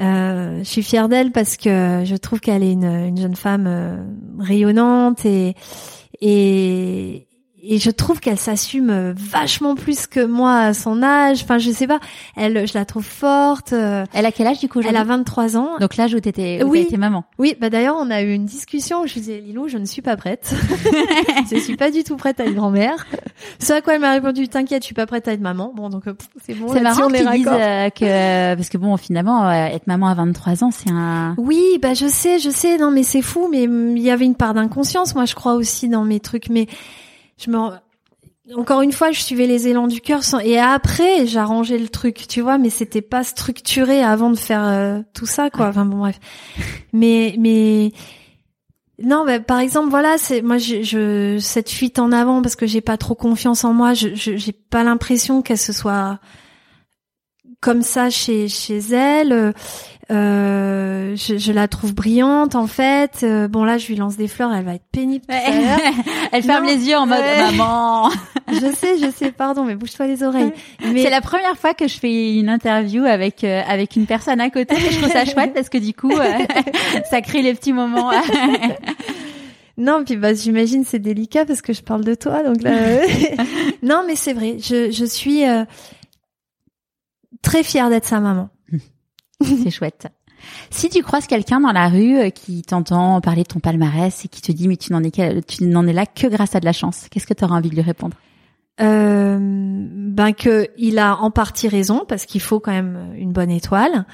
euh, 0.00 0.58
je 0.60 0.64
suis 0.64 0.82
fière 0.82 1.08
d'elle 1.08 1.32
parce 1.32 1.56
que 1.56 2.02
je 2.04 2.16
trouve 2.16 2.40
qu'elle 2.40 2.62
est 2.62 2.72
une, 2.72 2.84
une 2.84 3.18
jeune 3.18 3.36
femme 3.36 3.66
euh, 3.66 4.02
rayonnante 4.38 5.26
et, 5.26 5.54
et, 6.20 7.26
et 7.64 7.78
je 7.78 7.90
trouve 7.90 8.18
qu'elle 8.20 8.38
s'assume 8.38 8.90
euh, 8.90 9.14
vachement 9.16 9.74
plus 9.76 10.06
que 10.08 10.24
moi 10.24 10.58
à 10.58 10.74
son 10.74 11.02
âge. 11.02 11.42
Enfin, 11.44 11.58
je 11.58 11.70
sais 11.70 11.86
pas. 11.86 12.00
Elle, 12.36 12.66
je 12.66 12.74
la 12.74 12.84
trouve 12.84 13.04
forte. 13.04 13.72
euh, 13.72 14.04
Elle 14.12 14.26
a 14.26 14.32
quel 14.32 14.46
âge 14.48 14.58
du 14.58 14.68
coup 14.68 14.80
elle 14.80 14.96
a 14.96 15.04
23 15.04 15.56
ans. 15.56 15.78
Donc 15.80 15.96
l'âge 15.96 16.12
où 16.14 16.20
t'étais, 16.20 16.62
où 16.64 16.70
Oui. 16.70 16.80
été 16.80 16.96
maman. 16.96 17.24
Oui, 17.38 17.54
bah 17.60 17.70
d'ailleurs, 17.70 17.96
on 17.98 18.10
a 18.10 18.22
eu 18.22 18.32
une 18.34 18.46
discussion 18.46 19.02
où 19.02 19.06
je 19.06 19.14
disais, 19.14 19.38
Lilou, 19.40 19.68
je 19.68 19.78
ne 19.78 19.84
suis 19.84 20.02
pas 20.02 20.16
prête. 20.16 20.52
je 21.52 21.56
suis 21.58 21.76
pas 21.76 21.90
du 21.90 22.02
tout 22.04 22.16
prête 22.16 22.40
à 22.40 22.44
être 22.46 22.54
grand-mère. 22.54 23.06
Ce 23.58 23.72
à 23.72 23.80
quoi 23.80 23.94
elle 23.94 24.00
m'a 24.00 24.12
répondu, 24.12 24.48
t'inquiète, 24.48 24.82
je 24.82 24.86
suis 24.86 24.94
pas 24.94 25.06
prête 25.06 25.28
à 25.28 25.32
être 25.32 25.40
maman. 25.40 25.72
Bon, 25.74 25.88
donc 25.88 26.06
euh, 26.08 26.14
c'est 26.44 26.54
bon. 26.54 26.66
c'est 26.72 26.80
marrant 26.80 27.08
qu'ils 27.08 27.30
disent 27.30 27.46
euh, 27.48 27.90
que 27.90 28.54
parce 28.56 28.68
que 28.68 28.78
bon 28.78 28.96
finalement 28.96 29.48
euh, 29.48 29.66
être 29.66 29.86
maman 29.86 30.08
à 30.08 30.14
23 30.14 30.64
ans 30.64 30.70
c'est 30.70 30.90
un 30.90 31.34
Oui, 31.38 31.62
bah 31.80 31.94
je 31.94 32.06
sais, 32.08 32.38
je 32.38 32.50
sais. 32.50 32.76
Non, 32.78 32.90
mais 32.90 33.02
c'est 33.04 33.22
fou. 33.22 33.48
Mais 33.50 33.66
hum, 33.68 33.96
il 33.96 34.02
y 34.02 34.10
avait 34.10 34.24
une 34.24 34.34
part 34.34 34.54
d'inconscience, 34.54 35.14
moi, 35.14 35.24
je 35.26 35.34
crois 35.34 35.54
aussi 35.54 35.88
dans 35.88 36.04
mes 36.04 36.18
trucs. 36.20 36.48
Mais 36.48 36.66
je 37.44 37.50
me 37.50 37.58
encore 38.56 38.82
une 38.82 38.92
fois, 38.92 39.12
je 39.12 39.20
suivais 39.20 39.46
les 39.46 39.68
élans 39.68 39.86
du 39.86 40.00
cœur 40.00 40.24
sans... 40.24 40.40
et 40.40 40.58
après 40.58 41.26
j'arrangeais 41.28 41.78
le 41.78 41.88
truc, 41.88 42.26
tu 42.28 42.40
vois, 42.40 42.58
mais 42.58 42.70
c'était 42.70 43.00
pas 43.00 43.22
structuré 43.22 44.02
avant 44.02 44.30
de 44.30 44.36
faire 44.36 44.64
euh, 44.64 45.00
tout 45.14 45.26
ça, 45.26 45.48
quoi. 45.48 45.68
Enfin 45.68 45.84
bon, 45.84 45.98
bref. 45.98 46.18
Mais 46.92 47.36
mais 47.38 47.92
non, 49.02 49.24
bah, 49.24 49.38
par 49.40 49.60
exemple, 49.60 49.90
voilà, 49.90 50.16
c'est 50.18 50.42
moi, 50.42 50.58
je, 50.58 50.82
je 50.82 51.38
cette 51.40 51.70
fuite 51.70 51.98
en 52.00 52.10
avant 52.12 52.42
parce 52.42 52.56
que 52.56 52.66
j'ai 52.66 52.80
pas 52.80 52.96
trop 52.96 53.14
confiance 53.14 53.62
en 53.64 53.72
moi. 53.72 53.94
Je 53.94 54.14
je- 54.14 54.36
j'ai 54.36 54.52
pas 54.52 54.82
l'impression 54.82 55.40
qu'elle 55.42 55.58
se 55.58 55.72
soit 55.72 56.18
comme 57.60 57.82
ça 57.82 58.10
chez 58.10 58.48
chez 58.48 58.78
elle. 58.92 59.54
Euh, 60.12 61.16
je, 61.16 61.38
je 61.38 61.52
la 61.52 61.68
trouve 61.68 61.94
brillante 61.94 62.54
en 62.54 62.66
fait. 62.66 63.20
Euh, 63.22 63.48
bon 63.48 63.64
là, 63.64 63.78
je 63.78 63.86
lui 63.88 63.96
lance 63.96 64.16
des 64.16 64.28
fleurs, 64.28 64.52
elle 64.52 64.64
va 64.64 64.74
être 64.74 64.84
pénible 64.92 65.24
tout 65.26 65.34
à 65.34 65.50
l'heure. 65.50 65.78
elle 66.32 66.42
ferme 66.42 66.66
Non. 66.66 66.70
les 66.70 66.86
yeux 66.88 66.96
en 66.96 67.06
mode 67.06 67.18
Ouais. 67.18 67.40
maman 67.52 68.10
Je 68.48 68.66
sais, 68.74 68.98
je 68.98 69.10
sais, 69.10 69.32
pardon, 69.32 69.64
mais 69.64 69.74
bouge-toi 69.74 70.06
les 70.06 70.22
oreilles. 70.22 70.52
Mais 70.84 71.02
c'est 71.02 71.10
la 71.10 71.22
première 71.22 71.56
fois 71.56 71.72
que 71.72 71.88
je 71.88 71.98
fais 71.98 72.34
une 72.34 72.48
interview 72.50 73.04
avec 73.04 73.42
euh, 73.44 73.62
avec 73.66 73.96
une 73.96 74.06
personne 74.06 74.40
à 74.40 74.50
côté 74.50 74.74
et 74.76 74.90
je 74.92 74.98
trouve 74.98 75.10
ça 75.12 75.24
chouette 75.24 75.54
parce 75.54 75.68
que 75.70 75.78
du 75.78 75.94
coup 75.94 76.12
euh, 76.12 76.32
ça 77.10 77.22
crée 77.22 77.40
les 77.42 77.54
petits 77.54 77.72
moments 77.72 78.10
non, 79.78 80.04
puis 80.04 80.16
bah 80.16 80.34
j'imagine 80.34 80.84
c'est 80.84 80.98
délicat 80.98 81.46
parce 81.46 81.62
que 81.62 81.72
je 81.72 81.82
parle 81.82 82.04
de 82.04 82.14
toi, 82.14 82.42
donc 82.42 82.62
là. 82.62 82.72
non, 83.82 84.02
mais 84.06 84.16
c'est 84.16 84.34
vrai, 84.34 84.58
je 84.58 84.90
je 84.90 85.04
suis 85.06 85.48
euh, 85.48 85.64
très 87.42 87.62
fière 87.62 87.88
d'être 87.88 88.04
sa 88.04 88.20
maman. 88.20 88.50
c'est 89.62 89.70
chouette 89.70 90.08
si 90.70 90.88
tu 90.88 91.02
croises 91.02 91.26
quelqu'un 91.26 91.60
dans 91.60 91.72
la 91.72 91.88
rue 91.88 92.18
euh, 92.18 92.30
qui 92.30 92.62
t'entend 92.62 93.20
parler 93.20 93.42
de 93.42 93.48
ton 93.48 93.60
palmarès 93.60 94.24
et 94.24 94.28
qui 94.28 94.42
te 94.42 94.52
dit 94.52 94.68
mais 94.68 94.76
tu 94.76 94.92
n'en 94.92 95.02
es 95.02 95.10
tu 95.42 95.64
n'en 95.64 95.86
es 95.86 95.92
là 95.92 96.06
que 96.06 96.26
grâce 96.26 96.54
à 96.54 96.60
de 96.60 96.64
la 96.64 96.72
chance 96.72 97.06
qu'est-ce 97.10 97.26
que 97.26 97.34
tu 97.34 97.44
auras 97.44 97.56
envie 97.56 97.70
de 97.70 97.74
lui 97.74 97.82
répondre? 97.82 98.16
Euh, 98.80 99.38
ben 99.40 100.32
que 100.32 100.68
il 100.78 100.98
a 100.98 101.16
en 101.16 101.30
partie 101.30 101.68
raison 101.68 102.04
parce 102.08 102.26
qu'il 102.26 102.40
faut 102.40 102.58
quand 102.58 102.72
même 102.72 103.12
une 103.16 103.32
bonne 103.32 103.50
étoile, 103.50 104.06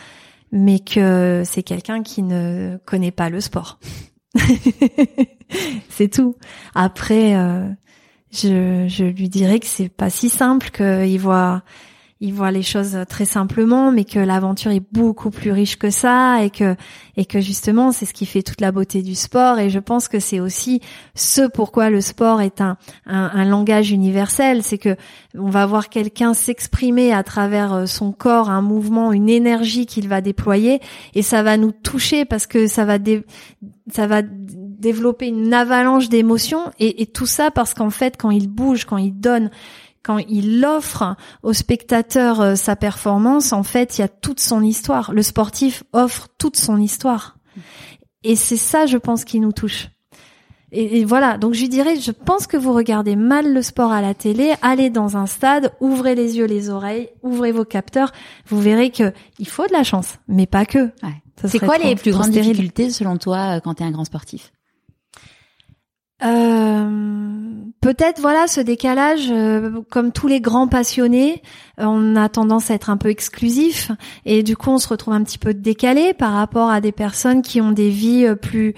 mais 0.51 0.81
que 0.81 1.43
c'est 1.45 1.62
quelqu'un 1.62 2.03
qui 2.03 2.22
ne 2.22 2.76
connaît 2.85 3.12
pas 3.12 3.31
le 3.31 3.41
sport. 3.41 3.79
c'est 5.89 6.09
tout. 6.09 6.35
Après, 6.74 7.37
euh, 7.37 7.68
je, 8.33 8.87
je 8.89 9.05
lui 9.05 9.29
dirais 9.29 9.61
que 9.61 9.66
c'est 9.66 9.89
pas 9.89 10.11
si 10.11 10.29
simple, 10.29 10.70
qu'il 10.70 11.20
voit, 11.20 11.62
il 12.20 12.34
voit 12.34 12.50
les 12.50 12.62
choses 12.62 12.98
très 13.08 13.24
simplement, 13.24 13.92
mais 13.92 14.04
que 14.04 14.18
l'aventure 14.18 14.72
est 14.72 14.82
beaucoup 14.92 15.30
plus 15.30 15.52
riche 15.52 15.78
que 15.78 15.90
ça, 15.90 16.42
et 16.42 16.50
que, 16.50 16.74
et 17.16 17.24
que 17.24 17.40
justement, 17.40 17.92
c'est 17.92 18.06
ce 18.06 18.12
qui 18.12 18.26
fait 18.26 18.42
toute 18.42 18.60
la 18.60 18.72
beauté 18.72 19.02
du 19.02 19.14
sport. 19.14 19.60
Et 19.60 19.70
je 19.70 19.78
pense 19.78 20.08
que 20.08 20.18
c'est 20.18 20.40
aussi 20.40 20.80
ce 21.14 21.46
pourquoi 21.48 21.90
le 21.90 22.00
sport 22.00 22.40
est 22.40 22.60
un, 22.60 22.76
un, 23.06 23.44
langage 23.44 23.92
universel, 23.92 24.64
c'est 24.64 24.78
que 24.78 24.96
on 25.36 25.48
va 25.48 25.64
voir 25.66 25.88
quelqu'un 25.90 26.34
s'exprimer 26.34 27.12
à 27.12 27.22
travers 27.22 27.72
euh, 27.72 27.86
son 27.86 28.10
corps, 28.10 28.50
un 28.50 28.62
mouvement, 28.62 29.12
une 29.12 29.28
énergie 29.28 29.86
qu'il 29.86 30.08
va 30.08 30.20
déployer, 30.20 30.80
et 31.14 31.22
ça 31.22 31.44
va 31.44 31.56
nous 31.56 31.72
toucher 31.72 32.24
parce 32.24 32.48
que 32.48 32.66
ça 32.66 32.84
va 32.84 32.98
ça 33.92 34.06
va 34.08 34.22
développer 34.22 35.28
une 35.28 35.54
avalanche 35.54 36.08
d'émotions, 36.08 36.72
et 36.80 37.06
tout 37.06 37.26
ça 37.26 37.50
parce 37.52 37.74
qu'en 37.74 37.90
fait, 37.90 38.16
quand 38.16 38.30
il 38.30 38.48
bouge, 38.48 38.84
quand 38.84 38.96
il 38.98 39.18
donne, 39.18 39.50
quand 40.09 40.16
il 40.26 40.64
offre 40.64 41.16
au 41.42 41.52
spectateur 41.52 42.40
euh, 42.40 42.54
sa 42.54 42.76
performance, 42.76 43.52
en 43.52 43.62
fait, 43.62 43.98
il 43.98 44.00
y 44.00 44.04
a 44.04 44.09
toute 44.09 44.40
son 44.40 44.62
histoire. 44.62 45.12
Le 45.12 45.20
sportif 45.20 45.84
offre 45.92 46.28
toute 46.38 46.56
son 46.56 46.78
histoire, 46.78 47.36
et 48.24 48.34
c'est 48.34 48.56
ça, 48.56 48.86
je 48.86 48.96
pense, 48.96 49.26
qui 49.26 49.38
nous 49.38 49.52
touche. 49.52 49.88
Et, 50.72 51.04
voilà, 51.04 51.36
donc 51.36 51.52
je 51.52 51.61
lui 51.61 51.68
dirais, 51.68 52.00
je 52.00 52.11
pense 52.11 52.46
que 52.46 52.56
vous 52.56 52.72
regardez 52.72 53.16
mal 53.16 53.52
le 53.52 53.61
sport 53.61 53.92
à 53.92 54.00
la 54.00 54.14
télé, 54.14 54.54
allez 54.62 54.88
dans 54.88 55.18
un 55.18 55.26
stade, 55.26 55.74
ouvrez 55.80 56.14
les 56.14 56.38
yeux, 56.38 56.46
les 56.46 56.70
oreilles, 56.70 57.11
ouvrez 57.22 57.52
vos 57.52 57.66
capteurs, 57.66 58.12
vous 58.46 58.61
verrez 58.62 58.88
que 58.90 59.12
il 59.38 59.48
faut 59.48 59.66
de 59.66 59.72
la 59.72 59.84
chance, 59.84 60.14
mais 60.26 60.46
pas 60.46 60.64
que. 60.64 60.86
Ouais. 61.02 61.22
C'est 61.44 61.59
quoi 61.59 61.76
les 61.76 61.96
plus 61.96 62.12
grandes 62.12 62.30
difficultés 62.30 62.88
selon 62.88 63.18
toi 63.18 63.56
euh, 63.56 63.61
quand 63.61 63.74
tu 63.74 63.82
es 63.82 63.86
un 63.86 63.90
grand 63.90 64.06
sportif? 64.06 64.52
Euh, 66.24 67.70
peut-être 67.80 68.20
voilà 68.20 68.48
ce 68.48 68.60
décalage 68.60 69.30
euh, 69.30 69.82
comme 69.88 70.10
tous 70.10 70.26
les 70.26 70.40
grands 70.40 70.66
passionnés 70.66 71.42
on 71.76 72.16
a 72.16 72.28
tendance 72.28 72.72
à 72.72 72.74
être 72.74 72.90
un 72.90 72.96
peu 72.96 73.08
exclusif 73.08 73.92
et 74.24 74.42
du 74.42 74.56
coup 74.56 74.70
on 74.70 74.78
se 74.78 74.88
retrouve 74.88 75.14
un 75.14 75.22
petit 75.22 75.38
peu 75.38 75.54
décalé 75.54 76.14
par 76.14 76.32
rapport 76.32 76.70
à 76.70 76.80
des 76.80 76.90
personnes 76.90 77.42
qui 77.42 77.60
ont 77.60 77.70
des 77.70 77.90
vies 77.90 78.34
plus 78.42 78.74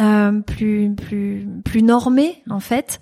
euh, 0.00 0.40
plus 0.40 0.92
plus 0.96 1.46
plus 1.62 1.82
normées 1.82 2.42
en 2.50 2.58
fait 2.58 2.98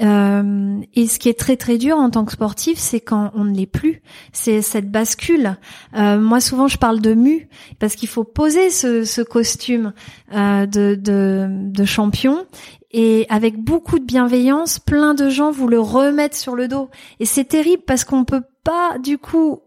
euh, 0.00 0.80
et 0.94 1.06
ce 1.06 1.18
qui 1.18 1.28
est 1.28 1.38
très 1.38 1.56
très 1.56 1.78
dur 1.78 1.96
en 1.96 2.10
tant 2.10 2.24
que 2.24 2.32
sportif, 2.32 2.78
c'est 2.78 3.00
quand 3.00 3.30
on 3.34 3.44
ne 3.44 3.54
l'est 3.54 3.66
plus. 3.66 4.02
C'est 4.32 4.62
cette 4.62 4.90
bascule. 4.90 5.56
Euh, 5.96 6.18
moi, 6.18 6.40
souvent, 6.40 6.68
je 6.68 6.78
parle 6.78 7.00
de 7.00 7.14
mu 7.14 7.48
parce 7.78 7.94
qu'il 7.94 8.08
faut 8.08 8.24
poser 8.24 8.70
ce, 8.70 9.04
ce 9.04 9.22
costume 9.22 9.92
euh, 10.34 10.66
de, 10.66 10.94
de, 10.94 11.48
de 11.50 11.84
champion. 11.84 12.46
Et 12.92 13.26
avec 13.28 13.58
beaucoup 13.58 13.98
de 13.98 14.04
bienveillance, 14.04 14.78
plein 14.78 15.14
de 15.14 15.30
gens 15.30 15.50
vous 15.50 15.68
le 15.68 15.80
remettent 15.80 16.34
sur 16.34 16.54
le 16.54 16.68
dos. 16.68 16.90
Et 17.20 17.24
c'est 17.24 17.44
terrible 17.44 17.82
parce 17.86 18.04
qu'on 18.04 18.24
peut 18.24 18.42
pas, 18.64 18.98
du 18.98 19.18
coup, 19.18 19.60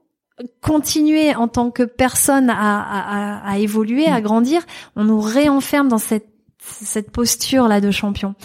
continuer 0.62 1.34
en 1.34 1.48
tant 1.48 1.72
que 1.72 1.84
personne 1.84 2.50
à, 2.50 2.82
à, 2.82 3.50
à 3.50 3.58
évoluer, 3.58 4.08
à 4.08 4.22
grandir. 4.22 4.62
On 4.96 5.04
nous 5.06 5.22
réenferme 5.22 5.88
dans 5.88 5.98
cette 5.98 6.36
cette 6.66 7.12
posture 7.12 7.68
là 7.68 7.82
de 7.82 7.92
champion. 7.92 8.36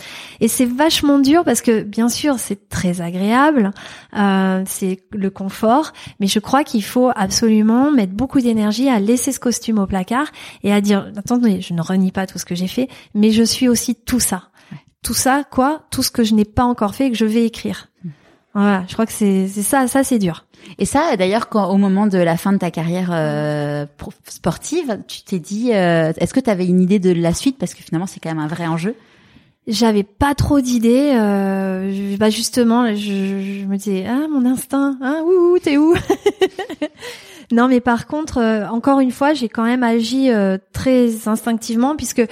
Et 0.41 0.49
c'est 0.49 0.67
vachement 0.67 1.19
dur 1.19 1.45
parce 1.45 1.63
que 1.63 1.83
bien 1.83 2.09
sûr 2.09 2.39
c'est 2.39 2.69
très 2.69 3.01
agréable, 3.01 3.73
euh, 4.17 4.63
c'est 4.67 5.01
le 5.13 5.31
confort, 5.31 5.93
mais 6.21 6.27
je 6.27 6.39
crois 6.39 6.65
qu'il 6.65 6.85
faut 6.85 7.11
absolument 7.15 7.91
mettre 7.91 8.13
beaucoup 8.13 8.41
d'énergie 8.41 8.89
à 8.89 9.01
laisser 9.01 9.33
ce 9.33 9.41
costume 9.41 9.79
au 9.79 9.87
placard 9.87 10.27
et 10.63 10.73
à 10.73 10.81
dire 10.81 11.11
attendez, 11.17 11.61
je 11.61 11.75
ne 11.75 11.83
renie 11.83 12.13
pas 12.13 12.27
tout 12.27 12.39
ce 12.39 12.45
que 12.45 12.55
j'ai 12.55 12.69
fait, 12.69 12.89
mais 13.15 13.31
je 13.31 13.43
suis 13.43 13.69
aussi 13.69 13.95
tout 13.95 14.21
ça. 14.21 14.51
Tout 15.03 15.15
ça, 15.15 15.45
quoi 15.51 15.83
Tout 15.91 16.03
ce 16.03 16.11
que 16.11 16.25
je 16.25 16.35
n'ai 16.35 16.45
pas 16.45 16.65
encore 16.65 16.95
fait 16.95 17.07
et 17.07 17.11
que 17.11 17.17
je 17.17 17.25
vais 17.25 17.45
écrire. 17.45 17.89
Voilà, 18.55 18.85
je 18.89 18.95
crois 18.95 19.07
que 19.07 19.13
c'est 19.13 19.47
ça, 19.49 19.87
ça 19.87 20.03
c'est 20.03 20.19
dur. 20.19 20.47
Et 20.79 20.85
ça, 20.85 21.17
d'ailleurs, 21.17 21.49
quand 21.49 21.71
au 21.71 21.77
moment 21.77 22.07
de 22.07 22.19
la 22.19 22.37
fin 22.37 22.53
de 22.53 22.59
ta 22.59 22.71
carrière 22.71 23.11
euh, 23.13 23.87
sportive, 24.27 25.01
tu 25.07 25.23
t'es 25.23 25.39
dit, 25.39 25.73
euh, 25.73 26.13
est-ce 26.17 26.35
que 26.35 26.41
tu 26.41 26.51
avais 26.51 26.67
une 26.67 26.81
idée 26.81 26.99
de 26.99 27.13
la 27.13 27.33
suite? 27.33 27.59
Parce 27.59 27.75
que 27.75 27.83
finalement 27.83 28.07
c'est 28.07 28.21
quand 28.21 28.29
même 28.29 28.41
un 28.41 28.49
vrai 28.49 28.67
enjeu 28.67 28.95
J'avais 29.69 30.03
pas 30.03 30.35
trop 30.35 30.61
d'idées. 30.61 31.13
Euh, 31.15 32.17
bah 32.19 32.29
justement, 32.29 32.89
je, 32.89 32.95
je, 32.95 33.67
me 33.67 33.77
disais, 33.77 34.05
ah 34.09 34.27
mon 34.29 34.45
instinct, 34.45 34.99
ah 35.01 35.23
ouh, 35.25 35.59
t'es 35.61 35.77
où? 35.77 35.95
Non, 37.53 37.67
mais 37.67 37.81
par 37.81 38.07
contre, 38.07 38.39
euh, 38.39 38.67
encore 38.69 39.01
une 39.01 39.11
fois, 39.11 39.35
j'ai 39.35 39.49
quand 39.49 39.65
même 39.65 39.83
agi 39.83 40.31
euh, 40.31 40.57
très 40.73 41.27
instinctivement 41.27 41.97
puisque 41.97 42.23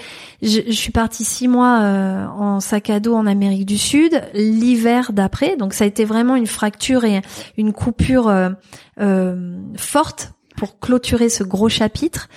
je, 0.43 0.61
je, 0.67 0.73
suis 0.73 0.93
partie 0.93 1.25
six 1.25 1.49
mois 1.49 1.81
euh, 1.81 2.27
en 2.27 2.61
sac 2.61 2.89
à 2.89 3.01
dos 3.01 3.15
en 3.15 3.27
Amérique 3.27 3.67
du 3.67 3.79
Sud 3.79 4.23
l'hiver 4.33 5.13
d'après. 5.13 5.57
Donc 5.57 5.75
ça 5.75 5.85
a 5.85 5.87
été 5.89 6.05
vraiment 6.05 6.37
une 6.37 6.47
fracture 6.47 7.05
et 7.05 7.21
une 7.57 7.73
coupure 7.73 8.33
forte 9.77 10.33
pour 10.57 10.79
clôturer 10.79 11.29
ce 11.29 11.43
gros 11.43 11.69
chapitre. 11.69 12.29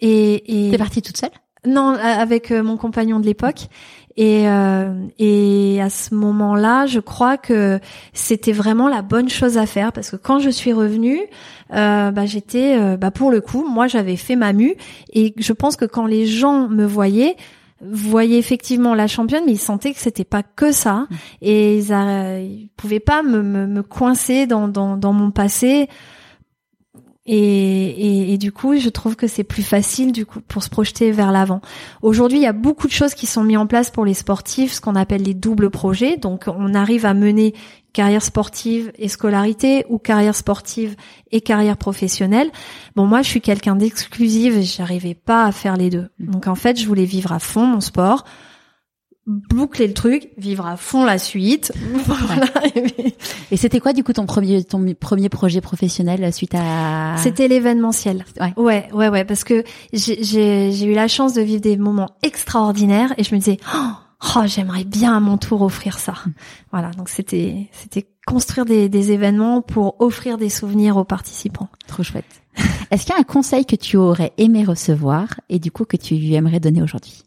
Et, 0.00 0.68
et... 0.68 0.70
t'es 0.70 0.78
partie 0.78 1.02
toute 1.02 1.18
seule? 1.18 1.30
Non, 1.64 1.94
avec 1.94 2.50
mon 2.50 2.76
compagnon 2.76 3.20
de 3.20 3.26
l'époque. 3.26 3.68
Et, 4.16 4.48
euh, 4.48 5.06
et 5.18 5.80
à 5.80 5.88
ce 5.90 6.14
moment-là, 6.14 6.86
je 6.86 7.00
crois 7.00 7.36
que 7.36 7.80
c'était 8.12 8.52
vraiment 8.52 8.88
la 8.88 9.02
bonne 9.02 9.28
chose 9.28 9.56
à 9.56 9.66
faire 9.66 9.92
parce 9.92 10.10
que 10.10 10.16
quand 10.16 10.38
je 10.38 10.50
suis 10.50 10.72
revenue, 10.72 11.20
euh, 11.72 12.10
bah, 12.10 12.26
j'étais, 12.26 12.78
euh, 12.78 12.96
bah, 12.96 13.10
pour 13.10 13.30
le 13.30 13.40
coup, 13.40 13.66
moi 13.66 13.86
j'avais 13.86 14.16
fait 14.16 14.36
ma 14.36 14.52
mue 14.52 14.74
et 15.12 15.34
je 15.38 15.52
pense 15.52 15.76
que 15.76 15.86
quand 15.86 16.06
les 16.06 16.26
gens 16.26 16.68
me 16.68 16.84
voyaient, 16.84 17.36
voyaient 17.80 18.38
effectivement 18.38 18.94
la 18.94 19.06
championne, 19.06 19.44
mais 19.46 19.52
ils 19.52 19.58
sentaient 19.58 19.92
que 19.92 20.00
c'était 20.00 20.24
pas 20.24 20.42
que 20.42 20.72
ça 20.72 20.94
mmh. 20.94 21.14
et 21.42 21.78
ils, 21.78 21.90
ils 21.90 22.68
pouvaient 22.76 23.00
pas 23.00 23.22
me, 23.22 23.42
me, 23.42 23.66
me 23.66 23.82
coincer 23.82 24.46
dans, 24.46 24.68
dans, 24.68 24.96
dans 24.96 25.12
mon 25.12 25.30
passé. 25.30 25.88
Et, 27.24 27.36
et, 27.36 28.32
et, 28.32 28.38
du 28.38 28.50
coup, 28.50 28.76
je 28.76 28.88
trouve 28.88 29.14
que 29.14 29.28
c'est 29.28 29.44
plus 29.44 29.62
facile 29.62 30.10
du 30.10 30.26
coup 30.26 30.40
pour 30.40 30.62
se 30.62 30.68
projeter 30.68 31.12
vers 31.12 31.30
l'avant. 31.30 31.60
Aujourd'hui, 32.02 32.38
il 32.38 32.42
y 32.42 32.48
a 32.48 32.52
beaucoup 32.52 32.88
de 32.88 32.92
choses 32.92 33.14
qui 33.14 33.26
sont 33.26 33.44
mises 33.44 33.58
en 33.58 33.68
place 33.68 33.90
pour 33.90 34.04
les 34.04 34.14
sportifs, 34.14 34.72
ce 34.72 34.80
qu'on 34.80 34.96
appelle 34.96 35.22
les 35.22 35.34
doubles 35.34 35.70
projets. 35.70 36.16
Donc, 36.16 36.46
on 36.48 36.74
arrive 36.74 37.06
à 37.06 37.14
mener 37.14 37.54
carrière 37.92 38.22
sportive 38.22 38.90
et 38.98 39.06
scolarité 39.06 39.84
ou 39.88 39.98
carrière 39.98 40.34
sportive 40.34 40.96
et 41.30 41.40
carrière 41.40 41.76
professionnelle. 41.76 42.50
Bon, 42.96 43.06
moi, 43.06 43.22
je 43.22 43.28
suis 43.28 43.40
quelqu'un 43.40 43.76
d'exclusive 43.76 44.56
et 44.56 44.62
j'arrivais 44.62 45.14
pas 45.14 45.44
à 45.44 45.52
faire 45.52 45.76
les 45.76 45.90
deux. 45.90 46.08
Donc, 46.18 46.48
en 46.48 46.56
fait, 46.56 46.80
je 46.80 46.86
voulais 46.88 47.04
vivre 47.04 47.30
à 47.30 47.38
fond 47.38 47.66
mon 47.66 47.80
sport 47.80 48.24
boucler 49.26 49.86
le 49.86 49.94
truc, 49.94 50.30
vivre 50.36 50.66
à 50.66 50.76
fond 50.76 51.04
la 51.04 51.18
suite. 51.18 51.72
Et 53.50 53.56
c'était 53.56 53.80
quoi 53.80 53.92
du 53.92 54.02
coup 54.02 54.12
ton 54.12 54.26
premier 54.26 54.64
ton 54.64 54.84
premier 54.98 55.28
projet 55.28 55.60
professionnel 55.60 56.32
suite 56.32 56.54
à 56.54 57.16
C'était 57.18 57.48
l'événementiel. 57.48 58.24
Ouais. 58.40 58.52
ouais, 58.56 58.88
ouais, 58.92 59.08
ouais, 59.08 59.24
parce 59.24 59.44
que 59.44 59.62
j'ai 59.92 60.84
eu 60.84 60.94
la 60.94 61.08
chance 61.08 61.34
de 61.34 61.42
vivre 61.42 61.60
des 61.60 61.76
moments 61.76 62.10
extraordinaires 62.22 63.14
et 63.16 63.24
je 63.24 63.34
me 63.34 63.38
disais 63.38 63.58
oh, 63.74 63.90
oh 64.36 64.40
j'aimerais 64.46 64.84
bien 64.84 65.16
à 65.16 65.20
mon 65.20 65.38
tour 65.38 65.62
offrir 65.62 65.98
ça. 65.98 66.14
Hmm. 66.26 66.32
Voilà, 66.72 66.90
donc 66.90 67.08
c'était 67.08 67.68
c'était 67.72 68.08
construire 68.26 68.64
des, 68.64 68.88
des 68.88 69.12
événements 69.12 69.62
pour 69.62 70.00
offrir 70.00 70.36
des 70.36 70.48
souvenirs 70.48 70.96
aux 70.96 71.04
participants. 71.04 71.68
Trop 71.86 72.02
chouette. 72.02 72.24
Est-ce 72.90 73.06
qu'il 73.06 73.14
y 73.14 73.16
a 73.16 73.20
un 73.20 73.24
conseil 73.24 73.66
que 73.66 73.76
tu 73.76 73.96
aurais 73.96 74.32
aimé 74.36 74.64
recevoir 74.64 75.28
et 75.48 75.58
du 75.58 75.70
coup 75.70 75.84
que 75.84 75.96
tu 75.96 76.32
aimerais 76.32 76.60
donner 76.60 76.82
aujourd'hui? 76.82 77.22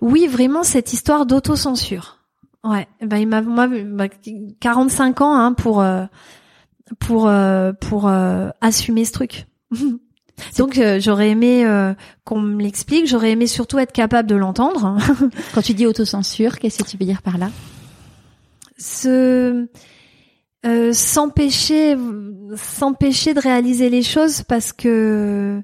Oui, 0.00 0.26
vraiment 0.26 0.62
cette 0.62 0.92
histoire 0.92 1.26
d'autocensure. 1.26 2.18
Ouais, 2.64 2.88
ben 3.00 3.18
il 3.18 3.28
m'a 3.28 3.42
moi 3.42 3.68
45 4.60 5.20
ans 5.20 5.34
hein, 5.36 5.52
pour 5.52 5.80
euh, 5.80 6.04
pour 6.98 7.28
euh, 7.28 7.72
pour 7.72 8.08
euh, 8.08 8.48
assumer 8.60 9.04
ce 9.04 9.12
truc. 9.12 9.46
Donc 10.58 10.78
j'aurais 10.98 11.30
aimé 11.30 11.64
qu'on 12.24 12.40
me 12.40 12.62
l'explique, 12.62 13.06
j'aurais 13.06 13.30
aimé 13.30 13.46
surtout 13.46 13.78
être 13.78 13.92
capable 13.92 14.28
de 14.28 14.34
l'entendre. 14.34 14.98
Quand 15.54 15.62
tu 15.62 15.72
dis 15.72 15.86
autocensure, 15.86 16.58
qu'est-ce 16.58 16.82
que 16.82 16.88
tu 16.88 16.98
veux 16.98 17.06
dire 17.06 17.22
par 17.22 17.38
là? 17.38 17.50
Se 18.76 19.66
s'empêcher 20.92 21.96
s'empêcher 22.54 23.32
de 23.32 23.40
réaliser 23.40 23.88
les 23.88 24.02
choses 24.02 24.42
parce 24.42 24.74
que 24.74 25.62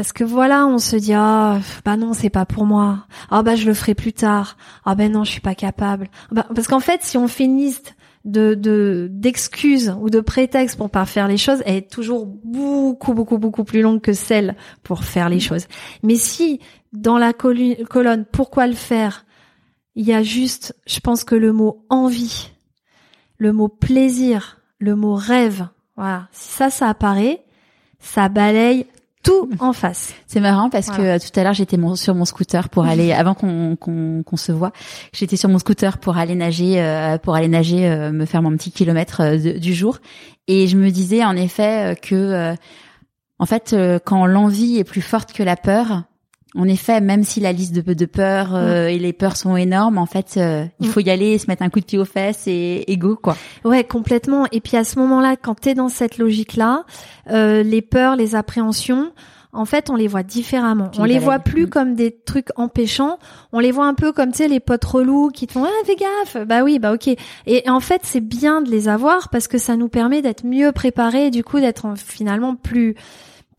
parce 0.00 0.14
que 0.14 0.24
voilà, 0.24 0.66
on 0.66 0.78
se 0.78 0.96
dit 0.96 1.12
ah 1.12 1.58
bah 1.84 1.98
non 1.98 2.14
c'est 2.14 2.30
pas 2.30 2.46
pour 2.46 2.64
moi. 2.64 3.04
Ah 3.30 3.42
bah 3.42 3.54
je 3.54 3.66
le 3.66 3.74
ferai 3.74 3.94
plus 3.94 4.14
tard. 4.14 4.56
Ah 4.86 4.94
ben 4.94 5.12
non 5.12 5.24
je 5.24 5.30
suis 5.30 5.42
pas 5.42 5.54
capable. 5.54 6.08
Bah, 6.32 6.46
parce 6.54 6.68
qu'en 6.68 6.80
fait 6.80 7.02
si 7.02 7.18
on 7.18 7.28
fait 7.28 7.44
une 7.44 7.58
liste 7.58 7.96
de 8.24 9.08
d'excuses 9.12 9.94
ou 10.00 10.08
de 10.08 10.20
prétextes 10.20 10.78
pour 10.78 10.88
pas 10.88 11.04
faire 11.04 11.28
les 11.28 11.36
choses, 11.36 11.62
elle 11.66 11.74
est 11.74 11.90
toujours 11.90 12.24
beaucoup 12.24 13.12
beaucoup 13.12 13.36
beaucoup 13.36 13.62
plus 13.62 13.82
longue 13.82 14.00
que 14.00 14.14
celle 14.14 14.56
pour 14.84 15.04
faire 15.04 15.28
les 15.28 15.38
choses. 15.38 15.66
Mais 16.02 16.14
si 16.14 16.60
dans 16.94 17.18
la 17.18 17.34
colonne 17.34 18.24
pourquoi 18.32 18.68
le 18.68 18.72
faire, 18.72 19.26
il 19.96 20.06
y 20.06 20.14
a 20.14 20.22
juste, 20.22 20.74
je 20.86 21.00
pense 21.00 21.24
que 21.24 21.34
le 21.34 21.52
mot 21.52 21.84
envie, 21.90 22.52
le 23.36 23.52
mot 23.52 23.68
plaisir, 23.68 24.62
le 24.78 24.96
mot 24.96 25.14
rêve, 25.14 25.68
voilà, 25.94 26.28
si 26.32 26.54
ça 26.54 26.70
ça 26.70 26.88
apparaît, 26.88 27.44
ça 27.98 28.30
balaye 28.30 28.86
tout 29.22 29.50
en 29.58 29.72
face. 29.72 30.14
C'est 30.26 30.40
marrant 30.40 30.70
parce 30.70 30.90
que 30.90 31.02
euh, 31.02 31.18
tout 31.18 31.38
à 31.38 31.44
l'heure 31.44 31.52
j'étais 31.52 31.78
sur 31.96 32.14
mon 32.14 32.24
scooter 32.24 32.68
pour 32.68 32.86
aller 32.86 33.12
avant 33.12 33.34
qu'on 33.34 33.76
qu'on 33.76 34.36
se 34.36 34.52
voit, 34.52 34.72
j'étais 35.12 35.36
sur 35.36 35.48
mon 35.48 35.58
scooter 35.58 35.98
pour 35.98 36.16
aller 36.16 36.34
nager 36.34 36.80
euh, 36.80 37.18
pour 37.18 37.34
aller 37.34 37.48
nager 37.48 37.88
euh, 37.88 38.12
me 38.12 38.24
faire 38.24 38.42
mon 38.42 38.52
petit 38.52 38.70
kilomètre 38.70 39.36
du 39.36 39.74
jour 39.74 39.98
et 40.48 40.68
je 40.68 40.76
me 40.76 40.90
disais 40.90 41.24
en 41.24 41.36
effet 41.36 41.96
que 42.00 42.54
en 43.38 43.46
fait 43.46 43.76
quand 44.04 44.26
l'envie 44.26 44.78
est 44.78 44.84
plus 44.84 45.02
forte 45.02 45.32
que 45.32 45.42
la 45.42 45.56
peur, 45.56 46.04
en 46.56 46.66
effet, 46.66 47.00
même 47.00 47.22
si 47.22 47.38
la 47.38 47.52
liste 47.52 47.74
de, 47.74 47.94
de 47.94 48.06
peurs 48.06 48.54
euh, 48.54 48.86
et 48.86 48.98
les 48.98 49.12
peurs 49.12 49.36
sont 49.36 49.56
énormes, 49.56 49.98
en 49.98 50.06
fait, 50.06 50.34
euh, 50.36 50.64
il 50.80 50.88
faut 50.88 51.00
y 51.00 51.10
aller, 51.10 51.38
se 51.38 51.46
mettre 51.46 51.62
un 51.62 51.70
coup 51.70 51.78
de 51.78 51.84
pied 51.84 51.98
aux 51.98 52.04
fesses 52.04 52.46
et, 52.46 52.84
et 52.90 52.96
go 52.96 53.16
quoi. 53.20 53.36
Ouais, 53.64 53.84
complètement. 53.84 54.46
Et 54.50 54.60
puis 54.60 54.76
à 54.76 54.82
ce 54.82 54.98
moment-là, 54.98 55.36
quand 55.36 55.54
t'es 55.54 55.74
dans 55.74 55.88
cette 55.88 56.18
logique-là, 56.18 56.84
euh, 57.30 57.62
les 57.62 57.82
peurs, 57.82 58.16
les 58.16 58.34
appréhensions, 58.34 59.12
en 59.52 59.64
fait, 59.64 59.90
on 59.90 59.96
les 59.96 60.08
voit 60.08 60.22
différemment. 60.22 60.90
on 60.98 61.04
les 61.04 61.18
voit 61.18 61.38
plus 61.40 61.66
mm. 61.66 61.70
comme 61.70 61.94
des 61.94 62.12
trucs 62.12 62.48
empêchants. 62.56 63.18
On 63.52 63.58
les 63.58 63.72
voit 63.72 63.86
un 63.86 63.94
peu 63.94 64.12
comme 64.12 64.30
tu 64.30 64.38
sais 64.38 64.48
les 64.48 64.60
potes 64.60 64.84
relous 64.84 65.28
qui 65.28 65.46
te 65.46 65.52
font 65.52 65.64
ah 65.64 65.84
fais 65.84 65.96
gaffe. 65.96 66.46
Bah 66.46 66.62
oui, 66.62 66.78
bah 66.78 66.92
ok. 66.92 67.08
Et 67.46 67.68
en 67.68 67.80
fait, 67.80 68.02
c'est 68.04 68.20
bien 68.20 68.60
de 68.60 68.70
les 68.70 68.88
avoir 68.88 69.28
parce 69.28 69.48
que 69.48 69.58
ça 69.58 69.76
nous 69.76 69.88
permet 69.88 70.22
d'être 70.22 70.44
mieux 70.44 70.72
préparés 70.72 71.26
et 71.26 71.30
du 71.30 71.42
coup 71.42 71.58
d'être 71.58 71.94
finalement 71.96 72.54
plus 72.54 72.94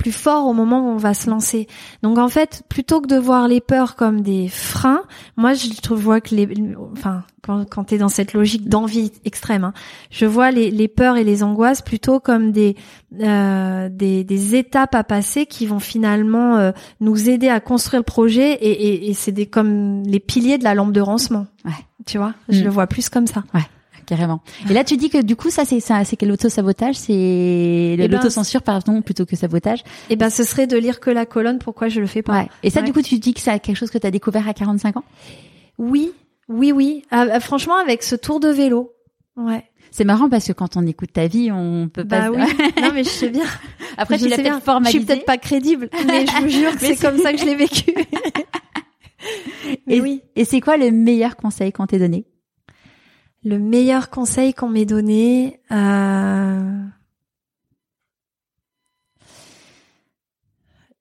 plus 0.01 0.11
fort 0.11 0.47
au 0.47 0.53
moment 0.53 0.79
où 0.79 0.89
on 0.89 0.97
va 0.97 1.13
se 1.13 1.29
lancer. 1.29 1.67
Donc 2.01 2.17
en 2.17 2.27
fait, 2.27 2.63
plutôt 2.69 3.01
que 3.01 3.07
de 3.07 3.17
voir 3.17 3.47
les 3.47 3.61
peurs 3.61 3.95
comme 3.95 4.21
des 4.21 4.47
freins, 4.47 5.03
moi 5.37 5.53
je 5.53 5.69
trouve 5.79 6.01
vois 6.01 6.21
que 6.21 6.33
les, 6.33 6.49
enfin 6.93 7.23
quand, 7.43 7.69
quand 7.69 7.83
tu 7.83 7.95
es 7.95 7.97
dans 7.99 8.09
cette 8.09 8.33
logique 8.33 8.67
d'envie 8.67 9.11
extrême, 9.25 9.63
hein, 9.63 9.73
je 10.09 10.25
vois 10.25 10.49
les, 10.49 10.71
les, 10.71 10.87
peurs 10.87 11.17
et 11.17 11.23
les 11.23 11.43
angoisses 11.43 11.83
plutôt 11.83 12.19
comme 12.19 12.51
des, 12.51 12.75
euh, 13.21 13.89
des, 13.89 14.23
des, 14.23 14.55
étapes 14.55 14.95
à 14.95 15.03
passer 15.03 15.45
qui 15.45 15.67
vont 15.67 15.79
finalement 15.79 16.57
euh, 16.57 16.71
nous 16.99 17.29
aider 17.29 17.49
à 17.49 17.59
construire 17.59 17.99
le 17.99 18.05
projet 18.05 18.53
et, 18.53 18.71
et, 18.71 19.09
et 19.11 19.13
c'est 19.13 19.31
des 19.31 19.45
comme 19.45 20.01
les 20.03 20.19
piliers 20.19 20.57
de 20.57 20.63
la 20.63 20.73
lampe 20.73 20.93
de 20.93 21.01
rancement. 21.01 21.45
Ouais. 21.63 21.71
Tu 22.07 22.17
vois, 22.17 22.33
je 22.49 22.61
Mm. 22.61 22.63
le 22.63 22.69
vois 22.71 22.87
plus 22.87 23.09
comme 23.09 23.27
ça. 23.27 23.43
Ouais. 23.53 23.61
Carrément. 24.11 24.41
Et 24.69 24.73
là, 24.73 24.83
tu 24.83 24.97
dis 24.97 25.09
que 25.09 25.21
du 25.21 25.37
coup, 25.37 25.49
ça, 25.49 25.63
c'est 25.63 25.79
ça, 25.79 26.03
c'est 26.03 26.17
quel 26.17 26.27
l'auto-sabotage, 26.27 26.95
c'est 26.95 27.13
Eh 27.13 27.95
ben, 27.97 28.11
l'autocensure, 28.11 28.61
pardon, 28.61 29.01
plutôt 29.01 29.25
que 29.25 29.37
sabotage. 29.37 29.83
Et 30.09 30.17
ben 30.17 30.29
ce 30.29 30.43
serait 30.43 30.67
de 30.67 30.75
lire 30.75 30.99
que 30.99 31.09
la 31.09 31.25
colonne. 31.25 31.59
Pourquoi 31.59 31.87
je 31.87 32.01
le 32.01 32.07
fais 32.07 32.21
pas 32.21 32.33
Ouais. 32.41 32.49
Et 32.61 32.69
ça, 32.69 32.81
Ouais. 32.81 32.87
du 32.87 32.91
coup, 32.91 33.01
tu 33.01 33.19
dis 33.19 33.33
que 33.33 33.39
c'est 33.39 33.57
quelque 33.61 33.77
chose 33.77 33.89
que 33.89 33.97
tu 33.97 34.05
as 34.05 34.11
découvert 34.11 34.49
à 34.49 34.53
45 34.53 34.97
ans? 34.97 35.05
Oui, 35.77 36.11
oui, 36.49 36.73
oui. 36.73 37.03
Ah, 37.09 37.25
ah, 37.31 37.39
franchement, 37.39 37.77
avec 37.77 38.03
ce 38.03 38.15
tour 38.17 38.41
de 38.41 38.49
vélo. 38.49 38.91
Ouais. 39.37 39.63
C'est 39.91 40.03
marrant 40.03 40.27
parce 40.27 40.45
que 40.45 40.51
quand 40.51 40.75
on 40.75 40.85
écoute 40.85 41.13
ta 41.13 41.27
vie, 41.27 41.49
on 41.53 41.87
peut 41.87 42.05
pas. 42.05 42.29
Bah 42.29 42.31
oui. 42.31 42.43
non 42.81 42.91
mais 42.93 43.05
je 43.05 43.09
sais 43.09 43.29
bien. 43.29 43.45
Après, 43.97 44.17
Je 44.17 44.23
tu 44.25 44.29
l'as 44.29 44.35
peut-être 44.35 44.61
formalisé. 44.61 44.91
Je 44.99 45.03
suis 45.03 45.05
peut-être 45.07 45.25
pas 45.25 45.37
crédible, 45.37 45.89
mais 46.05 46.25
je 46.25 46.41
vous 46.41 46.49
jure 46.59 46.71
que 46.73 46.79
c'est 46.79 46.97
comme 46.97 47.17
ça 47.17 47.31
que 47.31 47.39
je 47.39 47.45
l'ai 47.45 47.55
vécu. 47.55 47.93
mais 49.87 49.95
Et, 49.97 50.01
oui. 50.01 50.21
et 50.35 50.43
c'est 50.45 50.59
quoi 50.59 50.75
le 50.75 50.91
meilleur 50.91 51.35
conseil 51.37 51.71
qu'on 51.71 51.85
t'ait 51.87 51.99
donné? 51.99 52.25
Le 53.43 53.57
meilleur 53.57 54.11
conseil 54.11 54.53
qu'on 54.53 54.69
m'ait 54.69 54.85
donné, 54.85 55.59
euh... 55.71 56.81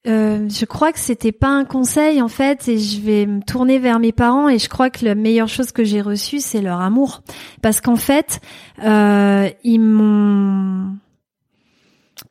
euh, 0.06 0.48
je 0.48 0.64
crois 0.64 0.92
que 0.92 0.98
c'était 0.98 1.32
pas 1.32 1.50
un 1.50 1.66
conseil 1.66 2.22
en 2.22 2.28
fait, 2.28 2.66
et 2.68 2.78
je 2.78 3.00
vais 3.00 3.26
me 3.26 3.42
tourner 3.42 3.78
vers 3.78 3.98
mes 3.98 4.12
parents 4.12 4.48
et 4.48 4.58
je 4.58 4.70
crois 4.70 4.88
que 4.88 5.04
la 5.04 5.14
meilleure 5.14 5.48
chose 5.48 5.70
que 5.70 5.84
j'ai 5.84 6.00
reçue 6.00 6.40
c'est 6.40 6.62
leur 6.62 6.80
amour, 6.80 7.20
parce 7.60 7.82
qu'en 7.82 7.96
fait 7.96 8.40
euh, 8.82 9.50
ils 9.62 9.78
m'ont 9.78 10.96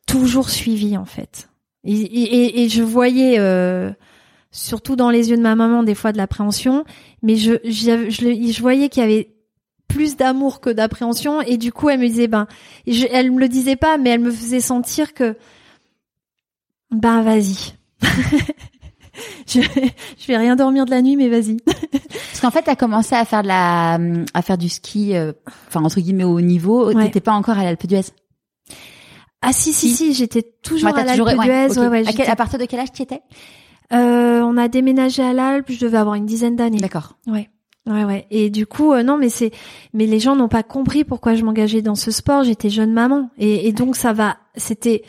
toujours 0.08 0.50
suivi 0.50 0.98
en 0.98 1.06
fait, 1.06 1.50
et, 1.84 2.68
je 2.68 2.82
voyais 2.82 3.36
euh, 3.38 3.92
surtout 4.50 4.96
dans 4.96 5.12
les 5.12 5.30
yeux 5.30 5.38
de 5.38 5.44
ma 5.44 5.54
maman 5.54 5.84
des 5.84 5.94
fois 5.94 6.12
de 6.12 6.18
l'appréhension, 6.18 6.84
mais 7.22 7.36
je 7.36 7.54
je 7.64 8.62
voyais 8.62 8.90
qu'il 8.90 9.04
y 9.04 9.06
avait 9.06 9.36
plus 9.90 10.16
d'amour 10.16 10.62
que 10.62 10.70
d'appréhension 10.70 11.42
et 11.42 11.58
du 11.58 11.74
coup 11.74 11.90
elle 11.90 12.00
me 12.00 12.08
disait 12.08 12.28
ben 12.28 12.48
je, 12.88 13.06
elle 13.12 13.32
me 13.32 13.40
le 13.42 13.50
disait 13.50 13.76
pas 13.76 13.98
mais 13.98 14.12
elle 14.12 14.22
me 14.22 14.32
faisait 14.32 14.62
sentir 14.62 15.14
que 15.14 15.36
ben 16.92 17.22
vas-y 17.24 17.74
je 19.48 19.60
je 20.18 20.28
vais 20.28 20.38
rien 20.38 20.56
dormir 20.56 20.86
de 20.86 20.92
la 20.92 21.02
nuit 21.02 21.16
mais 21.18 21.28
vas-y 21.30 21.58
Parce 21.62 22.40
qu'en 22.42 22.52
fait, 22.52 22.64
tu 22.64 22.70
as 22.70 22.76
commencé 22.78 23.16
à 23.16 23.26
faire 23.26 23.44
de 23.44 23.50
la, 23.50 24.00
à 24.34 24.42
faire 24.42 24.58
du 24.58 24.70
ski, 24.70 25.14
euh, 25.16 25.34
enfin 25.68 25.84
entre 25.84 26.00
guillemets 26.00 26.24
au 26.24 26.40
niveau. 26.40 26.88
Ouais. 26.94 27.06
T'étais 27.08 27.20
pas 27.20 27.34
encore 27.34 27.58
à 27.58 27.66
l'Alpe 27.66 27.86
d'Huez. 27.86 28.06
ah 29.42 29.52
si 29.52 29.74
si 29.74 29.90
si, 29.90 30.14
j'étais 30.14 30.44
toujours 30.64 30.88
à 30.96 31.04
l'Alpe 31.04 31.18
d'Huez 31.44 31.78
ouais, 31.90 32.04
quel- 32.16 32.30
à 32.30 32.36
partir 32.38 32.58
de 32.60 32.64
quel 32.66 32.80
âge 32.80 32.94
tu 32.94 33.02
étais? 33.02 33.22
Euh, 33.92 34.42
on 34.42 34.56
a 34.56 34.70
déménagé 34.70 35.22
à 35.22 35.34
l'Alpe 35.34 35.70
je 35.72 35.80
devais 35.80 35.98
avoir 35.98 36.16
une 36.16 36.26
dizaine 36.28 36.56
d'années 36.56 36.78
D'accord. 36.80 37.18
Ouais. 37.28 37.50
Ouais, 37.90 38.06
ouais. 38.06 38.28
Et 38.30 38.52
du 38.52 38.68
coup, 38.68 38.94
euh, 38.94 39.02
non, 39.02 39.18
mais 39.18 39.30
c'est, 39.30 39.52
mais 39.94 40.06
les 40.06 40.20
gens 40.20 40.36
n'ont 40.36 40.48
pas 40.48 40.62
compris 40.62 41.04
pourquoi 41.04 41.34
je 41.34 41.44
m'engageais 41.44 41.82
dans 41.82 41.96
ce 41.96 42.12
sport. 42.12 42.44
J'étais 42.44 42.70
jeune 42.70 42.94
maman, 42.94 43.32
et, 43.40 43.72
donc 43.74 43.96
ça 43.96 44.14
va. 44.14 44.38
C'était 44.56 45.02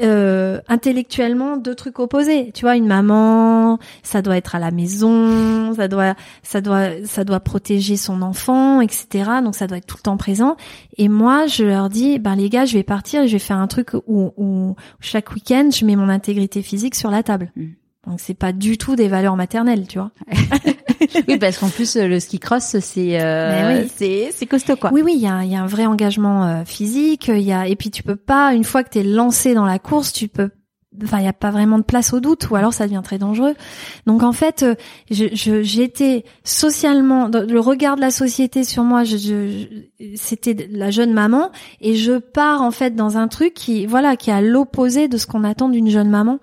euh, 0.00 0.58
intellectuellement 0.68 1.58
deux 1.58 1.74
trucs 1.74 1.98
opposés. 1.98 2.50
Tu 2.54 2.62
vois, 2.62 2.76
une 2.76 2.86
maman, 2.86 3.78
ça 4.02 4.22
doit 4.22 4.38
être 4.38 4.54
à 4.54 4.58
la 4.58 4.70
maison, 4.70 5.74
ça 5.74 5.86
doit, 5.86 6.14
ça 6.42 6.62
doit, 6.62 7.04
ça 7.04 7.24
doit 7.24 7.40
protéger 7.40 7.98
son 7.98 8.22
enfant, 8.22 8.80
etc. 8.80 9.30
Donc 9.44 9.54
ça 9.54 9.66
doit 9.66 9.76
être 9.76 9.86
tout 9.86 9.98
le 9.98 10.04
temps 10.04 10.16
présent. 10.16 10.56
Et 10.96 11.10
moi, 11.10 11.46
je 11.46 11.62
leur 11.64 11.90
dis, 11.90 12.18
ben 12.18 12.36
les 12.36 12.48
gars, 12.48 12.64
je 12.64 12.72
vais 12.72 12.84
partir 12.84 13.22
et 13.22 13.28
je 13.28 13.32
vais 13.32 13.38
faire 13.38 13.58
un 13.58 13.66
truc 13.66 13.90
où, 14.06 14.32
où 14.38 14.76
chaque 15.00 15.32
week-end, 15.32 15.68
je 15.74 15.84
mets 15.84 15.96
mon 15.96 16.08
intégrité 16.08 16.62
physique 16.62 16.94
sur 16.94 17.10
la 17.10 17.22
table. 17.22 17.52
Mm. 17.54 17.66
Donc 18.08 18.20
c'est 18.20 18.34
pas 18.34 18.52
du 18.52 18.78
tout 18.78 18.96
des 18.96 19.08
valeurs 19.08 19.36
maternelles, 19.36 19.86
tu 19.86 19.98
vois. 19.98 20.10
Oui, 21.26 21.38
parce 21.38 21.58
qu'en 21.58 21.68
plus 21.68 21.96
euh, 21.96 22.06
le 22.06 22.20
ski 22.20 22.38
cross, 22.38 22.76
c'est, 22.80 23.20
euh, 23.20 23.80
oui. 23.82 23.90
c'est, 23.96 24.30
c'est 24.32 24.46
costaud 24.46 24.76
quoi. 24.76 24.90
Oui, 24.92 25.00
oui, 25.02 25.12
il 25.16 25.20
y 25.22 25.26
a, 25.26 25.44
y 25.44 25.54
a 25.54 25.62
un 25.62 25.66
vrai 25.66 25.86
engagement 25.86 26.44
euh, 26.44 26.64
physique. 26.64 27.28
Il 27.28 27.40
y 27.40 27.52
a 27.52 27.66
et 27.66 27.76
puis 27.76 27.90
tu 27.90 28.02
peux 28.02 28.16
pas 28.16 28.52
une 28.52 28.64
fois 28.64 28.82
que 28.82 28.90
t'es 28.90 29.02
lancé 29.04 29.54
dans 29.54 29.64
la 29.64 29.78
course, 29.78 30.12
tu 30.12 30.28
peux. 30.28 30.50
Enfin, 31.04 31.18
il 31.18 31.24
y 31.24 31.28
a 31.28 31.32
pas 31.32 31.50
vraiment 31.50 31.78
de 31.78 31.84
place 31.84 32.12
au 32.12 32.20
doute, 32.20 32.50
ou 32.50 32.56
alors 32.56 32.72
ça 32.74 32.86
devient 32.86 33.02
très 33.04 33.18
dangereux. 33.18 33.54
Donc 34.06 34.22
en 34.22 34.32
fait, 34.32 34.62
euh, 34.64 34.74
je, 35.10 35.80
été 35.80 36.24
socialement 36.44 37.28
le 37.28 37.60
regard 37.60 37.96
de 37.96 38.00
la 38.00 38.10
société 38.10 38.64
sur 38.64 38.82
moi. 38.84 39.04
Je- 39.04 39.16
je- 39.16 40.14
c'était 40.16 40.68
la 40.70 40.90
jeune 40.90 41.12
maman, 41.12 41.50
et 41.80 41.94
je 41.94 42.18
pars 42.18 42.62
en 42.62 42.70
fait 42.70 42.96
dans 42.96 43.16
un 43.16 43.28
truc 43.28 43.54
qui, 43.54 43.86
voilà, 43.86 44.16
qui 44.16 44.30
est 44.30 44.34
à 44.34 44.40
l'opposé 44.40 45.08
de 45.08 45.16
ce 45.18 45.26
qu'on 45.26 45.44
attend 45.44 45.68
d'une 45.68 45.88
jeune 45.88 46.10
maman. 46.10 46.38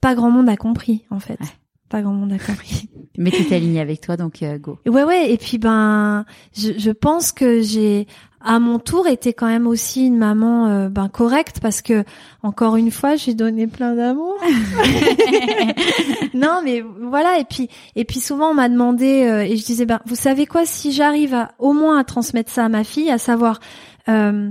Pas 0.00 0.14
grand 0.14 0.30
monde 0.30 0.48
a 0.48 0.56
compris, 0.56 1.04
en 1.10 1.20
fait. 1.20 1.38
Ouais. 1.40 1.46
Pas 1.88 2.02
grand 2.02 2.12
monde 2.12 2.32
a 2.32 2.38
compris. 2.38 2.88
Mais 3.18 3.30
t'étais 3.30 3.56
aligné 3.56 3.80
avec 3.80 4.00
toi, 4.00 4.16
donc 4.16 4.42
euh, 4.42 4.58
go. 4.58 4.78
Ouais, 4.86 5.02
ouais. 5.02 5.32
Et 5.32 5.36
puis 5.36 5.58
ben, 5.58 6.24
je, 6.56 6.72
je 6.78 6.90
pense 6.90 7.32
que 7.32 7.60
j'ai, 7.60 8.06
à 8.40 8.58
mon 8.58 8.78
tour, 8.78 9.06
été 9.06 9.34
quand 9.34 9.48
même 9.48 9.66
aussi 9.66 10.06
une 10.06 10.16
maman 10.16 10.68
euh, 10.68 10.88
ben 10.88 11.08
correcte 11.08 11.60
parce 11.60 11.82
que 11.82 12.04
encore 12.42 12.76
une 12.76 12.90
fois, 12.90 13.16
j'ai 13.16 13.34
donné 13.34 13.66
plein 13.66 13.94
d'amour. 13.94 14.34
non, 16.34 16.60
mais 16.64 16.82
voilà. 17.02 17.38
Et 17.38 17.44
puis, 17.44 17.68
et 17.96 18.04
puis 18.04 18.20
souvent 18.20 18.50
on 18.50 18.54
m'a 18.54 18.68
demandé 18.68 19.24
euh, 19.24 19.42
et 19.42 19.56
je 19.56 19.64
disais 19.64 19.84
ben, 19.84 20.00
vous 20.06 20.14
savez 20.14 20.46
quoi, 20.46 20.64
si 20.64 20.92
j'arrive 20.92 21.34
à 21.34 21.52
au 21.58 21.72
moins 21.72 21.98
à 21.98 22.04
transmettre 22.04 22.50
ça 22.50 22.64
à 22.64 22.68
ma 22.68 22.84
fille, 22.84 23.10
à 23.10 23.18
savoir. 23.18 23.60
Euh, 24.08 24.50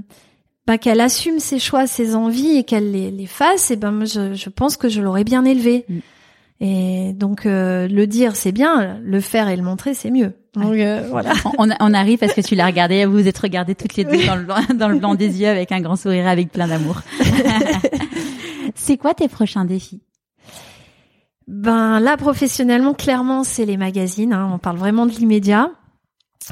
ben, 0.70 0.78
qu'elle 0.78 1.02
assume 1.02 1.40
ses 1.40 1.58
choix, 1.58 1.88
ses 1.88 2.14
envies 2.14 2.58
et 2.58 2.64
qu'elle 2.64 2.92
les, 2.92 3.10
les 3.10 3.26
fasse, 3.26 3.72
et 3.72 3.76
ben 3.76 3.90
moi, 3.90 4.06
je, 4.06 4.36
je 4.36 4.50
pense 4.50 4.78
que 4.78 4.88
je 4.88 5.02
l'aurais 5.02 5.24
bien 5.24 5.44
élevée. 5.44 5.84
Mm. 5.90 5.98
Et 6.62 7.14
donc 7.14 7.48
euh, 7.48 7.88
le 7.88 8.06
dire 8.06 8.36
c'est 8.36 8.52
bien, 8.52 9.00
le 9.02 9.20
faire 9.20 9.50
et 9.50 9.56
le 9.56 9.64
montrer 9.64 9.96
c'est 9.96 10.12
mieux. 10.12 10.34
Donc 10.54 10.76
euh, 10.76 11.08
voilà. 11.10 11.34
On, 11.58 11.70
on 11.80 11.94
arrive 11.96 12.20
parce 12.20 12.34
que 12.34 12.42
tu 12.42 12.54
l'as 12.54 12.68
regardé, 12.68 13.06
vous 13.06 13.14
vous 13.14 13.28
êtes 13.28 13.40
regardées 13.40 13.74
toutes 13.74 13.96
les 13.96 14.04
deux 14.04 14.24
dans 14.28 14.36
le, 14.36 14.44
blanc, 14.44 14.58
dans 14.76 14.90
le 14.90 15.00
blanc 15.00 15.16
des 15.16 15.42
yeux 15.42 15.48
avec 15.48 15.72
un 15.72 15.82
grand 15.82 15.96
sourire, 15.96 16.28
avec 16.28 16.52
plein 16.52 16.68
d'amour. 16.68 17.02
c'est 18.76 18.98
quoi 18.98 19.16
tes 19.16 19.28
prochains 19.28 19.66
défis? 19.66 20.02
Ben 21.48 22.00
là 22.00 22.16
professionnellement 22.16 22.94
clairement 22.94 23.44
c'est 23.44 23.66
les 23.66 23.78
magazines. 23.78 24.34
hein. 24.34 24.52
On 24.54 24.60
parle 24.60 24.78
vraiment 24.78 25.08
de 25.08 25.14
l'immédiat. 25.14 25.72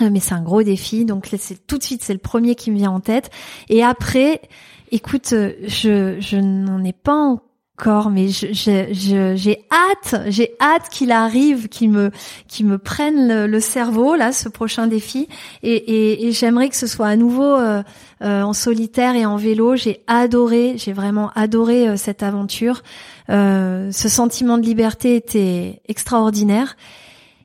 Euh, 0.01 0.09
Mais 0.11 0.19
c'est 0.19 0.33
un 0.33 0.41
gros 0.41 0.63
défi, 0.63 1.05
donc 1.05 1.29
c'est 1.37 1.65
tout 1.65 1.77
de 1.77 1.83
suite 1.83 2.03
c'est 2.03 2.13
le 2.13 2.19
premier 2.19 2.55
qui 2.55 2.71
me 2.71 2.77
vient 2.77 2.91
en 2.91 2.99
tête. 2.99 3.29
Et 3.69 3.83
après, 3.83 4.41
écoute, 4.91 5.33
euh, 5.33 5.53
je 5.65 6.17
je 6.19 6.37
n'en 6.37 6.83
ai 6.83 6.93
pas 6.93 7.15
encore, 7.79 8.11
mais 8.11 8.27
je 8.29 8.47
je- 8.53 9.33
j'ai 9.35 9.65
hâte, 9.71 10.23
j'ai 10.29 10.51
hâte 10.61 10.89
qu'il 10.89 11.11
arrive, 11.11 11.67
qu'il 11.69 11.89
me 11.89 12.11
qu'il 12.47 12.67
me 12.67 12.77
prenne 12.77 13.45
le, 13.47 13.59
cerveau 13.59 14.15
là, 14.15 14.31
ce 14.33 14.49
prochain 14.49 14.87
défi. 14.87 15.27
Et 15.63 16.27
et, 16.27 16.31
j'aimerais 16.31 16.69
que 16.69 16.75
ce 16.75 16.85
soit 16.87 17.07
à 17.07 17.15
nouveau 17.15 17.43
euh, 17.57 17.81
en 18.21 18.53
solitaire 18.53 19.15
et 19.15 19.25
en 19.25 19.37
vélo. 19.37 19.75
J'ai 19.77 20.03
adoré, 20.07 20.75
j'ai 20.77 20.93
vraiment 20.93 21.31
adoré 21.33 21.97
cette 21.97 22.21
aventure. 22.23 22.83
Ce 23.29 24.09
sentiment 24.09 24.57
de 24.57 24.63
liberté 24.63 25.15
était 25.15 25.81
extraordinaire. 25.87 26.75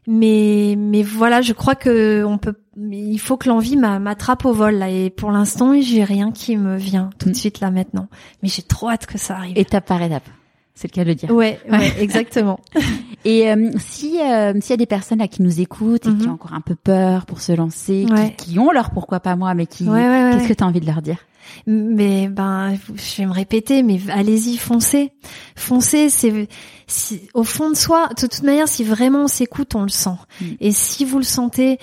Mais 0.07 0.74
mais 0.76 1.03
voilà, 1.03 1.42
je 1.42 1.53
crois 1.53 1.74
que 1.74 2.24
on 2.24 2.38
peut. 2.38 2.55
Il 2.76 3.18
faut 3.18 3.36
que 3.36 3.48
l'envie 3.48 3.76
m'a- 3.76 3.98
m'attrape 3.98 4.44
au 4.44 4.53
vol 4.53 4.74
là. 4.76 4.90
Et 4.90 5.11
pour 5.11 5.30
l'instant, 5.30 5.80
j'ai 5.80 6.03
rien 6.04 6.33
qui 6.33 6.57
me 6.57 6.76
vient 6.76 7.11
tout 7.18 7.26
de 7.26 7.30
Mm. 7.33 7.34
suite 7.34 7.61
là 7.61 7.70
maintenant. 7.70 8.08
Mais 8.42 8.49
j'ai 8.49 8.62
trop 8.62 8.88
hâte 8.91 9.07
que 9.07 9.18
ça 9.18 9.37
arrive. 9.37 9.57
Étape 9.58 9.87
par 9.87 10.03
étape. 10.03 10.29
C'est 10.74 10.88
le 10.90 10.94
cas 10.94 11.04
de 11.04 11.08
le 11.11 11.14
dire. 11.14 11.30
Ouais, 11.30 11.61
ouais, 11.70 11.92
exactement. 12.00 12.58
Et 13.24 13.50
euh, 13.50 13.70
si 13.78 14.18
euh, 14.20 14.53
s'il 14.61 14.70
y 14.70 14.72
a 14.72 14.76
des 14.76 14.86
personnes 14.86 15.18
là 15.18 15.28
qui 15.28 15.42
nous 15.42 15.61
écoutent 15.61 16.07
et 16.07 16.11
qui 16.11 16.24
Mhm. 16.24 16.30
ont 16.30 16.34
encore 16.34 16.54
un 16.54 16.61
peu 16.61 16.74
peur 16.74 17.26
pour 17.26 17.40
se 17.40 17.53
lancer, 17.53 18.04
qui- 18.07 18.12
Ouais. 18.12 18.34
qui, 18.36 18.58
ont 18.58 18.70
leur 18.72 18.90
pourquoi 18.90 19.20
pas 19.20 19.36
moi, 19.36 19.54
mais 19.54 19.66
qui 19.66 19.84
Ouais, 19.84 20.30
qu'est-ce 20.32 20.49
que 20.49 20.54
tu 20.54 20.64
as 20.64 20.66
envie 20.66 20.80
de 20.80 20.86
leur 20.86 21.03
dire? 21.03 21.18
Mais 21.66 22.28
ben, 22.28 22.74
je 22.94 23.16
vais 23.22 23.26
me 23.26 23.32
répéter, 23.32 23.82
mais 23.82 24.00
allez-y, 24.11 24.57
foncez, 24.57 25.12
foncez. 25.57 26.08
C'est 26.08 26.49
si, 26.86 27.28
au 27.34 27.44
fond 27.44 27.68
de 27.70 27.76
soi. 27.76 28.08
De 28.08 28.14
toute 28.26 28.42
manière, 28.42 28.68
si 28.68 28.82
vraiment 28.84 29.24
on 29.24 29.28
s'écoute, 29.28 29.74
on 29.74 29.82
le 29.82 29.88
sent. 29.88 30.11
Mm. 30.40 30.44
Et 30.61 30.72
si 30.72 31.04
vous 31.04 31.18
le 31.18 31.24
sentez, 31.24 31.78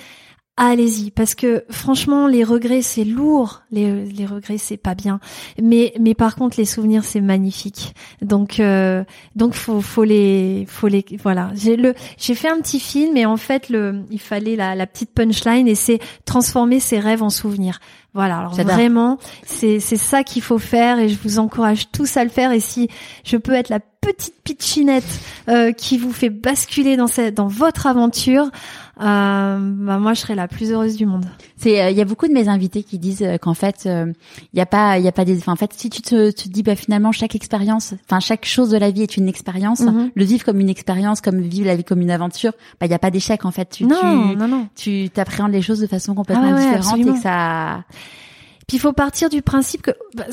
allez-y 0.59 1.11
parce 1.11 1.35
que 1.35 1.63
franchement 1.69 2.27
les 2.27 2.43
regrets 2.43 2.81
c'est 2.81 3.05
lourd. 3.05 3.61
Les, 3.71 4.05
les 4.05 4.25
regrets 4.25 4.57
c'est 4.57 4.77
pas 4.77 4.95
bien. 4.95 5.19
Mais 5.61 5.93
mais 5.99 6.13
par 6.13 6.35
contre 6.35 6.57
les 6.57 6.65
souvenirs 6.65 7.03
c'est 7.03 7.21
magnifique. 7.21 7.95
Donc 8.21 8.59
euh, 8.59 9.03
donc 9.35 9.53
faut 9.53 9.81
faut 9.81 10.03
les 10.03 10.65
faut 10.67 10.87
les 10.87 11.05
voilà. 11.23 11.51
J'ai 11.55 11.75
le 11.75 11.95
j'ai 12.17 12.35
fait 12.35 12.49
un 12.49 12.57
petit 12.57 12.79
film 12.79 13.17
et 13.17 13.25
en 13.25 13.37
fait 13.37 13.69
le 13.69 14.03
il 14.11 14.19
fallait 14.19 14.55
la, 14.55 14.75
la 14.75 14.85
petite 14.85 15.11
punchline 15.11 15.67
et 15.67 15.75
c'est 15.75 15.99
transformer 16.25 16.79
ses 16.79 16.99
rêves 16.99 17.23
en 17.23 17.29
souvenirs. 17.29 17.79
Voilà, 18.15 18.39
alors 18.39 18.55
vraiment, 18.55 19.19
c'est 19.45 19.79
c'est 19.79 19.95
ça 19.95 20.23
qu'il 20.23 20.41
faut 20.41 20.57
faire 20.57 20.97
et 20.97 21.09
je 21.09 21.17
vous 21.23 21.37
encourage 21.37 21.91
tous 21.91 22.17
à 22.17 22.23
le 22.23 22.31
faire. 22.31 22.51
Et 22.51 22.59
si 22.59 22.89
je 23.23 23.37
peux 23.37 23.53
être 23.53 23.69
la 23.69 23.79
petite 23.79 24.33
pitchinette 24.43 25.03
euh, 25.47 25.71
qui 25.71 25.99
vous 25.99 26.11
fait 26.11 26.31
basculer 26.31 26.97
dans 26.97 27.05
cette, 27.05 27.35
dans 27.35 27.47
votre 27.47 27.85
aventure, 27.85 28.49
bah 28.99 29.97
moi 29.99 30.13
je 30.13 30.21
serai 30.21 30.35
la 30.35 30.47
plus 30.47 30.71
heureuse 30.71 30.95
du 30.95 31.05
monde. 31.05 31.25
C'est 31.57 31.81
euh, 31.81 31.89
il 31.89 31.97
y 31.97 32.01
a 32.01 32.05
beaucoup 32.05 32.27
de 32.27 32.33
mes 32.33 32.47
invités 32.47 32.83
qui 32.83 32.99
disent 32.99 33.23
euh, 33.23 33.37
qu'en 33.37 33.53
fait 33.53 33.85
il 33.85 34.57
y 34.57 34.61
a 34.61 34.65
pas 34.65 34.97
il 34.97 35.05
y 35.05 35.07
a 35.07 35.11
pas 35.11 35.25
des 35.25 35.37
enfin, 35.37 35.53
en 35.53 35.55
fait 35.55 35.71
si 35.73 35.89
tu 35.89 36.01
te, 36.01 36.31
te 36.31 36.49
dis 36.49 36.63
bah 36.63 36.75
finalement 36.75 37.11
chaque 37.11 37.35
expérience 37.35 37.93
enfin 38.05 38.19
chaque 38.19 38.45
chose 38.45 38.69
de 38.69 38.77
la 38.77 38.91
vie 38.91 39.03
est 39.03 39.17
une 39.17 39.27
expérience 39.27 39.81
mhm. 39.81 40.11
le 40.13 40.23
vivre 40.23 40.43
comme 40.43 40.59
une 40.59 40.69
expérience 40.69 41.21
comme 41.21 41.39
vivre 41.41 41.67
la 41.67 41.75
vie 41.75 41.83
comme 41.83 42.01
une 42.01 42.11
aventure 42.11 42.51
bah 42.79 42.85
il 42.85 42.91
y 42.91 42.95
a 42.95 42.99
pas 42.99 43.11
d'échec 43.11 43.45
en 43.45 43.51
fait 43.51 43.69
tu 43.69 43.85
non, 43.85 43.99
tu, 43.99 44.37
non, 44.37 44.47
non. 44.47 44.67
tu 44.75 45.09
t'appréhendes 45.09 45.51
les 45.51 45.61
choses 45.61 45.79
de 45.79 45.87
façon 45.87 46.13
complètement 46.13 46.53
ah 46.55 46.59
différente 46.59 46.99
et 46.99 47.03
que 47.03 47.21
ça 47.21 47.83
puis 48.69 48.77
il 48.77 48.81
faut 48.81 48.93
partir 48.93 49.29
du 49.31 49.41
principe 49.41 49.81
que 49.81 49.91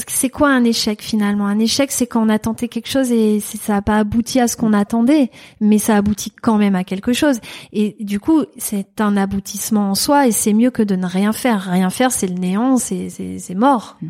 c'est 0.08 0.28
quoi 0.28 0.50
un 0.50 0.62
échec 0.62 1.00
finalement? 1.00 1.46
Un 1.46 1.58
échec, 1.58 1.90
c'est 1.90 2.06
quand 2.06 2.22
on 2.22 2.28
a 2.28 2.38
tenté 2.38 2.68
quelque 2.68 2.90
chose 2.90 3.10
et 3.10 3.40
ça 3.40 3.72
n'a 3.72 3.80
pas 3.80 3.96
abouti 3.96 4.40
à 4.40 4.46
ce 4.46 4.58
qu'on 4.58 4.74
attendait, 4.74 5.30
mais 5.62 5.78
ça 5.78 5.96
aboutit 5.96 6.30
quand 6.42 6.58
même 6.58 6.74
à 6.74 6.84
quelque 6.84 7.14
chose. 7.14 7.40
Et 7.72 7.96
du 7.98 8.20
coup, 8.20 8.44
c'est 8.58 9.00
un 9.00 9.16
aboutissement 9.16 9.88
en 9.88 9.94
soi 9.94 10.26
et 10.26 10.32
c'est 10.32 10.52
mieux 10.52 10.70
que 10.70 10.82
de 10.82 10.96
ne 10.96 11.06
rien 11.06 11.32
faire. 11.32 11.62
Rien 11.62 11.88
faire, 11.88 12.12
c'est 12.12 12.26
le 12.26 12.34
néant, 12.34 12.76
c'est 12.76 13.08
c'est 13.08 13.54
mort. 13.54 13.96
Mm. 14.02 14.08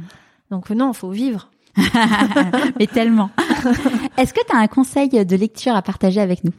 Donc 0.50 0.70
non, 0.70 0.92
faut 0.92 1.10
vivre. 1.10 1.48
mais 2.80 2.88
tellement. 2.88 3.30
Est-ce 4.18 4.34
que 4.34 4.44
tu 4.44 4.56
as 4.56 4.58
un 4.58 4.66
conseil 4.66 5.08
de 5.08 5.36
lecture 5.36 5.76
à 5.76 5.82
partager 5.82 6.20
avec 6.20 6.42
nous? 6.42 6.52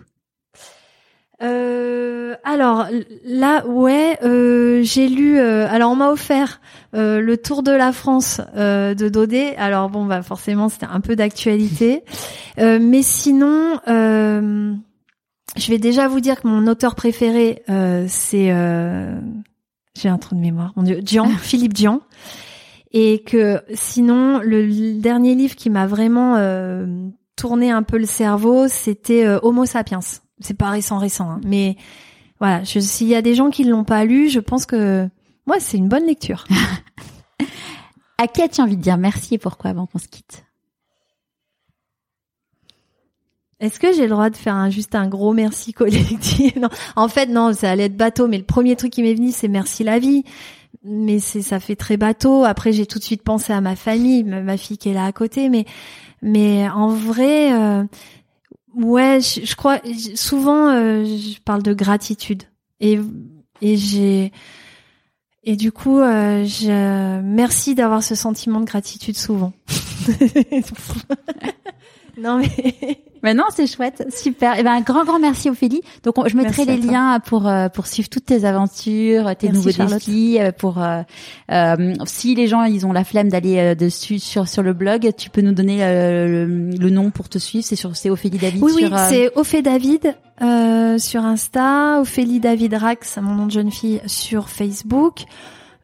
Euh, 1.44 2.36
alors 2.44 2.88
là, 3.26 3.66
ouais, 3.68 4.18
euh, 4.24 4.82
j'ai 4.84 5.08
lu. 5.08 5.38
Euh, 5.40 5.68
alors 5.70 5.92
on 5.92 5.96
m'a 5.96 6.10
offert 6.10 6.62
euh, 6.96 7.20
le 7.20 7.38
Tour 7.38 7.62
de 7.62 7.72
la 7.72 7.92
France 7.92 8.42
euh, 8.56 8.96
de 8.96 9.08
Daudet. 9.08 9.56
Alors 9.58 9.90
bon, 9.90 10.06
bah 10.06 10.24
forcément 10.24 10.70
c'était 10.70 10.88
un 10.88 11.00
peu 11.00 11.16
d'actualité, 11.16 12.04
mais 12.58 13.02
sinon, 13.04 13.80
je 13.86 15.70
vais 15.70 15.78
déjà 15.78 16.08
vous 16.08 16.20
dire 16.20 16.42
que 16.42 16.48
mon 16.48 16.66
auteur 16.68 16.96
préféré 16.96 17.64
c'est 18.08 18.54
j'ai 19.96 20.10
un 20.10 20.18
trou 20.20 20.36
de 20.36 20.40
mémoire, 20.40 20.74
mon 20.76 20.84
Dieu, 20.84 21.02
Dian, 21.02 21.28
Philippe 21.40 21.74
Dian, 21.74 22.02
et 22.92 23.24
que 23.24 23.62
sinon 23.74 24.40
le 24.44 25.00
dernier 25.00 25.36
livre 25.36 25.56
qui 25.56 25.70
m'a 25.70 25.86
vraiment 25.86 26.36
tourné 27.36 27.70
un 27.70 27.84
peu 27.84 28.00
le 28.00 28.08
cerveau, 28.08 28.68
c'était 28.68 29.28
Homo 29.44 29.66
sapiens 29.68 30.02
c'est 30.40 30.58
pas 30.58 30.70
récent 30.70 30.98
récent, 30.98 31.30
hein. 31.30 31.42
mais 31.46 31.76
voilà, 32.40 32.64
s'il 32.66 33.08
y 33.08 33.16
a 33.16 33.22
des 33.22 33.36
gens 33.36 33.50
qui 33.50 33.66
ne 33.66 33.72
l'ont 33.72 33.84
pas 33.84 34.06
lu, 34.06 34.30
je 34.30 34.40
pense 34.40 34.66
que 34.66 35.10
moi 35.46 35.58
c'est 35.60 35.78
une 35.78 35.88
bonne 35.88 36.06
lecture. 36.06 36.46
à 38.18 38.28
qui 38.28 38.42
as-tu 38.42 38.62
envie 38.62 38.78
de 38.78 38.82
dire 38.82 38.98
merci 38.98 39.36
et 39.36 39.38
pourquoi 39.38 39.72
avant 39.72 39.88
qu'on 39.88 40.00
se 40.00 40.08
quitte? 40.08 40.44
Est-ce 43.60 43.80
que 43.80 43.92
j'ai 43.92 44.04
le 44.04 44.10
droit 44.10 44.30
de 44.30 44.36
faire 44.36 44.54
un, 44.54 44.70
juste 44.70 44.94
un 44.94 45.08
gros 45.08 45.34
merci 45.34 45.74
collectif? 45.74 46.56
Non, 46.62 46.70
en 46.96 47.08
fait 47.08 47.26
non, 47.26 47.54
ça 47.54 47.72
allait 47.72 47.86
être 47.86 47.98
bateau, 47.98 48.28
mais 48.28 48.38
le 48.38 48.44
premier 48.44 48.76
truc 48.76 48.92
qui 48.92 49.02
m'est 49.02 49.16
venu 49.16 49.32
c'est 49.32 49.48
merci 49.48 49.84
la 49.84 49.98
vie. 49.98 50.24
Mais 50.84 51.20
c'est 51.20 51.42
ça 51.42 51.60
fait 51.60 51.76
très 51.76 51.98
bateau. 51.98 52.44
Après 52.44 52.72
j'ai 52.72 52.86
tout 52.86 53.00
de 53.00 53.04
suite 53.04 53.24
pensé 53.24 53.52
à 53.52 53.62
ma 53.62 53.76
famille, 53.76 54.24
ma 54.24 54.58
fille 54.58 54.78
qui 54.78 54.90
est 54.90 54.94
là 54.94 55.06
à 55.06 55.12
côté, 55.12 55.50
mais 55.50 55.66
mais 56.22 56.70
en 56.70 56.90
vrai. 56.90 57.54
Euh, 57.54 57.84
Ouais, 58.78 59.20
je, 59.22 59.56
crois 59.56 59.80
souvent 60.14 60.70
euh, 60.70 61.04
je 61.04 61.42
parle 61.42 61.64
de 61.64 61.74
gratitude 61.74 62.44
et 62.80 63.00
et 63.60 63.76
j'ai 63.76 64.32
et 65.44 65.56
du 65.56 65.72
coup 65.72 65.98
euh, 65.98 66.46
je 66.46 67.20
merci 67.22 67.74
d'avoir 67.74 68.04
ce 68.04 68.14
sentiment 68.14 68.60
de 68.60 68.66
gratitude 68.66 69.18
souvent. 69.18 69.52
non 72.18 72.40
mais 72.40 73.00
mais 73.24 73.34
non, 73.34 73.46
c'est 73.50 73.68
chouette, 73.68 74.08
super. 74.14 74.56
Et 74.56 74.60
eh 74.60 74.64
ben 74.64 74.72
un 74.72 74.82
grand 74.82 75.04
grand 75.04 75.20
merci 75.20 75.50
Ophélie. 75.50 75.82
Donc 76.04 76.16
je 76.28 76.36
mettrai 76.36 76.66
les 76.66 76.78
liens 76.78 77.20
pour 77.20 77.48
euh, 77.48 77.70
pour 77.70 77.88
suivre 77.88 78.10
toutes 78.10 78.26
tes 78.26 78.46
aventures, 78.46 79.36
tes 79.36 79.50
nouveaux 79.50 79.72
défis. 79.72 80.38
Euh, 80.40 80.52
pour 80.52 80.82
euh, 80.82 81.02
euh, 81.52 81.94
si 82.06 82.36
les 82.36 82.48
gens 82.48 82.64
ils 82.64 82.86
ont 82.86 82.94
la 82.94 83.04
flemme 83.04 83.30
d'aller 83.30 83.76
dessus 83.76 84.20
sur 84.20 84.48
sur 84.48 84.64
le 84.64 84.74
blog, 84.74 85.12
tu 85.18 85.30
peux 85.30 85.42
nous 85.42 85.54
donner 85.54 85.80
le, 85.80 86.90
nom 86.90 87.12
pour 87.12 87.30
te 87.30 87.38
suivre. 87.38 87.66
C'est 87.66 87.76
sur 87.76 87.96
c'est 87.96 88.10
Ophélie 88.10 88.38
David. 88.38 88.64
Oui 88.64 88.72
oui, 88.76 88.90
c'est 89.10 89.36
Ophélie 89.36 89.64
David 89.64 90.16
sur 91.00 91.24
Insta, 91.24 92.00
Ophélie 92.00 92.40
David 92.40 92.74
Rax, 92.76 93.18
mon 93.22 93.36
nom 93.36 93.46
de 93.48 93.52
jeune 93.52 93.72
fille 93.72 94.02
sur 94.06 94.50
Facebook, 94.50 95.24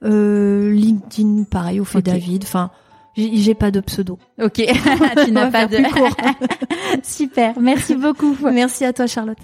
LinkedIn 0.01 1.43
pareil, 1.43 1.79
Ophélie 1.79 2.03
David. 2.03 2.43
Enfin 2.43 2.71
j'ai 3.15 3.55
pas 3.55 3.71
de 3.71 3.79
pseudo. 3.79 4.17
Ok, 4.41 4.63
tu 5.25 5.31
n'as 5.31 5.51
pas 5.51 5.67
de. 5.67 5.77
Super, 7.03 7.59
merci 7.59 7.95
beaucoup. 7.95 8.35
Merci 8.51 8.85
à 8.85 8.93
toi 8.93 9.07
Charlotte. 9.07 9.37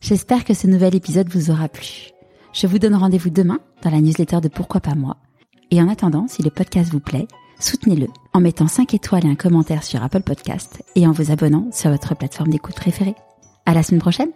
J'espère 0.00 0.44
que 0.44 0.54
ce 0.54 0.66
nouvel 0.66 0.94
épisode 0.94 1.28
vous 1.28 1.50
aura 1.50 1.68
plu. 1.68 2.10
Je 2.52 2.66
vous 2.66 2.78
donne 2.78 2.94
rendez-vous 2.94 3.30
demain 3.30 3.58
dans 3.82 3.90
la 3.90 4.00
newsletter 4.00 4.40
de 4.40 4.48
Pourquoi 4.48 4.80
pas 4.80 4.94
moi. 4.94 5.16
Et 5.70 5.80
en 5.80 5.88
attendant, 5.88 6.26
si 6.28 6.42
le 6.42 6.50
podcast 6.50 6.92
vous 6.92 7.00
plaît, 7.00 7.26
soutenez-le 7.58 8.08
en 8.32 8.40
mettant 8.40 8.68
5 8.68 8.94
étoiles 8.94 9.26
et 9.26 9.30
un 9.30 9.34
commentaire 9.34 9.82
sur 9.82 10.02
Apple 10.02 10.22
Podcast 10.22 10.82
et 10.94 11.06
en 11.06 11.12
vous 11.12 11.30
abonnant 11.30 11.68
sur 11.72 11.90
votre 11.90 12.14
plateforme 12.14 12.50
d'écoute 12.50 12.76
préférée. 12.76 13.16
À 13.66 13.74
la 13.74 13.82
semaine 13.82 14.00
prochaine! 14.00 14.30